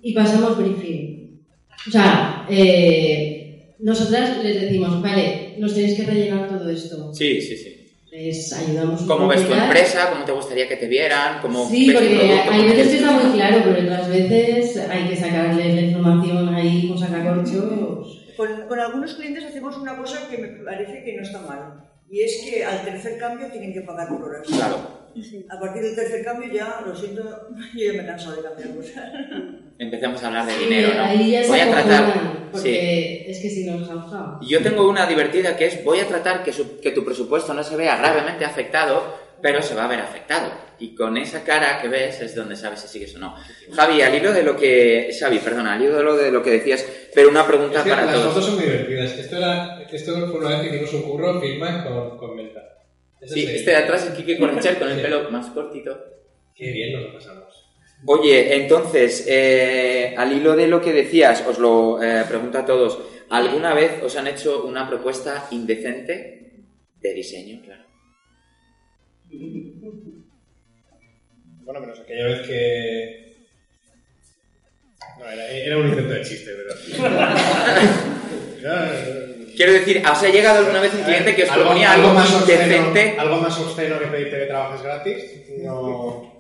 y 0.03 0.13
pasamos 0.13 0.59
briefing. 0.59 1.41
O 1.89 1.91
sea, 1.91 2.47
eh, 2.51 3.75
nosotras 3.79 4.43
les 4.45 4.61
decimos, 4.61 5.01
vale, 5.03 5.55
nos 5.59 5.75
tenéis 5.75 5.95
que 5.99 6.05
rellenar 6.05 6.49
todo 6.49 6.69
esto. 6.69 7.13
Sí, 7.15 7.41
sí, 7.41 7.57
sí. 7.57 7.80
Les 8.11 8.53
ayudamos 8.53 9.03
¿Cómo 9.03 9.29
ves 9.29 9.47
tu 9.47 9.53
empresa? 9.55 10.11
¿Cómo 10.11 10.25
te 10.25 10.33
gustaría 10.33 10.69
que 10.69 10.77
te 10.77 10.87
vieran? 10.89 11.41
¿Cómo 11.41 11.69
Sí, 11.69 11.89
ves 11.89 11.97
porque 11.97 12.17
producto? 12.17 12.35
hay 12.51 12.59
¿Cómo 12.61 12.69
veces 12.75 12.89
que 12.89 12.97
está 12.97 13.11
muy 13.13 13.33
claro, 13.33 13.61
pero 13.65 13.83
otras 13.83 14.09
veces 14.09 14.77
hay 14.91 15.09
que 15.09 15.17
sacarles 15.17 15.75
la 15.77 15.81
información 15.81 16.55
ahí 16.55 16.89
con 16.89 16.99
sacacorchos. 16.99 18.25
Con, 18.37 18.67
con 18.69 18.81
algunos 18.81 19.15
clientes 19.15 19.45
hacemos 19.45 19.77
una 19.77 19.97
cosa 19.97 20.29
que 20.29 20.39
me 20.39 20.49
parece 20.65 21.05
que 21.05 21.17
no 21.17 21.23
está 21.23 21.41
mal. 21.43 21.85
Y 22.11 22.23
es 22.23 22.43
que 22.45 22.65
al 22.65 22.85
tercer 22.85 23.19
cambio 23.19 23.47
tienen 23.53 23.73
que 23.73 23.83
pagar 23.83 24.09
por 24.09 24.25
horas. 24.25 24.47
Claro. 24.49 25.00
A 25.49 25.59
partir 25.61 25.83
del 25.83 25.95
tercer 25.97 26.25
cambio 26.25 26.53
ya, 26.53 26.83
lo 26.87 26.95
siento, 26.95 27.23
yo 27.75 27.85
ya 27.85 27.93
me 27.93 28.03
he 28.03 28.07
cansado 28.07 28.37
de 28.37 28.43
cambiar 28.43 28.75
cosas. 28.77 29.11
Empecemos 29.79 30.23
a 30.23 30.27
hablar 30.29 30.47
de 30.47 30.53
Sí, 30.53 30.65
dinero, 30.65 30.95
¿no? 30.95 31.03
ahí 31.05 31.31
ya 31.33 31.43
se 31.43 31.49
Voy 31.49 31.61
a 31.61 31.71
tratar... 31.71 32.03
acojonan, 32.05 32.37
Sí. 32.51 32.51
porque 32.53 33.31
es 33.31 33.39
que 33.41 33.49
si 33.51 33.65
no 33.65 33.85
jauja. 33.87 34.39
Yo 34.43 34.61
tengo 34.63 34.89
una 34.89 35.07
divertida 35.07 35.57
que 35.57 35.67
es, 35.67 35.85
voy 35.85 36.01
a 36.01 36.07
tratar 36.09 36.43
que, 36.43 36.53
su- 36.53 36.81
que 36.81 36.91
tu 36.91 37.05
presupuesto 37.05 37.55
no 37.55 37.63
se 37.63 37.77
vea 37.77 37.97
gravemente 37.97 38.45
afectado, 38.45 39.31
pero 39.41 39.63
se 39.63 39.75
va 39.75 39.85
a 39.85 39.89
ver 39.89 40.01
afectado. 40.01 40.51
Y 40.81 40.95
con 40.95 41.17
esa 41.17 41.43
cara 41.45 41.81
que 41.81 41.89
ves 41.89 42.21
es 42.21 42.35
donde 42.35 42.57
sabes 42.57 42.81
si 42.81 42.89
sigues 42.89 43.15
o 43.17 43.19
no. 43.21 43.35
Javi, 43.73 44.03
al 44.03 44.15
hilo 44.15 44.33
de 44.33 44.43
lo 44.43 44.57
que... 44.57 45.11
Xavi, 45.19 45.39
perdona, 45.39 45.75
al 45.75 45.83
hilo 45.83 45.97
de 45.97 46.03
lo, 46.03 46.17
de 46.17 46.31
lo 46.33 46.43
que 46.43 46.51
decías, 46.51 46.85
pero 47.15 47.29
una 47.29 47.47
pregunta 47.47 47.79
Es 47.79 47.85
que 47.85 47.91
para 47.91 48.05
las 48.07 48.15
todos. 48.15 48.29
fotos 48.29 48.45
son 48.47 48.55
muy 48.57 48.65
divertidas. 48.65 49.13
Esto, 49.13 49.37
era, 49.37 49.83
esto 49.91 50.13
fue 50.29 50.39
una 50.41 50.49
vez 50.59 50.61
que 50.71 50.77
hicimos 50.77 50.95
un 50.95 51.03
curro, 51.11 51.41
Filmac 51.41 51.85
con, 51.89 52.19
con 52.19 52.37
Menta. 52.37 52.61
Eso 53.21 53.35
Sí, 53.35 53.47
este 53.47 53.71
de 53.71 53.77
atrás 53.77 54.07
es 54.07 54.15
Kike 54.15 54.39
Corchel 54.39 54.79
con 54.79 54.91
el 54.91 55.01
pelo 55.01 55.31
más 55.31 55.51
cortito. 55.51 55.99
Qué 56.55 56.73
bien 56.73 56.93
nos 56.93 57.03
lo 57.03 57.13
pasamos. 57.15 57.67
Oye, 58.07 58.55
entonces, 58.55 59.27
eh, 59.29 60.15
al 60.17 60.33
hilo 60.33 60.57
de 60.57 60.67
lo 60.67 60.81
que 60.81 60.93
decías, 60.93 61.45
os 61.47 61.59
lo 61.59 62.03
eh, 62.03 62.25
pregunto 62.27 62.59
a 62.59 62.65
todos, 62.65 62.99
¿alguna 63.29 63.75
vez 63.75 64.03
os 64.03 64.17
han 64.17 64.27
hecho 64.27 64.65
una 64.65 64.89
propuesta 64.89 65.49
indecente 65.51 66.65
de 67.01 67.15
diseño? 67.15 67.61
Claro. 67.63 67.85
Bueno, 71.63 71.81
menos 71.81 72.01
aquella 72.01 72.27
vez 72.27 72.47
que... 72.47 73.31
No, 75.19 75.27
era, 75.27 75.51
era 75.51 75.77
un 75.77 75.89
intento 75.89 76.15
de 76.15 76.23
chiste, 76.23 76.53
pero... 76.57 76.75
Quiero 79.61 79.75
decir, 79.75 80.03
¿os 80.11 80.23
ha 80.23 80.29
llegado 80.31 80.61
alguna 80.61 80.81
vez 80.81 80.95
un 80.95 81.03
cliente 81.03 81.35
que 81.37 81.43
os 81.43 81.51
Algo- 81.51 81.65
proponía 81.65 81.93
algo 81.93 82.15
más 82.15 82.33
indecente? 82.33 82.79
obsceno, 82.81 83.21
algo 83.21 83.37
más 83.43 83.59
obsceno 83.61 83.99
que 83.99 84.07
pedirte 84.07 84.39
que 84.39 84.47
trabajes 84.47 84.83
gratis. 84.83 85.17
No. 85.63 86.33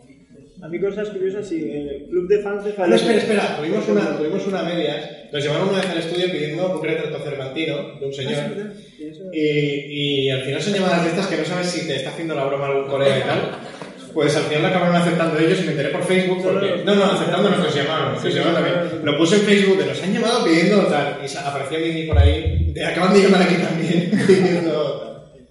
A 0.62 0.68
mí 0.68 0.80
cosas 0.80 1.10
curiosas, 1.10 1.46
sí. 1.46 1.70
El 1.70 2.06
club 2.08 2.26
de 2.28 2.42
fans 2.42 2.64
de 2.64 2.72
Ah, 2.78 2.86
no, 2.86 2.94
espera, 2.96 3.18
espera. 3.18 3.56
Tuvimos 3.58 3.86
una, 3.88 4.16
tuvimos 4.16 4.46
una 4.46 4.62
medias. 4.62 5.04
Nos 5.32 5.42
llevaron 5.44 5.68
una 5.68 5.80
vez 5.82 5.90
al 5.90 5.98
estudio 5.98 6.30
pidiendo 6.32 6.78
un 6.78 6.82
retrato 6.82 7.18
cervantino 7.22 7.98
de 8.00 8.06
un 8.06 8.12
señor. 8.14 8.40
Y, 9.34 10.26
y 10.26 10.30
al 10.30 10.42
final 10.42 10.62
son 10.62 10.72
llamadas 10.72 11.02
de 11.04 11.10
estas 11.10 11.26
que 11.26 11.36
no 11.36 11.44
sabes 11.44 11.66
si 11.66 11.86
te 11.86 11.96
está 11.96 12.08
haciendo 12.10 12.34
la 12.34 12.44
broma 12.46 12.68
algún 12.68 12.88
colega 12.88 13.18
y 13.18 13.22
tal. 13.22 13.50
Pues 14.12 14.36
al 14.36 14.42
final 14.44 14.62
la 14.62 14.68
acabaron 14.68 14.96
aceptando 14.96 15.38
ellos 15.38 15.60
y 15.60 15.64
me 15.64 15.70
enteré 15.72 15.88
por 15.90 16.02
Facebook 16.04 16.42
porque... 16.42 16.82
No, 16.84 16.94
no, 16.94 17.04
aceptando 17.04 17.50
no 17.50 17.58
nos 17.58 17.74
llamaron, 17.74 18.14
nos 18.14 18.24
llamaron 18.24 18.54
también. 18.54 19.04
Lo 19.04 19.16
puse 19.16 19.36
en 19.36 19.42
Facebook 19.42 19.78
de 19.78 19.86
nos 19.86 20.02
han 20.02 20.12
llamado 20.14 20.44
pidiendo 20.44 20.82
tal. 20.86 21.18
Y 21.24 21.36
apareció 21.36 21.78
Mimi 21.78 22.06
por 22.06 22.18
ahí. 22.18 22.72
de, 22.72 22.84
acaban 22.86 23.14
de 23.14 23.22
llamar 23.22 23.42
aquí 23.42 23.54
también 23.54 24.10
pidiendo 24.26 25.00
tal. 25.00 25.46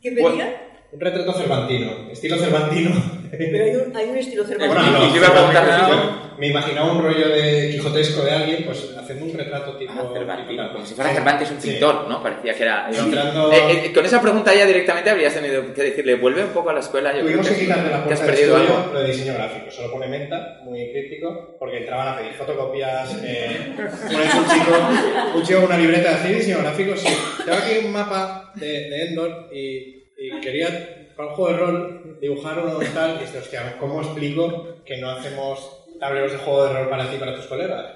¿Qué 0.00 0.12
pedía? 0.12 0.58
Un 0.92 1.00
retrato 1.00 1.32
cervantino, 1.32 2.10
estilo 2.10 2.36
cervantino. 2.36 2.90
Pero 3.30 3.64
hay 3.64 3.76
un, 3.76 3.96
hay 3.96 4.08
un 4.10 4.16
estilo 4.18 4.44
Bueno, 4.44 4.74
cervantes. 4.74 5.08
y 5.08 5.12
te 5.12 5.18
iba 5.18 5.28
a 5.28 5.32
preguntar 5.32 6.31
me, 6.42 6.48
imaginaba 6.48 6.92
un 6.92 7.02
rollo 7.02 7.28
de 7.28 7.70
quijotesco 7.70 8.22
de 8.22 8.30
alguien, 8.32 8.64
pues 8.64 8.94
haciendo 8.98 9.24
un 9.26 9.34
retrato 9.38 9.76
tipo. 9.76 9.92
Ah, 9.96 10.10
Cervantino, 10.12 10.62
tipo- 10.64 10.72
como 10.74 10.86
si 10.86 10.94
fuera 10.94 11.12
Cervantes 11.14 11.50
un 11.50 11.60
Sí. 11.60 11.70
pintor, 11.70 12.08
¿no? 12.08 12.22
Parecía 12.22 12.54
que 12.54 12.62
era... 12.62 12.88
Entrando- 12.90 13.52
Eh, 13.52 13.86
eh, 13.86 13.92
con 13.92 14.04
esa 14.04 14.20
pregunta 14.20 14.54
ya 14.54 14.66
directamente 14.66 15.10
habrías 15.10 15.34
tenido 15.34 15.72
que 15.72 15.82
decirle, 15.82 16.16
vuelve 16.16 16.44
un 16.44 16.50
poco 16.50 16.70
a 16.70 16.72
la 16.74 16.80
escuela. 16.80 17.12
Yo 17.14 17.20
Tuvimos 17.22 17.46
creo 17.46 17.58
que 17.58 17.64
quitarle 17.64 17.90
la 17.90 18.04
puerta 18.04 18.26
estudio 18.32 18.56
algo. 18.56 18.90
lo 18.92 19.00
de 19.00 19.06
diseño 19.08 19.34
gráfico. 19.34 19.70
Solo 19.70 19.92
pone 19.92 20.08
menta, 20.08 20.60
muy 20.64 20.90
crítico, 20.92 21.56
porque 21.58 21.78
entraban 21.78 22.08
a 22.08 22.16
pedir 22.18 22.32
fotocopias. 22.34 23.16
Eh, 23.24 23.72
un 23.78 24.48
chico, 24.48 25.36
un 25.36 25.42
chico 25.42 25.60
con 25.60 25.68
una 25.70 25.78
libreta 25.78 26.18
de 26.22 26.34
diseño 26.34 26.58
gráfico. 26.58 26.96
Sí, 26.96 27.08
tengo 27.44 27.58
aquí 27.58 27.84
un 27.86 27.92
mapa 27.92 28.52
de, 28.56 28.66
de 28.66 29.04
Endor 29.08 29.48
y, 29.52 30.12
y 30.18 30.40
quería, 30.42 31.08
para 31.16 31.28
un 31.30 31.34
juego 31.34 31.50
de 31.52 31.58
rol, 31.58 32.18
dibujar 32.20 32.58
uno 32.58 32.78
tal. 32.94 33.16
Y 33.16 33.20
dices, 33.20 33.42
hostia, 33.42 33.76
¿cómo 33.78 34.00
explico 34.02 34.76
que 34.84 34.96
no 34.98 35.10
hacemos 35.10 35.81
tableros 36.02 36.32
de 36.32 36.38
juego 36.38 36.64
de 36.64 36.72
rol 36.72 36.88
para 36.90 37.08
ti 37.08 37.14
y 37.14 37.18
para 37.20 37.36
tus 37.36 37.46
colegas? 37.46 37.86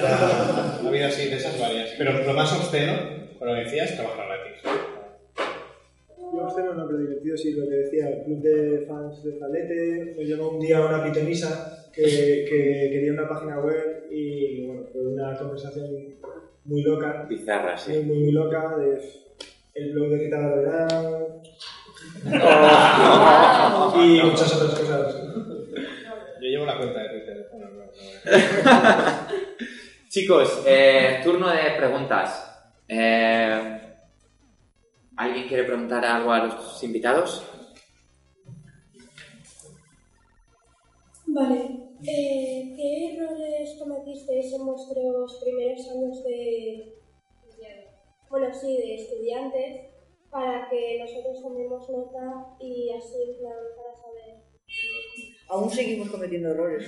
Ha, 0.00 0.84
ha 0.84 0.88
habido 0.88 1.06
así 1.08 1.28
de 1.28 1.36
esas 1.36 1.58
varias. 1.58 1.90
Pero 1.98 2.24
lo 2.24 2.32
más 2.34 2.52
obsceno, 2.52 2.92
con 3.36 3.48
lo 3.48 3.54
que 3.54 3.64
decías, 3.64 3.96
trabajar 3.96 4.26
gratis. 4.28 4.62
Yo 6.16 6.44
obsceno 6.44 6.74
no, 6.74 6.86
pero 6.86 6.98
divertido 7.00 7.36
sí, 7.36 7.52
lo 7.54 7.68
que 7.68 7.74
decía, 7.74 8.08
el 8.10 8.22
club 8.22 8.42
de 8.42 8.86
fans 8.86 9.24
de 9.24 9.38
Zalete, 9.40 10.14
me 10.16 10.24
llamó 10.24 10.50
un 10.50 10.60
día 10.60 10.80
una 10.80 11.02
pitonisa 11.02 11.90
que, 11.92 12.46
que 12.48 12.90
quería 12.92 13.12
una 13.12 13.28
página 13.28 13.58
web 13.58 14.06
y 14.08 14.64
bueno, 14.66 14.84
fue 14.92 15.02
una 15.02 15.36
conversación 15.36 16.14
muy 16.64 16.82
loca, 16.82 17.26
Bizarra, 17.28 17.76
sí. 17.76 18.02
muy, 18.04 18.18
muy, 18.20 18.32
loca, 18.32 18.76
de 18.76 19.00
el 19.74 19.92
blog 19.92 20.10
de 20.10 20.18
qué 20.20 20.28
tal 20.28 20.52
verán 20.60 21.42
y 23.96 24.22
muchas 24.22 24.54
otras 24.54 24.78
cosas. 24.78 25.16
Yo 26.40 26.48
llevo 26.48 26.66
la 26.66 26.76
cuenta 26.76 27.02
de 27.02 27.21
Chicos, 30.08 30.62
eh, 30.66 31.20
turno 31.24 31.48
de 31.48 31.70
preguntas. 31.76 32.48
Eh, 32.86 33.80
¿Alguien 35.16 35.48
quiere 35.48 35.64
preguntar 35.64 36.04
algo 36.04 36.32
a 36.32 36.46
los 36.46 36.82
invitados? 36.84 37.42
Vale. 41.26 41.82
Eh, 42.04 42.74
¿Qué 42.76 43.14
errores 43.16 43.76
cometisteis 43.78 44.52
en 44.52 44.66
vuestros 44.66 45.40
primeros 45.42 45.88
años 45.88 46.22
de... 46.24 46.98
Bueno, 48.28 48.52
sí, 48.54 48.76
de 48.78 48.94
estudiantes, 48.94 49.92
para 50.30 50.68
que 50.70 50.98
nosotros 51.00 51.42
tomemos 51.42 51.88
nota 51.90 52.56
y 52.58 52.90
así, 52.90 53.36
para 53.76 53.94
saber... 53.94 54.11
Aún 55.52 55.70
seguimos 55.70 56.08
cometiendo 56.08 56.50
errores. 56.50 56.86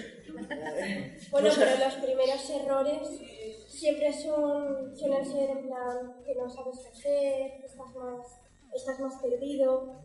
Bueno, 1.30 1.50
pero 1.54 1.84
los 1.84 1.94
primeros 1.96 2.50
errores 2.50 3.02
siempre 3.68 4.10
son, 4.10 4.96
suelen 4.96 5.22
ser 5.22 5.50
en 5.50 5.66
plan 5.66 6.22
que 6.24 6.34
no 6.34 6.48
sabes 6.48 6.78
qué 6.80 6.88
hacer, 6.88 7.64
estás 7.64 7.94
más, 7.94 8.40
estás 8.74 9.00
más 9.00 9.20
perdido. 9.20 10.02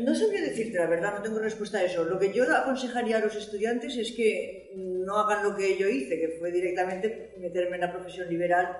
No 0.00 0.14
sabría 0.14 0.40
decirte 0.40 0.78
la 0.78 0.86
verdad, 0.86 1.16
no 1.16 1.22
tengo 1.22 1.38
respuesta 1.40 1.78
a 1.78 1.84
eso. 1.84 2.04
Lo 2.04 2.18
que 2.18 2.32
yo 2.32 2.44
aconsejaría 2.56 3.18
a 3.18 3.20
los 3.20 3.36
estudiantes 3.36 3.94
es 3.98 4.12
que 4.12 4.72
no 4.74 5.18
hagan 5.18 5.44
lo 5.44 5.54
que 5.54 5.76
yo 5.76 5.88
hice, 5.88 6.18
que 6.18 6.36
fue 6.38 6.50
directamente 6.50 7.34
meterme 7.38 7.76
en 7.76 7.82
la 7.82 7.92
profesión 7.92 8.30
liberal. 8.30 8.78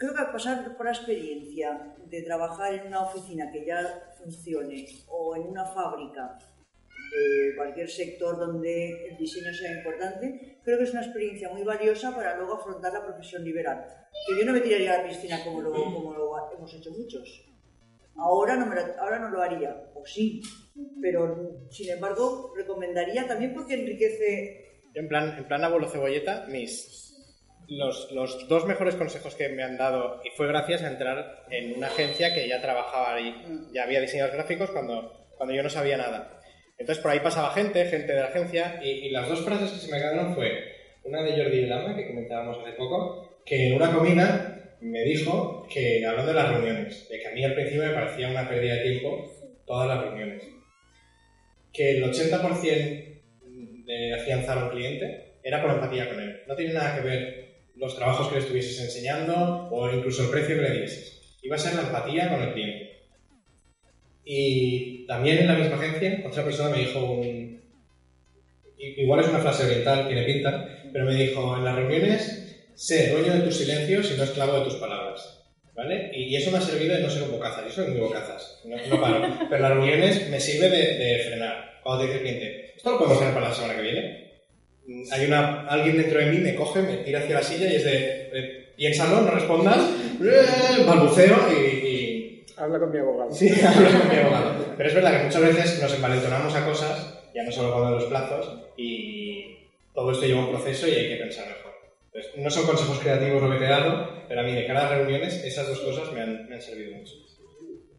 Creo 0.00 0.14
que 0.14 0.20
al 0.20 0.32
pasar 0.32 0.76
por 0.78 0.86
la 0.86 0.92
experiencia 0.92 1.94
de 2.06 2.22
trabajar 2.22 2.72
en 2.72 2.86
una 2.86 3.02
oficina 3.02 3.50
que 3.52 3.66
ya 3.66 4.14
funcione 4.16 4.86
o 5.08 5.36
en 5.36 5.42
una 5.42 5.66
fábrica 5.66 6.38
de 7.12 7.54
cualquier 7.54 7.90
sector 7.90 8.38
donde 8.38 9.08
el 9.10 9.18
diseño 9.18 9.52
sea 9.52 9.76
importante, 9.76 10.58
creo 10.64 10.78
que 10.78 10.84
es 10.84 10.92
una 10.92 11.02
experiencia 11.02 11.50
muy 11.50 11.64
valiosa 11.64 12.16
para 12.16 12.34
luego 12.38 12.54
afrontar 12.54 12.94
la 12.94 13.04
profesión 13.04 13.44
liberal. 13.44 13.84
Que 14.26 14.38
yo 14.38 14.46
no 14.46 14.54
me 14.54 14.60
tiraría 14.60 14.94
a 14.94 15.02
la 15.02 15.08
piscina 15.08 15.44
como 15.44 15.60
lo, 15.60 15.70
como 15.70 16.14
lo 16.14 16.50
hemos 16.50 16.72
hecho 16.72 16.92
muchos. 16.92 17.46
Ahora 18.16 18.56
no, 18.56 18.64
me 18.64 18.76
lo, 18.76 18.80
ahora 19.02 19.18
no 19.18 19.28
lo 19.28 19.42
haría, 19.42 19.90
o 19.94 20.06
sí, 20.06 20.40
pero 21.02 21.66
sin 21.70 21.90
embargo 21.90 22.54
recomendaría 22.56 23.26
también 23.26 23.52
porque 23.52 23.74
enriquece 23.74 24.80
en 24.94 25.08
plan, 25.08 25.36
en 25.36 25.46
plan 25.46 25.62
abuelo 25.62 25.88
cebolleta, 25.88 26.46
mis 26.48 27.09
los, 27.70 28.10
los 28.10 28.48
dos 28.48 28.66
mejores 28.66 28.96
consejos 28.96 29.34
que 29.36 29.48
me 29.48 29.62
han 29.62 29.78
dado, 29.78 30.20
y 30.24 30.30
fue 30.30 30.48
gracias 30.48 30.82
a 30.82 30.88
entrar 30.88 31.44
en 31.50 31.76
una 31.76 31.86
agencia 31.86 32.34
que 32.34 32.48
ya 32.48 32.60
trabajaba 32.60 33.14
ahí, 33.14 33.34
ya 33.72 33.84
había 33.84 34.00
diseñadores 34.00 34.36
gráficos 34.36 34.70
cuando, 34.70 35.28
cuando 35.36 35.54
yo 35.54 35.62
no 35.62 35.70
sabía 35.70 35.96
nada. 35.96 36.40
Entonces 36.78 37.00
por 37.00 37.12
ahí 37.12 37.20
pasaba 37.20 37.54
gente, 37.54 37.84
gente 37.86 38.12
de 38.12 38.20
la 38.20 38.26
agencia, 38.26 38.80
y, 38.82 38.88
y 38.88 39.10
las 39.10 39.28
dos 39.28 39.44
frases 39.44 39.70
que 39.70 39.78
se 39.78 39.92
me 39.92 39.98
quedaron 39.98 40.34
fue 40.34 40.50
una 41.04 41.22
de 41.22 41.36
Jordi 41.36 41.66
Lama, 41.66 41.94
que 41.94 42.08
comentábamos 42.08 42.58
hace 42.58 42.72
poco, 42.72 43.40
que 43.46 43.68
en 43.68 43.74
una 43.74 43.92
comida 43.92 44.76
me 44.80 45.04
dijo 45.04 45.66
que, 45.72 46.04
hablando 46.04 46.32
de 46.32 46.38
las 46.38 46.50
reuniones, 46.50 47.08
de 47.08 47.20
que 47.20 47.28
a 47.28 47.32
mí 47.32 47.44
al 47.44 47.54
principio 47.54 47.86
me 47.86 47.94
parecía 47.94 48.28
una 48.28 48.48
pérdida 48.48 48.74
de 48.74 48.82
tiempo 48.82 49.30
todas 49.64 49.86
las 49.86 50.02
reuniones, 50.02 50.42
que 51.72 51.98
el 51.98 52.04
80% 52.04 53.20
de 53.84 54.14
afianzar 54.14 54.58
a 54.58 54.64
un 54.64 54.70
cliente 54.70 55.34
era 55.42 55.62
por 55.62 55.70
empatía 55.70 56.08
con 56.08 56.20
él. 56.20 56.42
No 56.48 56.56
tiene 56.56 56.72
nada 56.72 56.96
que 56.96 57.08
ver 57.08 57.49
los 57.80 57.96
trabajos 57.96 58.28
que 58.28 58.34
le 58.34 58.40
estuvieses 58.40 58.80
enseñando 58.80 59.68
o 59.70 59.90
incluso 59.90 60.24
el 60.24 60.30
precio 60.30 60.56
que 60.56 60.62
le 60.62 60.80
dieses. 60.80 61.38
Iba 61.42 61.56
a 61.56 61.58
ser 61.58 61.74
la 61.74 61.82
empatía 61.82 62.28
con 62.28 62.42
el 62.42 62.52
cliente. 62.52 62.90
Y 64.24 65.06
también 65.06 65.38
en 65.38 65.46
la 65.48 65.54
misma 65.54 65.76
agencia, 65.76 66.22
otra 66.26 66.44
persona 66.44 66.70
me 66.70 66.80
dijo 66.80 67.22
Igual 68.78 69.20
es 69.20 69.28
una 69.28 69.40
frase 69.40 69.64
oriental, 69.64 70.06
tiene 70.06 70.22
pinta, 70.24 70.68
pero 70.92 71.04
me 71.04 71.14
dijo, 71.14 71.56
en 71.56 71.64
las 71.64 71.76
reuniones, 71.76 72.70
sé 72.74 73.10
dueño 73.10 73.34
de 73.34 73.40
tus 73.40 73.56
silencios 73.56 74.10
y 74.10 74.16
no 74.16 74.24
esclavo 74.24 74.58
de 74.58 74.64
tus 74.64 74.74
palabras. 74.76 75.36
¿Vale? 75.74 76.10
Y, 76.14 76.34
eso 76.36 76.50
me 76.50 76.58
ha 76.58 76.60
servido 76.60 76.94
de 76.94 77.02
no 77.02 77.10
ser 77.10 77.22
un 77.22 77.32
bocazas. 77.32 77.64
Yo 77.64 77.70
soy 77.70 77.88
muy 77.92 78.00
bocazas, 78.00 78.60
no, 78.64 78.76
no 78.76 79.00
paro. 79.00 79.22
Pero 79.48 79.62
las 79.62 79.70
reuniones 79.72 80.28
me 80.28 80.40
sirve 80.40 80.68
de, 80.68 80.94
de 80.96 81.18
frenar. 81.24 81.80
Cuando 81.82 82.02
te 82.02 82.08
dice 82.08 82.18
el 82.18 82.24
cliente, 82.24 82.74
¿esto 82.76 82.90
lo 82.90 82.98
podemos 82.98 83.18
tener 83.18 83.34
para 83.34 83.48
la 83.48 83.54
semana 83.54 83.76
que 83.76 83.82
viene? 83.82 84.19
Mm, 84.90 85.02
Hay 85.12 85.26
una, 85.26 85.66
alguien 85.68 85.96
dentro 85.98 86.18
de 86.18 86.26
mí 86.26 86.38
me 86.38 86.54
coge, 86.56 86.82
me 86.82 86.96
tira 86.98 87.20
hacia 87.20 87.36
la 87.36 87.42
silla 87.42 87.70
y 87.70 87.76
es 87.76 87.84
de, 87.84 88.30
eh, 88.32 88.72
piénsalo, 88.76 89.20
no 89.20 89.30
respondas, 89.30 89.78
eh, 90.20 90.82
balbuceo 90.84 91.36
y, 91.52 91.64
y- 91.64 92.44
Habla 92.56 92.78
con 92.80 92.90
mi 92.92 92.98
abogado. 92.98 93.32
Sí, 93.32 93.48
hablo 93.66 93.88
con 94.00 94.08
mi 94.10 94.16
abogado. 94.16 94.64
Pero 94.76 94.88
es 94.88 94.94
verdad 94.94 95.16
que 95.18 95.24
muchas 95.26 95.42
veces 95.42 95.82
nos 95.82 95.94
envalentonamos 95.94 96.54
a 96.56 96.66
cosas, 96.66 97.18
ya 97.34 97.42
no 97.44 97.52
solo 97.52 97.72
con 97.72 97.92
los 97.92 98.04
plazos, 98.04 98.62
y 98.76 99.58
todo 99.94 100.10
esto 100.10 100.26
lleva 100.26 100.40
un 100.40 100.50
proceso 100.50 100.88
y 100.88 100.90
hay 100.90 101.08
que 101.08 101.16
pensar 101.22 101.46
mejor. 101.46 101.72
Entonces, 102.12 102.32
no 102.42 102.50
son 102.50 102.66
consejos 102.66 102.98
creativos 102.98 103.40
lo 103.42 103.50
que 103.52 103.58
te 103.58 103.64
he 103.66 103.68
dado, 103.68 104.24
pero 104.28 104.40
a 104.40 104.44
mí 104.44 104.52
de 104.52 104.66
cara 104.66 104.88
a 104.88 104.94
reuniones 104.96 105.44
esas 105.44 105.68
dos 105.68 105.78
cosas 105.80 106.12
me 106.12 106.20
han, 106.22 106.48
me 106.48 106.56
han 106.56 106.60
servido 106.62 106.96
mucho. 106.96 107.14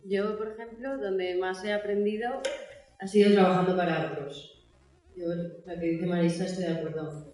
Yo, 0.03 0.37
por 0.37 0.49
ejemplo, 0.51 0.97
donde 0.97 1.35
más 1.35 1.63
he 1.63 1.71
aprendido 1.71 2.41
ha 2.99 3.07
sido 3.07 3.31
trabajando 3.33 3.77
para 3.77 4.11
otros. 4.11 4.60
Yo, 5.15 5.27
la 5.65 5.79
que 5.79 5.87
dice 5.87 6.05
Marisa, 6.05 6.45
estoy 6.45 6.63
de 6.65 6.71
acuerdo. 6.71 7.33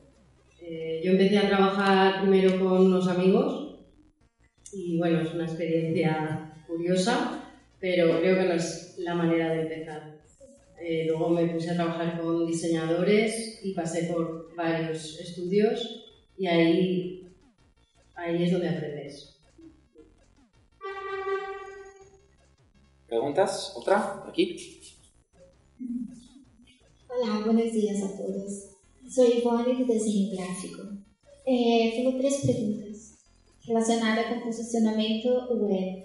Eh, 0.62 1.02
yo 1.04 1.12
empecé 1.12 1.38
a 1.38 1.48
trabajar 1.48 2.22
primero 2.22 2.60
con 2.60 2.88
unos 2.88 3.08
amigos 3.08 3.80
y 4.74 4.98
bueno, 4.98 5.22
es 5.22 5.34
una 5.34 5.46
experiencia 5.46 6.64
curiosa, 6.68 7.54
pero 7.80 8.20
creo 8.20 8.38
que 8.38 8.46
no 8.46 8.54
es 8.54 8.96
la 8.98 9.16
manera 9.16 9.54
de 9.54 9.62
empezar. 9.62 10.18
Eh, 10.80 11.06
luego 11.08 11.30
me 11.30 11.48
puse 11.48 11.72
a 11.72 11.76
trabajar 11.76 12.20
con 12.20 12.46
diseñadores 12.48 13.60
y 13.64 13.74
pasé 13.74 14.04
por 14.12 14.56
varios 14.56 15.20
estudios 15.20 16.06
y 16.38 16.48
ahí, 16.48 17.28
ahí 18.16 18.44
es 18.44 18.52
donde 18.52 18.70
aprendes. 18.70 19.40
¿Preguntas? 23.08 23.74
¿Otra? 23.76 24.24
¿Aquí? 24.28 24.82
Olá, 27.20 27.42
buenos 27.42 27.72
días 27.72 28.04
a 28.04 28.10
todos. 28.10 28.76
Soy 29.10 29.40
Ivone 29.40 29.76
do 29.76 29.88
Desenho 29.88 30.36
Gráfico. 30.36 30.84
É, 31.48 31.92
tenho 31.96 32.16
três 32.16 32.46
perguntas 32.46 33.18
relacionadas 33.66 34.28
com 34.28 34.42
posicionamento 34.42 35.28
web. 35.50 36.04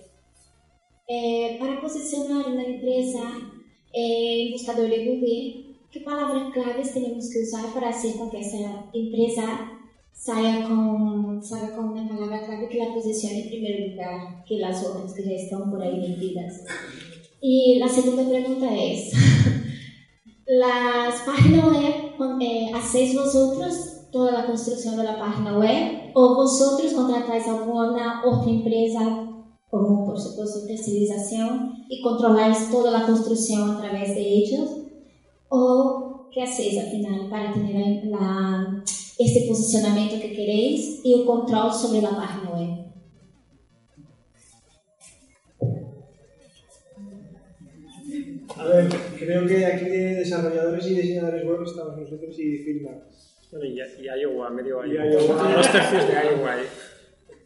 É, 1.10 1.56
para 1.58 1.82
posicionar 1.82 2.48
uma 2.48 2.62
empresa 2.62 3.20
é, 3.94 4.38
em 4.38 4.52
buscador 4.52 4.88
de 4.88 5.04
Google, 5.04 5.74
que 5.90 6.00
palavras-chave 6.00 6.88
temos 6.88 7.28
que 7.28 7.42
usar 7.42 7.70
para 7.74 7.92
fazer 7.92 8.14
com 8.14 8.30
que 8.30 8.38
essa 8.38 8.88
empresa 8.94 9.70
saia 10.14 10.66
com, 10.66 11.42
saia 11.42 11.72
com 11.72 11.82
uma 11.82 12.08
palavra-chave 12.08 12.68
que 12.68 12.78
la 12.78 12.86
posicione 12.86 13.42
em 13.42 13.48
primeiro 13.48 13.90
lugar 13.90 14.42
que 14.44 14.64
as 14.64 14.82
outras 14.82 15.12
que 15.12 15.24
já 15.24 15.32
estão 15.34 15.68
por 15.68 15.82
aí 15.82 16.00
vendidas? 16.00 16.64
E 17.42 17.82
a 17.82 17.88
segunda 17.88 18.24
pergunta 18.24 18.64
é 18.64 18.94
essa. 18.94 19.61
Las 20.46 21.20
páginas 21.22 21.64
web, 21.66 22.40
eh, 22.40 22.70
¿hacéis 22.74 23.14
vosotros 23.14 24.08
toda 24.10 24.32
la 24.32 24.46
construcción 24.46 24.96
de 24.96 25.04
la 25.04 25.18
página 25.18 25.56
web 25.56 26.10
o 26.14 26.34
vosotros 26.34 26.92
contratáis 26.92 27.46
alguna 27.48 28.22
otra 28.24 28.50
empresa 28.50 29.28
como 29.70 30.04
por 30.04 30.20
supuesto 30.20 30.66
tercerización 30.66 31.86
y 31.88 32.02
controláis 32.02 32.70
toda 32.70 32.90
la 32.90 33.06
construcción 33.06 33.70
a 33.70 33.80
través 33.80 34.14
de 34.14 34.20
ellos, 34.20 34.68
o 35.48 36.28
qué 36.30 36.42
hacéis 36.42 36.78
al 36.78 36.90
final 36.90 37.30
para 37.30 37.54
tener 37.54 38.04
la, 38.04 38.84
este 39.18 39.48
posicionamiento 39.48 40.16
que 40.16 40.34
queréis 40.34 41.00
y 41.02 41.14
el 41.14 41.24
control 41.24 41.72
sobre 41.72 42.02
la 42.02 42.10
página 42.10 42.50
web. 42.50 42.81
A 48.62 48.68
ver, 48.76 48.86
creo 49.18 49.46
que 49.46 49.66
aquí 49.66 49.84
de 49.86 50.14
desarrolladores 50.16 50.86
y 50.86 50.94
diseñadores 50.94 51.44
web 51.44 51.62
estamos 51.64 51.96
nosotros 51.98 52.38
y 52.38 52.58
Filma. 52.58 52.90
Bueno, 53.50 53.64
y, 53.66 53.80
y 53.80 54.04
Iowa, 54.20 54.50
medio 54.50 54.84
Y 54.86 54.92
Iowa. 54.94 55.04
Iowa. 55.06 55.52
Dos 55.54 55.72
tercios 55.72 56.06
de 56.08 56.12
Iowa. 56.14 56.56
¿eh? 56.60 56.66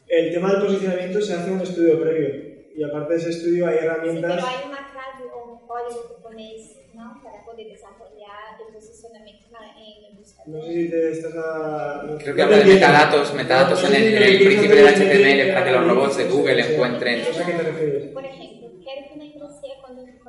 El 0.08 0.32
tema 0.32 0.52
del 0.52 0.62
posicionamiento 0.62 1.20
se 1.20 1.34
hace 1.34 1.50
un 1.50 1.60
estudio 1.60 2.00
previo 2.00 2.56
y 2.76 2.82
aparte 2.84 3.14
de 3.14 3.18
ese 3.20 3.30
estudio 3.30 3.66
hay 3.66 3.76
Pero 3.80 3.92
herramientas. 3.92 4.44
hay 4.44 4.68
una 4.68 4.90
clave 4.92 5.30
o 5.34 5.52
un 5.52 5.66
código 5.66 6.08
que 6.16 6.22
ponéis 6.22 6.76
¿no? 6.94 7.20
para 7.24 7.44
poder 7.44 7.66
desarrollar 7.68 8.60
el 8.68 8.74
posicionamiento 8.74 9.46
en 9.48 10.04
el 10.12 10.16
buscador. 10.18 10.54
No 10.54 10.62
sé 10.62 10.72
si 10.72 10.90
te 10.90 11.10
estás 11.10 11.34
a... 11.36 12.16
Creo 12.22 12.34
que 12.36 12.42
habla 12.42 12.58
de 12.58 12.64
metadatos, 12.66 13.34
metadatos 13.34 13.82
No 13.82 13.88
en 13.88 13.94
el, 14.02 14.22
el 14.22 14.38
principio 14.44 14.76
del 14.76 14.86
HTML 14.94 15.52
para 15.54 15.64
que 15.64 15.72
los 15.72 15.88
robots 15.88 16.16
de 16.18 16.24
Sí, 16.24 16.30
Google 16.30 16.62
sí. 16.62 16.72
encuentren. 16.72 17.20
A 17.22 17.46
qué 17.46 17.52
te 17.52 17.62
refieres. 17.62 18.04
Por 18.12 18.24
ejemplo, 18.24 18.68
quero 18.84 19.08
que 19.10 19.16
na 19.16 19.24
indústria, 19.24 19.74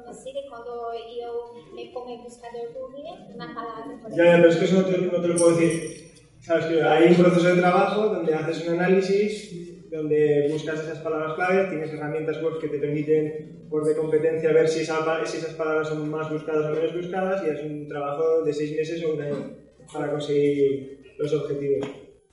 conhecida, 0.08 0.42
quando 0.50 0.72
eu 1.20 1.76
me 1.76 1.92
pongo 1.92 2.10
en 2.10 2.24
buscador 2.24 2.72
Google, 2.74 3.04
una 3.36 3.54
palabra, 3.54 4.00
por 4.02 4.12
Ya, 4.12 4.26
ya, 4.26 4.36
pero 4.38 4.50
es 4.50 4.56
que 4.56 4.66
eso 4.66 4.82
no 4.82 4.86
te, 4.86 4.98
no 4.98 5.22
te 5.22 5.28
lo 5.28 5.36
puedo 5.36 5.56
decir. 5.56 6.08
Sabes 6.40 6.66
que 6.66 6.82
hay 6.82 7.10
un 7.10 7.16
proceso 7.16 7.48
de 7.48 7.62
trabajo 7.62 8.08
donde 8.10 8.34
haces 8.34 8.66
un 8.66 8.74
análisis, 8.76 9.90
donde 9.90 10.50
buscas 10.52 10.80
esas 10.80 11.00
palabras 11.00 11.34
clave, 11.36 11.70
tienes 11.70 11.92
herramientas 11.94 12.42
web 12.42 12.60
que 12.60 12.70
te 12.70 12.80
permiten, 12.80 13.68
por 13.70 13.84
de 13.86 13.96
competencia, 13.96 14.54
ver 14.54 14.68
si, 14.68 14.82
esa 14.82 15.26
si 15.26 15.38
esas 15.38 15.56
palabras 15.56 15.90
son 15.90 16.10
más 16.10 16.32
buscadas 16.32 16.66
o 16.72 16.76
menos 16.76 16.96
buscadas, 16.96 17.44
y 17.46 17.50
es 17.50 17.64
un 17.64 17.88
trabajo 17.88 18.44
de 18.44 18.54
seis 18.54 18.76
meses 18.76 19.04
o 19.04 19.14
un 19.14 19.22
año 19.22 19.58
para 19.92 20.12
conseguir 20.12 21.16
los 21.18 21.34
objetivos. 21.34 21.88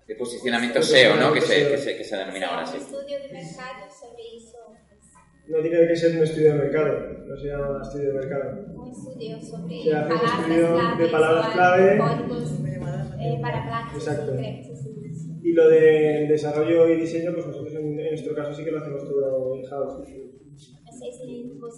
De 0.07 0.15
posicionamiento 0.17 0.83
SEO, 0.83 1.17
¿no? 1.17 1.33
Que 1.33 1.41
se, 1.41 1.69
que 1.71 1.79
se, 1.79 1.97
que 1.97 2.05
se 2.05 2.17
denomina 2.17 2.49
ahora 2.49 2.63
así. 2.63 2.77
un 2.77 2.83
estudio 2.83 3.19
de 3.21 3.29
mercado 3.33 3.89
sobre 3.91 4.23
isso, 4.37 4.59
No 5.47 5.59
tiene 5.61 5.87
que 5.87 5.97
ser 5.97 6.17
un 6.17 6.23
estudio 6.23 6.53
de 6.55 6.59
mercado, 6.59 6.93
no 7.27 7.37
se 7.37 7.47
llama 7.49 7.81
estudio 7.83 8.09
de 8.09 8.15
mercado. 8.15 8.65
um 8.77 8.91
estudio 8.91 9.41
sobre 9.41 9.83
Se 9.85 9.93
hace 9.95 10.13
un 10.13 10.19
palabras 10.19 10.41
estudio 10.41 10.67
claves, 10.75 10.99
de 10.99 11.09
palabras 11.13 11.47
clave. 11.53 11.99
códigos 11.99 12.53
eh, 13.21 13.39
para 13.43 13.63
planos 13.67 13.95
Exacto. 13.95 14.33
Y 15.43 15.53
lo 15.53 15.69
de 15.69 16.27
desarrollo 16.29 16.89
y 16.89 16.97
diseño, 16.97 17.33
pues 17.35 17.47
nosotros 17.47 17.75
en, 17.75 18.01
en 18.01 18.09
nuestro 18.09 18.35
caso 18.35 18.55
sí 18.55 18.65
que 18.65 18.71
lo 18.71 18.79
hacemos 18.79 19.05
todo 19.07 19.55
in-house. 19.57 20.09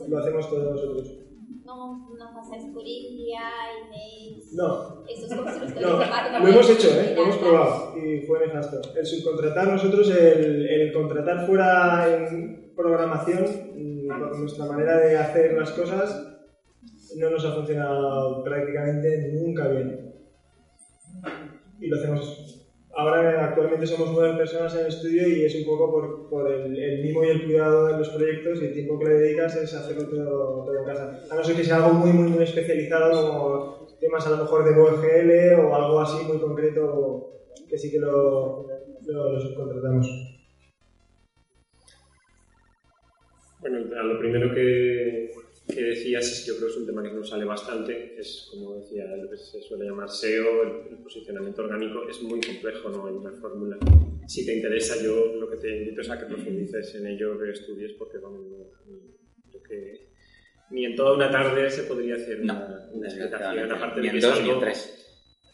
Lo 0.09 0.19
hacemos 0.19 0.49
todos 0.49 0.65
nosotros. 0.73 1.19
não, 1.67 1.99
não 2.17 2.33
passáis 2.33 2.65
por 2.73 2.85
IA, 2.87 3.51
e-mails, 3.83 4.55
No, 4.55 5.03
esses 5.09 5.27
construtores 5.35 5.75
No, 5.83 5.99
de 5.99 6.39
lo 6.39 6.49
hemos 6.49 6.71
hecho, 6.71 6.89
¿eh? 7.01 7.13
lo 7.17 7.23
hemos 7.25 7.37
probado 7.39 7.99
y 7.99 8.21
fue 8.25 8.39
nefasto. 8.47 8.81
El 8.95 9.05
subcontratar, 9.05 9.67
nosotros, 9.67 10.09
el, 10.11 10.65
el 10.69 10.93
contratar 10.93 11.45
fuera 11.45 12.07
en 12.15 12.66
programación, 12.77 13.45
mm, 13.75 14.09
por 14.09 14.39
nuestra 14.39 14.67
manera 14.67 14.99
de 14.99 15.17
hacer 15.17 15.55
las 15.55 15.71
cosas, 15.71 16.37
no 17.17 17.31
nos 17.31 17.45
ha 17.45 17.53
funcionado 17.53 18.45
prácticamente 18.45 19.33
nunca 19.33 19.69
bien. 19.69 20.15
Y 21.81 21.89
lo 21.89 21.97
hacemos. 21.97 22.53
Ahora, 22.95 23.45
actualmente 23.45 23.87
somos 23.87 24.11
nueve 24.13 24.39
personas 24.39 24.75
en 24.75 24.81
el 24.81 24.87
estudio 24.87 25.29
y 25.29 25.45
es 25.45 25.55
un 25.55 25.67
poco 25.67 26.29
por, 26.31 26.51
el, 26.51 26.79
el 26.79 27.03
mimo 27.03 27.25
y 27.25 27.29
el 27.29 27.45
cuidado 27.45 27.91
en 27.91 27.99
los 27.99 28.09
proyectos 28.09 28.63
y 28.63 28.67
el 28.67 28.73
tiempo 28.73 28.99
que 28.99 29.05
le 29.05 29.15
dedicas 29.19 29.55
es 29.57 29.75
hacerlo 29.75 30.09
todo, 30.09 30.79
en 30.79 30.85
casa. 30.85 31.21
A 31.31 31.35
no 31.35 31.45
ser 31.45 31.57
que 31.57 31.65
sea 31.65 31.77
algo 31.77 31.93
muy, 31.93 32.11
muy, 32.11 32.31
muy 32.31 32.45
especializado 32.45 33.33
como 33.33 33.87
temas 34.01 34.27
a 34.27 34.31
lo 34.31 34.37
mejor 34.39 34.65
de 34.65 34.81
OGL 34.81 35.61
o 35.61 35.75
algo 35.75 36.01
así 36.01 36.25
muy 36.25 36.39
concreto 36.39 37.33
que 37.69 37.77
sí 37.77 37.91
que 37.91 37.99
lo, 37.99 38.67
lo, 39.05 39.33
lo 39.33 39.41
subcontratamos. 39.41 40.36
Bueno, 43.69 44.01
a 44.01 44.03
lo 44.05 44.19
primero 44.19 44.55
que, 44.55 45.31
que 45.69 45.83
decías 45.83 46.31
es 46.31 46.41
que 46.45 46.49
yo 46.53 46.57
creo 46.57 46.69
que 46.69 46.73
es 46.75 46.79
un 46.81 46.87
tema 46.87 47.03
que 47.03 47.11
nos 47.13 47.29
sale 47.29 47.45
bastante, 47.45 48.15
es 48.19 48.49
como 48.51 48.77
decía, 48.77 49.05
lo 49.17 49.29
que 49.29 49.37
se 49.37 49.61
suele 49.63 49.87
llamar 49.87 50.09
SEO, 50.09 50.63
el, 50.63 50.93
el 50.93 51.03
posicionamiento 51.03 51.63
orgánico, 51.63 52.09
es 52.09 52.23
muy 52.23 52.41
complejo, 52.41 52.89
no 52.91 53.07
hay 53.09 53.15
una 53.15 53.33
fórmula. 53.33 53.77
Si 54.29 54.47
te 54.47 54.55
interesa, 54.57 55.03
yo 55.03 55.35
lo 55.37 55.51
que 55.51 55.57
te 55.57 55.79
invito 55.79 56.01
es 56.01 56.11
a 56.11 56.19
que 56.19 56.27
profundices 56.27 56.95
en 56.95 57.07
ello, 57.09 57.39
que 57.39 57.51
estudies, 57.51 57.93
porque 57.95 58.19
vamos, 58.19 58.41
no- 58.47 58.67
creo 59.51 59.63
que 59.63 60.07
ni 60.71 60.85
en 60.85 60.95
toda 60.97 61.15
una 61.15 61.31
tarde 61.31 61.69
se 61.71 61.85
podría 61.85 62.17
hacer 62.17 62.41
una, 62.43 62.89
una 62.93 63.07
explicación, 63.09 63.73
aparte 63.73 64.01
de 64.01 64.11
que 64.11 64.19
es 64.19 64.25
algo 64.41 64.61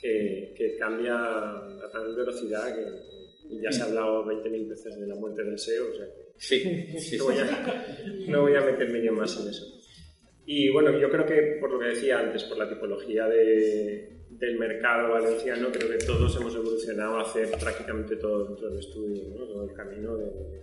que, 0.00 0.54
que 0.56 0.76
cambia 0.76 1.14
a 1.16 1.90
tal 1.92 2.14
velocidad 2.16 2.74
que 2.74 3.60
ya 3.62 3.70
se 3.72 3.82
ha 3.82 3.86
hablado 3.86 4.24
20.000 4.26 4.68
veces 4.68 4.98
de 4.98 5.06
la 5.06 5.14
muerte 5.14 5.44
del 5.44 5.58
SEO, 5.58 5.90
o 5.90 5.94
sea 5.94 6.06
que 6.06 6.21
Sí, 6.36 6.60
sí, 6.98 7.16
no, 7.18 7.24
voy 7.24 7.36
a, 7.38 7.84
no 8.28 8.40
voy 8.42 8.54
a 8.56 8.60
meterme 8.62 9.02
yo 9.02 9.12
más 9.12 9.40
en 9.40 9.48
eso. 9.50 9.64
Y 10.44 10.70
bueno, 10.70 10.98
yo 10.98 11.08
creo 11.10 11.24
que 11.24 11.58
por 11.60 11.70
lo 11.70 11.78
que 11.78 11.86
decía 11.86 12.18
antes, 12.18 12.44
por 12.44 12.58
la 12.58 12.68
tipología 12.68 13.26
de- 13.28 14.08
del 14.30 14.58
mercado 14.58 15.10
valenciano, 15.12 15.70
creo 15.70 15.88
que 15.90 16.04
todos 16.04 16.34
hemos 16.36 16.54
evolucionado 16.56 17.16
a 17.18 17.22
hacer 17.22 17.48
prácticamente 17.60 18.16
todo 18.16 18.46
dentro 18.48 18.68
del 18.70 18.78
estudio, 18.80 19.22
¿no? 19.28 19.44
todo 19.46 19.64
el 19.70 19.72
camino 19.76 20.16
de- 20.16 20.62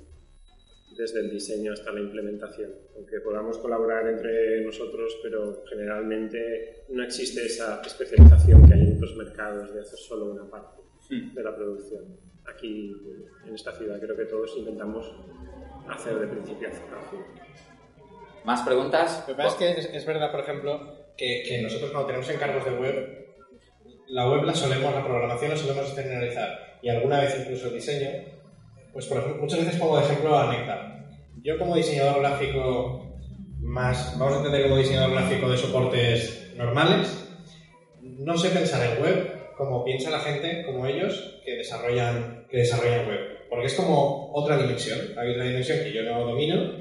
desde 0.98 1.22
el 1.22 1.30
diseño 1.30 1.72
hasta 1.72 1.94
la 1.94 2.02
implementación. 2.02 2.72
Aunque 2.98 3.22
podamos 3.22 3.58
colaborar 3.60 4.06
entre 4.10 4.66
nosotros, 4.66 5.18
pero 5.24 5.64
generalmente 5.70 6.84
no 6.90 7.02
existe 7.04 7.46
esa 7.46 7.82
especialización 7.86 8.68
que 8.68 8.74
hay 8.74 8.82
en 8.82 8.96
otros 8.98 9.16
mercados 9.16 9.74
de 9.74 9.80
hacer 9.80 9.98
solo 10.00 10.26
una 10.34 10.50
parte 10.50 10.82
de 11.10 11.42
la 11.44 11.56
producción. 11.56 12.04
Aquí, 12.46 12.94
en 13.48 13.54
esta 13.56 13.72
ciudad, 13.78 13.98
creo 14.02 14.18
que 14.18 14.26
todos 14.26 14.54
intentamos 14.58 15.06
hacer 15.90 16.20
de 16.20 16.28
principio 16.28 16.70
a 16.70 16.72
fin. 16.72 17.20
¿Más 18.46 18.62
preguntas? 18.62 19.26
Lo 19.28 19.36
que 19.36 19.44
pasa 19.44 19.50
es 19.50 19.56
que 19.56 19.82
es, 19.82 19.94
es 19.94 20.06
verdad, 20.06 20.32
por 20.32 20.42
ejemplo, 20.42 21.14
que, 21.18 21.44
que 21.48 21.62
nosotros 21.62 21.92
cuando 21.92 22.08
tenemos 22.08 22.30
encargos 22.30 22.66
de 22.66 22.72
web, 22.72 23.36
la 24.08 24.30
web 24.30 24.44
la 24.44 24.54
solemos, 24.54 24.94
la 24.94 25.04
programación 25.04 25.52
la 25.52 25.58
solemos 25.58 25.86
externalizar 25.86 26.80
y 26.82 26.90
alguna 26.90 27.20
vez 27.22 27.38
incluso 27.40 27.68
el 27.68 27.74
diseño. 27.74 28.10
Pues 28.94 29.06
por 29.06 29.20
ejemplo, 29.20 29.42
muchas 29.42 29.60
veces 29.60 29.80
pongo 29.80 29.98
de 29.98 30.06
ejemplo 30.06 30.38
a 30.38 30.52
Nectar. 30.52 31.10
Yo 31.44 31.58
como 31.58 31.76
diseñador 31.76 32.20
gráfico 32.22 33.18
más, 33.60 34.18
vamos 34.18 34.36
a 34.36 34.38
entender 34.38 34.64
como 34.64 34.78
diseñador 34.78 35.12
gráfico 35.12 35.50
de 35.50 35.58
soportes 35.58 36.54
normales, 36.56 37.28
no 38.02 38.38
sé 38.38 38.50
pensar 38.50 38.86
en 38.86 39.02
web 39.02 39.40
como 39.58 39.84
piensa 39.84 40.10
la 40.10 40.20
gente, 40.20 40.64
como 40.66 40.86
ellos, 40.86 41.42
que 41.44 41.58
desarrollan, 41.58 42.48
que 42.50 42.58
desarrollan 42.58 43.08
web. 43.08 43.29
Porque 43.50 43.68
es 43.68 43.74
como 43.74 44.32
otra 44.34 44.58
dimensión. 44.58 45.00
Hay 45.18 45.32
otra 45.32 45.46
dimensión 45.46 45.80
que 45.80 45.92
yo 45.92 46.04
no 46.04 46.26
domino 46.26 46.74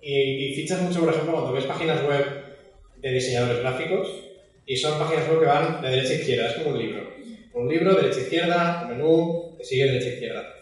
y, 0.00 0.50
y 0.50 0.54
fichas 0.54 0.82
mucho, 0.82 1.00
por 1.00 1.10
ejemplo, 1.10 1.32
cuando 1.32 1.52
ves 1.52 1.64
páginas 1.64 2.04
web 2.04 2.24
de 2.96 3.12
diseñadores 3.12 3.60
gráficos 3.60 4.08
y 4.66 4.76
son 4.76 4.98
páginas 4.98 5.28
web 5.28 5.40
que 5.40 5.46
van 5.46 5.82
de 5.82 5.90
derecha 5.90 6.12
a 6.12 6.16
izquierda, 6.16 6.48
es 6.48 6.54
como 6.54 6.70
un 6.70 6.78
libro. 6.78 7.08
Un 7.54 7.68
libro, 7.68 7.94
derecha 7.94 8.18
a 8.18 8.22
izquierda, 8.22 8.86
menú, 8.88 9.56
que 9.56 9.64
sigue 9.64 9.86
derecha 9.86 10.06
a 10.06 10.12
izquierda. 10.12 10.54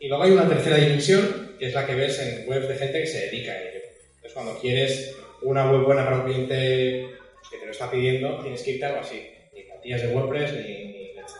Y 0.00 0.08
luego 0.08 0.24
hay 0.24 0.32
una 0.32 0.48
tercera 0.48 0.76
dimensión, 0.76 1.54
que 1.58 1.66
es 1.66 1.74
la 1.74 1.86
que 1.86 1.94
ves 1.94 2.18
en 2.18 2.48
webs 2.48 2.68
de 2.68 2.74
gente 2.74 3.00
que 3.00 3.06
se 3.06 3.26
dedica 3.26 3.52
a 3.52 3.62
ello. 3.62 3.80
Entonces, 4.16 4.32
cuando 4.32 4.58
quieres 4.58 5.16
una 5.42 5.70
web 5.70 5.82
buena 5.82 6.04
para 6.04 6.18
un 6.18 6.24
cliente 6.24 7.06
que 7.50 7.58
te 7.58 7.66
lo 7.66 7.70
está 7.70 7.90
pidiendo, 7.90 8.40
tienes 8.40 8.62
que 8.62 8.72
irte 8.72 8.84
algo 8.86 9.00
así. 9.00 9.22
Ni 9.54 9.62
plantillas 9.62 10.02
de 10.02 10.08
WordPress, 10.08 10.52
ni, 10.54 10.84
ni 10.84 11.14
leches. 11.14 11.36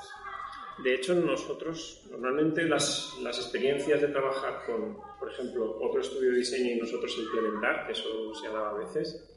De 0.84 0.94
hecho, 0.94 1.14
nosotros, 1.14 2.01
normalmente 2.22 2.62
las, 2.64 3.18
las 3.22 3.36
experiencias 3.38 4.00
de 4.00 4.08
trabajar 4.08 4.62
con, 4.64 4.96
por 5.18 5.30
ejemplo, 5.30 5.76
otro 5.80 6.00
estudio 6.00 6.30
de 6.30 6.38
diseño 6.38 6.76
y 6.76 6.78
nosotros 6.80 7.16
implementar, 7.18 7.84
que 7.86 7.92
eso 7.92 8.32
se 8.40 8.46
hablaba 8.46 8.70
a 8.70 8.74
veces, 8.74 9.28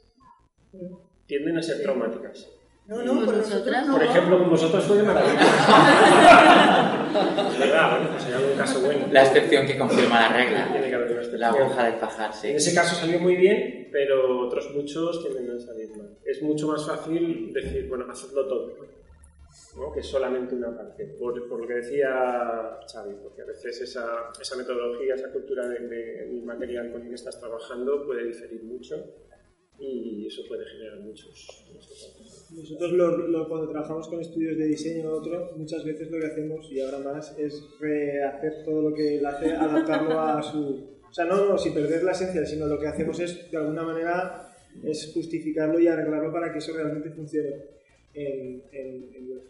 tienden 1.26 1.58
a 1.58 1.62
ser 1.62 1.82
traumáticas. 1.82 2.48
No, 2.86 3.02
no, 3.02 3.24
por 3.26 3.34
nosotras 3.36 3.86
no. 3.88 3.94
Por 3.94 4.04
ejemplo, 4.04 4.38
con 4.38 4.50
vosotros 4.50 4.84
fue 4.84 4.98
de 4.98 5.02
maravilla. 5.02 5.40
Verdad, 7.58 7.90
bueno, 7.90 8.10
pues 8.12 8.26
hay 8.26 8.32
algún 8.34 8.56
caso 8.56 8.80
bueno. 8.80 9.06
La 9.10 9.24
excepción 9.24 9.66
que 9.66 9.76
confirma 9.76 10.20
la 10.20 10.28
regla. 10.28 10.68
Tiene 10.70 10.88
que 10.88 10.94
haber 10.94 11.10
una 11.10 11.20
La 11.20 11.22
excepción. 11.26 11.62
aguja 11.62 11.84
del 11.84 11.94
pajar, 11.94 12.32
sí. 12.32 12.48
En 12.50 12.56
ese 12.56 12.74
caso 12.74 12.94
salió 12.94 13.18
muy 13.18 13.34
bien, 13.34 13.88
pero 13.90 14.46
otros 14.46 14.70
muchos 14.72 15.20
tienden 15.24 15.56
a 15.56 15.58
salir 15.58 15.96
mal. 15.96 16.16
Es 16.24 16.40
mucho 16.42 16.68
más 16.68 16.86
fácil 16.86 17.52
decir, 17.52 17.88
bueno, 17.88 18.06
hacedlo 18.08 18.46
todo, 18.46 18.76
¿no? 19.76 19.92
que 19.92 20.02
solamente 20.02 20.54
una 20.54 20.76
parte. 20.76 21.04
Por, 21.18 21.48
por 21.48 21.60
lo 21.60 21.66
que 21.68 21.74
decía 21.74 22.78
Xavi, 22.90 23.14
porque 23.22 23.42
a 23.42 23.46
veces 23.46 23.80
esa, 23.80 24.06
esa 24.40 24.56
metodología, 24.56 25.14
esa 25.14 25.30
cultura 25.32 25.68
del 25.68 25.88
de, 25.88 25.96
del 26.26 26.42
material 26.44 26.92
con 26.92 27.02
el 27.02 27.08
que 27.08 27.14
estás 27.14 27.38
trabajando 27.40 28.04
puede 28.06 28.24
diferir 28.26 28.62
mucho 28.64 28.96
y 29.78 30.26
eso 30.26 30.42
puede 30.48 30.64
generar 30.64 31.00
muchos, 31.00 31.66
muchos. 31.70 32.48
Nosotros 32.50 32.92
lo- 32.92 33.28
lo- 33.28 33.48
cuando 33.48 33.68
trabajamos 33.68 34.08
con 34.08 34.20
estudios 34.20 34.56
de 34.56 34.64
diseño 34.66 35.10
o 35.10 35.18
otro, 35.18 35.52
muchas 35.56 35.84
veces 35.84 36.10
lo 36.10 36.18
que 36.18 36.26
hacemos, 36.28 36.72
y 36.72 36.80
ahora 36.80 36.98
más, 37.00 37.38
es 37.38 37.62
rehacer 37.78 38.64
todo 38.64 38.88
lo 38.88 38.94
que 38.94 39.18
él 39.18 39.26
hace, 39.26 39.50
adaptarlo 39.52 40.18
a 40.18 40.42
su, 40.42 40.96
O 41.10 41.12
sea, 41.12 41.26
no, 41.26 41.46
no 41.48 41.58
sin 41.58 41.74
perder 41.74 42.02
la 42.04 42.12
esencia, 42.12 42.44
sino 42.46 42.66
lo 42.66 42.78
que 42.80 42.86
hacemos 42.88 43.20
es, 43.20 43.50
de 43.50 43.56
alguna 43.58 43.82
manera, 43.82 44.56
es 44.82 45.10
justificarlo 45.14 45.78
y 45.78 45.88
arreglarlo 45.88 46.32
para 46.32 46.50
que 46.52 46.58
eso 46.58 46.72
realmente 46.74 47.10
funcione 47.10 47.54
en, 48.16 48.62
en, 48.72 49.14
en 49.14 49.30
web. 49.30 49.42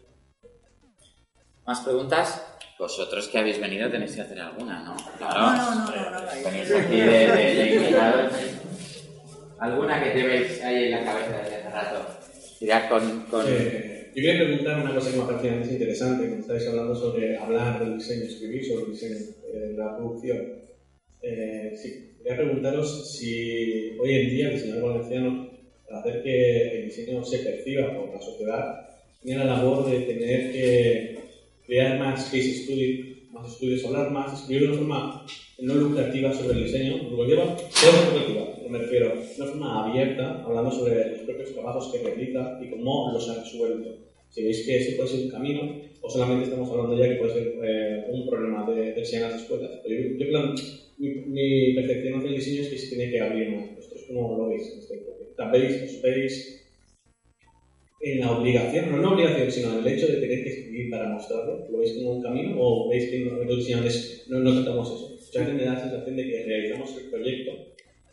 ¿Más 1.65 1.81
preguntas? 1.81 2.53
Vosotros 2.79 3.27
que 3.29 3.39
habéis 3.39 3.59
venido 3.59 3.89
tenéis 3.89 4.15
que 4.15 4.21
hacer 4.21 4.39
alguna, 4.39 4.83
¿no? 4.83 4.95
Claro. 5.17 5.39
No, 5.39 5.55
no, 5.55 5.85
no, 5.85 5.95
no, 5.95 6.11
no, 6.11 6.21
no. 6.21 6.43
Tenéis 6.43 6.71
aquí 6.71 6.95
de, 6.95 7.05
de, 7.05 7.55
de 7.55 7.75
invitados. 7.75 8.33
¿Alguna 9.59 10.03
que 10.03 10.19
llevéis 10.19 10.61
ahí 10.63 10.83
en 10.85 10.91
la 10.91 11.03
cabeza 11.03 11.37
desde 11.39 11.55
hace 11.55 11.69
rato? 11.71 12.05
Ya 12.61 12.87
con... 12.87 13.21
con... 13.23 13.45
Eh, 13.47 14.11
yo 14.15 14.21
quería 14.21 14.45
preguntar 14.45 14.79
una 14.81 14.93
cosa 14.93 15.11
que 15.11 15.17
me 15.17 15.25
parecía 15.25 15.53
antes 15.53 15.71
interesante, 15.71 16.27
cuando 16.27 16.41
estáis 16.41 16.67
hablando 16.67 16.95
sobre 16.95 17.37
hablar 17.37 17.79
del 17.79 17.97
diseño, 17.97 18.25
escribir 18.25 18.65
sobre 18.65 18.85
el 18.85 18.91
diseño, 18.91 19.15
eh, 19.53 19.73
la 19.75 19.97
producción. 19.97 20.61
Eh, 21.21 21.73
sí, 21.75 22.15
quería 22.17 22.37
preguntaros 22.37 23.11
si 23.17 23.97
hoy 23.99 24.13
en 24.13 24.29
día 24.29 24.47
el 24.49 24.53
diseñador 24.53 24.93
valenciano, 24.93 25.49
hacer 25.89 26.23
que 26.23 26.79
el 26.79 26.85
diseño 26.85 27.23
se 27.23 27.39
perciba 27.39 27.95
por 27.95 28.13
la 28.13 28.21
sociedad, 28.21 28.89
tiene 29.23 29.45
la 29.45 29.57
labor 29.57 29.89
de 29.89 29.99
tener 30.01 30.51
que 30.51 31.17
crear 31.65 31.99
más 31.99 32.25
case 32.25 32.63
studies, 32.63 33.31
más 33.31 33.51
estudios, 33.51 33.85
hablar 33.85 34.11
más, 34.11 34.41
escribir 34.41 34.63
de 34.63 34.67
una 34.69 34.77
forma 34.77 35.25
no 35.59 35.73
lucrativa 35.75 36.33
sobre 36.33 36.57
el 36.57 36.65
diseño, 36.65 36.97
lucrativa, 37.09 37.57
pero 37.57 38.11
lucrativa, 38.11 38.69
me 38.69 38.79
refiero, 38.79 39.07
de 39.07 39.41
una 39.41 39.45
forma 39.45 39.89
abierta, 39.89 40.43
hablando 40.43 40.71
sobre 40.71 41.09
los 41.11 41.19
propios 41.21 41.53
trabajos 41.53 41.91
que 41.91 42.03
realiza 42.03 42.59
y 42.61 42.69
cómo 42.69 43.11
los 43.13 43.29
ha 43.29 43.43
resuelto. 43.43 43.97
Si 44.29 44.43
veis 44.43 44.65
que 44.65 44.77
ese 44.77 44.95
puede 44.95 45.09
ser 45.09 45.21
un 45.21 45.31
camino, 45.31 45.81
o 46.01 46.09
solamente 46.09 46.45
estamos 46.45 46.69
hablando 46.69 46.97
ya 46.97 47.09
que 47.09 47.15
puede 47.15 47.33
ser 47.33 47.53
eh, 47.63 48.05
un 48.09 48.29
problema 48.29 48.69
de, 48.69 48.93
enseñar 48.99 49.25
en 49.25 49.31
las 49.31 49.41
escuelas. 49.41 49.71
Yo, 49.87 49.95
yo 49.95 50.27
creo, 50.27 50.55
mi, 50.97 51.09
mi 51.09 51.73
percepción 51.73 52.19
hacia 52.19 52.29
el 52.29 52.35
diseño 52.35 52.61
es 52.61 52.69
que 52.69 52.77
se 52.77 52.95
tiene 52.95 53.11
que 53.11 53.21
abrir 53.21 53.55
más. 53.55 53.75
¿Vosotros 53.75 54.03
cómo 54.07 54.37
lo 54.37 54.49
veis? 54.49 54.71
en 54.73 54.79
este 54.79 55.16
¿Veis, 55.51 55.73
os 55.85 56.01
veis 56.01 56.33
en 57.99 58.19
la 58.19 58.31
obligación, 58.37 58.89
no 58.89 58.95
en 58.97 59.01
la 59.01 59.09
obligación, 59.09 59.51
sino 59.51 59.73
en 59.73 59.79
el 59.79 59.87
hecho 59.87 60.07
de 60.07 60.17
tener 60.17 60.43
que 60.43 60.49
escribir 60.49 60.89
para 60.89 61.09
mostrarlo? 61.09 61.65
¿Lo 61.69 61.79
veis 61.79 61.93
como 61.93 62.11
un 62.11 62.21
camino 62.21 62.55
o 62.57 62.89
veis 62.89 63.09
que 63.09 63.19
no- 63.19 63.43
los 63.43 63.57
diseñadores 63.57 64.23
no, 64.27 64.39
no 64.39 64.53
tratamos 64.53 64.91
eso? 64.91 65.09
Muchas 65.09 65.41
veces 65.45 65.55
me 65.55 65.63
da 65.63 65.73
la 65.73 65.79
sensación 65.79 66.15
de 66.15 66.25
que 66.27 66.43
realizamos 66.45 66.95
el 66.97 67.09
proyecto, 67.09 67.51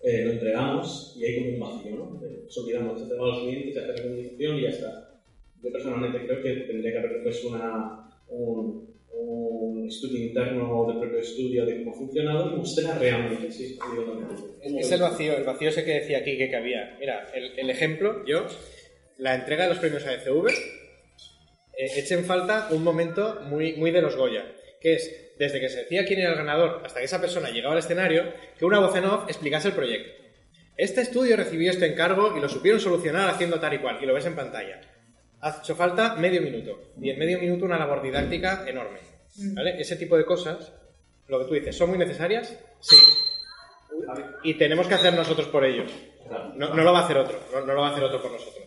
eh, 0.02 0.22
lo 0.24 0.32
entregamos 0.32 1.14
y 1.16 1.24
hay 1.24 1.34
como 1.34 1.50
un 1.50 1.58
vacío, 1.58 1.96
¿no? 1.96 2.20
Nos 2.44 2.58
olvidamos 2.58 3.08
de 3.08 3.14
a 3.14 3.18
los 3.18 3.40
clientes, 3.40 3.74
la 3.74 3.94
comunicación 3.94 4.58
y 4.58 4.62
ya 4.62 4.68
está. 4.70 5.20
Yo 5.62 5.72
personalmente 5.72 6.26
creo 6.26 6.42
que 6.42 6.52
tendría 6.66 6.92
que 6.92 6.98
haber 6.98 7.22
pues 7.22 7.42
una, 7.44 8.10
un, 8.28 8.93
un 9.16 9.86
estudio 9.86 10.26
interno 10.26 10.86
del 10.86 10.98
propio 10.98 11.18
estudio 11.18 11.64
de 11.66 11.84
cómo 11.84 12.10
y 12.12 12.56
mostrar 12.56 12.98
realmente 12.98 13.50
si 13.50 13.78
es 14.78 14.92
el 14.92 15.00
vacío, 15.00 15.36
el 15.36 15.44
vacío 15.44 15.68
ese 15.68 15.84
que 15.84 16.00
decía 16.00 16.18
aquí 16.18 16.36
que 16.36 16.56
había. 16.56 16.96
Mira, 16.98 17.26
el, 17.34 17.58
el 17.58 17.70
ejemplo, 17.70 18.24
yo, 18.26 18.46
la 19.18 19.34
entrega 19.34 19.64
de 19.64 19.70
los 19.70 19.78
premios 19.78 20.04
AECV, 20.04 20.48
eh, 21.76 21.90
eché 21.96 22.14
en 22.14 22.24
falta 22.24 22.68
un 22.70 22.82
momento 22.82 23.40
muy, 23.42 23.74
muy 23.74 23.90
de 23.90 24.02
los 24.02 24.16
Goya, 24.16 24.44
que 24.80 24.94
es, 24.94 25.34
desde 25.38 25.60
que 25.60 25.68
se 25.68 25.80
decía 25.80 26.04
quién 26.04 26.20
era 26.20 26.30
el 26.30 26.36
ganador 26.36 26.82
hasta 26.84 27.00
que 27.00 27.06
esa 27.06 27.20
persona 27.20 27.50
llegaba 27.50 27.74
al 27.74 27.80
escenario, 27.80 28.32
que 28.58 28.64
una 28.64 28.80
voz 28.80 28.94
en 28.96 29.04
off 29.04 29.24
explicase 29.28 29.68
el 29.68 29.74
proyecto. 29.74 30.22
Este 30.76 31.02
estudio 31.02 31.36
recibió 31.36 31.70
este 31.70 31.86
encargo 31.86 32.36
y 32.36 32.40
lo 32.40 32.48
supieron 32.48 32.80
solucionar 32.80 33.30
haciendo 33.30 33.60
tal 33.60 33.74
y 33.74 33.78
cual, 33.78 33.98
y 34.02 34.06
lo 34.06 34.14
ves 34.14 34.26
en 34.26 34.34
pantalla. 34.34 34.80
Ha 35.44 35.58
hecho 35.58 35.74
falta 35.76 36.14
medio 36.16 36.40
minuto, 36.40 36.94
y 36.98 37.10
en 37.10 37.18
medio 37.18 37.38
minuto 37.38 37.66
una 37.66 37.78
labor 37.78 38.00
didáctica 38.00 38.64
enorme. 38.66 38.98
¿vale? 39.52 39.78
Ese 39.78 39.96
tipo 39.96 40.16
de 40.16 40.24
cosas, 40.24 40.72
lo 41.28 41.38
que 41.40 41.44
tú 41.44 41.52
dices, 41.52 41.76
¿son 41.76 41.90
muy 41.90 41.98
necesarias? 41.98 42.58
Sí. 42.80 42.96
Y 44.42 44.54
tenemos 44.54 44.86
que 44.86 44.94
hacer 44.94 45.12
nosotros 45.12 45.48
por 45.48 45.66
ellos. 45.66 45.92
No, 46.56 46.74
no 46.74 46.82
lo 46.82 46.94
va 46.94 47.00
a 47.00 47.04
hacer 47.04 47.18
otro, 47.18 47.38
no, 47.52 47.60
no 47.60 47.74
lo 47.74 47.80
va 47.82 47.88
a 47.88 47.90
hacer 47.90 48.04
otro 48.04 48.22
por 48.22 48.32
nosotros. 48.32 48.64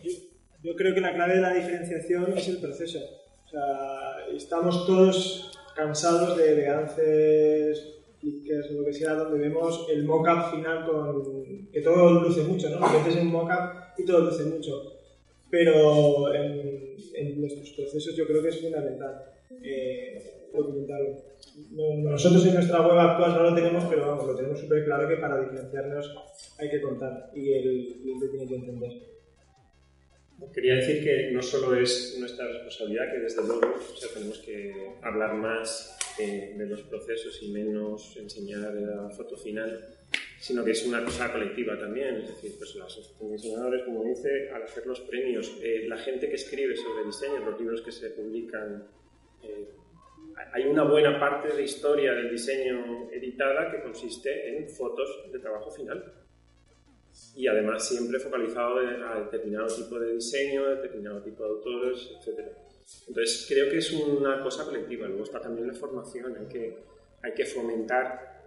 Yo 0.62 0.76
creo 0.76 0.94
que 0.94 1.00
la 1.00 1.14
clave 1.14 1.34
de 1.34 1.40
la 1.40 1.52
diferenciación 1.52 2.38
es 2.38 2.46
el 2.46 2.58
proceso. 2.58 3.00
O 3.46 3.48
sea, 3.48 4.26
estamos 4.36 4.86
todos 4.86 5.50
cansados 5.74 6.36
de, 6.36 6.54
de 6.54 6.68
avances, 6.68 7.98
clickers, 8.20 8.70
lo 8.70 8.84
que 8.84 8.92
sea, 8.92 9.14
donde 9.14 9.38
vemos 9.40 9.84
el 9.90 10.04
mock-up 10.04 10.52
final 10.52 10.86
con... 10.86 11.68
que 11.72 11.80
todo 11.80 12.20
luce 12.20 12.44
mucho, 12.44 12.68
¿no? 12.70 12.88
Metes 12.88 13.16
en 13.16 13.26
un 13.26 13.32
mock-up 13.32 13.94
y 13.96 14.04
todo 14.04 14.20
luce 14.20 14.44
mucho. 14.44 14.97
Pero 15.50 16.34
en, 16.34 17.40
nuestros 17.40 17.70
procesos 17.70 18.14
yo 18.16 18.26
creo 18.26 18.42
que 18.42 18.48
es 18.50 18.60
fundamental 18.60 19.24
eh, 19.62 20.48
documentarlo. 20.52 21.16
No- 21.70 22.10
Nosotros 22.10 22.44
en 22.46 22.54
nuestra 22.54 22.86
web 22.86 22.98
actual 22.98 23.32
no 23.34 23.42
lo 23.50 23.54
tenemos, 23.54 23.84
pero 23.86 24.06
vamos, 24.08 24.26
lo 24.26 24.34
tenemos 24.36 24.60
súper 24.60 24.84
claro 24.84 25.08
que 25.08 25.16
para 25.16 25.40
diferenciarnos 25.40 26.14
hay 26.58 26.70
que 26.70 26.80
contar 26.80 27.30
y 27.34 27.52
el 27.52 27.94
cliente 28.02 28.28
tiene 28.28 28.46
que 28.48 28.54
entender. 28.56 28.92
Quería 30.54 30.76
decir 30.76 31.02
que 31.02 31.32
no 31.32 31.42
solo 31.42 31.74
es 31.74 32.16
nuestra 32.20 32.46
responsabilidad, 32.46 33.10
que 33.12 33.18
desde 33.20 33.42
luego 33.44 33.74
tenemos 34.14 34.38
que 34.38 34.92
hablar 35.02 35.34
más 35.34 35.98
eh, 36.20 36.54
de 36.56 36.66
los 36.66 36.82
procesos 36.82 37.42
y 37.42 37.50
menos 37.50 38.16
enseñar 38.16 38.72
la 38.74 39.10
foto 39.10 39.36
final, 39.36 39.84
sino 40.40 40.64
que 40.64 40.70
es 40.70 40.86
una 40.86 41.04
cosa 41.04 41.32
colectiva 41.32 41.78
también. 41.78 42.16
Es 42.16 42.28
decir, 42.28 42.54
pues 42.58 42.74
las 42.76 42.86
asociaciones 42.86 43.42
de 43.42 43.48
diseñadores, 43.48 43.82
como 43.84 44.04
dice, 44.04 44.50
al 44.50 44.62
hacer 44.62 44.86
los 44.86 45.00
premios, 45.00 45.58
eh, 45.62 45.84
la 45.88 45.96
gente 45.96 46.28
que 46.28 46.36
escribe 46.36 46.76
sobre 46.76 47.04
diseño, 47.04 47.40
los 47.44 47.58
libros 47.58 47.82
que 47.82 47.92
se 47.92 48.10
publican, 48.10 48.86
eh, 49.42 49.68
hay 50.52 50.66
una 50.66 50.84
buena 50.84 51.18
parte 51.18 51.54
de 51.54 51.62
historia 51.62 52.12
del 52.12 52.30
diseño 52.30 53.10
editada 53.10 53.70
que 53.70 53.82
consiste 53.82 54.56
en 54.56 54.68
fotos 54.68 55.30
de 55.32 55.38
trabajo 55.40 55.70
final 55.70 56.14
y 57.34 57.48
además 57.48 57.88
siempre 57.88 58.20
focalizado 58.20 58.78
a 58.78 59.20
determinado 59.20 59.66
tipo 59.66 59.98
de 59.98 60.14
diseño, 60.14 60.64
a 60.64 60.70
determinado 60.76 61.20
tipo 61.22 61.42
de 61.42 61.50
autores, 61.50 62.10
etc. 62.20 62.46
Entonces 63.08 63.46
creo 63.48 63.68
que 63.68 63.78
es 63.78 63.92
una 63.92 64.40
cosa 64.42 64.64
colectiva. 64.64 65.08
Luego 65.08 65.24
está 65.24 65.40
también 65.40 65.66
la 65.66 65.74
formación, 65.74 66.36
hay 66.36 66.46
que, 66.46 66.78
hay 67.22 67.34
que 67.34 67.44
fomentar 67.44 68.37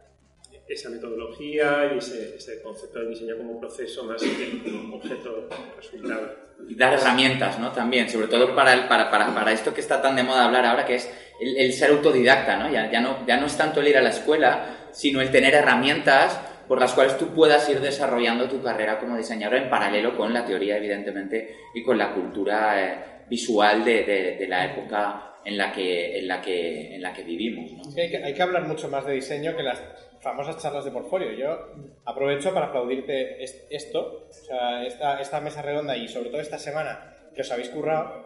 esa 0.67 0.89
metodología 0.89 1.91
y 1.93 1.97
ese, 1.97 2.35
ese 2.38 2.61
concepto 2.61 2.99
del 2.99 3.09
diseño 3.09 3.38
como 3.38 3.59
proceso 3.59 4.03
más 4.05 4.21
que 4.21 4.61
como 4.71 4.95
objeto 4.97 5.49
resultado. 5.77 6.35
Y 6.69 6.75
dar 6.75 6.93
herramientas, 6.93 7.59
¿no? 7.59 7.71
También, 7.71 8.09
sobre 8.09 8.27
todo 8.27 8.55
para, 8.55 8.73
el- 8.73 8.88
para, 8.88 9.09
para, 9.11 9.33
para 9.33 9.51
esto 9.51 9.73
que 9.73 9.81
está 9.81 10.01
tan 10.01 10.15
de 10.15 10.23
moda 10.23 10.45
hablar 10.45 10.65
ahora, 10.65 10.85
que 10.85 10.95
es 10.95 11.11
el, 11.41 11.57
el 11.57 11.73
ser 11.73 11.89
autodidacta, 11.91 12.57
¿no? 12.57 12.71
Ya, 12.71 12.89
ya 12.91 13.01
¿no? 13.01 13.25
ya 13.25 13.38
no 13.38 13.47
es 13.47 13.57
tanto 13.57 13.81
el 13.81 13.88
ir 13.88 13.97
a 13.97 14.01
la 14.01 14.09
escuela, 14.11 14.88
sino 14.91 15.21
el 15.21 15.31
tener 15.31 15.53
herramientas 15.55 16.39
por 16.67 16.79
las 16.79 16.93
cuales 16.93 17.17
tú 17.17 17.33
puedas 17.33 17.67
ir 17.67 17.81
desarrollando 17.81 18.47
tu 18.47 18.61
carrera 18.61 18.97
como 18.99 19.17
diseñador 19.17 19.57
en 19.57 19.69
paralelo 19.69 20.15
con 20.15 20.33
la 20.33 20.45
teoría, 20.45 20.77
evidentemente, 20.77 21.55
y 21.73 21.83
con 21.83 21.97
la 21.97 22.13
cultura 22.13 22.81
eh, 22.81 22.95
visual 23.29 23.83
de, 23.83 24.03
de- 24.03 24.35
de 24.38 24.47
la 24.47 24.65
época 24.71 25.33
en 25.43 25.57
la 25.57 25.71
que, 25.73 26.19
en 26.19 26.27
la 26.27 26.39
que, 26.41 26.95
en 26.95 27.01
la 27.01 27.11
que 27.11 27.23
vivimos, 27.23 27.71
¿no? 27.73 27.83
Hay, 28.01 28.09
que 28.11 28.17
hay 28.23 28.33
que 28.33 28.41
hablar 28.43 28.67
mucho 28.67 28.88
más 28.88 29.05
de 29.05 29.13
diseño 29.13 29.57
que 29.57 29.63
las 29.63 29.81
famosas 30.22 30.57
charlas 30.61 30.85
de 30.85 30.91
portfolio. 30.91 31.31
Yo 31.31 31.68
aprovecho 32.06 32.53
para 32.53 32.68
aplaudirte 32.68 33.43
es- 33.43 33.65
esto, 33.69 34.27
o 34.30 34.34
sea, 34.34 34.85
esta, 34.85 35.19
esta 35.22 35.41
mesa 35.41 35.61
redonda 35.61 35.98
y 35.98 36.07
sobre 36.07 36.30
todo 36.30 36.41
esta 36.41 36.60
semana 36.60 37.18
que 37.35 37.41
os 37.41 37.52
habéis 37.52 37.69
currado, 37.69 38.26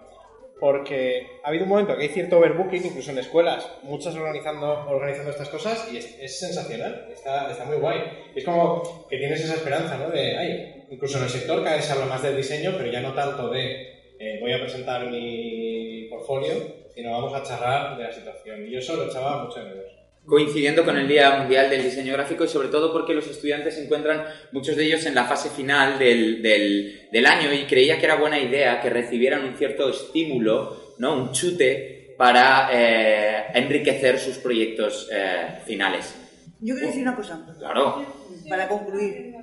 porque 0.60 1.28
ha 1.44 1.50
habido 1.50 1.64
un 1.66 1.70
momento 1.70 1.96
que 1.98 2.04
hay 2.04 2.10
cierto 2.10 2.38
overbooking, 2.38 2.86
incluso 2.86 3.12
en 3.12 3.18
escuelas, 3.20 3.70
muchas 3.84 4.16
organizando, 4.16 4.86
organizando 4.90 5.32
estas 5.32 5.50
cosas 5.50 5.90
y 5.92 5.98
es, 5.98 6.18
es 6.20 6.40
sensacional, 6.40 7.08
está, 7.12 7.52
está 7.52 7.66
muy 7.66 7.78
guay. 7.78 8.00
Es 8.36 8.44
como 8.46 9.06
que 9.10 9.18
tienes 9.18 9.44
esa 9.44 9.56
esperanza, 9.56 9.98
¿no? 9.98 10.10
De, 10.10 10.38
ay, 10.38 10.86
incluso 10.90 11.18
en 11.18 11.26
el 11.26 11.30
sector 11.30 11.62
cada 11.64 11.76
vez 11.76 11.86
se 11.86 11.92
habla 11.94 12.06
más 12.06 12.24
del 12.24 12.38
diseño, 12.38 12.74
pero 12.78 12.90
ya 12.90 13.02
no 13.02 13.14
tanto 13.14 13.50
de 13.50 14.16
eh, 14.18 14.38
voy 14.40 14.54
a 14.54 14.60
presentar 14.62 15.06
mi 15.12 16.08
portfolio, 16.10 16.54
sino 16.94 17.12
vamos 17.12 17.34
a 17.34 17.44
charlar 17.44 17.98
de 17.98 18.04
la 18.06 18.12
situación. 18.14 18.66
Y 18.66 18.72
yo 18.72 18.80
eso 18.80 18.96
lo 18.96 19.06
echaba 19.08 19.44
mucho 19.44 19.60
de 19.60 19.66
menos. 19.72 19.85
Coincidiendo 20.26 20.84
con 20.84 20.97
el 20.97 21.07
Día 21.07 21.38
Mundial 21.38 21.69
del 21.69 21.84
Diseño 21.84 22.14
Gráfico 22.14 22.43
y 22.45 22.47
sobre 22.47 22.69
todo 22.69 22.91
porque 22.91 23.14
los 23.14 23.27
estudiantes 23.27 23.76
se 23.76 23.84
encuentran, 23.85 24.26
muchos 24.52 24.76
de 24.76 24.85
ellos, 24.85 25.06
en 25.06 25.14
la 25.15 25.26
fase 25.26 25.49
final 25.49 25.99
del, 25.99 26.41
del- 26.41 27.07
del 27.11 27.26
año 27.26 27.53
y 27.53 27.65
creía 27.65 27.99
que 27.99 28.06
era 28.06 28.15
buena 28.15 28.39
idea 28.39 28.81
que 28.81 28.89
recibieran 28.89 29.43
un 29.45 29.56
cierto 29.56 29.89
estímulo, 29.89 30.95
¿no? 30.97 31.15
un 31.15 31.31
chute 31.31 32.15
para 32.18 32.69
eh, 32.72 33.45
enriquecer 33.53 34.18
sus 34.19 34.38
proyectos 34.38 35.10
eh, 35.11 35.60
finales. 35.65 36.15
Yo 36.61 36.73
quiero 36.73 36.88
decir 36.88 37.03
una 37.03 37.15
cosa, 37.15 37.45
Claro, 37.60 38.06
para 38.49 38.68
concluir. 38.68 39.34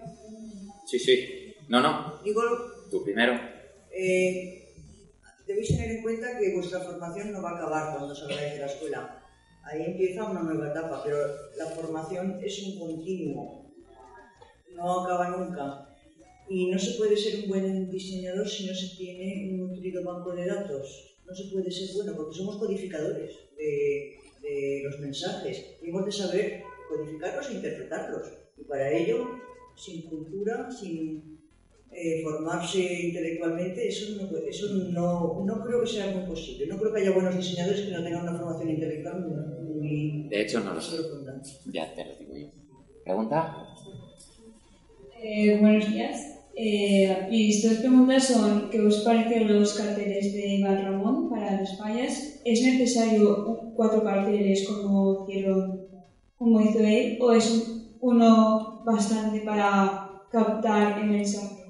sí, 0.86 0.98
sí. 0.98 1.54
No, 1.68 1.80
no, 1.80 2.20
Digo, 2.24 2.42
tú 2.90 3.04
primero. 3.04 3.38
eh, 3.92 4.68
debéis 5.46 5.68
tener 5.68 5.90
en 5.92 6.02
cuenta 6.02 6.38
que 6.38 6.52
vuestra 6.54 6.80
formación 6.80 7.32
no 7.32 7.40
va 7.42 7.50
a 7.50 7.56
acabar 7.56 7.96
cuando 7.96 8.14
salgáis 8.14 8.54
de 8.54 8.58
la 8.58 8.66
escuela. 8.66 9.21
Ahí 9.64 9.82
empieza 9.86 10.30
una 10.30 10.42
nueva 10.42 10.70
etapa, 10.70 11.02
pero 11.04 11.18
la 11.56 11.66
formación 11.66 12.40
es 12.42 12.62
un 12.64 12.78
continuo, 12.78 13.72
no 14.74 15.00
acaba 15.00 15.36
nunca. 15.36 15.88
Y 16.48 16.70
no 16.70 16.78
se 16.78 16.98
puede 16.98 17.16
ser 17.16 17.44
un 17.44 17.48
buen 17.48 17.90
diseñador 17.90 18.48
si 18.48 18.66
no 18.66 18.74
se 18.74 18.96
tiene 18.96 19.48
un 19.50 19.68
nutrido 19.68 20.02
banco 20.04 20.34
de 20.34 20.46
datos. 20.46 21.16
No 21.24 21.34
se 21.34 21.44
puede 21.44 21.70
ser 21.70 21.94
bueno 21.94 22.14
porque 22.16 22.36
somos 22.36 22.56
codificadores 22.56 23.36
de, 23.56 24.18
de 24.42 24.80
los 24.84 24.98
mensajes 24.98 25.76
y 25.80 25.88
hemos 25.88 26.04
de 26.04 26.12
saber 26.12 26.62
codificarlos 26.88 27.48
e 27.48 27.54
interpretarlos. 27.54 28.32
Y 28.58 28.64
para 28.64 28.92
ello, 28.92 29.28
sin 29.76 30.02
cultura, 30.02 30.70
sin 30.70 31.41
eh, 31.92 32.20
formarse 32.22 32.80
intelectualmente, 33.08 33.88
eso, 33.88 34.04
no, 34.20 34.28
puede- 34.28 34.48
eso 34.50 34.66
no, 34.74 35.42
no 35.44 35.64
creo 35.64 35.80
que 35.82 35.86
sea 35.88 36.10
muy 36.12 36.24
posible. 36.24 36.66
No 36.66 36.78
creo 36.78 36.92
que 36.92 37.00
haya 37.00 37.12
buenos 37.12 37.36
diseñadores 37.36 37.82
que 37.82 37.90
no 37.92 38.02
tengan 38.02 38.22
una 38.22 38.38
formación 38.38 38.70
intelectual 38.70 39.20
muy, 39.20 39.40
muy 39.78 40.28
De 40.28 40.40
hecho, 40.42 40.60
no 40.60 40.74
lo 40.74 40.80
sé. 40.80 40.96
Ya 41.64 41.94
te 41.94 42.04
lo 42.04 42.16
digo 42.16 42.36
yo. 42.36 42.48
¿Pregunta? 43.04 43.68
Eh, 45.22 45.58
buenos 45.60 45.86
días. 45.86 46.16
Eh, 46.54 47.26
mis 47.30 47.62
dos 47.62 47.78
preguntas 47.78 48.24
son, 48.26 48.68
¿qué 48.70 48.78
os 48.80 48.98
parecen 49.06 49.48
los 49.48 49.74
carteles 49.74 50.32
de 50.32 50.42
Iván 50.58 50.82
Ramón 50.84 51.28
para 51.30 51.56
las 51.60 51.76
fallas? 51.78 52.40
¿Es 52.44 52.62
necesario 52.62 53.70
cuatro 53.74 54.02
carteles 54.02 54.66
como 54.68 55.24
hicieron, 55.26 55.86
como 56.36 56.60
hizo 56.60 56.80
él, 56.80 57.18
o 57.20 57.32
es 57.32 57.46
uno 58.00 58.82
bastante 58.84 59.40
para 59.40 60.22
captar 60.30 60.98
el 61.00 61.06
mensaje? 61.10 61.61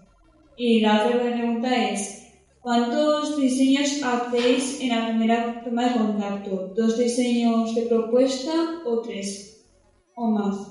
Y 0.57 0.81
la 0.81 1.07
otra 1.07 1.21
pregunta 1.21 1.91
es, 1.91 2.33
¿cuántos 2.61 3.39
diseños 3.39 4.03
hacéis 4.03 4.81
en 4.81 4.89
la 4.91 5.09
primera 5.09 5.63
toma 5.65 5.89
de 5.89 5.99
contacto? 5.99 6.73
¿Dos 6.77 6.99
diseños 6.99 7.75
de 7.75 7.83
propuesta 7.83 8.83
o 8.85 9.01
tres? 9.01 9.67
¿O 10.15 10.31
más? 10.31 10.71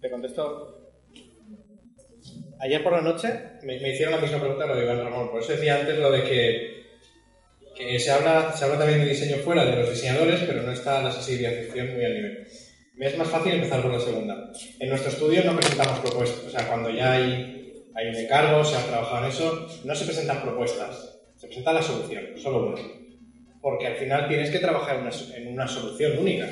Te 0.00 0.10
contesto. 0.10 0.72
Ayer 2.58 2.82
por 2.82 2.92
la 2.92 3.02
noche 3.02 3.28
me, 3.62 3.78
me 3.80 3.92
hicieron 3.92 4.14
la 4.14 4.20
misma 4.20 4.40
pregunta 4.40 4.66
lo 4.66 4.76
de 4.76 4.84
Iván 4.84 5.04
Ramón. 5.04 5.30
Por 5.30 5.42
eso 5.42 5.52
decía 5.52 5.80
antes 5.80 5.98
lo 5.98 6.10
de 6.10 6.22
que, 6.24 6.86
que 7.76 7.98
se, 8.00 8.10
habla, 8.10 8.52
se 8.52 8.64
habla 8.64 8.78
también 8.78 9.00
de 9.00 9.10
diseño 9.10 9.36
fuera 9.36 9.64
de 9.64 9.76
los 9.76 9.90
diseñadores, 9.90 10.40
pero 10.46 10.62
no 10.62 10.72
está 10.72 11.02
la 11.02 11.12
sensibilización 11.12 11.94
muy 11.94 12.04
al 12.04 12.14
nivel. 12.14 12.46
Me 12.94 13.08
es 13.08 13.18
más 13.18 13.28
fácil 13.28 13.52
empezar 13.52 13.82
por 13.82 13.92
la 13.92 14.00
segunda. 14.00 14.52
En 14.80 14.88
nuestro 14.88 15.10
estudio 15.10 15.44
no 15.44 15.54
presentamos 15.54 15.98
propuestas. 15.98 16.46
O 16.46 16.50
sea, 16.50 16.66
cuando 16.66 16.88
ya 16.88 17.12
hay, 17.12 17.55
hay 17.96 18.08
un 18.08 18.16
encargo, 18.16 18.64
se 18.64 18.76
ha 18.76 18.86
trabajado 18.86 19.24
en 19.24 19.30
eso, 19.30 19.66
no 19.84 19.94
se 19.94 20.04
presentan 20.04 20.42
propuestas. 20.42 21.18
Se 21.36 21.46
presenta 21.46 21.72
la 21.72 21.82
solución, 21.82 22.24
solo 22.36 22.68
una. 22.68 22.82
Porque 23.60 23.86
al 23.86 23.96
final 23.96 24.28
tienes 24.28 24.50
que 24.50 24.58
trabajar 24.58 24.96
en 24.96 25.02
una, 25.02 25.10
en 25.34 25.48
una 25.48 25.66
solución 25.66 26.18
única 26.18 26.48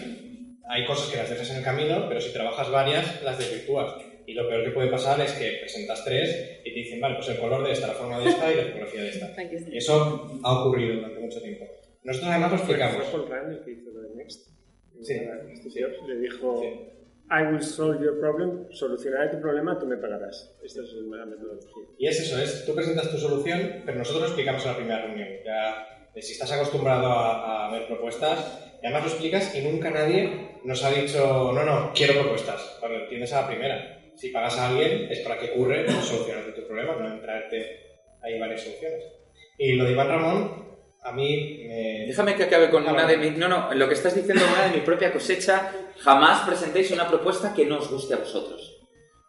hay 0.66 0.87
cosas 0.87 1.11
que 1.11 1.19
las 1.19 1.31
dejas 1.31 1.51
en 1.51 1.57
el 1.59 1.62
camino, 1.62 2.07
pero 2.09 2.21
si 2.21 2.33
trabajas 2.33 2.71
varias, 2.71 3.23
las 3.23 3.39
desvirtúas. 3.39 3.95
Y 4.27 4.33
lo 4.33 4.49
peor 4.49 4.65
que 4.65 4.71
puede 4.71 4.91
pasar 4.91 5.21
es 5.21 5.33
que 5.33 5.59
presentas 5.61 6.03
tres 6.05 6.61
y 6.65 6.73
te 6.73 6.81
dicen, 6.81 7.01
vale, 7.01 7.16
pues 7.16 7.29
el 7.29 7.39
color 7.39 7.65
de 7.65 7.73
esta, 7.73 7.89
la 7.89 7.93
forma 7.93 8.19
de 8.21 8.31
esta 8.31 8.51
y 8.51 8.57
la 8.57 8.65
tipografía 8.66 9.03
de 9.03 9.09
esta. 9.11 9.43
Y 9.71 9.77
eso 9.77 10.41
ha 10.43 10.61
ocurrido 10.61 10.97
durante 10.97 11.21
mucho 11.21 11.43
tiempo. 11.43 11.66
Nosotros 12.03 12.31
además 12.31 12.51
lo 12.53 12.57
explicamos. 12.57 13.05
Fue 13.05 13.21
Paul 13.21 13.31
Rand 13.31 13.53
el 13.53 13.65
que 13.65 13.73
hizo 13.73 13.91
lo 13.91 14.01
de 14.01 14.15
Next. 14.15 14.49
Sí. 15.03 15.21
Este 15.53 15.71
tío 15.71 15.89
le 16.07 16.16
dijo, 16.16 16.62
I 17.31 17.43
will 17.43 17.63
solve 17.63 18.03
your 18.05 18.21
problem, 18.21 18.67
solucionaré 18.71 19.31
tu 19.31 19.41
problema, 19.41 19.79
tú 19.79 19.87
me 19.87 19.97
pagarás. 19.97 20.55
Esta 20.63 20.83
es 20.83 20.93
la 20.93 21.25
metodología. 21.25 21.85
Y 21.99 22.07
es 22.07 22.21
eso, 22.21 22.39
es 22.39 22.65
tú 22.67 22.75
presentas 22.75 23.11
tu 23.11 23.17
solución, 23.17 23.83
pero 23.87 23.99
nosotros 23.99 24.23
lo 24.23 24.29
explicamos 24.29 24.63
en 24.65 24.71
la 24.71 24.77
primera 24.77 25.03
reunión. 25.07 25.29
Ya, 25.45 26.09
eh, 26.15 26.23
si 26.23 26.33
estás 26.33 26.53
acostumbrado 26.53 27.07
a, 27.07 27.69
a 27.69 27.73
ver 27.73 27.87
propuestas, 27.87 28.79
y 28.83 28.87
además 28.87 29.05
lo 29.05 29.11
explicas 29.11 29.55
y 29.55 29.63
nunca 29.63 29.91
nadie 29.91 30.59
nos 30.65 30.85
ha 30.85 30.91
dicho, 30.91 31.53
no, 31.55 31.65
no, 31.65 31.93
quiero 31.95 32.21
propuestas, 32.21 32.77
cuando 32.81 32.99
entiendes 32.99 33.33
a 33.33 33.43
la 33.43 33.49
primera. 33.49 34.01
Si 34.15 34.29
pagas 34.29 34.59
a 34.59 34.69
alguien 34.69 35.11
es 35.11 35.21
para 35.21 35.39
que 35.39 35.53
curre 35.53 35.87
en 35.87 36.03
solucionarte 36.03 36.53
tu 36.53 36.67
problema, 36.67 36.95
no 36.97 37.13
en 37.13 37.21
traerte 37.21 37.81
ahí 38.23 38.39
varias 38.39 38.63
soluciones. 38.63 39.03
Y 39.59 39.73
lo 39.75 39.85
de 39.85 39.93
Iván 39.93 40.09
Ramón, 40.09 40.64
a 41.05 41.12
mí 41.12 41.64
me... 41.68 42.06
Déjame 42.06 42.35
que 42.35 42.44
acabe 42.44 42.70
con 42.70 42.89
Ah, 42.89 42.93
una 42.93 43.06
de 43.06 43.16
mis... 43.16 43.36
No, 43.36 43.47
no, 43.48 43.72
lo 43.74 43.86
que 43.89 43.94
estás 43.94 44.14
diciendo 44.14 44.44
es 44.44 44.51
una 44.51 44.64
de 44.68 44.76
mi 44.76 44.85
propia 44.85 45.12
cosecha. 45.12 45.70
Jamás 45.98 46.47
presentéis 46.47 46.90
una 46.90 47.06
propuesta 47.09 47.52
que 47.55 47.66
no 47.66 47.78
os 47.78 47.90
guste 47.90 48.14
a 48.14 48.18
vosotros. 48.18 48.70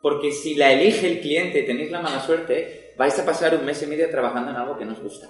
Porque 0.01 0.31
si 0.31 0.55
la 0.55 0.71
elige 0.71 1.07
el 1.07 1.19
cliente 1.19 1.59
y 1.59 1.65
tenéis 1.65 1.91
la 1.91 2.01
mala 2.01 2.19
suerte, 2.21 2.93
vais 2.97 3.17
a 3.19 3.25
pasar 3.25 3.55
un 3.55 3.65
mes 3.65 3.81
y 3.83 3.87
medio 3.87 4.09
trabajando 4.09 4.51
en 4.51 4.57
algo 4.57 4.77
que 4.77 4.85
no 4.85 4.93
os 4.93 5.01
gusta. 5.01 5.27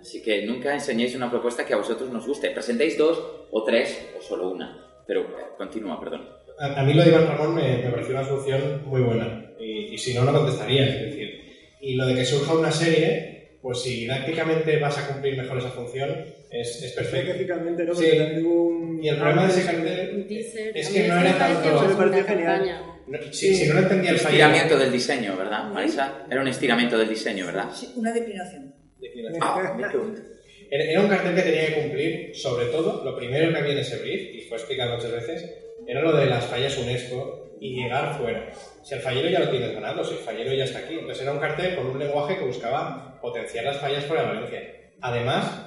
Así 0.00 0.22
que 0.22 0.44
nunca 0.46 0.74
enseñéis 0.74 1.14
una 1.16 1.30
propuesta 1.30 1.64
que 1.64 1.74
a 1.74 1.78
vosotros 1.78 2.10
nos 2.10 2.26
guste. 2.26 2.50
Presentéis 2.50 2.98
dos 2.98 3.18
o 3.50 3.64
tres 3.64 4.10
o 4.18 4.22
solo 4.22 4.50
una. 4.50 4.86
Pero 5.06 5.22
eh, 5.22 5.26
continúa, 5.56 5.98
perdón. 5.98 6.28
A, 6.58 6.80
a 6.80 6.82
mí 6.84 6.92
lo 6.92 7.02
de 7.02 7.08
Iván 7.08 7.26
Ramón 7.28 7.54
me, 7.54 7.78
me 7.78 7.90
pareció 7.90 8.14
una 8.14 8.24
solución 8.24 8.82
muy 8.86 9.00
buena. 9.00 9.52
Y, 9.58 9.94
y 9.94 9.98
si 9.98 10.12
no, 10.14 10.22
no 10.24 10.32
contestaría. 10.32 10.84
Es 10.86 11.00
decir, 11.06 11.76
y 11.80 11.94
lo 11.94 12.06
de 12.06 12.14
que 12.14 12.24
surja 12.26 12.52
una 12.52 12.70
serie, 12.70 13.39
pues 13.62 13.82
si 13.82 14.00
didácticamente 14.00 14.78
vas 14.78 14.96
a 14.98 15.08
cumplir 15.08 15.36
mejor 15.36 15.58
esa 15.58 15.70
función, 15.70 16.24
es, 16.50 16.82
es 16.82 16.92
perfecto. 16.92 17.28
Gráficamente, 17.28 17.84
¿no? 17.84 17.94
Sí. 17.94 18.06
Porque 18.10 18.42
un... 18.42 19.00
Y 19.02 19.08
el 19.08 19.16
problema 19.16 19.46
de 19.46 19.52
ese 19.52 19.64
cartel 19.64 20.26
es 20.74 20.88
que 20.88 21.08
no 21.08 21.20
era 21.20 21.38
tanto... 21.38 21.88
me 21.88 21.94
pareció 21.94 22.24
genial. 22.24 22.82
No, 23.06 23.18
si, 23.32 23.54
si 23.54 23.68
no 23.68 23.74
lo 23.74 23.80
entendía 23.80 24.10
el 24.10 24.18
fallo... 24.18 24.36
Estiramiento 24.36 24.78
del 24.78 24.92
diseño, 24.92 25.36
¿verdad, 25.36 25.64
Marisa? 25.72 26.26
Era 26.30 26.40
un 26.40 26.48
estiramiento 26.48 26.96
del 26.96 27.08
diseño, 27.08 27.46
¿verdad? 27.46 27.70
Sí, 27.74 27.92
una 27.96 28.12
declinación. 28.12 28.74
Ah, 29.40 29.76
pregunto. 29.90 30.22
Era, 30.72 30.84
era 30.84 31.00
un 31.00 31.08
cartel 31.08 31.34
que 31.34 31.42
tenía 31.42 31.66
que 31.66 31.82
cumplir, 31.82 32.36
sobre 32.36 32.66
todo, 32.66 33.04
lo 33.04 33.16
primero 33.16 33.50
que 33.50 33.58
había 33.58 33.72
en 33.72 33.78
ese 33.78 33.96
brief, 33.96 34.36
y 34.36 34.42
fue 34.42 34.56
explicado 34.56 34.94
muchas 34.94 35.10
veces, 35.10 35.52
era 35.84 36.00
lo 36.00 36.12
de 36.12 36.26
las 36.26 36.46
fallas 36.46 36.78
UNESCO 36.78 37.56
y 37.60 37.74
llegar 37.74 38.16
fuera. 38.16 38.52
Si 38.84 38.94
el 38.94 39.00
fallero 39.00 39.28
ya 39.28 39.40
lo 39.40 39.50
tienes 39.50 39.74
ganado, 39.74 40.04
si 40.04 40.14
el 40.14 40.20
fallero 40.20 40.54
ya 40.54 40.62
está 40.62 40.78
aquí. 40.78 40.94
Entonces 40.94 41.22
era 41.22 41.32
un 41.32 41.40
cartel 41.40 41.74
con 41.74 41.88
un 41.88 41.98
lenguaje 41.98 42.36
que 42.36 42.44
buscaba 42.44 43.09
potenciar 43.20 43.64
las 43.64 43.78
fallas 43.78 44.04
fuera 44.04 44.22
de 44.22 44.28
Valencia. 44.28 44.62
Además, 45.00 45.66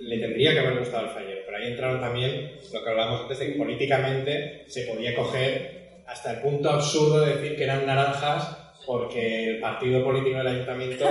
le 0.00 0.18
tendría 0.18 0.52
que 0.52 0.60
haber 0.60 0.78
gustado 0.78 1.08
al 1.08 1.14
fallero, 1.14 1.40
pero 1.44 1.58
ahí 1.58 1.72
entraron 1.72 2.00
también 2.00 2.52
lo 2.72 2.82
que 2.82 2.90
hablábamos 2.90 3.22
antes 3.22 3.38
de 3.38 3.52
que 3.52 3.58
políticamente 3.58 4.64
se 4.68 4.86
podía 4.86 5.14
coger 5.14 6.02
hasta 6.06 6.32
el 6.32 6.40
punto 6.40 6.70
absurdo 6.70 7.20
de 7.20 7.36
decir 7.36 7.56
que 7.56 7.64
eran 7.64 7.86
naranjas 7.86 8.56
porque 8.86 9.50
el 9.50 9.60
partido 9.60 10.02
político 10.02 10.38
del 10.38 10.46
ayuntamiento 10.46 11.06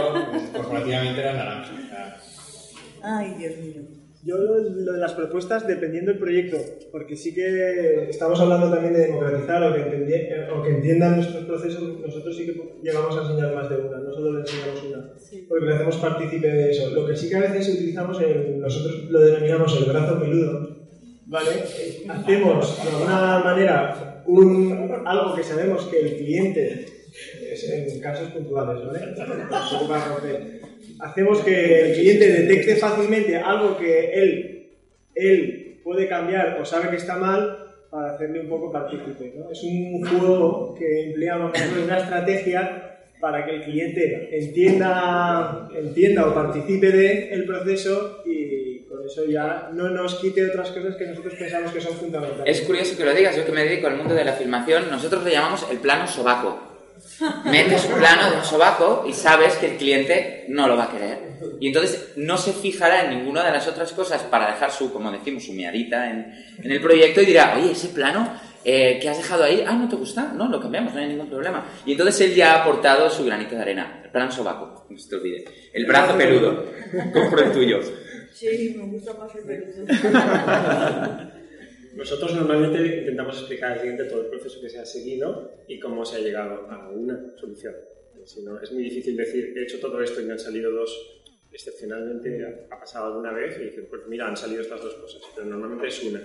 corporativamente 0.54 1.22
era 1.22 1.34
naranja. 1.34 2.18
Ay, 3.02 3.34
Dios 3.38 3.56
mío. 3.58 3.99
Yo 4.24 4.38
lo, 4.38 4.60
lo 4.60 4.92
de 4.94 4.98
las 5.00 5.14
propuestas 5.14 5.66
dependiendo 5.66 6.12
del 6.12 6.20
proyecto, 6.20 6.58
porque 6.92 7.16
sí 7.16 7.34
que 7.34 8.08
estamos 8.10 8.40
hablando 8.42 8.70
también 8.70 8.94
de 8.94 9.08
democratizar 9.08 9.64
o 9.64 9.74
que, 9.74 9.82
entendi- 9.82 10.14
eh, 10.14 10.48
o 10.54 10.62
que 10.62 10.72
entiendan 10.72 11.16
nuestros 11.16 11.46
procesos, 11.46 11.82
nosotros 12.00 12.36
sí 12.36 12.46
que 12.46 12.62
llegamos 12.84 13.16
a 13.18 13.22
enseñar 13.22 13.56
más 13.56 13.70
de 13.70 13.78
una, 13.78 13.98
no 14.00 14.14
solo 14.14 14.34
le 14.34 14.40
enseñamos 14.42 14.84
una, 14.84 15.14
porque 15.48 15.66
le 15.66 15.74
hacemos 15.76 15.96
partícipe 15.98 16.48
de 16.48 16.70
eso. 16.72 16.90
Lo 16.90 17.08
que 17.08 17.16
sí 17.16 17.30
que 17.30 17.36
a 17.38 17.40
veces 17.42 17.76
utilizamos, 17.76 18.22
el- 18.22 18.60
nosotros 18.60 19.10
lo 19.10 19.20
denominamos 19.22 19.78
el 19.82 19.90
brazo 19.90 20.20
peludo, 20.20 20.78
¿vale? 21.28 21.52
Eh, 21.80 22.06
Hacemos 22.10 22.84
de 22.84 22.90
alguna 22.90 23.40
manera 23.40 24.24
un, 24.28 25.02
algo 25.06 25.34
que 25.36 25.44
sabemos 25.44 25.86
que 25.86 26.00
el 26.00 26.18
cliente, 26.18 26.86
es 27.52 27.70
en 27.70 28.00
casos 28.02 28.30
puntuales, 28.32 28.86
¿vale? 28.86 29.16
Hacemos 31.00 31.40
que 31.42 31.92
el 31.92 31.94
cliente 31.94 32.28
detecte 32.28 32.76
fácilmente 32.76 33.38
algo 33.38 33.78
que 33.78 34.12
él, 34.14 34.70
él 35.16 35.80
puede 35.84 36.08
cambiar 36.08 36.60
o 36.60 36.66
sabe 36.66 36.90
que 36.90 36.98
está 36.98 37.16
mal 37.16 37.70
para 37.90 38.14
hacerle 38.14 38.42
un 38.42 38.50
poco 38.50 38.72
partícipe. 38.72 39.34
¿no? 39.36 39.50
Es 39.50 39.64
un 39.64 40.06
juego 40.06 40.76
que 40.78 41.10
empleamos 41.10 41.52
nosotros, 41.52 41.86
una 41.86 41.98
estrategia 41.98 42.86
para 43.20 43.46
que 43.46 43.56
el 43.56 43.64
cliente 43.64 44.30
entienda, 44.32 45.70
entienda 45.76 46.28
o 46.28 46.34
participe 46.34 46.92
del 46.92 47.46
proceso 47.46 48.24
y 48.26 48.80
con 48.82 49.06
eso 49.06 49.26
ya 49.26 49.70
no 49.74 49.90
nos 49.90 50.16
quite 50.16 50.46
otras 50.46 50.72
cosas 50.72 50.96
que 50.96 51.08
nosotros 51.08 51.34
pensamos 51.36 51.72
que 51.72 51.82
son 51.82 51.96
fundamentales. 51.96 52.60
Es 52.60 52.66
curioso 52.66 52.98
que 52.98 53.06
lo 53.06 53.14
digas, 53.14 53.36
yo 53.36 53.46
que 53.46 53.52
me 53.52 53.64
dedico 53.64 53.88
al 53.88 53.98
mundo 53.98 54.14
de 54.14 54.24
la 54.24 54.34
filmación, 54.34 54.90
nosotros 54.90 55.24
le 55.24 55.32
llamamos 55.32 55.68
el 55.70 55.80
plano 55.80 56.08
sobaco. 56.08 56.69
Metes 57.46 57.86
un 57.86 58.00
plano 58.00 58.30
de 58.32 58.38
un 58.38 58.44
sobaco 58.44 59.06
y 59.08 59.14
sabes 59.14 59.56
que 59.56 59.72
el 59.72 59.78
cliente 59.78 60.46
no 60.50 60.68
lo 60.68 60.78
va 60.78 60.86
a 60.86 60.92
querer. 60.92 61.20
Y 61.60 61.68
entonces 61.68 62.14
no 62.16 62.38
se 62.38 62.54
fijará 62.54 63.06
en 63.06 63.18
ninguna 63.18 63.44
de 63.44 63.52
las 63.52 63.68
otras 63.68 63.92
cosas 63.94 64.24
para 64.24 64.52
dejar 64.52 64.72
su, 64.72 64.92
como 64.92 65.12
decimos, 65.12 65.44
su 65.44 65.54
miadita 65.54 66.10
en, 66.10 66.34
en 66.64 66.72
el 66.72 66.82
proyecto 66.82 67.22
y 67.22 67.26
dirá, 67.26 67.56
oye, 67.58 67.72
ese 67.72 67.90
plano 67.90 68.40
eh, 68.66 69.00
que 69.02 69.10
has 69.10 69.18
dejado 69.18 69.46
ahí, 69.46 69.64
ah, 69.66 69.74
¿no 69.74 69.88
te 69.88 69.96
gusta? 69.96 70.34
No, 70.34 70.50
lo 70.50 70.60
cambiamos, 70.60 70.94
no 70.94 71.00
hay 71.00 71.08
ningún 71.08 71.30
problema. 71.30 71.66
Y 71.86 71.94
entonces 71.94 72.20
él 72.22 72.36
ya 72.36 72.56
ha 72.56 72.62
aportado 72.62 73.10
su 73.10 73.26
granito 73.26 73.56
de 73.56 73.62
arena. 73.62 74.02
El 74.04 74.12
plano 74.12 74.32
sobaco, 74.32 74.86
no 74.90 74.98
se 74.98 75.10
te 75.10 75.16
olvide. 75.16 75.46
El 75.74 75.86
brazo 75.86 76.18
peludo. 76.18 76.66
Compro 77.14 77.42
el 77.42 77.52
tuyo. 77.52 77.80
Sí, 78.34 78.76
me 78.78 78.86
gusta 78.86 79.14
más 79.14 79.34
el 79.36 79.44
peludo. 79.44 79.86
Nosotros 81.94 82.34
normalmente 82.36 83.00
intentamos 83.00 83.38
explicar 83.40 83.74
al 83.74 83.82
cliente 83.82 84.04
todo 84.06 84.22
el 84.22 84.28
proceso 84.28 84.62
que 84.62 84.70
se 84.70 84.80
ha 84.80 84.86
seguido 84.86 85.52
y 85.68 85.80
cómo 85.80 86.06
se 86.06 86.18
ha 86.18 86.20
llegado 86.20 86.70
a 86.70 86.90
una 86.90 87.34
solución. 87.38 87.76
Si 88.26 88.42
no, 88.44 88.62
es 88.62 88.72
muy 88.72 88.84
difícil 88.84 89.18
decir, 89.18 89.54
he 89.58 89.64
hecho 89.64 89.80
todo 89.80 90.02
esto 90.02 90.22
y 90.22 90.26
me 90.26 90.34
han 90.34 90.40
salido 90.40 90.72
dos. 90.72 91.16
Excepcionalmente 91.52 92.68
ha- 92.70 92.80
pasado 92.80 93.08
alguna 93.08 93.34
vez 93.34 93.58
y 93.60 93.66
dices, 93.66 93.86
pues 93.90 94.02
mira, 94.08 94.28
han 94.28 94.38
salido 94.38 94.62
estas 94.62 94.82
dos 94.82 94.94
cosas, 94.96 95.22
pero 95.36 95.48
normalmente 95.48 95.88
es 95.88 96.04
una. 96.04 96.22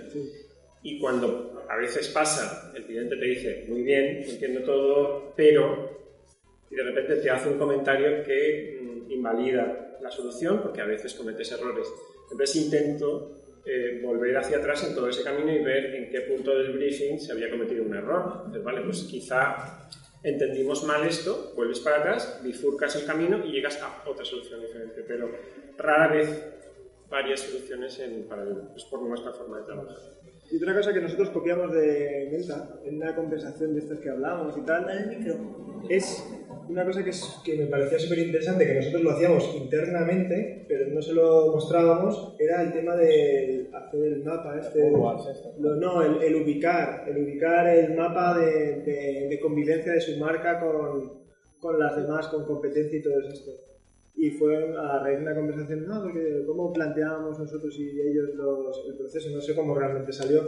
Y 0.83 0.99
cuando 0.99 1.65
a 1.67 1.77
veces 1.77 2.07
pasa, 2.09 2.71
el 2.75 2.83
cliente 2.85 3.17
te 3.17 3.25
dice, 3.25 3.65
muy 3.67 3.81
bien, 3.81 4.23
entiendo 4.27 4.61
todo, 4.61 5.33
pero... 5.35 5.95
Y 6.69 6.75
de 6.75 6.83
repente 6.83 7.15
te 7.17 7.29
hace 7.29 7.49
un 7.49 7.57
comentario 7.57 8.23
que 8.23 8.79
mm, 8.81 9.11
invalida 9.11 9.97
la 10.01 10.11
solución, 10.11 10.61
porque 10.61 10.81
a 10.81 10.85
veces 10.85 11.13
cometes 11.15 11.51
errores. 11.51 11.87
Entonces 12.31 12.55
intento 12.63 13.44
eh, 13.65 13.99
volver 14.03 14.37
hacia 14.37 14.57
atrás 14.57 14.87
en 14.87 14.93
todo 14.93 15.09
ese 15.09 15.23
camino 15.23 15.51
y 15.51 15.63
ver 15.63 15.95
en 15.95 16.09
qué 16.09 16.21
punto 16.21 16.55
del 16.55 16.73
briefing 16.73 17.19
se 17.19 17.31
había 17.31 17.49
cometido 17.49 17.83
un 17.83 17.95
error. 17.95 18.33
Entonces, 18.37 18.63
vale, 18.63 18.81
pues 18.81 19.03
quizá 19.03 19.89
entendimos 20.21 20.83
mal 20.83 21.05
esto, 21.05 21.53
vuelves 21.55 21.79
para 21.79 21.97
atrás, 21.97 22.41
bifurcas 22.43 22.95
el 22.95 23.05
camino 23.05 23.43
y 23.45 23.51
llegas 23.51 23.81
a 23.81 24.07
otra 24.07 24.23
solución 24.23 24.61
diferente, 24.61 25.03
pero 25.07 25.31
rara 25.77 26.13
vez 26.13 26.45
varias 27.09 27.41
soluciones 27.41 27.99
en 27.99 28.27
paralelo. 28.27 28.69
Es 28.75 28.83
por 28.85 29.01
nuestra 29.01 29.31
forma 29.33 29.59
de 29.59 29.65
trabajar. 29.65 29.97
Y 30.51 30.57
otra 30.57 30.75
cosa 30.75 30.93
que 30.93 31.01
nosotros 31.01 31.29
copiamos 31.29 31.73
de 31.73 32.29
Menta, 32.31 32.79
en 32.85 32.97
una 32.97 33.15
conversación 33.15 33.73
de 33.73 33.79
estas 33.79 33.99
que 33.99 34.09
hablamos 34.09 34.55
y 34.57 34.61
tal, 34.61 34.87
es 35.89 36.23
una 36.69 36.85
cosa 36.85 37.03
que, 37.03 37.09
es- 37.11 37.39
que 37.43 37.57
me 37.57 37.65
parecía 37.67 37.99
súper 37.99 38.19
interesante, 38.19 38.65
que 38.65 38.73
nosotros 38.75 39.01
lo 39.03 39.11
hacíamos 39.11 39.55
internamente, 39.55 40.65
pero 40.67 40.87
no 40.89 41.01
se 41.01 41.13
lo 41.13 41.51
mostrábamos, 41.53 42.35
era 42.39 42.61
el 42.63 42.73
tema 42.73 42.95
de 42.95 43.69
hacer 43.73 44.03
el 44.03 44.23
mapa 44.23 44.59
este. 44.59 44.89
Lo- 45.59 45.75
no, 45.75 46.01
el, 46.01 46.21
el 46.23 46.35
ubicar, 46.41 47.05
el 47.07 47.23
ubicar 47.23 47.67
el 47.67 47.95
mapa 47.95 48.37
de, 48.39 48.81
de- 48.81 49.27
de 49.29 49.39
convivencia 49.39 49.93
de 49.93 50.01
su 50.01 50.17
marca 50.17 50.59
con, 50.59 51.23
con 51.59 51.79
las 51.79 51.95
demás, 51.95 52.27
con 52.27 52.45
competencia 52.45 52.97
y 52.99 53.01
todo 53.01 53.19
esto. 53.31 53.51
Y 54.17 54.31
fue 54.31 54.55
a 54.77 54.99
raíz 54.99 55.17
de 55.17 55.23
una 55.23 55.35
conversación, 55.35 55.85
no, 55.85 56.01
porque 56.03 56.43
cómo 56.47 56.71
planteábamos 56.71 57.37
nosotros 57.37 57.77
y 57.77 57.89
ellos 58.01 58.29
los- 58.35 58.85
el 58.87 58.95
proceso, 58.97 59.29
no 59.29 59.41
sé 59.41 59.53
cómo 59.55 59.75
realmente 59.75 60.13
salió, 60.13 60.41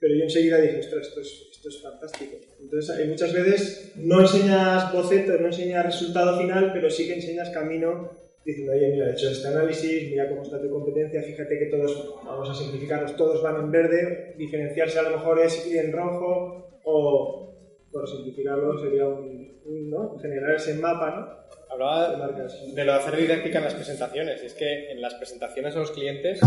pero 0.00 0.14
yo 0.14 0.24
enseguida 0.24 0.58
dije, 0.58 0.80
ostras, 0.80 1.08
esto 1.08 1.20
es, 1.20 1.48
esto 1.52 1.68
es 1.68 1.82
fantástico. 1.82 2.36
Entonces, 2.58 2.96
hay 2.96 3.06
muchas 3.06 3.34
veces 3.34 3.92
no 3.96 4.22
enseñas 4.22 4.92
boceto, 4.92 5.34
no 5.38 5.46
enseñas 5.46 5.84
resultado 5.84 6.38
final, 6.40 6.72
pero 6.72 6.88
sí 6.88 7.06
que 7.06 7.14
enseñas 7.14 7.50
camino 7.50 8.18
diciendo, 8.42 8.72
oye, 8.72 8.88
mira, 8.88 9.10
he 9.10 9.12
hecho 9.12 9.28
este 9.28 9.48
análisis, 9.48 10.10
mira 10.10 10.28
cómo 10.30 10.42
está 10.42 10.60
tu 10.60 10.70
competencia, 10.70 11.22
fíjate 11.22 11.58
que 11.58 11.66
todos, 11.66 12.14
vamos 12.24 12.48
a 12.48 12.54
simplificarlos, 12.54 13.14
todos 13.14 13.42
van 13.42 13.64
en 13.64 13.70
verde, 13.70 14.34
diferenciarse 14.38 14.98
a 14.98 15.02
lo 15.02 15.10
mejor 15.10 15.38
es 15.40 15.66
ir 15.66 15.76
en 15.76 15.92
rojo, 15.92 16.80
o 16.84 17.54
por 17.92 18.08
simplificarlo 18.08 18.80
sería 18.80 19.06
un, 19.06 19.60
un, 19.66 19.90
¿no? 19.90 20.18
generar 20.18 20.54
ese 20.54 20.74
mapa, 20.74 21.10
¿no? 21.10 21.40
Hablaba 21.70 22.10
de 22.10 22.84
lo 22.84 22.92
de 22.92 22.98
hacer 22.98 23.16
didáctica 23.16 23.58
en 23.58 23.64
las 23.64 23.74
presentaciones. 23.74 24.42
Y 24.42 24.46
es 24.46 24.54
que 24.54 24.90
en 24.90 25.00
las 25.00 25.14
presentaciones 25.14 25.76
a 25.76 25.78
los 25.78 25.92
clientes, 25.92 26.40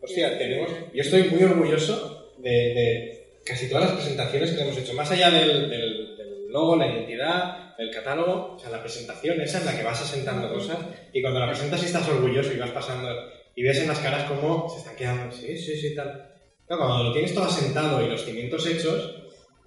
hostia, 0.00 0.38
tenemos. 0.38 0.70
Yo 0.92 1.02
estoy 1.02 1.22
muy 1.30 1.44
orgulloso 1.44 2.19
de, 2.42 2.50
de 2.50 3.40
casi 3.44 3.68
todas 3.68 3.84
las 3.84 3.94
presentaciones 3.94 4.50
que 4.52 4.62
hemos 4.62 4.76
hecho. 4.76 4.94
Más 4.94 5.10
allá 5.10 5.30
del, 5.30 5.68
del- 5.70 6.16
del 6.16 6.46
logo, 6.48 6.76
la 6.76 6.86
identidad, 6.88 7.74
el 7.78 7.90
catálogo, 7.90 8.54
o 8.56 8.58
sea, 8.58 8.70
la 8.70 8.80
presentación 8.82 9.40
esa 9.40 9.60
en 9.60 9.66
la 9.66 9.76
que 9.76 9.84
vas 9.84 10.00
asentando 10.02 10.52
cosas. 10.52 10.78
Y 11.12 11.20
cuando 11.22 11.40
la 11.40 11.46
presentas 11.48 11.82
y 11.82 11.86
estás 11.86 12.08
orgulloso 12.08 12.52
y 12.52 12.58
vas 12.58 12.70
pasando 12.70 13.08
y 13.54 13.62
ves 13.62 13.80
en 13.80 13.88
las 13.88 13.98
caras 14.00 14.24
cómo 14.24 14.68
se 14.68 14.78
están 14.78 14.96
quedando. 14.96 15.32
Sí, 15.34 15.56
sí, 15.56 15.76
sí, 15.76 15.94
tal. 15.94 16.28
Claro, 16.66 16.82
cuando 16.84 17.04
lo 17.04 17.12
tienes 17.12 17.34
todo 17.34 17.44
asentado 17.44 18.04
y 18.04 18.08
los 18.08 18.24
cimientos 18.24 18.66
hechos, 18.66 19.16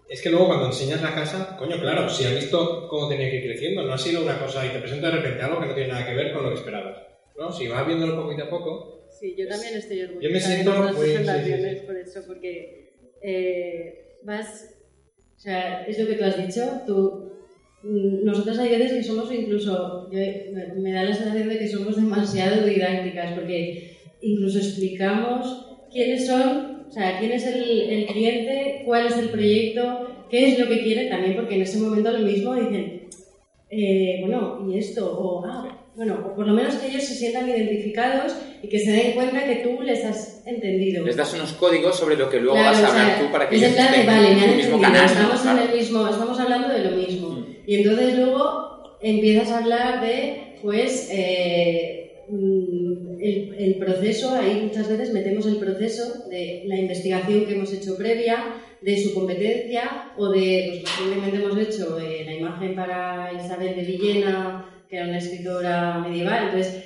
es 0.09 0.21
que 0.21 0.29
luego 0.29 0.47
cuando 0.47 0.67
enseñas 0.67 1.01
la 1.01 1.13
casa, 1.15 1.55
coño, 1.57 1.79
claro, 1.79 2.07
si 2.09 2.23
has 2.25 2.35
visto 2.35 2.87
cómo 2.87 3.07
tenía 3.09 3.29
que 3.29 3.37
ir 3.37 3.43
creciendo, 3.45 3.83
no 3.83 3.93
ha 3.93 3.97
sido 3.97 4.21
una 4.23 4.37
cosa 4.39 4.65
y 4.65 4.69
te 4.69 4.79
presenta 4.79 5.07
de 5.09 5.17
repente 5.17 5.41
algo 5.43 5.59
que 5.59 5.65
no 5.67 5.73
tiene 5.75 5.89
nada 5.91 6.05
que 6.05 6.13
ver 6.13 6.31
con 6.33 6.43
lo 6.43 6.49
que 6.49 6.55
esperabas. 6.55 6.97
¿no? 7.37 7.51
Si 7.51 7.67
vas 7.67 7.85
viéndolo 7.87 8.21
poquito 8.21 8.43
a 8.43 8.49
poco, 8.49 9.07
Sí, 9.19 9.35
yo 9.37 9.47
también 9.47 9.75
estoy 9.75 10.01
orgullosa 10.01 10.27
Yo 10.27 10.33
me 10.33 10.39
siento 10.39 10.71
de 10.71 10.91
muy- 10.93 11.05
sí, 11.07 11.17
sí, 11.17 11.19
por 11.23 11.29
eso, 12.03 12.21
porque 12.27 12.93
eh, 13.21 14.17
vas, 14.23 14.75
o 15.37 15.39
sea, 15.39 15.85
es 15.85 15.99
lo 15.99 16.07
que 16.07 16.15
tú 16.15 16.23
has 16.23 16.47
dicho, 16.47 16.61
tú, 16.85 17.31
nosotros 17.83 18.57
hay 18.59 18.69
veces 18.69 18.93
que 18.93 19.03
somos 19.03 19.31
incluso, 19.33 20.09
me 20.11 20.91
da 20.91 21.03
la 21.03 21.13
sensación 21.13 21.49
de 21.49 21.59
que 21.59 21.67
somos 21.67 21.95
demasiado 21.95 22.65
didácticas, 22.65 23.33
porque 23.33 23.97
incluso 24.21 24.59
explicamos 24.59 25.67
quiénes 25.91 26.25
son, 26.25 26.85
o 26.87 26.91
sea, 26.91 27.19
quién 27.19 27.31
es 27.31 27.45
el, 27.45 27.81
el 27.89 28.05
cliente, 28.05 28.83
cuál 28.85 29.07
es 29.07 29.17
el 29.17 29.29
proyecto, 29.29 30.07
qué 30.29 30.49
es 30.49 30.59
lo 30.59 30.67
que 30.67 30.81
quiere 30.81 31.09
también, 31.09 31.35
porque 31.35 31.55
en 31.55 31.61
ese 31.63 31.79
momento 31.79 32.11
lo 32.11 32.25
mismo 32.25 32.55
dicen, 32.55 33.09
eh, 33.69 34.17
bueno, 34.21 34.65
y 34.69 34.77
esto, 34.77 35.19
o 35.19 35.45
ah, 35.45 35.72
bueno, 35.95 36.23
o 36.27 36.35
por 36.35 36.47
lo 36.47 36.53
menos 36.53 36.75
que 36.75 36.87
ellos 36.87 37.03
se 37.03 37.13
sientan 37.13 37.47
identificados 37.49 38.33
y 38.63 38.67
que 38.67 38.79
se 38.79 38.91
den 38.91 39.11
cuenta 39.13 39.45
que 39.45 39.57
tú 39.57 39.81
les 39.83 40.03
has 40.03 40.41
entendido. 40.45 41.05
Les 41.05 41.15
das 41.15 41.33
unos 41.33 41.53
códigos 41.53 41.97
sobre 41.97 42.15
lo 42.17 42.29
que 42.29 42.39
luego 42.39 42.57
Claro, 42.57 42.71
vas 42.71 42.83
a 42.83 42.87
o 42.89 42.91
sea, 42.91 43.01
hablar 43.03 43.19
tú 43.19 43.31
para 43.31 43.49
que 43.49 43.55
ellos 43.57 43.71
plan 43.73 43.87
estén 43.87 44.05
vale, 44.07 44.21
me 44.21 44.31
en 44.31 44.37
han 44.39 44.49
el 44.49 44.55
mismo 44.55 44.75
entendido, 44.75 44.81
canal. 44.81 45.05
estamos, 45.05 45.41
claro. 45.41 45.61
en 45.61 45.69
el 45.69 45.77
mismo, 45.77 46.07
estamos 46.07 46.39
hablando 46.39 46.69
de 46.69 46.83
lo 46.85 46.91
mismo. 46.97 47.45
Y 47.67 47.75
entonces 47.75 48.17
luego 48.17 48.97
empiezas 49.01 49.51
a 49.51 49.57
hablar 49.59 50.01
de, 50.01 50.57
pues, 50.63 51.09
eh, 51.11 52.23
mm, 52.29 53.21
el, 53.21 53.55
el 53.59 53.75
proceso, 53.75 54.33
ahí 54.35 54.61
muchas 54.63 54.89
veces 54.89 55.13
metemos 55.13 55.45
el 55.45 55.57
proceso 55.57 56.27
de 56.29 56.63
la 56.65 56.77
investigación 56.77 57.45
que 57.45 57.53
hemos 57.53 57.71
hecho 57.71 57.95
previa, 57.97 58.43
de 58.81 59.01
su 59.01 59.13
competencia, 59.13 60.11
o 60.17 60.29
de, 60.29 60.79
pues 60.81 60.97
recientemente 60.97 61.37
hemos 61.37 61.57
hecho 61.57 61.97
eh, 61.99 62.23
la 62.25 62.33
imagen 62.33 62.75
para 62.75 63.31
Isabel 63.33 63.75
de 63.77 63.83
Villena, 63.83 64.69
que 64.93 64.99
era 64.99 65.07
una 65.07 65.17
escritora 65.17 65.97
medieval, 66.07 66.49
entonces 66.49 66.83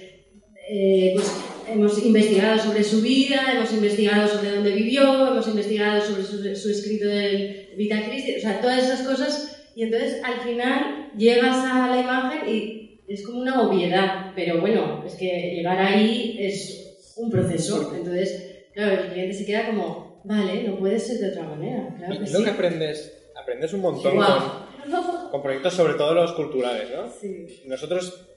eh, 0.70 1.12
pues 1.14 1.30
hemos 1.70 2.02
investigado 2.06 2.58
sobre 2.58 2.82
su 2.82 3.02
vida, 3.02 3.52
hemos 3.54 3.74
investigado 3.74 4.30
sobre 4.30 4.52
dónde 4.52 4.72
vivió, 4.72 5.28
hemos 5.28 5.46
investigado 5.50 6.00
sobre 6.00 6.24
su, 6.24 6.38
su 6.56 6.70
escrito 6.70 7.06
del 7.06 7.68
Vita 7.76 8.02
Christi, 8.08 8.36
o 8.38 8.40
sea, 8.40 8.62
todas 8.62 8.86
esas 8.86 9.02
cosas, 9.02 9.62
y 9.76 9.84
entonces 9.84 10.22
al 10.24 10.40
final 10.40 11.12
llegas 11.18 11.58
a 11.58 11.90
la 11.90 12.00
imagen 12.00 12.50
y 12.50 13.02
es 13.10 13.26
como 13.26 13.40
una 13.40 13.62
obviedad, 13.68 14.32
pero 14.34 14.62
bueno, 14.62 15.04
es 15.06 15.16
que 15.16 15.56
llegar 15.56 15.78
ahí 15.78 16.38
es 16.40 17.14
un 17.18 17.30
proceso, 17.30 17.94
entonces, 17.94 18.68
claro, 18.74 19.02
el 19.02 19.12
cliente 19.12 19.34
se 19.34 19.46
queda 19.46 19.66
como, 19.66 20.22
vale, 20.24 20.64
no 20.64 20.80
puede 20.80 20.98
ser 20.98 21.18
de 21.18 21.32
otra 21.32 21.44
manera, 21.44 21.94
claro 21.98 22.14
que 22.14 22.32
lo 22.32 22.40
sí. 22.40 22.44
que 22.46 22.52
aprendes, 22.52 23.18
aprendes 23.36 23.74
un 23.74 23.82
montón 23.82 24.16
Guau. 24.16 24.40
con, 24.40 24.67
con 25.32 25.42
proyectos, 25.42 25.74
sobre 25.74 25.94
todo 25.96 26.14
los 26.14 26.34
culturales, 26.34 26.90
¿no? 26.96 27.10
Sí. 27.10 27.64
Nosotros, 27.66 28.28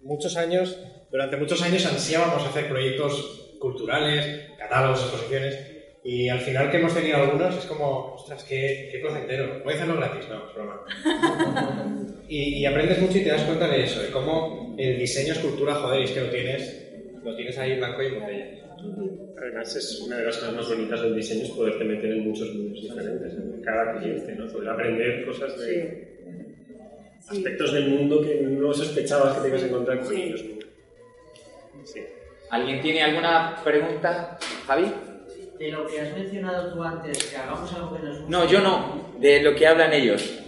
muchos 0.00 0.36
años, 0.36 0.78
durante 1.10 1.36
muchos 1.36 1.62
años 1.62 1.84
ansiábamos 1.86 2.46
hacer 2.46 2.68
proyectos 2.68 3.56
culturales, 3.60 4.50
catálogos, 4.58 5.02
exposiciones, 5.02 5.58
y 6.02 6.28
al 6.28 6.40
final 6.40 6.70
que 6.70 6.78
hemos 6.78 6.94
tenido 6.94 7.18
algunos 7.18 7.56
es 7.56 7.66
como, 7.66 8.14
ostras, 8.14 8.42
qué, 8.44 8.88
qué 8.90 8.98
placentero. 9.00 9.62
Voy 9.62 9.74
a 9.74 9.76
hacerlo 9.76 9.96
gratis, 9.96 10.28
no, 10.30 10.48
es 10.48 10.54
broma. 10.54 10.80
y, 12.28 12.58
y 12.60 12.66
aprendes 12.66 13.00
mucho 13.00 13.18
y 13.18 13.22
te 13.22 13.28
das 13.28 13.42
cuenta 13.42 13.68
de 13.68 13.84
eso, 13.84 14.00
de 14.00 14.10
cómo 14.10 14.74
el 14.78 14.98
diseño 14.98 15.34
es 15.34 15.38
cultura, 15.40 15.74
joder, 15.74 16.00
y 16.00 16.04
es 16.04 16.10
que 16.12 16.20
lo 16.22 16.30
tienes, 16.30 16.90
lo 17.22 17.36
tienes 17.36 17.58
ahí 17.58 17.76
blanco 17.76 18.02
y 18.02 18.06
en 18.06 18.20
botella. 18.20 18.69
Además, 19.38 19.74
es 19.76 20.00
una 20.00 20.16
de 20.18 20.24
las 20.26 20.36
cosas 20.36 20.54
más 20.54 20.68
bonitas 20.68 21.00
del 21.02 21.14
diseño 21.16 21.44
es 21.44 21.50
poderte 21.50 21.84
meter 21.84 22.10
en 22.12 22.28
muchos 22.28 22.52
mundos 22.54 22.82
diferentes, 22.82 23.32
en 23.34 23.62
cada 23.62 23.98
cliente, 23.98 24.34
¿no? 24.34 24.46
Poder 24.48 24.68
aprender 24.70 25.24
cosas 25.26 25.58
de 25.58 26.08
aspectos 27.28 27.72
del 27.72 27.88
mundo 27.90 28.20
que 28.22 28.40
no 28.42 28.72
sospechabas 28.72 29.36
que 29.36 29.42
te 29.42 29.48
ibas 29.48 29.62
a 29.62 29.66
encontrar 29.66 30.00
con 30.00 30.16
ellos. 30.16 30.44
Sí. 31.84 32.00
¿Alguien 32.50 32.82
tiene 32.82 33.02
alguna 33.02 33.56
pregunta, 33.64 34.38
Javi? 34.66 34.92
De 35.58 35.70
lo 35.70 35.86
que 35.86 36.00
has 36.00 36.16
mencionado 36.16 36.72
tú 36.72 36.82
antes, 36.82 37.24
que 37.24 37.36
hagamos 37.36 37.72
algo 37.74 37.96
que 37.96 38.02
nos 38.02 38.16
guste. 38.18 38.30
No, 38.30 38.46
yo 38.46 38.60
no, 38.60 39.12
de 39.18 39.42
lo 39.42 39.54
que 39.54 39.66
hablan 39.66 39.92
ellos. 39.92 40.38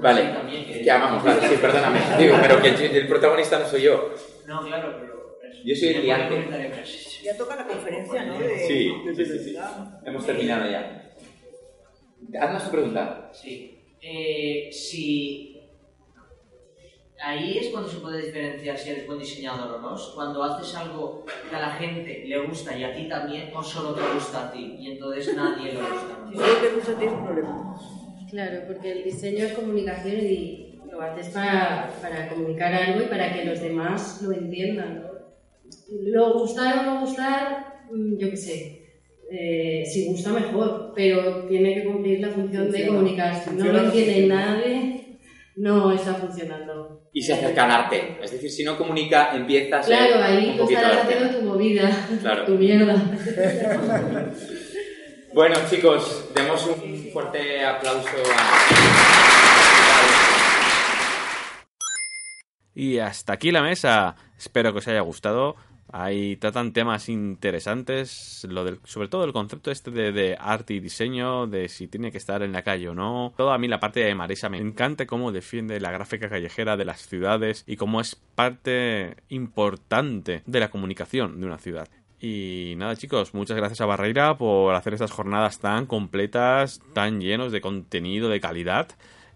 Vale, 0.00 0.22
sí, 0.22 0.28
también, 0.32 0.64
que- 0.66 0.82
que 0.82 0.90
hagamos, 0.90 1.24
vale, 1.24 1.48
sí, 1.48 1.56
perdóname. 1.60 1.98
Digo, 2.18 2.36
pero 2.40 2.62
que 2.62 2.68
el, 2.68 2.96
el 2.96 3.08
protagonista 3.08 3.58
no 3.58 3.66
soy 3.66 3.82
yo. 3.82 4.14
No, 4.46 4.64
claro, 4.64 4.94
pero. 5.00 5.17
Yo 5.64 5.74
soy 5.74 5.88
el 5.88 6.84
sí. 6.84 7.24
Ya 7.24 7.36
toca 7.36 7.56
la 7.56 7.66
conferencia, 7.66 8.24
¿no? 8.24 8.38
De, 8.38 8.58
Sí, 8.66 8.92
de 9.06 9.14
sí, 9.14 9.24
sí, 9.24 9.38
sí. 9.38 9.56
Hemos 10.04 10.24
terminado 10.26 10.70
ya. 10.70 11.12
Haznos 12.40 12.64
tu 12.64 12.70
pregunta. 12.70 13.30
Sí. 13.32 13.78
Eh, 14.00 14.68
si. 14.72 15.54
Ahí 17.20 17.58
es 17.58 17.68
cuando 17.70 17.88
se 17.88 17.98
puede 17.98 18.26
diferenciar 18.26 18.78
si 18.78 18.90
eres 18.90 19.06
buen 19.06 19.18
diseñador 19.18 19.74
o 19.74 19.80
no. 19.80 19.96
Cuando 20.14 20.44
haces 20.44 20.74
algo 20.76 21.24
que 21.50 21.56
a 21.56 21.60
la 21.60 21.70
gente 21.70 22.24
le 22.26 22.38
gusta 22.46 22.76
y 22.78 22.84
a 22.84 22.94
ti 22.94 23.08
también, 23.08 23.50
o 23.54 23.62
solo 23.62 23.94
te 23.94 24.02
gusta 24.14 24.48
a 24.48 24.52
ti, 24.52 24.76
y 24.78 24.92
entonces 24.92 25.34
nadie 25.34 25.72
le 25.72 25.80
gusta. 25.80 26.28
Si 26.30 26.36
solo 26.36 26.54
te 26.60 26.68
gusta 26.74 26.92
a 26.92 26.98
ti 26.98 27.04
es 27.06 27.12
un 27.12 27.24
problema. 27.24 27.76
Claro, 28.30 28.60
porque 28.68 28.92
el 28.92 29.04
diseño 29.04 29.46
es 29.46 29.52
comunicación 29.54 30.20
y 30.20 30.78
lo 30.92 31.00
haces 31.00 31.30
para, 31.30 31.90
para 32.00 32.28
comunicar 32.28 32.72
algo 32.72 33.02
y 33.02 33.06
para 33.06 33.32
que 33.32 33.44
los 33.44 33.60
demás 33.60 34.22
lo 34.22 34.32
entiendan. 34.32 35.07
Lo 35.90 36.34
gustar 36.34 36.78
o 36.78 36.82
no 36.82 37.00
gustar, 37.00 37.80
mm, 37.90 38.18
yo 38.18 38.30
qué 38.30 38.36
sé. 38.36 38.74
eh, 39.30 39.84
si 39.84 40.06
gusta 40.06 40.30
mejor, 40.32 40.92
pero 40.96 41.44
tiene 41.48 41.74
que 41.74 41.84
cumplir 41.84 42.18
la 42.20 42.30
función 42.30 42.64
de 42.70 42.78
Funciona. 42.78 42.86
comunicar. 42.98 43.34
Si 43.44 43.50
no 43.50 43.64
lo 43.72 43.84
entiende 43.84 44.26
nadie, 44.26 45.18
no 45.56 45.92
está 45.92 46.14
funcionando. 46.14 47.10
Y 47.12 47.20
se 47.20 47.34
acerca 47.34 47.64
al 47.64 47.70
arte. 47.72 48.16
Es 48.22 48.30
decir, 48.30 48.50
si 48.50 48.64
no 48.64 48.78
comunica, 48.78 49.36
empieza 49.36 49.80
a 49.80 49.82
ser 49.82 49.96
Claro, 49.98 50.24
ahí 50.24 50.46
un 50.46 50.52
tú 50.56 50.62
poquito 50.62 50.80
estarás 50.80 51.04
haciendo 51.04 51.38
tu 51.38 51.44
movida, 51.44 52.08
Claro. 52.22 52.44
tu 52.46 52.52
mierda. 52.54 52.94
Bueno, 55.34 55.56
chicos, 55.68 56.30
demos 56.34 56.66
un 56.66 57.10
fuerte 57.12 57.62
aplauso 57.66 58.08
a... 58.34 59.68
Y 62.74 62.98
hasta 62.98 63.32
aquí 63.34 63.50
la 63.50 63.62
mesa. 63.62 64.16
Espero 64.38 64.72
que 64.72 64.78
os 64.78 64.88
haya 64.88 65.00
gustado. 65.00 65.56
Ahí 65.90 66.36
tratan 66.36 66.72
temas 66.72 67.08
interesantes, 67.08 68.46
lo 68.48 68.64
del, 68.64 68.80
sobre 68.84 69.08
todo 69.08 69.24
el 69.24 69.32
concepto 69.32 69.70
este 69.70 69.90
de, 69.90 70.12
de, 70.12 70.36
arte 70.38 70.74
y 70.74 70.80
diseño, 70.80 71.46
de 71.46 71.68
si 71.68 71.86
tiene 71.86 72.12
que 72.12 72.18
estar 72.18 72.42
en 72.42 72.52
la 72.52 72.62
calle 72.62 72.88
o 72.90 72.94
no. 72.94 73.32
Todo 73.36 73.52
a 73.52 73.58
mí 73.58 73.68
la 73.68 73.80
parte 73.80 74.00
de 74.00 74.14
Marisa 74.14 74.48
me 74.48 74.58
encanta 74.58 75.06
cómo 75.06 75.32
defiende 75.32 75.80
la 75.80 75.90
gráfica 75.90 76.28
callejera 76.28 76.76
de 76.76 76.84
las 76.84 77.06
ciudades 77.06 77.64
y 77.66 77.76
cómo 77.76 78.00
es 78.00 78.16
parte 78.34 79.16
importante 79.28 80.42
de 80.46 80.60
la 80.60 80.70
comunicación 80.70 81.40
de 81.40 81.46
una 81.46 81.58
ciudad. 81.58 81.88
Y 82.20 82.74
nada 82.76 82.96
chicos, 82.96 83.32
muchas 83.32 83.56
gracias 83.56 83.80
a 83.80 83.86
Barreira 83.86 84.36
por 84.36 84.74
hacer 84.74 84.92
estas 84.92 85.12
jornadas 85.12 85.60
tan 85.60 85.86
completas, 85.86 86.80
tan 86.92 87.20
llenos 87.20 87.52
de 87.52 87.60
contenido 87.60 88.28
de 88.28 88.40
calidad. 88.40 88.88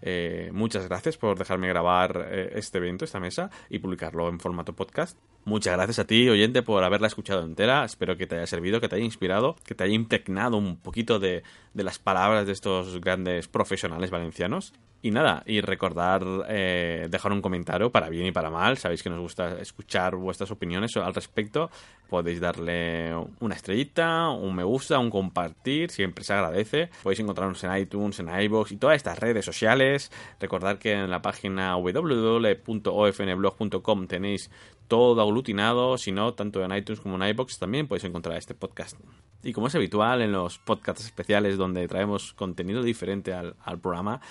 Eh, 0.05 0.49
muchas 0.51 0.85
gracias 0.89 1.15
por 1.17 1.39
dejarme 1.39 1.69
grabar 1.69 2.27
eh, 2.29 2.51
este 2.55 2.79
evento, 2.79 3.05
esta 3.05 3.21
mesa, 3.21 3.49
y 3.69 3.79
publicarlo 3.79 4.27
en 4.27 4.37
formato 4.37 4.73
podcast. 4.73 5.17
Muchas 5.45 5.75
gracias 5.75 5.99
a 5.99 6.05
ti, 6.05 6.27
oyente, 6.27 6.61
por 6.61 6.83
haberla 6.83 7.07
escuchado 7.07 7.45
entera. 7.45 7.85
Espero 7.85 8.17
que 8.17 8.27
te 8.27 8.35
haya 8.35 8.45
servido, 8.45 8.81
que 8.81 8.89
te 8.89 8.97
haya 8.97 9.05
inspirado, 9.05 9.55
que 9.65 9.75
te 9.75 9.85
haya 9.85 9.93
impregnado 9.93 10.57
un 10.57 10.75
poquito 10.75 11.19
de, 11.19 11.43
de 11.73 11.83
las 11.83 11.99
palabras 11.99 12.45
de 12.45 12.51
estos 12.51 12.99
grandes 12.99 13.47
profesionales 13.47 14.11
valencianos. 14.11 14.73
Y 15.05 15.11
nada, 15.11 15.43
y 15.45 15.59
recordar 15.59 16.23
eh, 16.47 17.09
dejar 17.11 17.33
un 17.33 17.41
comentario 17.41 17.91
para 17.91 18.07
bien 18.07 18.25
y 18.25 18.31
para 18.31 18.49
mal. 18.49 18.77
Sabéis 18.77 19.03
que 19.03 19.09
nos 19.09 19.19
gusta 19.19 19.59
escuchar 19.59 20.15
vuestras 20.15 20.49
opiniones 20.49 20.95
al 20.95 21.13
respecto. 21.13 21.69
Podéis 22.09 22.39
darle 22.39 23.13
una 23.41 23.53
estrellita, 23.53 24.29
un 24.29 24.55
me 24.55 24.63
gusta, 24.63 24.99
un 24.99 25.09
compartir, 25.09 25.91
siempre 25.91 26.23
se 26.23 26.31
agradece. 26.31 26.89
Podéis 27.03 27.19
encontrarnos 27.19 27.61
en 27.65 27.75
iTunes, 27.75 28.17
en 28.21 28.29
iBox 28.43 28.71
y 28.71 28.77
todas 28.77 28.95
estas 28.95 29.19
redes 29.19 29.43
sociales. 29.43 30.09
Recordad 30.39 30.77
que 30.77 30.93
en 30.93 31.09
la 31.09 31.21
página 31.21 31.75
www.ofnblog.com 31.75 34.07
tenéis 34.07 34.49
todo 34.87 35.21
aglutinado, 35.21 35.97
si 35.97 36.13
no, 36.13 36.33
tanto 36.33 36.63
en 36.63 36.73
iTunes 36.73 37.01
como 37.01 37.15
en 37.15 37.23
iBox 37.29 37.59
también 37.59 37.89
podéis 37.89 38.05
encontrar 38.05 38.37
este 38.37 38.53
podcast. 38.53 38.97
Y 39.43 39.51
como 39.51 39.67
es 39.67 39.75
habitual 39.75 40.21
en 40.21 40.31
los 40.31 40.59
podcasts 40.59 41.03
especiales 41.03 41.57
donde 41.57 41.85
traemos 41.89 42.33
contenido 42.33 42.81
diferente 42.81 43.33
al, 43.33 43.57
al 43.65 43.79
programa, 43.79 44.21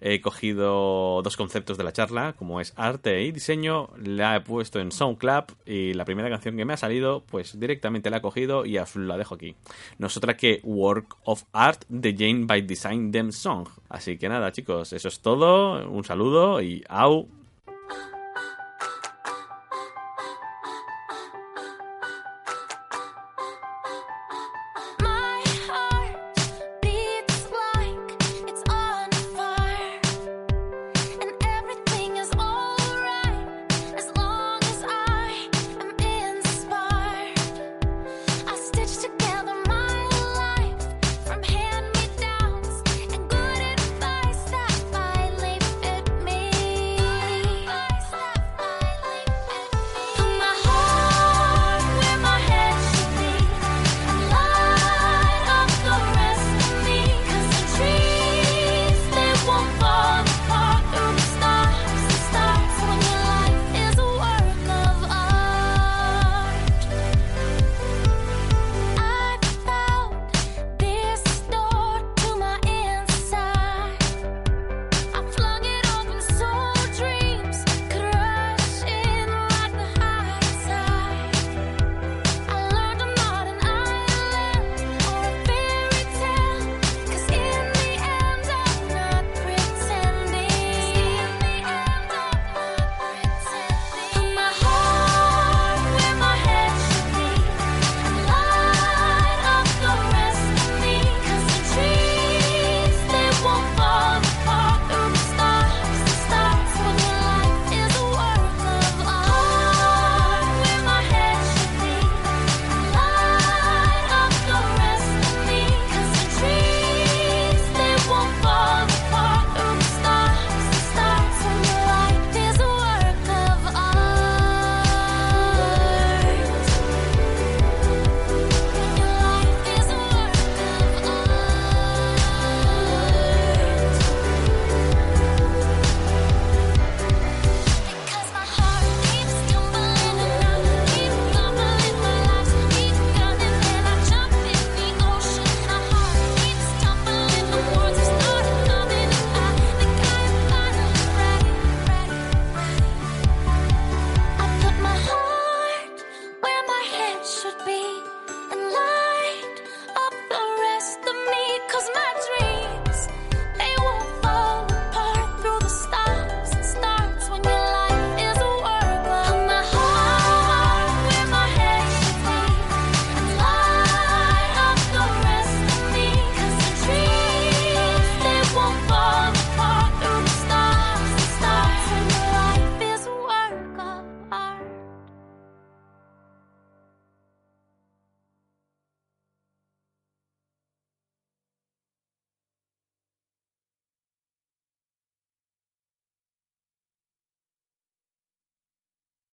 he 0.00 0.20
cogido 0.20 1.20
dos 1.22 1.36
conceptos 1.36 1.76
de 1.78 1.84
la 1.84 1.92
charla, 1.92 2.34
como 2.38 2.60
es 2.60 2.72
arte 2.76 3.22
y 3.22 3.32
diseño, 3.32 3.90
la 4.02 4.36
he 4.36 4.40
puesto 4.40 4.80
en 4.80 4.92
SoundCloud 4.92 5.44
y 5.66 5.94
la 5.94 6.04
primera 6.04 6.30
canción 6.30 6.56
que 6.56 6.64
me 6.64 6.72
ha 6.72 6.76
salido, 6.76 7.22
pues 7.30 7.58
directamente 7.58 8.10
la 8.10 8.18
he 8.18 8.22
cogido 8.22 8.64
y 8.66 8.78
la 8.94 9.16
dejo 9.16 9.34
aquí. 9.34 9.56
No 9.98 10.06
es 10.06 10.16
otra 10.16 10.36
que 10.36 10.60
Work 10.64 11.16
of 11.24 11.44
Art 11.52 11.84
de 11.88 12.14
Jane 12.16 12.46
by 12.46 12.62
Design 12.62 13.12
Them 13.12 13.32
Song. 13.32 13.68
Así 13.88 14.18
que 14.18 14.28
nada, 14.28 14.52
chicos, 14.52 14.92
eso 14.92 15.08
es 15.08 15.20
todo. 15.20 15.88
Un 15.88 16.04
saludo 16.04 16.60
y 16.62 16.84
au. 16.88 17.28